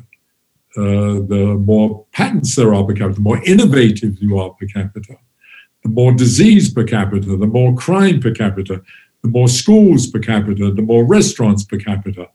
Uh, 0.77 1.23
the 1.31 1.61
more 1.65 2.05
patents 2.11 2.55
there 2.55 2.73
are 2.73 2.83
per 2.83 2.93
capita, 2.93 3.15
the 3.15 3.21
more 3.21 3.41
innovative 3.45 4.17
you 4.21 4.37
are 4.37 4.51
per 4.51 4.67
capita, 4.67 5.17
the 5.85 5.91
more 5.91 6.11
disease 6.11 6.73
per 6.73 6.83
capita, 6.83 7.37
the 7.37 7.45
more 7.45 7.75
crime 7.75 8.19
per 8.19 8.31
capita, 8.31 8.81
the 9.21 9.29
more 9.29 9.47
schools 9.47 10.07
per 10.07 10.17
capita, 10.17 10.71
the 10.71 10.81
more 10.81 11.05
restaurants 11.05 11.63
per 11.63 11.77
capita. 11.77 12.27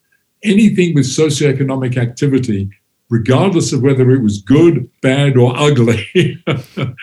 Anything 0.45 0.95
with 0.95 1.05
socioeconomic 1.05 1.97
activity, 1.97 2.71
regardless 3.09 3.73
of 3.73 3.83
whether 3.83 4.09
it 4.13 4.23
was 4.23 4.41
good, 4.41 4.89
bad, 5.03 5.37
or 5.37 5.53
ugly, 5.57 6.41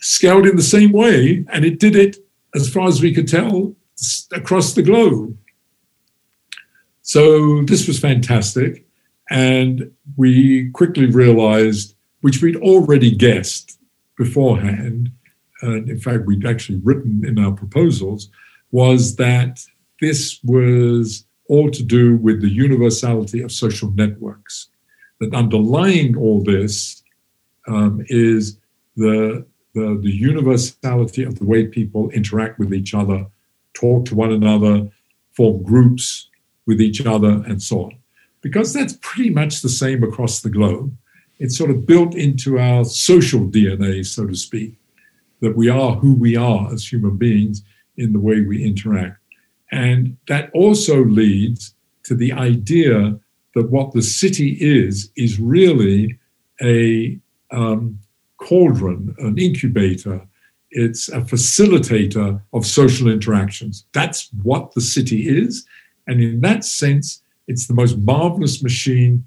scaled 0.00 0.46
in 0.46 0.56
the 0.56 0.62
same 0.62 0.92
way, 0.92 1.46
and 1.50 1.64
it 1.64 1.80
did 1.80 1.96
it, 1.96 2.18
as 2.54 2.70
far 2.70 2.86
as 2.86 3.00
we 3.00 3.14
could 3.14 3.28
tell, 3.28 3.74
across 4.34 4.74
the 4.74 4.82
globe. 4.82 5.38
So 7.00 7.62
this 7.62 7.88
was 7.88 7.98
fantastic. 7.98 8.84
And 9.30 9.90
we 10.18 10.68
quickly 10.72 11.06
realized, 11.06 11.96
which 12.20 12.42
we'd 12.42 12.56
already 12.56 13.10
guessed 13.10 13.77
beforehand, 14.18 15.10
and 15.62 15.88
in 15.88 15.98
fact, 15.98 16.26
we'd 16.26 16.44
actually 16.44 16.80
written 16.84 17.24
in 17.24 17.38
our 17.38 17.52
proposals, 17.52 18.28
was 18.70 19.16
that 19.16 19.64
this 20.00 20.38
was 20.44 21.24
all 21.48 21.70
to 21.70 21.82
do 21.82 22.16
with 22.16 22.42
the 22.42 22.50
universality 22.50 23.40
of 23.40 23.50
social 23.50 23.90
networks. 23.92 24.68
That 25.20 25.34
underlying 25.34 26.16
all 26.16 26.44
this 26.44 27.02
um, 27.66 28.04
is 28.08 28.58
the, 28.96 29.46
the, 29.74 29.98
the 30.02 30.12
universality 30.12 31.22
of 31.22 31.38
the 31.38 31.46
way 31.46 31.66
people 31.66 32.10
interact 32.10 32.58
with 32.58 32.74
each 32.74 32.92
other, 32.94 33.26
talk 33.72 34.04
to 34.06 34.14
one 34.14 34.32
another, 34.32 34.90
form 35.32 35.62
groups 35.62 36.28
with 36.66 36.80
each 36.80 37.04
other, 37.06 37.42
and 37.46 37.62
so 37.62 37.84
on. 37.84 37.98
Because 38.40 38.72
that's 38.72 38.98
pretty 39.00 39.30
much 39.30 39.62
the 39.62 39.68
same 39.68 40.02
across 40.02 40.40
the 40.40 40.50
globe. 40.50 40.96
It's 41.38 41.56
sort 41.56 41.70
of 41.70 41.86
built 41.86 42.14
into 42.14 42.58
our 42.58 42.84
social 42.84 43.40
DNA, 43.40 44.04
so 44.04 44.26
to 44.26 44.34
speak 44.34 44.78
that 45.40 45.56
we 45.56 45.68
are 45.68 45.92
who 45.92 46.14
we 46.14 46.36
are 46.36 46.72
as 46.72 46.90
human 46.90 47.16
beings 47.16 47.62
in 47.96 48.12
the 48.12 48.18
way 48.18 48.40
we 48.40 48.64
interact. 48.64 49.18
And 49.70 50.16
that 50.26 50.50
also 50.52 51.04
leads 51.04 51.74
to 52.04 52.14
the 52.14 52.32
idea 52.32 53.18
that 53.54 53.70
what 53.70 53.92
the 53.92 54.02
city 54.02 54.56
is, 54.60 55.10
is 55.16 55.38
really 55.38 56.18
a 56.62 57.18
um, 57.50 57.98
cauldron, 58.38 59.14
an 59.18 59.38
incubator. 59.38 60.26
It's 60.70 61.08
a 61.08 61.20
facilitator 61.20 62.40
of 62.52 62.66
social 62.66 63.08
interactions. 63.08 63.86
That's 63.92 64.30
what 64.42 64.74
the 64.74 64.80
city 64.80 65.28
is. 65.28 65.66
And 66.06 66.20
in 66.20 66.40
that 66.40 66.64
sense, 66.64 67.22
it's 67.46 67.66
the 67.66 67.74
most 67.74 67.98
marvelous 67.98 68.62
machine 68.62 69.24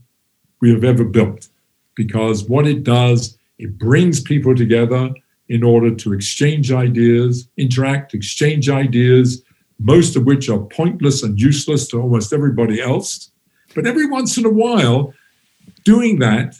we 0.60 0.72
have 0.72 0.84
ever 0.84 1.04
built 1.04 1.50
because 1.96 2.46
what 2.46 2.68
it 2.68 2.84
does, 2.84 3.38
it 3.58 3.78
brings 3.78 4.22
people 4.22 4.56
together 4.56 5.10
in 5.50 5.64
order 5.64 5.94
to 5.94 6.14
exchange 6.14 6.72
ideas, 6.72 7.48
interact, 7.58 8.14
exchange 8.14 8.70
ideas, 8.70 9.44
most 9.80 10.16
of 10.16 10.26
which 10.26 10.50
are 10.50 10.60
pointless 10.60 11.24
and 11.24 11.40
useless 11.40 11.88
to 11.90 12.02
almost 12.02 12.32
everybody 12.32 12.82
else. 12.82 13.32
But 13.76 13.86
every 13.86 14.06
once 14.06 14.38
in 14.38 14.46
a 14.46 14.50
while, 14.50 15.14
doing 15.84 16.20
that, 16.20 16.56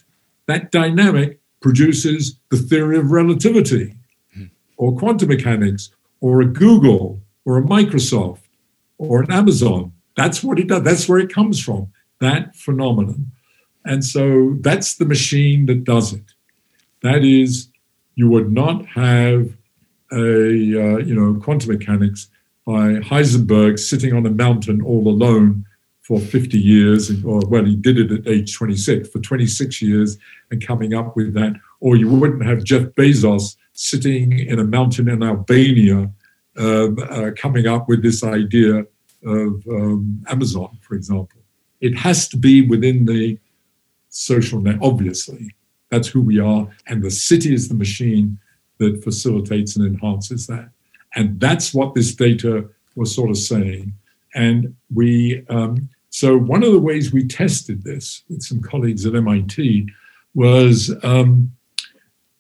that 0.48 0.72
dynamic 0.72 1.40
produces 1.62 2.38
the 2.50 2.58
theory 2.58 2.98
of 2.98 3.12
relativity 3.12 3.96
or 4.78 4.98
quantum 4.98 5.30
mechanics 5.30 5.92
or 6.20 6.42
a 6.42 6.46
Google 6.46 7.22
or 7.46 7.58
a 7.58 7.64
Microsoft 7.64 8.42
or 8.98 9.22
an 9.22 9.32
Amazon. 9.32 9.94
That's 10.18 10.44
what 10.44 10.60
it 10.60 10.68
does. 10.68 10.84
That's 10.84 11.08
where 11.08 11.20
it 11.20 11.34
comes 11.34 11.60
from, 11.60 11.92
that 12.20 12.56
phenomenon. 12.56 13.32
And 13.86 14.04
so 14.06 14.58
that's 14.62 14.96
the 14.96 15.06
machine 15.06 15.66
that 15.66 15.84
does 15.84 16.14
it. 16.14 16.24
That 17.02 17.24
is 17.24 17.70
you 18.16 18.30
would 18.30 18.52
not 18.52 18.86
have 18.88 19.56
a 20.12 20.18
uh, 20.18 20.98
you 20.98 21.16
know 21.16 21.40
quantum 21.40 21.72
mechanics 21.72 22.30
by 22.66 22.96
Heisenberg 22.96 23.80
sitting 23.80 24.14
on 24.14 24.26
a 24.26 24.30
mountain 24.30 24.82
all 24.82 25.08
alone 25.08 25.66
for 26.02 26.20
50 26.20 26.58
years, 26.58 27.24
or 27.24 27.42
well, 27.48 27.66
he 27.66 27.76
did 27.76 27.98
it 27.98 28.12
at 28.12 28.28
age 28.28 28.56
26 28.56 29.10
for 29.10 29.20
26 29.20 29.82
years 29.82 30.18
and 30.50 30.66
coming 30.66 30.94
up 30.94 31.16
with 31.16 31.34
that. 31.34 31.54
Or 31.80 31.96
you 31.96 32.10
wouldn't 32.10 32.46
have 32.46 32.64
Jeff 32.64 32.84
Bezos 32.98 33.56
sitting 33.74 34.38
in 34.40 34.60
a 34.60 34.64
mountain 34.64 35.08
in 35.08 35.24
Albania 35.24 36.12
um, 36.58 36.98
uh, 37.10 37.32
coming 37.38 37.66
up 37.68 37.88
with 37.88 38.04
this 38.04 38.24
idea 38.24 38.86
of 39.26 39.68
um, 39.70 40.24
Amazon, 40.28 40.78
for 40.82 40.96
example. 40.96 41.40
It 41.80 41.96
has 41.98 42.28
to 42.30 42.38
be 42.38 42.62
within 42.62 43.06
the 43.06 43.40
social 44.12 44.62
net, 44.62 44.78
obviously. 44.82 45.56
That's 45.90 46.08
who 46.08 46.22
we 46.22 46.40
are. 46.40 46.70
And 46.88 47.04
the 47.04 47.12
city 47.12 47.54
is 47.54 47.68
the 47.68 47.76
machine 47.76 48.38
that 48.78 49.04
facilitates 49.04 49.76
and 49.76 49.86
enhances 49.86 50.48
that. 50.48 50.70
And 51.16 51.40
that's 51.40 51.74
what 51.74 51.96
this 51.96 52.14
data 52.14 52.70
was 52.96 53.14
sort 53.14 53.30
of 53.30 53.38
saying. 53.38 53.94
And 54.36 54.76
we, 54.94 55.46
um, 55.50 55.90
so 56.10 56.38
one 56.38 56.64
of 56.64 56.72
the 56.72 56.80
ways 56.80 57.12
we 57.12 57.28
tested 57.28 57.84
this 57.84 58.24
with 58.30 58.44
some 58.44 58.62
colleagues 58.62 59.06
at 59.06 59.16
MIT 59.16 59.90
was 60.34 60.94
um, 61.04 61.52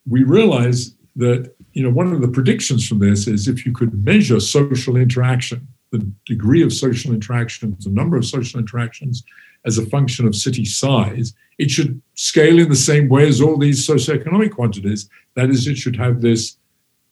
we 0.07 0.23
realized 0.23 0.95
that, 1.17 1.53
you 1.73 1.83
know, 1.83 1.89
one 1.89 2.13
of 2.13 2.21
the 2.21 2.27
predictions 2.27 2.87
from 2.87 2.99
this 2.99 3.27
is 3.27 3.47
if 3.47 3.65
you 3.65 3.73
could 3.73 4.05
measure 4.05 4.39
social 4.39 4.95
interaction, 4.95 5.67
the 5.91 6.09
degree 6.25 6.63
of 6.63 6.71
social 6.71 7.13
interactions, 7.13 7.83
the 7.83 7.91
number 7.91 8.15
of 8.15 8.25
social 8.25 8.59
interactions 8.59 9.23
as 9.65 9.77
a 9.77 9.85
function 9.85 10.27
of 10.27 10.35
city 10.35 10.65
size, 10.65 11.33
it 11.57 11.69
should 11.69 12.01
scale 12.15 12.59
in 12.59 12.69
the 12.69 12.75
same 12.75 13.09
way 13.09 13.27
as 13.27 13.41
all 13.41 13.57
these 13.57 13.87
socioeconomic 13.87 14.51
quantities. 14.51 15.09
That 15.35 15.49
is, 15.49 15.67
it 15.67 15.77
should 15.77 15.95
have 15.95 16.21
this 16.21 16.57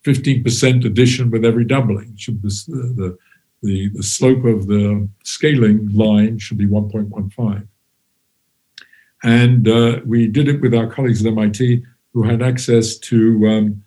15% 0.06 0.86
addition 0.86 1.30
with 1.30 1.46
every 1.46 1.66
doubling. 1.66 2.16
Should 2.18 2.42
this, 2.42 2.66
the, 2.66 3.18
the, 3.62 3.90
the 3.90 4.04
slope 4.04 4.46
of 4.46 4.68
the 4.68 5.08
scaling 5.24 5.90
line 5.94 6.40
should 6.40 6.58
be 6.58 6.66
1.15. 6.66 7.68
And 9.24 9.68
uh, 9.68 10.00
we 10.06 10.28
did 10.28 10.48
it 10.48 10.62
with 10.62 10.74
our 10.74 10.88
colleagues 10.88 11.26
at 11.26 11.32
MIT 11.32 11.84
who 12.14 12.24
had 12.24 12.42
access 12.42 12.98
to 12.98 13.48
um, 13.48 13.84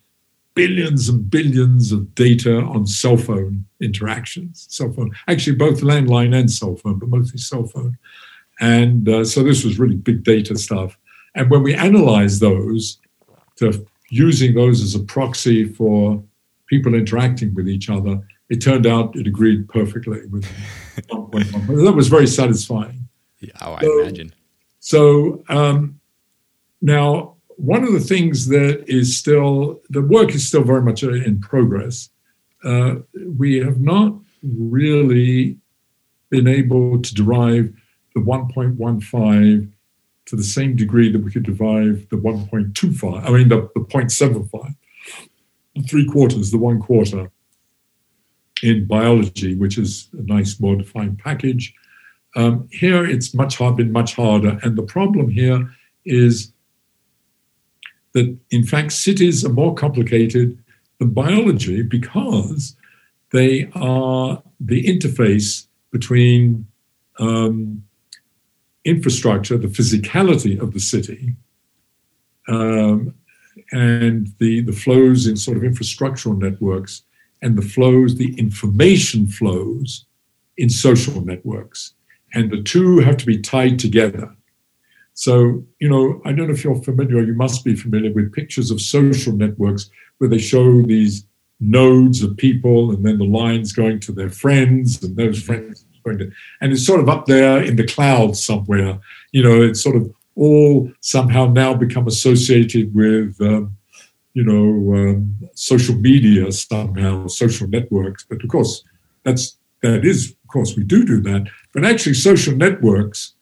billions 0.55 1.09
and 1.09 1.31
billions 1.31 1.93
of 1.93 2.15
data 2.15 2.59
on 2.59 2.87
cell 2.87 3.17
phone 3.17 3.65
interactions. 3.81 4.67
Cell 4.71 4.93
phone, 4.93 5.11
actually, 5.29 5.57
both 5.57 5.81
landline 5.81 6.37
and 6.39 6.51
cell 6.51 6.77
phone, 6.77 6.99
but 6.99 7.09
mostly 7.09 7.39
cell 7.39 7.65
phone. 7.65 7.97
And 8.63 9.09
uh, 9.09 9.25
so 9.25 9.43
this 9.43 9.65
was 9.65 9.81
really 9.81 9.97
big 9.97 10.23
data 10.23 10.57
stuff. 10.57 10.97
And 11.35 11.51
when 11.51 11.65
we 11.65 11.75
analyzed 11.75 12.41
those, 12.41 12.99
to 13.57 13.85
using 14.09 14.55
those 14.55 14.81
as 14.83 14.95
a 14.95 15.01
proxy 15.01 15.65
for 15.65 16.23
people 16.69 16.95
interacting 16.95 17.53
with 17.55 17.69
each 17.69 17.91
other, 17.91 18.21
it 18.49 18.61
turned 18.61 18.87
out 18.87 19.17
it 19.17 19.27
agreed 19.27 19.69
perfectly 19.69 20.27
with 20.27 20.47
That 21.09 21.93
was 21.97 22.09
very 22.09 22.29
satisfying. 22.29 23.09
Yeah, 23.41 23.51
oh, 23.63 23.73
I 23.75 23.81
so, 23.81 24.01
imagine. 24.01 24.35
So 24.79 25.43
um, 25.49 25.99
now, 26.81 27.35
one 27.57 27.83
of 27.83 27.93
the 27.93 28.01
things 28.01 28.47
that 28.49 28.85
is 28.87 29.17
still, 29.17 29.81
the 29.91 30.03
work 30.03 30.31
is 30.35 30.47
still 30.47 30.63
very 30.63 30.83
much 30.83 31.03
in 31.03 31.41
progress. 31.41 32.11
Uh, 32.63 32.97
we 33.37 33.57
have 33.57 33.81
not 33.81 34.15
really 34.43 35.59
been 36.31 36.47
able 36.47 37.03
to 37.03 37.15
derive 37.15 37.73
the 38.15 38.21
1.15 38.21 39.71
to 40.27 40.37
the 40.37 40.45
same 40.45 40.77
degree 40.77 41.11
that 41.11 41.23
we 41.23 41.31
could 41.31 41.43
derive 41.43 42.07
the 42.11 42.17
1.25, 42.17 43.25
I 43.25 43.31
mean, 43.31 43.49
the, 43.49 43.69
the 43.75 43.81
0.75, 43.81 44.75
the 45.75 45.83
three 45.83 46.07
quarters, 46.07 46.51
the 46.51 46.59
one 46.59 46.81
quarter 46.81 47.31
in 48.63 48.87
biology, 48.87 49.57
which 49.57 49.79
is 49.79 50.09
a 50.13 50.23
nice, 50.23 50.61
more 50.61 50.77
defined 50.77 51.19
package. 51.19 51.75
Um, 52.37 52.69
here, 52.71 53.05
it's 53.05 53.35
much 53.35 53.57
hard, 53.57 53.77
been 53.77 53.93
much 53.93 54.15
harder. 54.15 54.59
And 54.63 54.77
the 54.77 54.83
problem 54.83 55.29
here 55.29 55.71
is 56.05 56.53
that, 58.13 58.37
in 58.51 58.65
fact, 58.65 58.93
cities 58.93 59.45
are 59.45 59.53
more 59.53 59.75
complicated 59.75 60.63
than 60.99 61.11
biology 61.11 61.83
because 61.83 62.77
they 63.33 63.71
are 63.75 64.43
the 64.61 64.85
interface 64.85 65.67
between 65.91 66.67
um, 67.19 67.83
infrastructure, 68.85 69.57
the 69.57 69.69
physicality 69.69 70.61
of 70.61 70.73
the 70.73 70.81
city, 70.81 71.37
um, 72.49 73.15
and 73.71 74.29
the, 74.39 74.61
the 74.63 74.73
flows 74.73 75.27
in 75.27 75.37
sort 75.37 75.57
of 75.57 75.63
infrastructural 75.63 76.39
networks, 76.39 77.03
and 77.43 77.57
the 77.57 77.63
flows, 77.63 78.17
the 78.17 78.39
information 78.39 79.27
flows 79.27 80.07
in 80.57 80.69
social 80.69 81.25
networks. 81.25 81.95
And 82.35 82.51
the 82.51 82.63
two 82.63 82.99
have 82.99 83.17
to 83.19 83.27
be 83.27 83.39
tied 83.39 83.79
together. 83.79 84.35
So, 85.15 85.65
you 85.79 85.89
know, 85.89 86.23
I 86.25 86.33
don't 86.33 86.49
know 86.49 86.55
if 86.55 86.65
you're 86.65 86.83
familiar, 86.83 87.23
you 87.23 87.35
must 87.35 87.65
be 87.65 87.77
familiar 87.77 88.13
with 88.13 88.33
pictures 88.33 88.71
of 88.71 88.81
social 88.81 89.35
networks 89.35 89.91
where 90.19 90.31
they 90.31 90.39
show 90.39 90.83
these 90.83 91.27
nodes 91.61 92.23
of 92.23 92.37
people 92.37 92.91
and 92.91 93.05
then 93.05 93.19
the 93.19 93.25
lines 93.25 93.73
going 93.73 94.01
to 94.01 94.13
their 94.13 94.31
friends 94.31 95.03
and 95.03 95.17
those 95.17 95.43
friends 95.43 95.85
going 96.03 96.19
to, 96.19 96.31
and 96.61 96.73
it's 96.73 96.87
sort 96.87 97.01
of 97.01 97.09
up 97.09 97.27
there 97.27 97.63
in 97.63 97.77
the 97.77 97.87
clouds 97.87 98.45
somewhere. 98.45 98.99
You 99.33 99.43
know, 99.43 99.63
it's 99.63 99.83
sort 99.83 99.97
of 99.97 100.13
all 100.37 100.91
somehow 101.01 101.47
now 101.47 101.75
become 101.75 102.07
associated 102.07 102.95
with, 102.95 103.41
um, 103.41 103.77
you 104.35 104.45
know, 104.45 104.97
um, 104.97 105.37
social 105.55 105.95
media 105.95 106.51
somehow, 106.53 107.27
social 107.27 107.69
networks. 107.69 108.25
But 108.25 108.43
of 108.43 108.51
course, 108.51 108.83
that's 109.25 109.57
that 109.83 110.05
is, 110.05 110.31
of 110.31 110.49
course, 110.49 110.77
we 110.77 110.85
do 110.85 111.05
do 111.05 111.21
that. 111.23 111.49
But 111.75 111.85
actually, 111.85 112.15
social 112.15 112.57
networks, 112.57 113.35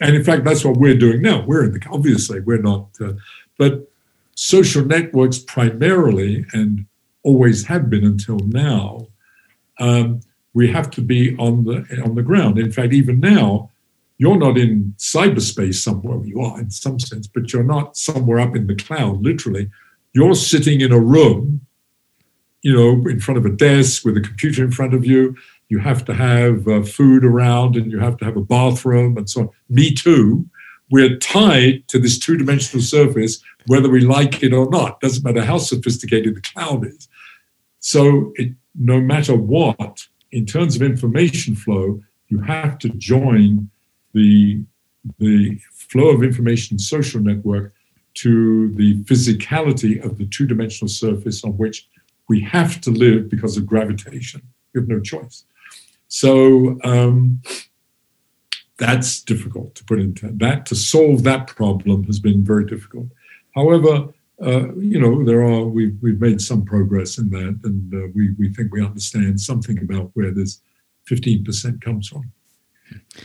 and 0.00 0.14
in 0.14 0.24
fact, 0.24 0.44
that's 0.44 0.64
what 0.64 0.76
we're 0.76 0.96
doing 0.96 1.22
now. 1.22 1.44
We're 1.44 1.64
in 1.64 1.72
the 1.72 1.80
obviously 1.90 2.40
we're 2.40 2.62
not, 2.62 2.88
uh, 3.00 3.12
but 3.58 3.90
social 4.36 4.84
networks 4.84 5.38
primarily 5.38 6.44
and 6.52 6.86
always 7.22 7.66
have 7.66 7.90
been 7.90 8.04
until 8.04 8.38
now. 8.38 9.08
Um, 9.80 10.20
we 10.56 10.72
have 10.72 10.90
to 10.90 11.02
be 11.02 11.36
on 11.36 11.64
the 11.64 11.76
on 12.02 12.14
the 12.14 12.22
ground. 12.22 12.58
In 12.58 12.72
fact, 12.72 12.94
even 12.94 13.20
now, 13.20 13.70
you're 14.16 14.38
not 14.38 14.56
in 14.56 14.94
cyberspace 14.96 15.74
somewhere. 15.74 16.24
You 16.24 16.40
are 16.40 16.58
in 16.58 16.70
some 16.70 16.98
sense, 16.98 17.26
but 17.26 17.52
you're 17.52 17.70
not 17.76 17.98
somewhere 17.98 18.40
up 18.40 18.56
in 18.56 18.66
the 18.66 18.74
cloud. 18.74 19.22
Literally, 19.22 19.68
you're 20.14 20.34
sitting 20.34 20.80
in 20.80 20.92
a 20.92 20.98
room, 20.98 21.60
you 22.62 22.74
know, 22.74 23.06
in 23.06 23.20
front 23.20 23.36
of 23.36 23.44
a 23.44 23.50
desk 23.50 24.06
with 24.06 24.16
a 24.16 24.22
computer 24.22 24.64
in 24.64 24.70
front 24.70 24.94
of 24.94 25.04
you. 25.04 25.36
You 25.68 25.80
have 25.80 26.06
to 26.06 26.14
have 26.14 26.66
uh, 26.66 26.82
food 26.84 27.22
around, 27.22 27.76
and 27.76 27.92
you 27.92 27.98
have 27.98 28.16
to 28.18 28.24
have 28.24 28.38
a 28.38 28.48
bathroom, 28.56 29.18
and 29.18 29.28
so 29.28 29.42
on. 29.42 29.50
Me 29.68 29.92
too. 29.92 30.48
We're 30.90 31.18
tied 31.18 31.86
to 31.88 31.98
this 31.98 32.18
two-dimensional 32.18 32.82
surface, 32.82 33.42
whether 33.66 33.90
we 33.90 34.00
like 34.00 34.42
it 34.42 34.54
or 34.54 34.70
not. 34.70 35.00
Doesn't 35.00 35.24
matter 35.24 35.44
how 35.44 35.58
sophisticated 35.58 36.34
the 36.34 36.40
cloud 36.40 36.86
is. 36.86 37.08
So, 37.80 38.32
it, 38.36 38.52
no 38.74 39.00
matter 39.02 39.34
what, 39.34 40.06
in 40.32 40.46
terms 40.46 40.76
of 40.76 40.82
information 40.82 41.54
flow, 41.54 42.00
you 42.28 42.38
have 42.40 42.78
to 42.78 42.88
join 42.90 43.70
the, 44.12 44.62
the 45.18 45.58
flow 45.72 46.08
of 46.08 46.22
information 46.22 46.78
social 46.78 47.20
network 47.20 47.72
to 48.14 48.72
the 48.74 48.96
physicality 49.04 50.02
of 50.04 50.18
the 50.18 50.26
two 50.26 50.46
dimensional 50.46 50.88
surface 50.88 51.44
on 51.44 51.52
which 51.52 51.88
we 52.28 52.40
have 52.40 52.80
to 52.80 52.90
live 52.90 53.28
because 53.28 53.56
of 53.56 53.66
gravitation. 53.66 54.42
We 54.72 54.80
have 54.80 54.88
no 54.88 55.00
choice. 55.00 55.44
So 56.08 56.78
um, 56.82 57.42
that's 58.78 59.20
difficult 59.22 59.74
to 59.76 59.84
put 59.84 60.00
into 60.00 60.28
that. 60.32 60.66
To 60.66 60.74
solve 60.74 61.22
that 61.24 61.46
problem 61.46 62.04
has 62.04 62.18
been 62.18 62.44
very 62.44 62.64
difficult. 62.64 63.06
However, 63.54 64.08
uh, 64.44 64.74
you 64.74 65.00
know, 65.00 65.24
there 65.24 65.42
are 65.42 65.64
we've 65.64 65.96
we've 66.02 66.20
made 66.20 66.40
some 66.40 66.64
progress 66.64 67.18
in 67.18 67.30
that, 67.30 67.58
and 67.64 67.94
uh, 67.94 68.08
we 68.14 68.34
we 68.38 68.52
think 68.52 68.72
we 68.72 68.84
understand 68.84 69.40
something 69.40 69.78
about 69.78 70.10
where 70.14 70.30
this 70.30 70.60
fifteen 71.06 71.42
percent 71.42 71.80
comes 71.80 72.08
from. 72.08 72.30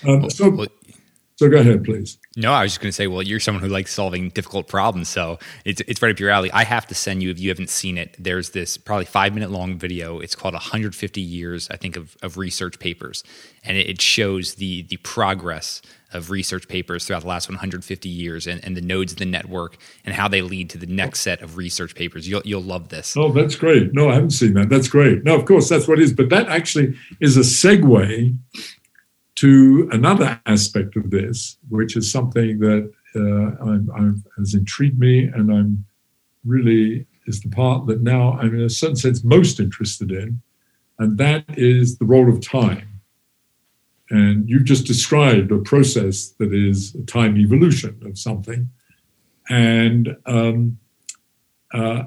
Um, 0.08 0.30
so, 0.30 0.50
well, 0.50 0.68
so 1.36 1.50
go 1.50 1.58
ahead, 1.58 1.84
please. 1.84 2.18
No, 2.38 2.54
I 2.54 2.64
was 2.64 2.72
just 2.72 2.82
going 2.82 2.90
to 2.90 2.96
say, 2.96 3.08
well, 3.08 3.22
you're 3.22 3.40
someone 3.40 3.64
who 3.64 3.68
likes 3.68 3.94
solving 3.94 4.30
difficult 4.30 4.68
problems, 4.68 5.10
so 5.10 5.38
it's 5.66 5.82
it's 5.82 6.02
right 6.02 6.12
up 6.12 6.20
your 6.20 6.30
alley. 6.30 6.52
I 6.52 6.64
have 6.64 6.88
to 6.88 6.96
send 6.96 7.22
you 7.22 7.30
if 7.30 7.40
you 7.40 7.50
haven't 7.50 7.70
seen 7.70 7.98
it. 7.98 8.16
There's 8.18 8.52
this 8.52 8.78
probably 8.78 9.06
five 9.06 9.34
minute 9.34 9.52
long 9.52 9.78
video. 9.78 10.20
It's 10.20 10.36
called 10.36 10.54
150 10.54 11.20
years, 11.20 11.68
I 11.70 11.78
think, 11.78 11.98
of, 11.98 12.16
of 12.22 12.38
research 12.38 12.80
papers, 12.80 13.24
and 13.66 13.76
it, 13.76 13.90
it 13.90 14.02
shows 14.02 14.56
the 14.56 14.84
the 14.84 14.98
progress 14.98 15.82
of 16.14 16.30
research 16.30 16.68
papers 16.68 17.06
throughout 17.06 17.22
the 17.22 17.28
last 17.28 17.48
150 17.48 18.10
years 18.10 18.48
and, 18.48 18.64
and 18.64 18.76
the 18.76 18.82
nodes 18.82 19.14
of 19.14 19.20
the 19.20 19.26
network 19.26 19.78
and 20.06 20.14
how 20.14 20.28
they 20.28 20.42
lead 20.42 20.70
to 20.70 20.78
the 20.78 20.86
next 20.86 21.22
set 21.22 21.42
of 21.42 21.58
research 21.58 21.96
papers. 21.96 22.28
You'll, 22.28 22.42
you'll 22.44 22.62
love 22.62 22.90
this. 22.90 23.16
Oh, 23.18 23.32
that's 23.32 23.56
great. 23.56 23.94
No, 23.94 24.10
I 24.10 24.16
haven't 24.16 24.32
seen 24.32 24.54
that. 24.56 24.70
That's 24.70 24.88
great. 24.88 25.24
No, 25.24 25.36
of 25.36 25.46
course, 25.46 25.70
that's 25.70 25.88
what 25.88 26.00
it 26.00 26.04
is. 26.04 26.14
But 26.14 26.30
that 26.30 26.48
actually 26.50 26.96
is 27.20 27.38
a 27.38 27.42
segue 27.42 28.38
to 29.36 29.90
another 29.92 30.40
aspect 30.46 30.96
of 30.96 31.10
this, 31.10 31.58
which 31.70 31.96
is 31.96 32.12
something 32.12 32.60
that 32.60 32.92
uh, 33.16 33.20
I'm, 33.20 33.90
I'm, 33.96 34.24
has 34.38 34.54
intrigued 34.54 35.00
me, 35.00 35.26
and 35.26 35.52
I'm 35.52 35.86
really 36.46 37.06
is 37.28 37.42
the 37.42 37.50
part 37.50 37.88
that 37.88 38.02
now 38.02 38.34
I'm 38.34 38.54
in 38.56 38.62
a 38.62 38.70
certain 38.70 38.96
sense 38.96 39.24
most 39.24 39.60
interested 39.60 40.12
in, 40.12 40.42
and 41.00 41.18
that 41.18 41.46
is 41.58 41.98
the 41.98 42.06
role 42.06 42.30
of 42.30 42.42
time. 42.42 42.88
And 44.12 44.48
you've 44.48 44.66
just 44.66 44.86
described 44.86 45.52
a 45.52 45.58
process 45.60 46.32
that 46.40 46.54
is 46.54 46.94
a 46.96 47.04
time 47.04 47.38
evolution 47.38 47.98
of 48.06 48.18
something, 48.18 48.70
and 49.50 50.16
um, 50.26 50.78
uh, 51.74 52.04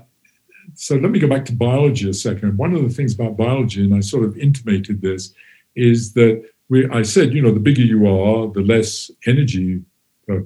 so 0.75 0.97
let 0.97 1.11
me 1.11 1.19
go 1.19 1.29
back 1.29 1.45
to 1.47 1.55
biology 1.55 2.09
a 2.09 2.15
second. 2.15 2.59
One 2.59 2.75
of 2.75 2.83
the 2.83 2.95
things 2.95 3.15
about 3.15 3.37
biology, 3.37 3.85
and 3.85 3.95
I 3.95 4.01
sort 4.01 4.25
of 4.25 4.37
intimated 4.37 5.01
this, 5.01 5.33
is 5.77 6.13
that 6.15 6.43
we, 6.69 6.89
I 6.91 7.03
said, 7.03 7.35
you 7.35 7.43
know, 7.43 7.53
the 7.53 7.61
bigger 7.61 7.83
you 7.83 8.07
are, 8.07 8.51
the 8.53 8.63
less 8.63 9.11
energy 9.27 9.83
per, 10.27 10.43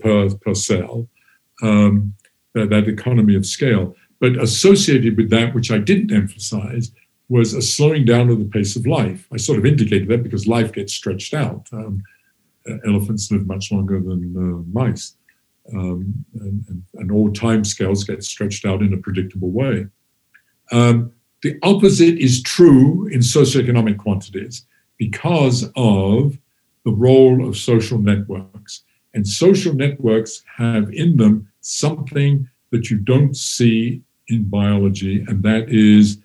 per, 0.00 0.28
per 0.34 0.54
cell, 0.54 1.08
um, 1.62 2.14
that, 2.54 2.70
that 2.70 2.88
economy 2.88 3.34
of 3.36 3.46
scale. 3.46 3.94
But 4.20 4.36
associated 4.36 5.16
with 5.16 5.30
that, 5.30 5.54
which 5.54 5.70
I 5.70 5.78
didn't 5.78 6.12
emphasize, 6.12 6.92
was 7.30 7.54
a 7.54 7.62
slowing 7.62 8.04
down 8.04 8.28
of 8.28 8.40
the 8.40 8.44
pace 8.44 8.74
of 8.76 8.86
life. 8.86 9.26
I 9.32 9.36
sort 9.38 9.58
of 9.58 9.64
indicated 9.64 10.08
that 10.08 10.24
because 10.24 10.48
life 10.48 10.72
gets 10.72 10.92
stretched 10.92 11.32
out. 11.32 11.68
Um, 11.72 12.02
elephants 12.86 13.30
live 13.30 13.46
much 13.46 13.72
longer 13.72 14.00
than 14.00 14.34
uh, 14.36 14.78
mice, 14.78 15.16
um, 15.72 16.24
and, 16.34 16.64
and, 16.68 16.82
and, 16.94 17.12
all 17.12 17.32
time 17.32 17.64
scales 17.64 18.04
get 18.04 18.22
stretched 18.24 18.66
out 18.66 18.82
in 18.82 18.92
a 18.92 18.98
predictable 18.98 19.50
way. 19.50 19.86
Um, 20.72 21.12
the 21.42 21.58
opposite 21.62 22.18
is 22.18 22.42
true 22.42 23.06
in 23.06 23.20
socioeconomic 23.20 23.98
quantities 23.98 24.66
because 24.98 25.70
of 25.76 26.36
the 26.84 26.92
role 26.92 27.46
of 27.48 27.56
social 27.56 27.98
networks. 27.98 28.82
And 29.14 29.26
social 29.26 29.74
networks 29.74 30.42
have 30.56 30.92
in 30.92 31.16
them 31.16 31.48
something 31.60 32.48
that 32.70 32.90
you 32.90 32.98
don't 32.98 33.36
see 33.36 34.02
in 34.28 34.44
biology, 34.44 35.24
and 35.28 35.42
that 35.42 35.68
is 35.70 36.18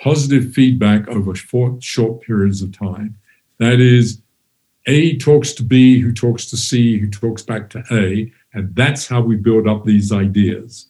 positive 0.00 0.52
feedback 0.52 1.08
over 1.08 1.34
short, 1.34 1.82
short 1.82 2.22
periods 2.22 2.62
of 2.62 2.76
time. 2.76 3.16
That 3.58 3.80
is, 3.80 4.20
A 4.86 5.16
talks 5.18 5.52
to 5.54 5.62
B, 5.62 6.00
who 6.00 6.12
talks 6.12 6.46
to 6.46 6.56
C, 6.56 6.98
who 6.98 7.10
talks 7.10 7.42
back 7.42 7.70
to 7.70 7.82
A, 7.90 8.32
and 8.54 8.74
that's 8.74 9.06
how 9.06 9.20
we 9.20 9.36
build 9.36 9.68
up 9.68 9.84
these 9.84 10.12
ideas 10.12 10.88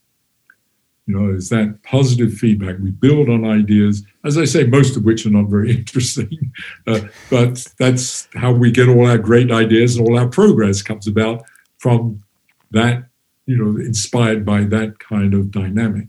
you 1.09 1.18
know, 1.18 1.35
is 1.35 1.48
that 1.48 1.82
positive 1.82 2.35
feedback. 2.35 2.76
We 2.80 2.90
build 2.90 3.30
on 3.30 3.47
ideas, 3.47 4.05
as 4.24 4.36
I 4.36 4.44
say, 4.44 4.64
most 4.64 4.94
of 4.94 5.05
which 5.05 5.24
are 5.24 5.30
not 5.30 5.48
very 5.48 5.70
interesting, 5.76 6.52
uh, 6.86 7.01
but 7.30 7.66
that's 7.78 8.28
how 8.35 8.52
we 8.52 8.70
get 8.70 8.90
all 8.90 9.06
our 9.06 9.16
great 9.16 9.51
ideas 9.51 9.97
and 9.97 10.06
all 10.06 10.18
our 10.18 10.28
progress 10.28 10.82
comes 10.82 11.09
about 11.09 11.44
from 11.78 12.22
that, 12.72 13.05
you 13.47 13.56
know, 13.56 13.80
inspired 13.80 14.44
by 14.44 14.64
that 14.64 14.98
kind 14.98 15.32
of 15.32 15.51
dynamic. 15.51 16.09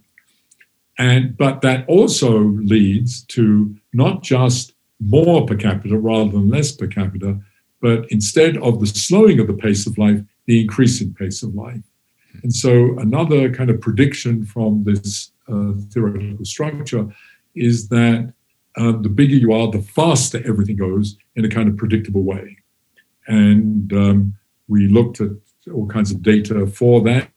And 1.00 1.38
but 1.38 1.62
that 1.62 1.88
also 1.88 2.40
leads 2.40 3.24
to 3.28 3.76
not 3.94 4.22
just 4.22 4.74
more 5.00 5.46
per 5.46 5.56
capita 5.56 5.98
rather 5.98 6.30
than 6.30 6.50
less 6.50 6.74
per 6.74 6.88
capita, 6.88 7.40
but 7.82 8.06
instead 8.12 8.58
of 8.58 8.82
the 8.82 8.86
slowing 8.86 9.40
of 9.40 9.48
the 9.48 9.54
pace 9.54 9.88
of 9.88 9.98
life, 9.98 10.22
the 10.46 10.60
increasing 10.60 11.14
pace 11.14 11.42
of 11.42 11.56
life. 11.56 11.82
And 12.44 12.54
so, 12.54 13.00
another 13.00 13.50
kind 13.50 13.70
of 13.70 13.80
prediction 13.80 14.46
from 14.46 14.84
this 14.84 15.32
uh, 15.48 15.72
theoretical 15.90 16.46
structure 16.46 17.08
is 17.56 17.88
that 17.88 18.34
uh, 18.78 18.92
the 18.92 19.10
bigger 19.10 19.36
you 19.36 19.54
are, 19.54 19.72
the 19.72 19.82
faster 19.82 20.42
everything 20.46 20.76
goes 20.76 21.18
in 21.36 21.46
a 21.46 21.50
kind 21.50 21.70
of 21.70 21.78
predictable 21.78 22.24
way. 22.24 22.58
And 23.28 23.92
um, 23.94 24.36
we 24.68 24.88
looked 24.88 25.22
at 25.22 25.32
all 25.74 25.88
kinds 25.88 26.12
of 26.12 26.22
data 26.22 26.68
for 26.68 27.02
that, 27.02 27.32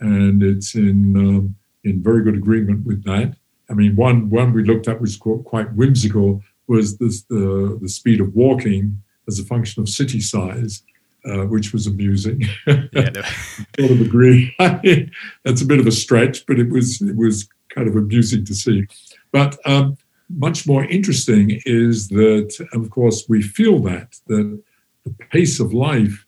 and 0.00 0.42
it's 0.42 0.74
in 0.74 1.16
um, 1.16 1.56
in 1.84 2.02
very 2.02 2.22
good 2.22 2.36
agreement 2.36 2.86
with 2.86 3.04
that. 3.04 3.36
I 3.70 3.74
mean, 3.74 3.96
one 3.96 4.28
one 4.30 4.52
we 4.52 4.64
looked 4.64 4.88
at 4.88 5.00
was 5.00 5.16
quite 5.16 5.72
whimsical 5.74 6.42
was 6.66 6.98
this, 6.98 7.22
the 7.24 7.78
the 7.80 7.88
speed 7.88 8.20
of 8.20 8.34
walking 8.34 9.02
as 9.28 9.38
a 9.38 9.44
function 9.44 9.82
of 9.82 9.88
city 9.88 10.20
size, 10.20 10.82
uh, 11.24 11.44
which 11.44 11.72
was 11.72 11.86
amusing. 11.86 12.42
Yeah, 12.66 13.10
no. 13.14 13.22
sort 13.78 13.90
of 13.90 14.00
agree. 14.00 14.54
That's 15.44 15.62
a 15.62 15.66
bit 15.66 15.80
of 15.80 15.86
a 15.86 15.92
stretch, 15.92 16.46
but 16.46 16.58
it 16.58 16.70
was 16.70 17.00
it 17.00 17.16
was 17.16 17.48
kind 17.70 17.88
of 17.88 17.96
amusing 17.96 18.44
to 18.44 18.54
see. 18.54 18.86
But 19.32 19.58
um, 19.66 19.96
much 20.28 20.66
more 20.66 20.84
interesting 20.84 21.60
is 21.66 22.08
that, 22.08 22.66
of 22.72 22.90
course, 22.90 23.24
we 23.28 23.42
feel 23.42 23.78
that 23.80 24.16
that 24.26 24.62
the 25.04 25.10
pace 25.30 25.60
of 25.60 25.74
life 25.74 26.23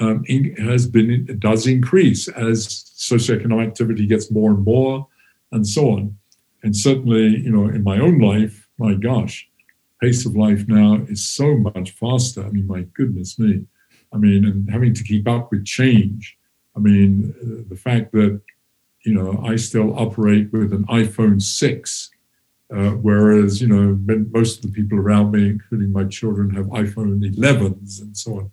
um, 0.00 0.24
in, 0.26 0.56
has 0.56 0.86
been 0.86 1.38
does 1.38 1.66
increase 1.66 2.26
as 2.28 2.66
socioeconomic 2.96 3.68
activity 3.68 4.06
gets 4.06 4.30
more 4.30 4.50
and 4.50 4.64
more, 4.64 5.06
and 5.52 5.66
so 5.66 5.90
on. 5.90 6.16
And 6.62 6.76
certainly, 6.76 7.38
you 7.38 7.50
know, 7.50 7.68
in 7.68 7.84
my 7.84 7.98
own 7.98 8.18
life, 8.18 8.68
my 8.78 8.94
gosh, 8.94 9.48
pace 10.00 10.26
of 10.26 10.36
life 10.36 10.66
now 10.66 10.96
is 11.08 11.26
so 11.26 11.56
much 11.56 11.90
faster. 11.92 12.44
I 12.44 12.50
mean, 12.50 12.66
my 12.66 12.82
goodness 12.94 13.38
me. 13.38 13.66
I 14.12 14.16
mean, 14.16 14.44
and 14.44 14.68
having 14.70 14.94
to 14.94 15.04
keep 15.04 15.28
up 15.28 15.50
with 15.50 15.64
change. 15.64 16.36
I 16.76 16.80
mean, 16.80 17.34
the 17.68 17.76
fact 17.76 18.12
that, 18.12 18.40
you 19.04 19.14
know, 19.14 19.42
I 19.44 19.56
still 19.56 19.98
operate 19.98 20.52
with 20.52 20.72
an 20.72 20.84
iPhone 20.86 21.40
6, 21.40 22.10
uh, 22.74 22.90
whereas, 22.90 23.60
you 23.60 23.68
know, 23.68 23.98
most 24.32 24.56
of 24.56 24.62
the 24.62 24.74
people 24.74 24.98
around 24.98 25.32
me, 25.32 25.48
including 25.48 25.92
my 25.92 26.04
children, 26.04 26.50
have 26.50 26.66
iPhone 26.66 27.22
11s 27.22 28.00
and 28.00 28.16
so 28.16 28.38
on. 28.38 28.50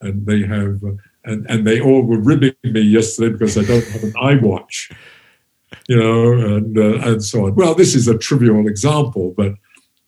And 0.00 0.26
they 0.26 0.42
have, 0.42 0.80
and, 1.24 1.46
and 1.48 1.66
they 1.66 1.80
all 1.80 2.02
were 2.02 2.20
ribbing 2.20 2.54
me 2.62 2.80
yesterday 2.80 3.32
because 3.32 3.56
I 3.56 3.64
don't 3.64 3.86
have 3.86 4.02
an 4.02 4.12
iWatch, 4.12 4.94
you 5.88 5.96
know, 5.96 6.32
and, 6.32 6.78
uh, 6.78 6.98
and 7.08 7.24
so 7.24 7.46
on. 7.46 7.54
Well, 7.54 7.74
this 7.74 7.94
is 7.94 8.08
a 8.08 8.18
trivial 8.18 8.66
example, 8.66 9.34
but, 9.36 9.54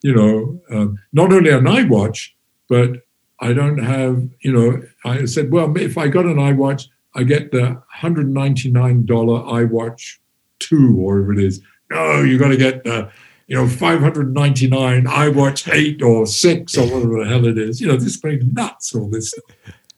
you 0.03 0.15
know, 0.15 0.61
um, 0.71 0.99
not 1.13 1.33
only 1.33 1.51
an 1.51 1.65
iWatch, 1.65 2.31
but 2.69 3.03
I 3.41 3.53
don't 3.53 3.79
have, 3.79 4.23
you 4.41 4.53
know, 4.53 4.83
I 5.05 5.25
said, 5.27 5.53
well, 5.53 5.77
if 5.77 5.99
I 5.99 6.09
got 6.09 6.27
an 6.27 6.37
iWatch, 6.37 6.89
I 7.15 7.23
get 7.23 7.53
the 7.53 7.83
$199 7.99 9.07
iWatch 9.07 10.19
2 10.59 10.97
or 10.99 11.23
whatever 11.23 11.33
it 11.33 11.39
is. 11.41 11.61
No, 11.91 12.23
you 12.23 12.39
got 12.39 12.49
to 12.49 12.57
get 12.57 12.85
the, 12.85 13.11
you 13.47 13.57
know, 13.57 13.69
599 13.69 15.05
iWatch 15.05 15.73
8 15.73 16.03
or 16.03 16.27
6 16.27 16.79
or 16.79 16.83
whatever 16.83 17.25
the 17.25 17.29
hell 17.29 17.47
it 17.47 17.59
is. 17.59 17.81
You 17.81 17.89
know, 17.89 17.97
this 17.97 18.17
is 18.17 18.53
nuts, 18.53 18.95
all 18.95 19.09
this 19.09 19.31
stuff. 19.31 19.45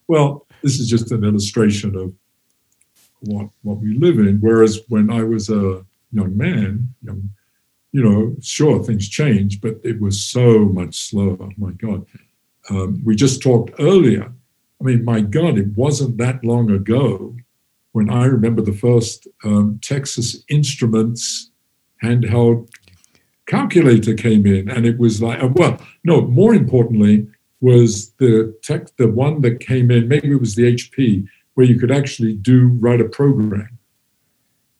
Well, 0.07 0.47
this 0.63 0.79
is 0.79 0.89
just 0.89 1.13
an 1.13 1.25
illustration 1.25 1.97
of 1.97 2.13
what, 3.21 3.49
what 3.63 3.79
we 3.79 3.97
live 3.97 4.19
in. 4.19 4.39
Whereas 4.41 4.81
when 4.89 5.11
I 5.11 5.23
was 5.23 5.49
a 5.49 5.85
young 6.13 6.37
man, 6.37 6.95
young, 7.03 7.31
you 7.93 8.03
know, 8.03 8.37
sure, 8.43 8.83
things 8.83 9.09
change, 9.09 9.61
but 9.61 9.77
it 9.83 10.01
was 10.01 10.21
so 10.21 10.67
much 10.67 10.97
slower. 10.97 11.49
My 11.57 11.73
God. 11.73 12.07
Um, 12.71 13.01
we 13.03 13.17
just 13.17 13.43
talked 13.43 13.71
earlier. 13.79 14.31
I 14.81 14.85
mean, 14.85 15.05
my 15.05 15.23
God, 15.23 15.59
it 15.59 15.69
wasn't 15.75 16.19
that 16.19 16.45
long 16.45 16.71
ago 16.71 17.35
when 17.93 18.11
I 18.11 18.27
remember 18.27 18.61
the 18.61 18.75
first 18.75 19.27
um, 19.43 19.81
Texas 19.83 20.45
Instruments 20.49 21.51
handheld 22.03 22.69
calculator 23.49 24.15
came 24.15 24.47
in, 24.47 24.71
and 24.71 24.87
it 24.87 24.99
was 24.99 25.21
like, 25.21 25.41
well, 25.55 25.81
no, 26.05 26.21
more 26.21 26.55
importantly, 26.55 27.27
was 27.61 28.11
the 28.19 28.57
tech, 28.63 28.95
the 28.97 29.09
one 29.09 29.41
that 29.41 29.59
came 29.59 29.91
in, 29.91 30.07
maybe 30.07 30.31
it 30.31 30.41
was 30.41 30.55
the 30.55 30.75
HP, 30.75 31.27
where 31.55 31.67
you 31.67 31.79
could 31.81 31.91
actually 31.91 32.35
do 32.35 32.69
write 32.79 33.01
a 33.01 33.09
program. 33.09 33.79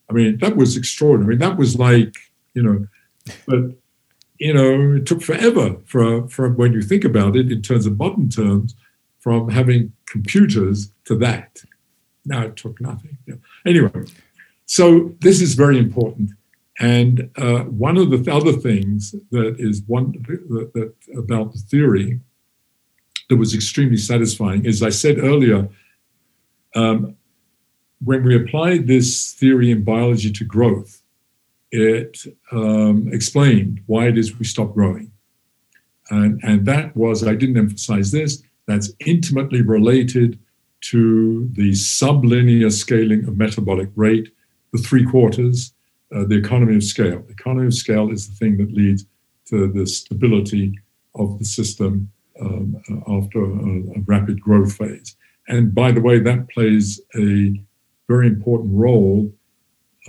I 0.09 0.13
mean, 0.13 0.37
that 0.37 0.55
was 0.55 0.77
extraordinary. 0.77 1.35
That 1.35 1.57
was 1.57 1.77
like, 1.77 2.15
you 2.53 2.63
know, 2.63 2.87
but 3.45 3.75
you 4.39 4.53
know, 4.53 4.95
it 4.95 5.05
took 5.05 5.21
forever 5.21 5.75
for, 5.85 6.27
from 6.29 6.55
when 6.55 6.71
you 6.71 6.81
think 6.81 7.03
about 7.03 7.35
it 7.35 7.51
in 7.51 7.61
terms 7.61 7.85
of 7.85 7.97
modern 7.97 8.29
terms, 8.29 8.75
from 9.19 9.49
having 9.49 9.91
computers 10.05 10.91
to 11.05 11.15
that. 11.17 11.61
Now 12.25 12.43
it 12.43 12.55
took 12.55 12.79
nothing. 12.79 13.17
Anyway, 13.65 13.91
so 14.65 15.13
this 15.19 15.41
is 15.41 15.55
very 15.55 15.77
important. 15.77 16.31
And 16.79 17.29
uh, 17.35 17.63
one 17.63 17.97
of 17.97 18.09
the 18.09 18.33
other 18.33 18.53
things 18.53 19.13
that 19.31 19.55
is 19.59 19.83
one 19.85 20.13
that, 20.27 20.71
that, 20.73 21.17
about 21.17 21.51
the 21.51 21.59
theory 21.59 22.21
that 23.29 23.35
was 23.35 23.53
extremely 23.53 23.97
satisfying 23.97 24.65
is 24.65 24.81
I 24.81 24.89
said 24.89 25.19
earlier, 25.19 25.67
um, 26.75 27.15
when 28.03 28.23
we 28.23 28.35
applied 28.35 28.87
this 28.87 29.33
theory 29.33 29.71
in 29.71 29.83
biology 29.83 30.31
to 30.31 30.45
growth, 30.45 31.01
it 31.71 32.17
um, 32.51 33.09
explained 33.11 33.81
why 33.85 34.07
it 34.07 34.17
is 34.17 34.39
we 34.39 34.45
stop 34.45 34.73
growing. 34.73 35.11
And, 36.09 36.39
and 36.43 36.65
that 36.65 36.95
was, 36.95 37.27
I 37.27 37.35
didn't 37.35 37.57
emphasize 37.57 38.11
this, 38.11 38.41
that's 38.67 38.91
intimately 39.05 39.61
related 39.61 40.39
to 40.81 41.49
the 41.51 41.71
sublinear 41.71 42.71
scaling 42.71 43.27
of 43.27 43.37
metabolic 43.37 43.89
rate, 43.95 44.29
the 44.71 44.79
three 44.79 45.05
quarters, 45.05 45.73
uh, 46.15 46.25
the 46.25 46.37
economy 46.37 46.75
of 46.75 46.83
scale. 46.83 47.21
The 47.21 47.33
economy 47.33 47.67
of 47.67 47.73
scale 47.73 48.11
is 48.11 48.27
the 48.27 48.35
thing 48.35 48.57
that 48.57 48.71
leads 48.73 49.05
to 49.49 49.71
the 49.71 49.85
stability 49.85 50.77
of 51.15 51.39
the 51.39 51.45
system 51.45 52.11
um, 52.41 52.81
uh, 52.89 53.17
after 53.17 53.43
a, 53.43 53.97
a 53.97 54.01
rapid 54.05 54.39
growth 54.41 54.73
phase. 54.73 55.15
And 55.47 55.73
by 55.73 55.91
the 55.91 56.01
way, 56.01 56.19
that 56.19 56.49
plays 56.49 57.01
a 57.15 57.59
very 58.07 58.27
important 58.27 58.71
role 58.73 59.33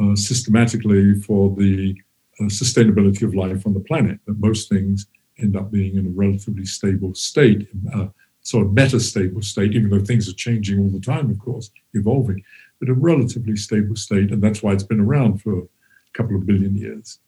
uh, 0.01 0.14
systematically 0.14 1.14
for 1.20 1.55
the 1.56 1.94
uh, 2.39 2.44
sustainability 2.44 3.22
of 3.22 3.35
life 3.35 3.66
on 3.66 3.74
the 3.74 3.81
planet, 3.81 4.18
that 4.27 4.39
most 4.39 4.68
things 4.68 5.06
end 5.39 5.56
up 5.56 5.70
being 5.70 5.97
in 5.97 6.06
a 6.06 6.10
relatively 6.10 6.64
stable 6.64 7.14
state, 7.14 7.68
uh, 7.94 8.06
sort 8.43 8.66
of 8.66 8.72
meta-stable 8.72 9.43
state, 9.43 9.74
even 9.74 9.90
though 9.90 10.05
things 10.05 10.28
are 10.28 10.35
changing 10.35 10.78
all 10.78 10.89
the 10.89 11.01
time, 11.01 11.31
of 11.31 11.39
course, 11.39 11.70
evolving, 11.94 12.43
but 12.78 12.89
a 12.89 12.94
relatively 12.94 13.56
stable 13.56 13.97
state, 13.97 14.31
and 14.31 14.43
that's 14.43 14.62
why 14.62 14.72
it's 14.72 14.82
been 14.82 15.01
around 15.01 15.43
for 15.43 15.66
couple 16.12 16.37
of 16.37 16.47
billion 16.47 16.77
years. 16.77 17.19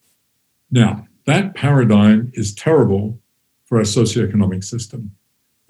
Now, 0.71 1.07
that 1.27 1.55
paradigm 1.55 2.33
is 2.35 2.55
terrible 2.55 3.19
for 3.65 3.79
our 3.79 3.85
socioeconomic 3.85 4.65
system. 4.65 5.15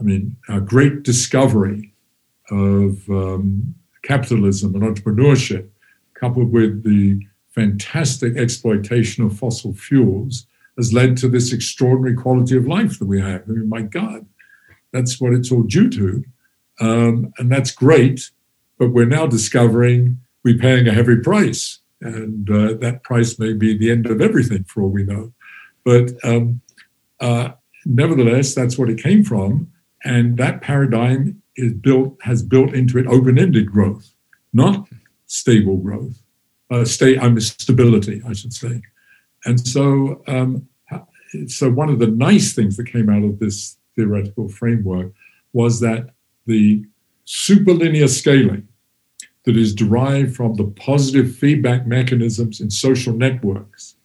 I 0.00 0.02
mean, 0.02 0.36
our 0.48 0.60
great 0.60 1.02
discovery 1.02 1.92
of 2.50 3.08
um, 3.08 3.74
capitalism 4.02 4.74
and 4.74 4.82
entrepreneurship 4.82 5.68
coupled 6.22 6.52
with 6.52 6.84
the 6.84 7.20
fantastic 7.50 8.36
exploitation 8.36 9.24
of 9.24 9.36
fossil 9.36 9.74
fuels, 9.74 10.46
has 10.76 10.92
led 10.92 11.16
to 11.18 11.28
this 11.28 11.52
extraordinary 11.52 12.16
quality 12.16 12.56
of 12.56 12.66
life 12.66 12.98
that 12.98 13.06
we 13.06 13.20
have. 13.20 13.42
I 13.48 13.52
mean, 13.52 13.68
my 13.68 13.82
God, 13.82 14.24
that's 14.92 15.20
what 15.20 15.32
it's 15.32 15.50
all 15.50 15.64
due 15.64 15.90
to. 15.90 16.24
Um, 16.80 17.32
and 17.38 17.50
that's 17.50 17.72
great, 17.72 18.30
but 18.78 18.90
we're 18.90 19.04
now 19.04 19.26
discovering 19.26 20.20
we're 20.44 20.58
paying 20.58 20.88
a 20.88 20.92
heavy 20.92 21.16
price. 21.16 21.80
And 22.02 22.50
uh, 22.50 22.74
that 22.80 23.02
price 23.02 23.38
may 23.38 23.52
be 23.52 23.76
the 23.76 23.90
end 23.90 24.06
of 24.06 24.20
everything 24.20 24.64
for 24.64 24.82
all 24.82 24.90
we 24.90 25.04
know. 25.04 25.32
But 25.84 26.12
um, 26.24 26.60
uh, 27.20 27.50
nevertheless, 27.84 28.54
that's 28.54 28.78
what 28.78 28.90
it 28.90 29.02
came 29.02 29.24
from. 29.24 29.70
And 30.04 30.36
that 30.38 30.62
paradigm 30.62 31.42
is 31.56 31.74
built, 31.74 32.18
has 32.22 32.42
built 32.42 32.74
into 32.74 32.98
it 32.98 33.06
open 33.06 33.38
ended 33.38 33.70
growth, 33.70 34.12
not 34.52 34.88
stable 35.26 35.76
growth, 35.76 36.20
uh, 36.70 36.84
stay, 36.84 37.16
um, 37.16 37.38
stability, 37.40 38.22
I 38.26 38.32
should 38.32 38.52
say. 38.52 38.82
And 39.44 39.64
so, 39.66 40.22
um, 40.26 40.68
so 41.46 41.70
one 41.70 41.88
of 41.88 41.98
the 41.98 42.08
nice 42.08 42.54
things 42.54 42.76
that 42.76 42.86
came 42.86 43.08
out 43.08 43.22
of 43.22 43.38
this 43.38 43.78
theoretical 43.96 44.48
framework 44.48 45.12
was 45.52 45.80
that 45.80 46.10
the 46.46 46.84
superlinear 47.26 48.08
scaling 48.08 48.68
that 49.44 49.56
is 49.56 49.74
derived 49.74 50.36
from 50.36 50.54
the 50.54 50.64
positive 50.64 51.34
feedback 51.34 51.86
mechanisms 51.86 52.60
in 52.60 52.70
social 52.70 53.12
networks, 53.12 53.96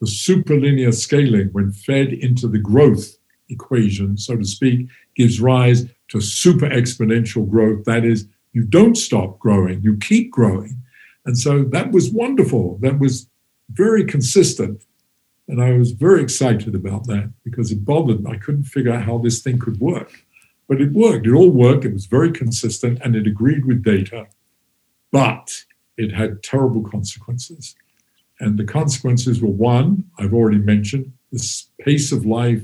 the 0.00 0.06
superlinear 0.06 0.94
scaling, 0.94 1.48
when 1.52 1.72
fed 1.72 2.12
into 2.12 2.46
the 2.46 2.58
growth 2.58 3.16
equation, 3.48 4.18
so 4.18 4.36
to 4.36 4.44
speak, 4.44 4.88
gives 5.14 5.40
rise 5.40 5.86
to 6.08 6.20
super 6.20 6.68
exponential 6.68 7.48
growth. 7.48 7.84
That 7.84 8.04
is, 8.04 8.26
you 8.52 8.62
don't 8.62 8.96
stop 8.96 9.38
growing, 9.38 9.80
you 9.82 9.96
keep 9.96 10.30
growing. 10.30 10.82
And 11.24 11.38
so 11.38 11.64
that 11.64 11.92
was 11.92 12.10
wonderful. 12.10 12.78
That 12.82 12.98
was 12.98 13.28
very 13.70 14.04
consistent. 14.04 14.84
And 15.48 15.62
I 15.62 15.72
was 15.72 15.92
very 15.92 16.22
excited 16.22 16.74
about 16.74 17.06
that 17.06 17.32
because 17.44 17.70
it 17.70 17.84
bothered 17.84 18.22
me. 18.22 18.30
I 18.30 18.36
couldn't 18.36 18.64
figure 18.64 18.92
out 18.92 19.04
how 19.04 19.18
this 19.18 19.40
thing 19.40 19.58
could 19.58 19.80
work. 19.80 20.24
But 20.68 20.80
it 20.80 20.92
worked. 20.92 21.26
It 21.26 21.32
all 21.32 21.50
worked. 21.50 21.84
It 21.84 21.92
was 21.92 22.06
very 22.06 22.32
consistent 22.32 23.00
and 23.02 23.14
it 23.14 23.26
agreed 23.26 23.64
with 23.64 23.84
data. 23.84 24.26
But 25.16 25.64
it 25.96 26.12
had 26.12 26.42
terrible 26.42 26.82
consequences. 26.82 27.74
And 28.38 28.58
the 28.58 28.64
consequences 28.64 29.40
were 29.40 29.48
one, 29.48 30.04
I've 30.18 30.34
already 30.34 30.58
mentioned, 30.58 31.10
the 31.32 31.42
pace 31.80 32.12
of 32.12 32.26
life 32.26 32.62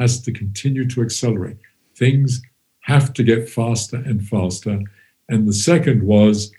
has 0.00 0.20
to 0.22 0.32
continue 0.32 0.88
to 0.88 1.00
accelerate. 1.00 1.58
Things 1.96 2.42
have 2.80 3.12
to 3.12 3.22
get 3.22 3.48
faster 3.48 3.98
and 3.98 4.26
faster. 4.26 4.80
And 5.28 5.46
the 5.46 5.52
second 5.52 6.02
was 6.02 6.50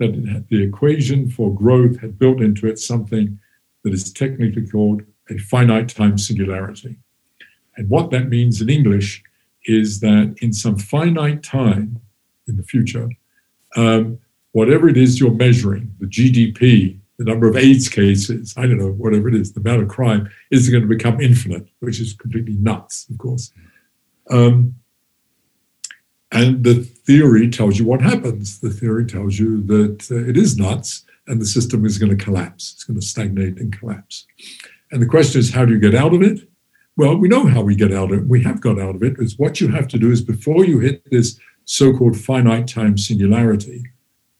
that 0.00 0.46
the 0.48 0.64
equation 0.64 1.30
for 1.30 1.54
growth 1.54 2.00
had 2.00 2.18
built 2.18 2.40
into 2.40 2.66
it 2.66 2.80
something 2.80 3.38
that 3.84 3.92
is 3.92 4.12
technically 4.12 4.66
called 4.66 5.02
a 5.30 5.38
finite 5.38 5.90
time 5.90 6.18
singularity. 6.18 6.96
And 7.76 7.88
what 7.88 8.10
that 8.10 8.28
means 8.30 8.60
in 8.60 8.68
English 8.68 9.22
is 9.64 10.00
that 10.00 10.34
in 10.42 10.52
some 10.52 10.76
finite 10.76 11.44
time 11.44 12.00
in 12.48 12.56
the 12.56 12.64
future, 12.64 13.10
um, 13.76 14.18
whatever 14.58 14.88
it 14.88 14.96
is 14.96 15.20
you're 15.20 15.30
measuring, 15.46 15.94
the 16.00 16.06
GDP, 16.06 16.98
the 17.18 17.24
number 17.24 17.48
of 17.48 17.56
AIDS 17.56 17.88
cases, 17.88 18.54
I 18.56 18.62
don't 18.66 18.78
know, 18.78 18.92
whatever 18.92 19.28
it 19.28 19.34
is, 19.34 19.52
the 19.52 19.60
amount 19.60 19.82
of 19.82 19.88
crime, 19.88 20.28
is 20.50 20.68
going 20.68 20.82
to 20.82 20.88
become 20.88 21.20
infinite, 21.20 21.66
which 21.80 22.00
is 22.00 22.12
completely 22.12 22.54
nuts, 22.54 23.06
of 23.10 23.18
course. 23.18 23.52
Um, 24.30 24.74
and 26.30 26.62
the 26.62 26.74
theory 26.74 27.48
tells 27.48 27.78
you 27.78 27.86
what 27.86 28.02
happens. 28.02 28.60
The 28.60 28.70
theory 28.70 29.06
tells 29.06 29.38
you 29.38 29.62
that 29.62 30.10
uh, 30.10 30.28
it 30.28 30.36
is 30.36 30.58
nuts 30.58 31.04
and 31.26 31.40
the 31.40 31.46
system 31.46 31.84
is 31.86 31.98
going 31.98 32.16
to 32.16 32.24
collapse. 32.24 32.72
It's 32.74 32.84
going 32.84 33.00
to 33.00 33.06
stagnate 33.06 33.58
and 33.58 33.76
collapse. 33.78 34.26
And 34.90 35.00
the 35.00 35.06
question 35.06 35.40
is, 35.40 35.52
how 35.52 35.64
do 35.64 35.72
you 35.72 35.80
get 35.80 35.94
out 35.94 36.14
of 36.14 36.22
it? 36.22 36.48
well, 36.98 37.16
we 37.16 37.28
know 37.28 37.46
how 37.46 37.62
we 37.62 37.76
get 37.76 37.92
out 37.92 38.10
of 38.10 38.18
it. 38.18 38.26
We 38.26 38.42
have 38.42 38.60
got 38.60 38.80
out 38.80 38.96
of 38.96 39.04
it. 39.04 39.20
Is 39.20 39.38
what 39.38 39.60
you 39.60 39.68
have 39.68 39.86
to 39.88 39.98
do 39.98 40.10
is 40.10 40.20
before 40.20 40.64
you 40.64 40.80
hit 40.80 41.08
this 41.12 41.38
so-called 41.64 42.16
finite 42.16 42.66
time 42.66 42.98
singularity, 42.98 43.84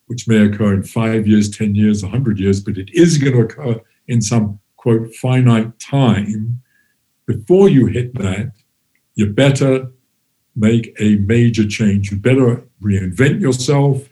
which 0.09 0.27
may 0.27 0.39
occur 0.39 0.75
in 0.75 0.83
five 0.83 1.27
years, 1.27 1.49
ten 1.49 1.75
years, 1.75 2.03
a 2.03 2.09
hundred 2.09 2.41
years, 2.41 2.61
but 2.61 2.77
it 2.77 2.91
is 2.93 3.19
going 3.19 3.35
to 3.35 3.43
occur 3.43 3.81
in 4.09 4.21
some 4.21 4.59
quote 4.77 5.15
finite 5.15 5.79
time. 5.79 6.61
Before 7.27 7.69
you 7.69 7.87
hit 7.87 8.15
that, 8.15 8.53
you 9.15 9.27
better 9.27 9.91
make 10.57 10.95
a 10.99 11.17
major 11.17 11.67
change. 11.67 12.11
You 12.11 12.17
better 12.17 12.65
reinvent 12.83 13.41
yourself. 13.41 14.09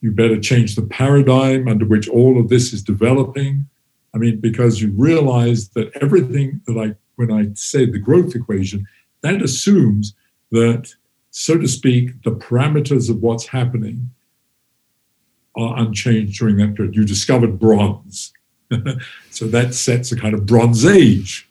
You 0.00 0.12
better 0.12 0.40
change 0.40 0.76
the 0.76 0.82
paradigm 0.82 1.66
under 1.68 1.84
which 1.84 2.08
all 2.08 2.38
of 2.40 2.48
this 2.48 2.72
is 2.72 2.82
developing. 2.82 3.68
I 4.14 4.18
mean, 4.18 4.40
because 4.40 4.80
you 4.80 4.92
realize 4.92 5.70
that 5.70 5.90
everything 6.00 6.60
that 6.66 6.78
I, 6.78 6.94
when 7.16 7.32
I 7.32 7.48
say 7.54 7.86
the 7.86 7.98
growth 7.98 8.34
equation, 8.34 8.86
that 9.22 9.42
assumes 9.42 10.14
that, 10.52 10.94
so 11.30 11.58
to 11.58 11.68
speak, 11.68 12.22
the 12.22 12.32
parameters 12.32 13.10
of 13.10 13.20
what's 13.20 13.46
happening 13.46 14.10
unchanged 15.60 16.38
during 16.38 16.56
that 16.58 16.74
period. 16.74 16.94
You 16.94 17.04
discovered 17.04 17.58
bronze. 17.58 18.32
so 19.30 19.46
that 19.46 19.74
sets 19.74 20.12
a 20.12 20.16
kind 20.16 20.34
of 20.34 20.46
bronze 20.46 20.84
age. 20.84 21.48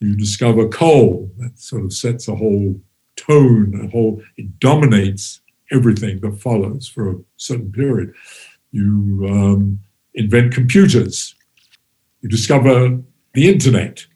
You 0.00 0.16
discover 0.16 0.68
coal. 0.68 1.30
That 1.38 1.58
sort 1.58 1.84
of 1.84 1.92
sets 1.92 2.28
a 2.28 2.34
whole 2.34 2.80
tone, 3.16 3.80
a 3.84 3.90
whole, 3.90 4.22
it 4.36 4.58
dominates 4.58 5.40
everything 5.70 6.20
that 6.20 6.40
follows 6.40 6.88
for 6.88 7.10
a 7.10 7.16
certain 7.36 7.72
period. 7.72 8.12
You 8.72 9.26
um, 9.30 9.80
invent 10.14 10.52
computers 10.52 11.34
you 12.24 12.30
discover 12.30 12.98
the 13.34 13.48
internet. 13.50 14.06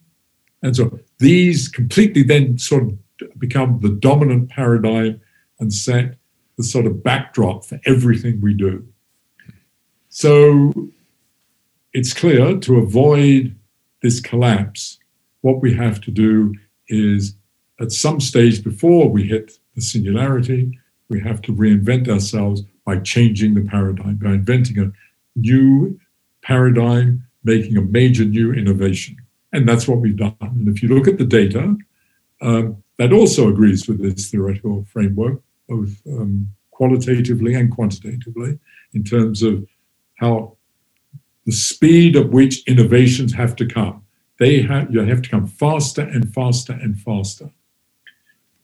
And 0.62 0.74
so 0.74 0.98
these 1.18 1.68
completely 1.68 2.22
then 2.22 2.56
sort 2.56 2.84
of 2.84 2.98
become 3.38 3.80
the 3.80 3.90
dominant 3.90 4.48
paradigm 4.48 5.20
and 5.60 5.70
set 5.70 6.16
the 6.56 6.64
sort 6.64 6.86
of 6.86 7.02
backdrop 7.02 7.66
for 7.66 7.78
everything 7.84 8.40
we 8.40 8.54
do. 8.54 8.88
So 10.20 10.72
it's 11.92 12.12
clear 12.12 12.58
to 12.58 12.78
avoid 12.78 13.54
this 14.02 14.18
collapse, 14.18 14.98
what 15.42 15.62
we 15.62 15.72
have 15.74 16.00
to 16.00 16.10
do 16.10 16.56
is 16.88 17.36
at 17.78 17.92
some 17.92 18.18
stage 18.18 18.64
before 18.64 19.08
we 19.08 19.22
hit 19.22 19.60
the 19.76 19.80
singularity, 19.80 20.76
we 21.08 21.20
have 21.20 21.40
to 21.42 21.52
reinvent 21.52 22.08
ourselves 22.08 22.62
by 22.84 22.98
changing 22.98 23.54
the 23.54 23.60
paradigm, 23.60 24.16
by 24.16 24.30
inventing 24.30 24.80
a 24.80 24.90
new 25.36 25.96
paradigm 26.42 27.22
making 27.44 27.76
a 27.76 27.82
major 27.82 28.24
new 28.24 28.52
innovation. 28.52 29.16
And 29.52 29.68
that's 29.68 29.86
what 29.86 30.00
we've 30.00 30.16
done. 30.16 30.34
And 30.40 30.66
if 30.66 30.82
you 30.82 30.88
look 30.88 31.06
at 31.06 31.18
the 31.18 31.26
data, 31.26 31.76
um, 32.40 32.82
that 32.96 33.12
also 33.12 33.48
agrees 33.48 33.86
with 33.86 34.02
this 34.02 34.32
theoretical 34.32 34.84
framework, 34.92 35.40
both 35.68 35.92
um, 36.08 36.48
qualitatively 36.72 37.54
and 37.54 37.70
quantitatively, 37.70 38.58
in 38.94 39.04
terms 39.04 39.44
of 39.44 39.64
how 40.18 40.56
the 41.46 41.52
speed 41.52 42.16
at 42.16 42.30
which 42.30 42.66
innovations 42.66 43.32
have 43.32 43.56
to 43.56 43.66
come. 43.66 44.04
They 44.38 44.62
have, 44.62 44.92
you 44.92 45.00
have 45.00 45.22
to 45.22 45.28
come 45.28 45.46
faster 45.46 46.02
and 46.02 46.32
faster 46.32 46.74
and 46.74 46.98
faster. 47.00 47.50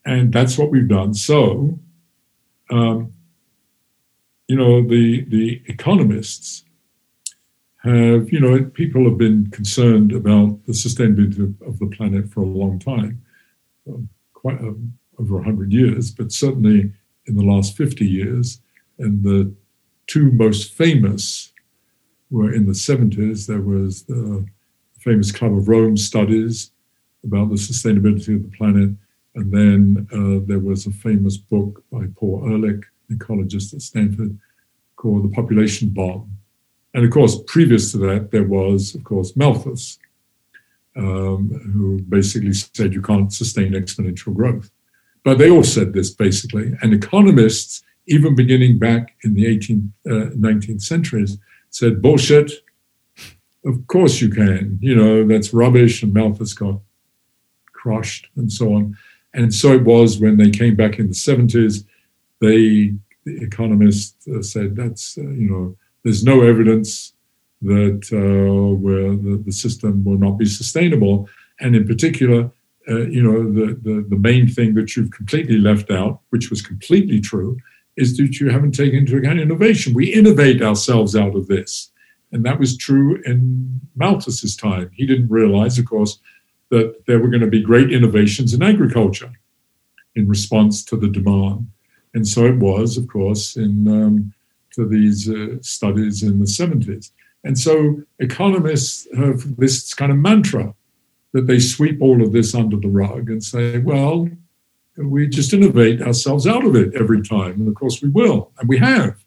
And 0.05 0.33
that's 0.33 0.59
what 0.59 0.71
we've 0.71 0.89
done. 0.89 1.15
So, 1.15 1.79
um, 2.71 3.13
you 4.49 4.57
know, 4.57 4.87
the, 4.87 5.25
the 5.25 5.63
economists 5.67 6.65
have, 7.83 8.31
you 8.33 8.41
know, 8.41 8.65
people 8.65 9.05
have 9.05 9.19
been 9.19 9.51
concerned 9.51 10.13
about 10.13 10.65
the 10.67 10.73
sustainability 10.73 11.39
of, 11.39 11.69
of 11.69 11.79
the 11.79 11.87
planet 11.87 12.31
for 12.31 12.41
a 12.41 12.47
long 12.47 12.79
time, 12.79 13.23
um, 13.89 14.09
quite 14.35 14.59
um, 14.59 14.93
over 15.19 15.37
100 15.37 15.73
years, 15.73 16.11
but 16.11 16.33
certainly 16.33 16.93
in 17.27 17.37
the 17.37 17.43
last 17.43 17.77
50 17.77 18.07
years. 18.07 18.61
And 18.99 19.23
the 19.23 19.55
two 20.07 20.31
most 20.33 20.73
famous 20.73 21.53
were 22.31 22.53
in 22.53 22.67
the 22.67 22.73
70s. 22.73 23.47
There 23.47 23.61
was 23.61 24.05
the 24.05 24.47
famous 24.99 25.33
Club 25.33 25.57
of 25.57 25.69
Rome 25.69 25.97
studies 25.97 26.71
about 27.25 27.49
the 27.51 27.57
sustainability 27.57 28.37
of 28.37 28.43
the 28.43 28.57
planet. 28.57 28.91
And 29.35 29.53
then 29.53 30.09
uh, 30.13 30.45
there 30.47 30.61
was 30.61 30.87
a 30.87 30.91
famous 30.91 31.37
book 31.37 31.83
by 31.91 32.07
Paul 32.17 32.45
Ehrlich, 32.47 32.85
an 33.09 33.19
ecologist 33.19 33.75
at 33.75 33.83
Stanford, 33.83 34.39
called 34.97 35.25
The 35.25 35.35
Population 35.35 35.89
Bomb 35.89 36.35
and 36.95 37.05
of 37.05 37.11
course, 37.11 37.41
previous 37.47 37.91
to 37.93 37.99
that, 37.99 38.31
there 38.31 38.45
was, 38.45 38.95
of 38.95 39.03
course, 39.03 39.35
Malthus, 39.35 39.99
um, 40.97 41.49
who 41.75 42.01
basically 42.03 42.53
said 42.53 42.95
you 42.95 43.03
can't 43.03 43.33
sustain 43.33 43.73
exponential 43.73 44.33
growth. 44.33 44.71
But 45.25 45.39
they 45.39 45.51
all 45.51 45.65
said 45.65 45.93
this 45.93 46.11
basically. 46.11 46.73
And 46.81 46.95
economists, 46.95 47.83
even 48.07 48.35
beginning 48.35 48.79
back 48.79 49.15
in 49.25 49.35
the 49.35 49.45
18th, 49.45 49.89
uh, 50.07 50.31
19th 50.37 50.83
centuries, 50.83 51.39
said, 51.71 52.03
bullshit. 52.03 52.53
Of 53.65 53.87
course 53.87 54.21
you 54.21 54.29
can. 54.29 54.79
You 54.81 54.95
know, 54.95 55.27
that's 55.27 55.55
rubbish. 55.55 56.03
And 56.03 56.13
Malthus 56.13 56.53
got 56.53 56.81
crushed 57.73 58.29
and 58.37 58.53
so 58.53 58.75
on. 58.75 58.97
And 59.33 59.53
so 59.53 59.73
it 59.73 59.85
was 59.85 60.19
when 60.19 60.37
they 60.37 60.51
came 60.51 60.77
back 60.77 60.99
in 60.99 61.09
the 61.09 61.15
70s, 61.15 61.85
they, 62.41 62.95
the 63.25 63.43
economists 63.43 64.29
uh, 64.29 64.43
said, 64.43 64.77
that's, 64.77 65.19
uh, 65.19 65.23
you 65.23 65.51
know, 65.51 65.77
there's 66.03 66.25
no 66.25 66.43
evidence 66.43 67.15
that 67.63 68.03
uh, 68.13 68.75
where 68.77 69.11
the, 69.17 69.43
the, 69.45 69.53
system 69.53 70.05
will 70.05 70.19
not 70.19 70.37
be 70.39 70.45
sustainable. 70.45 71.29
And 71.61 71.75
in 71.75 71.87
particular, 71.87 72.51
uh, 72.89 73.07
you 73.07 73.23
know, 73.23 73.51
the, 73.51 73.75
the, 73.83 74.07
the 74.09 74.17
main 74.17 74.47
thing 74.47 74.75
that 74.75 74.95
you've 74.95 75.11
completely 75.11 75.57
left 75.57 75.91
out, 75.91 76.21
which 76.29 76.51
was 76.51 76.61
completely 76.61 77.21
true, 77.21 77.57
is 77.97 78.17
that 78.17 78.41
you 78.41 78.51
haven't 78.51 78.73
taken 78.73 79.01
into 79.01 79.17
account 79.17 79.41
innovation. 79.41 79.95
We 79.95 80.13
innovate 80.13 80.63
ourselves 80.63 81.15
out 81.15 81.37
of 81.37 81.47
this. 81.47 81.91
And 82.33 82.45
that 82.45 82.59
was 82.59 82.77
true 82.77 83.23
in 83.25 83.81
Malthus's 83.95 84.57
time. 84.57 84.91
He 84.93 85.07
didn't 85.07 85.29
realize, 85.29 85.79
of 85.79 85.87
course, 85.87 86.19
that 86.71 87.07
there 87.07 87.21
were 87.21 87.29
going 87.29 87.43
to 87.43 87.47
be 87.47 87.63
great 87.63 87.93
innovations 87.93 88.53
in 88.53 88.63
agriculture 88.63 89.33
in 90.17 90.29
response 90.29 90.85
to 90.87 90.97
the 90.97 91.09
demand. 91.09 91.71
And 92.15 92.27
so 92.27 92.47
it 92.47 92.57
was, 92.57 92.97
of 92.97 93.09
course, 93.09 93.57
in 93.57 93.87
um, 93.89 94.33
to 94.73 94.87
these 94.89 95.31
uh, 95.31 95.57
studies 95.61 96.23
in 96.23 96.41
the 96.41 96.47
70s. 96.47 97.11
And 97.45 97.59
so 97.59 98.03
economists 98.19 99.07
have 99.17 99.57
this 99.57 99.95
kind 99.95 100.11
of 100.11 100.19
mantra 100.19 100.75
that 101.33 101.47
they 101.47 101.61
sweep 101.61 102.01
all 102.01 102.23
of 102.23 102.33
this 102.33 102.55
under 102.55 102.77
the 102.77 102.89
rug 102.89 103.29
and 103.29 103.43
say, 103.43 103.79
well, 103.79 104.29
we 104.97 105.27
just 105.27 105.53
innovate 105.53 106.01
ourselves 106.01 106.47
out 106.47 106.65
of 106.65 106.77
it 106.77 106.95
every 106.95 107.23
time. 107.23 107.53
And 107.53 107.69
of 107.69 107.75
course 107.75 108.03
we 108.03 108.09
will, 108.09 108.53
and 108.59 108.69
we 108.69 108.79
have. 108.79 109.23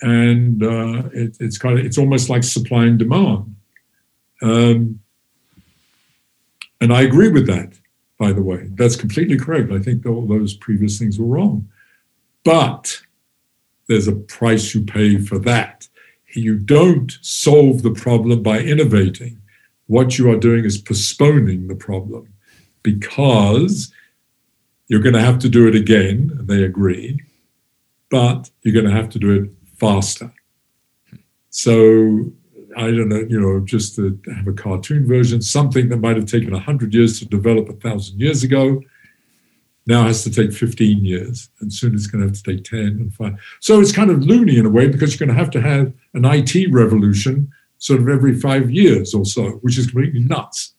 And 0.00 0.62
uh, 0.62 1.08
it, 1.12 1.36
it's 1.40 1.58
kind 1.58 1.78
of, 1.78 1.84
it's 1.84 1.98
almost 1.98 2.28
like 2.28 2.42
supply 2.42 2.84
and 2.84 2.98
demand. 2.98 3.56
Um, 4.42 5.00
and 6.80 6.92
I 6.92 7.02
agree 7.02 7.28
with 7.28 7.46
that, 7.46 7.78
by 8.18 8.32
the 8.32 8.42
way. 8.42 8.68
That's 8.74 8.96
completely 8.96 9.38
correct. 9.38 9.70
I 9.70 9.78
think 9.78 10.04
all 10.04 10.26
those 10.26 10.54
previous 10.54 10.98
things 10.98 11.18
were 11.18 11.26
wrong. 11.26 11.68
But 12.44 13.00
there's 13.88 14.08
a 14.08 14.16
price 14.16 14.74
you 14.74 14.84
pay 14.84 15.18
for 15.18 15.38
that. 15.40 15.88
You 16.34 16.58
don't 16.58 17.16
solve 17.20 17.82
the 17.82 17.92
problem 17.92 18.42
by 18.42 18.58
innovating. 18.60 19.40
What 19.86 20.18
you 20.18 20.30
are 20.30 20.38
doing 20.38 20.64
is 20.64 20.78
postponing 20.78 21.68
the 21.68 21.76
problem 21.76 22.32
because 22.82 23.92
you're 24.88 25.00
going 25.00 25.14
to 25.14 25.20
have 25.20 25.38
to 25.40 25.48
do 25.48 25.66
it 25.68 25.74
again, 25.74 26.32
and 26.38 26.48
they 26.48 26.64
agree, 26.64 27.20
but 28.10 28.50
you're 28.62 28.74
going 28.74 28.92
to 28.92 29.00
have 29.00 29.08
to 29.10 29.18
do 29.18 29.42
it 29.42 29.50
faster. 29.78 30.32
So 31.50 32.32
I 32.76 32.86
don't 32.90 33.08
know, 33.08 33.26
you 33.28 33.40
know, 33.40 33.60
just 33.60 33.96
to 33.96 34.18
have 34.34 34.48
a 34.48 34.52
cartoon 34.52 35.06
version, 35.06 35.42
something 35.42 35.88
that 35.88 35.98
might 35.98 36.16
have 36.16 36.26
taken 36.26 36.52
100 36.52 36.94
years 36.94 37.18
to 37.18 37.26
develop 37.26 37.68
a 37.68 37.74
thousand 37.74 38.20
years 38.20 38.42
ago 38.42 38.80
now 39.86 40.04
has 40.04 40.22
to 40.24 40.30
take 40.30 40.52
15 40.52 41.04
years, 41.04 41.50
and 41.60 41.72
soon 41.72 41.94
it's 41.94 42.06
going 42.06 42.22
to 42.22 42.28
have 42.28 42.36
to 42.36 42.42
take 42.42 42.64
10 42.64 42.78
and 42.78 43.14
5. 43.14 43.34
So 43.60 43.80
it's 43.80 43.92
kind 43.92 44.10
of 44.10 44.22
loony 44.22 44.56
in 44.58 44.66
a 44.66 44.70
way 44.70 44.88
because 44.88 45.12
you're 45.12 45.26
going 45.26 45.36
to 45.36 45.42
have 45.42 45.50
to 45.52 45.60
have 45.60 45.92
an 46.14 46.24
IT 46.24 46.72
revolution 46.72 47.50
sort 47.78 48.00
of 48.00 48.08
every 48.08 48.38
five 48.38 48.70
years 48.70 49.12
or 49.12 49.24
so, 49.24 49.50
which 49.62 49.76
is 49.76 49.86
completely 49.86 50.20
nuts. 50.20 50.74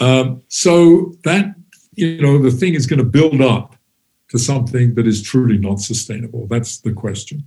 Um, 0.00 0.42
so 0.48 1.14
that, 1.24 1.54
you 2.00 2.20
know, 2.22 2.38
the 2.38 2.50
thing 2.50 2.74
is 2.74 2.86
going 2.86 2.98
to 2.98 3.04
build 3.04 3.40
up 3.40 3.76
to 4.30 4.38
something 4.38 4.94
that 4.94 5.06
is 5.06 5.22
truly 5.22 5.58
not 5.58 5.80
sustainable. 5.80 6.46
That's 6.46 6.78
the 6.78 6.92
question. 6.92 7.44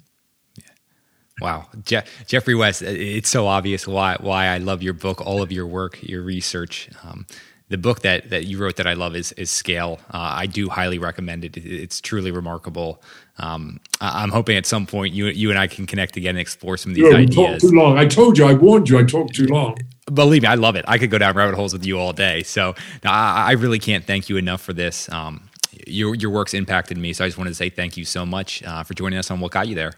Wow, 1.42 1.66
Je- 1.84 2.04
Geoffrey 2.28 2.54
West, 2.56 2.84
it's 2.84 3.30
so 3.30 3.48
obvious 3.48 3.88
why 3.88 4.18
why 4.20 4.46
I 4.48 4.60
love 4.60 4.84
your 4.84 4.94
book, 4.94 5.20
all 5.20 5.42
of 5.42 5.52
your 5.52 5.66
work, 5.66 5.98
your 6.02 6.22
research. 6.22 6.90
Um, 7.04 7.26
the 7.70 7.78
book 7.78 8.02
that 8.02 8.30
that 8.30 8.46
you 8.46 8.60
wrote 8.60 8.76
that 8.76 8.86
I 8.86 8.94
love 8.94 9.16
is 9.16 9.32
is 9.32 9.50
Scale. 9.50 10.00
Uh, 10.12 10.36
I 10.44 10.46
do 10.46 10.70
highly 10.70 11.00
recommend 11.00 11.44
it. 11.44 11.58
It's 11.58 12.00
truly 12.00 12.30
remarkable. 12.30 13.02
Um, 13.40 13.80
I'm 14.00 14.30
hoping 14.30 14.58
at 14.58 14.68
some 14.68 14.86
point 14.86 15.14
you 15.16 15.26
you 15.26 15.50
and 15.50 15.58
I 15.58 15.66
can 15.66 15.88
connect 15.88 16.18
again 16.18 16.32
and 16.36 16.40
explore 16.40 16.78
some 16.78 16.92
of 16.92 16.98
these 16.98 17.12
ideas. 17.12 17.64
too 17.64 17.72
long. 17.72 17.98
I 17.98 18.06
told 18.06 18.38
you. 18.38 18.46
I 18.46 18.54
warned 18.54 18.90
you. 18.90 19.00
I 19.00 19.04
talked 19.04 19.34
too 19.34 19.48
long. 19.48 19.78
Believe 20.12 20.42
me, 20.42 20.48
I 20.48 20.56
love 20.56 20.76
it. 20.76 20.86
I 20.88 20.98
could 20.98 21.10
go 21.10 21.18
down 21.18 21.36
rabbit 21.36 21.56
holes 21.56 21.74
with 21.74 21.86
you 21.86 22.00
all 22.00 22.14
day. 22.14 22.44
So 22.44 22.76
I, 23.04 23.50
I 23.50 23.52
really 23.54 23.80
can't 23.80 24.06
thank 24.06 24.30
you 24.30 24.38
enough 24.38 24.62
for 24.62 24.74
this. 24.74 25.10
Um, 25.12 25.50
your 25.88 26.16
your 26.16 26.30
work's 26.32 26.54
impacted 26.54 26.98
me, 26.98 27.14
so 27.14 27.26
I 27.26 27.28
just 27.28 27.38
wanted 27.38 27.52
to 27.52 27.56
say 27.56 27.70
thank 27.70 27.98
you 27.98 28.06
so 28.06 28.26
much 28.26 28.64
uh, 28.64 28.84
for 28.84 28.94
joining 28.94 29.20
us 29.20 29.32
on 29.32 29.40
what 29.40 29.52
got 29.52 29.68
you 29.68 29.76
there. 29.76 29.94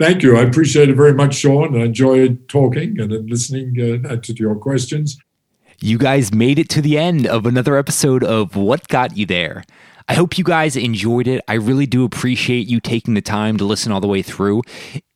Thank 0.00 0.22
you. 0.22 0.36
I 0.36 0.42
appreciate 0.42 0.88
it 0.88 0.96
very 0.96 1.14
much, 1.14 1.36
Sean. 1.36 1.80
I 1.80 1.84
enjoyed 1.84 2.48
talking 2.48 2.98
and 3.00 3.30
listening 3.30 4.04
uh, 4.04 4.16
to 4.16 4.32
your 4.34 4.56
questions. 4.56 5.16
You 5.80 5.98
guys 5.98 6.34
made 6.34 6.58
it 6.58 6.68
to 6.70 6.82
the 6.82 6.98
end 6.98 7.26
of 7.26 7.46
another 7.46 7.76
episode 7.76 8.24
of 8.24 8.56
What 8.56 8.88
Got 8.88 9.16
You 9.16 9.26
There. 9.26 9.64
I 10.08 10.14
hope 10.14 10.36
you 10.36 10.44
guys 10.44 10.76
enjoyed 10.76 11.28
it. 11.28 11.42
I 11.48 11.54
really 11.54 11.86
do 11.86 12.04
appreciate 12.04 12.66
you 12.66 12.80
taking 12.80 13.14
the 13.14 13.22
time 13.22 13.56
to 13.58 13.64
listen 13.64 13.92
all 13.92 14.00
the 14.00 14.08
way 14.08 14.22
through. 14.22 14.62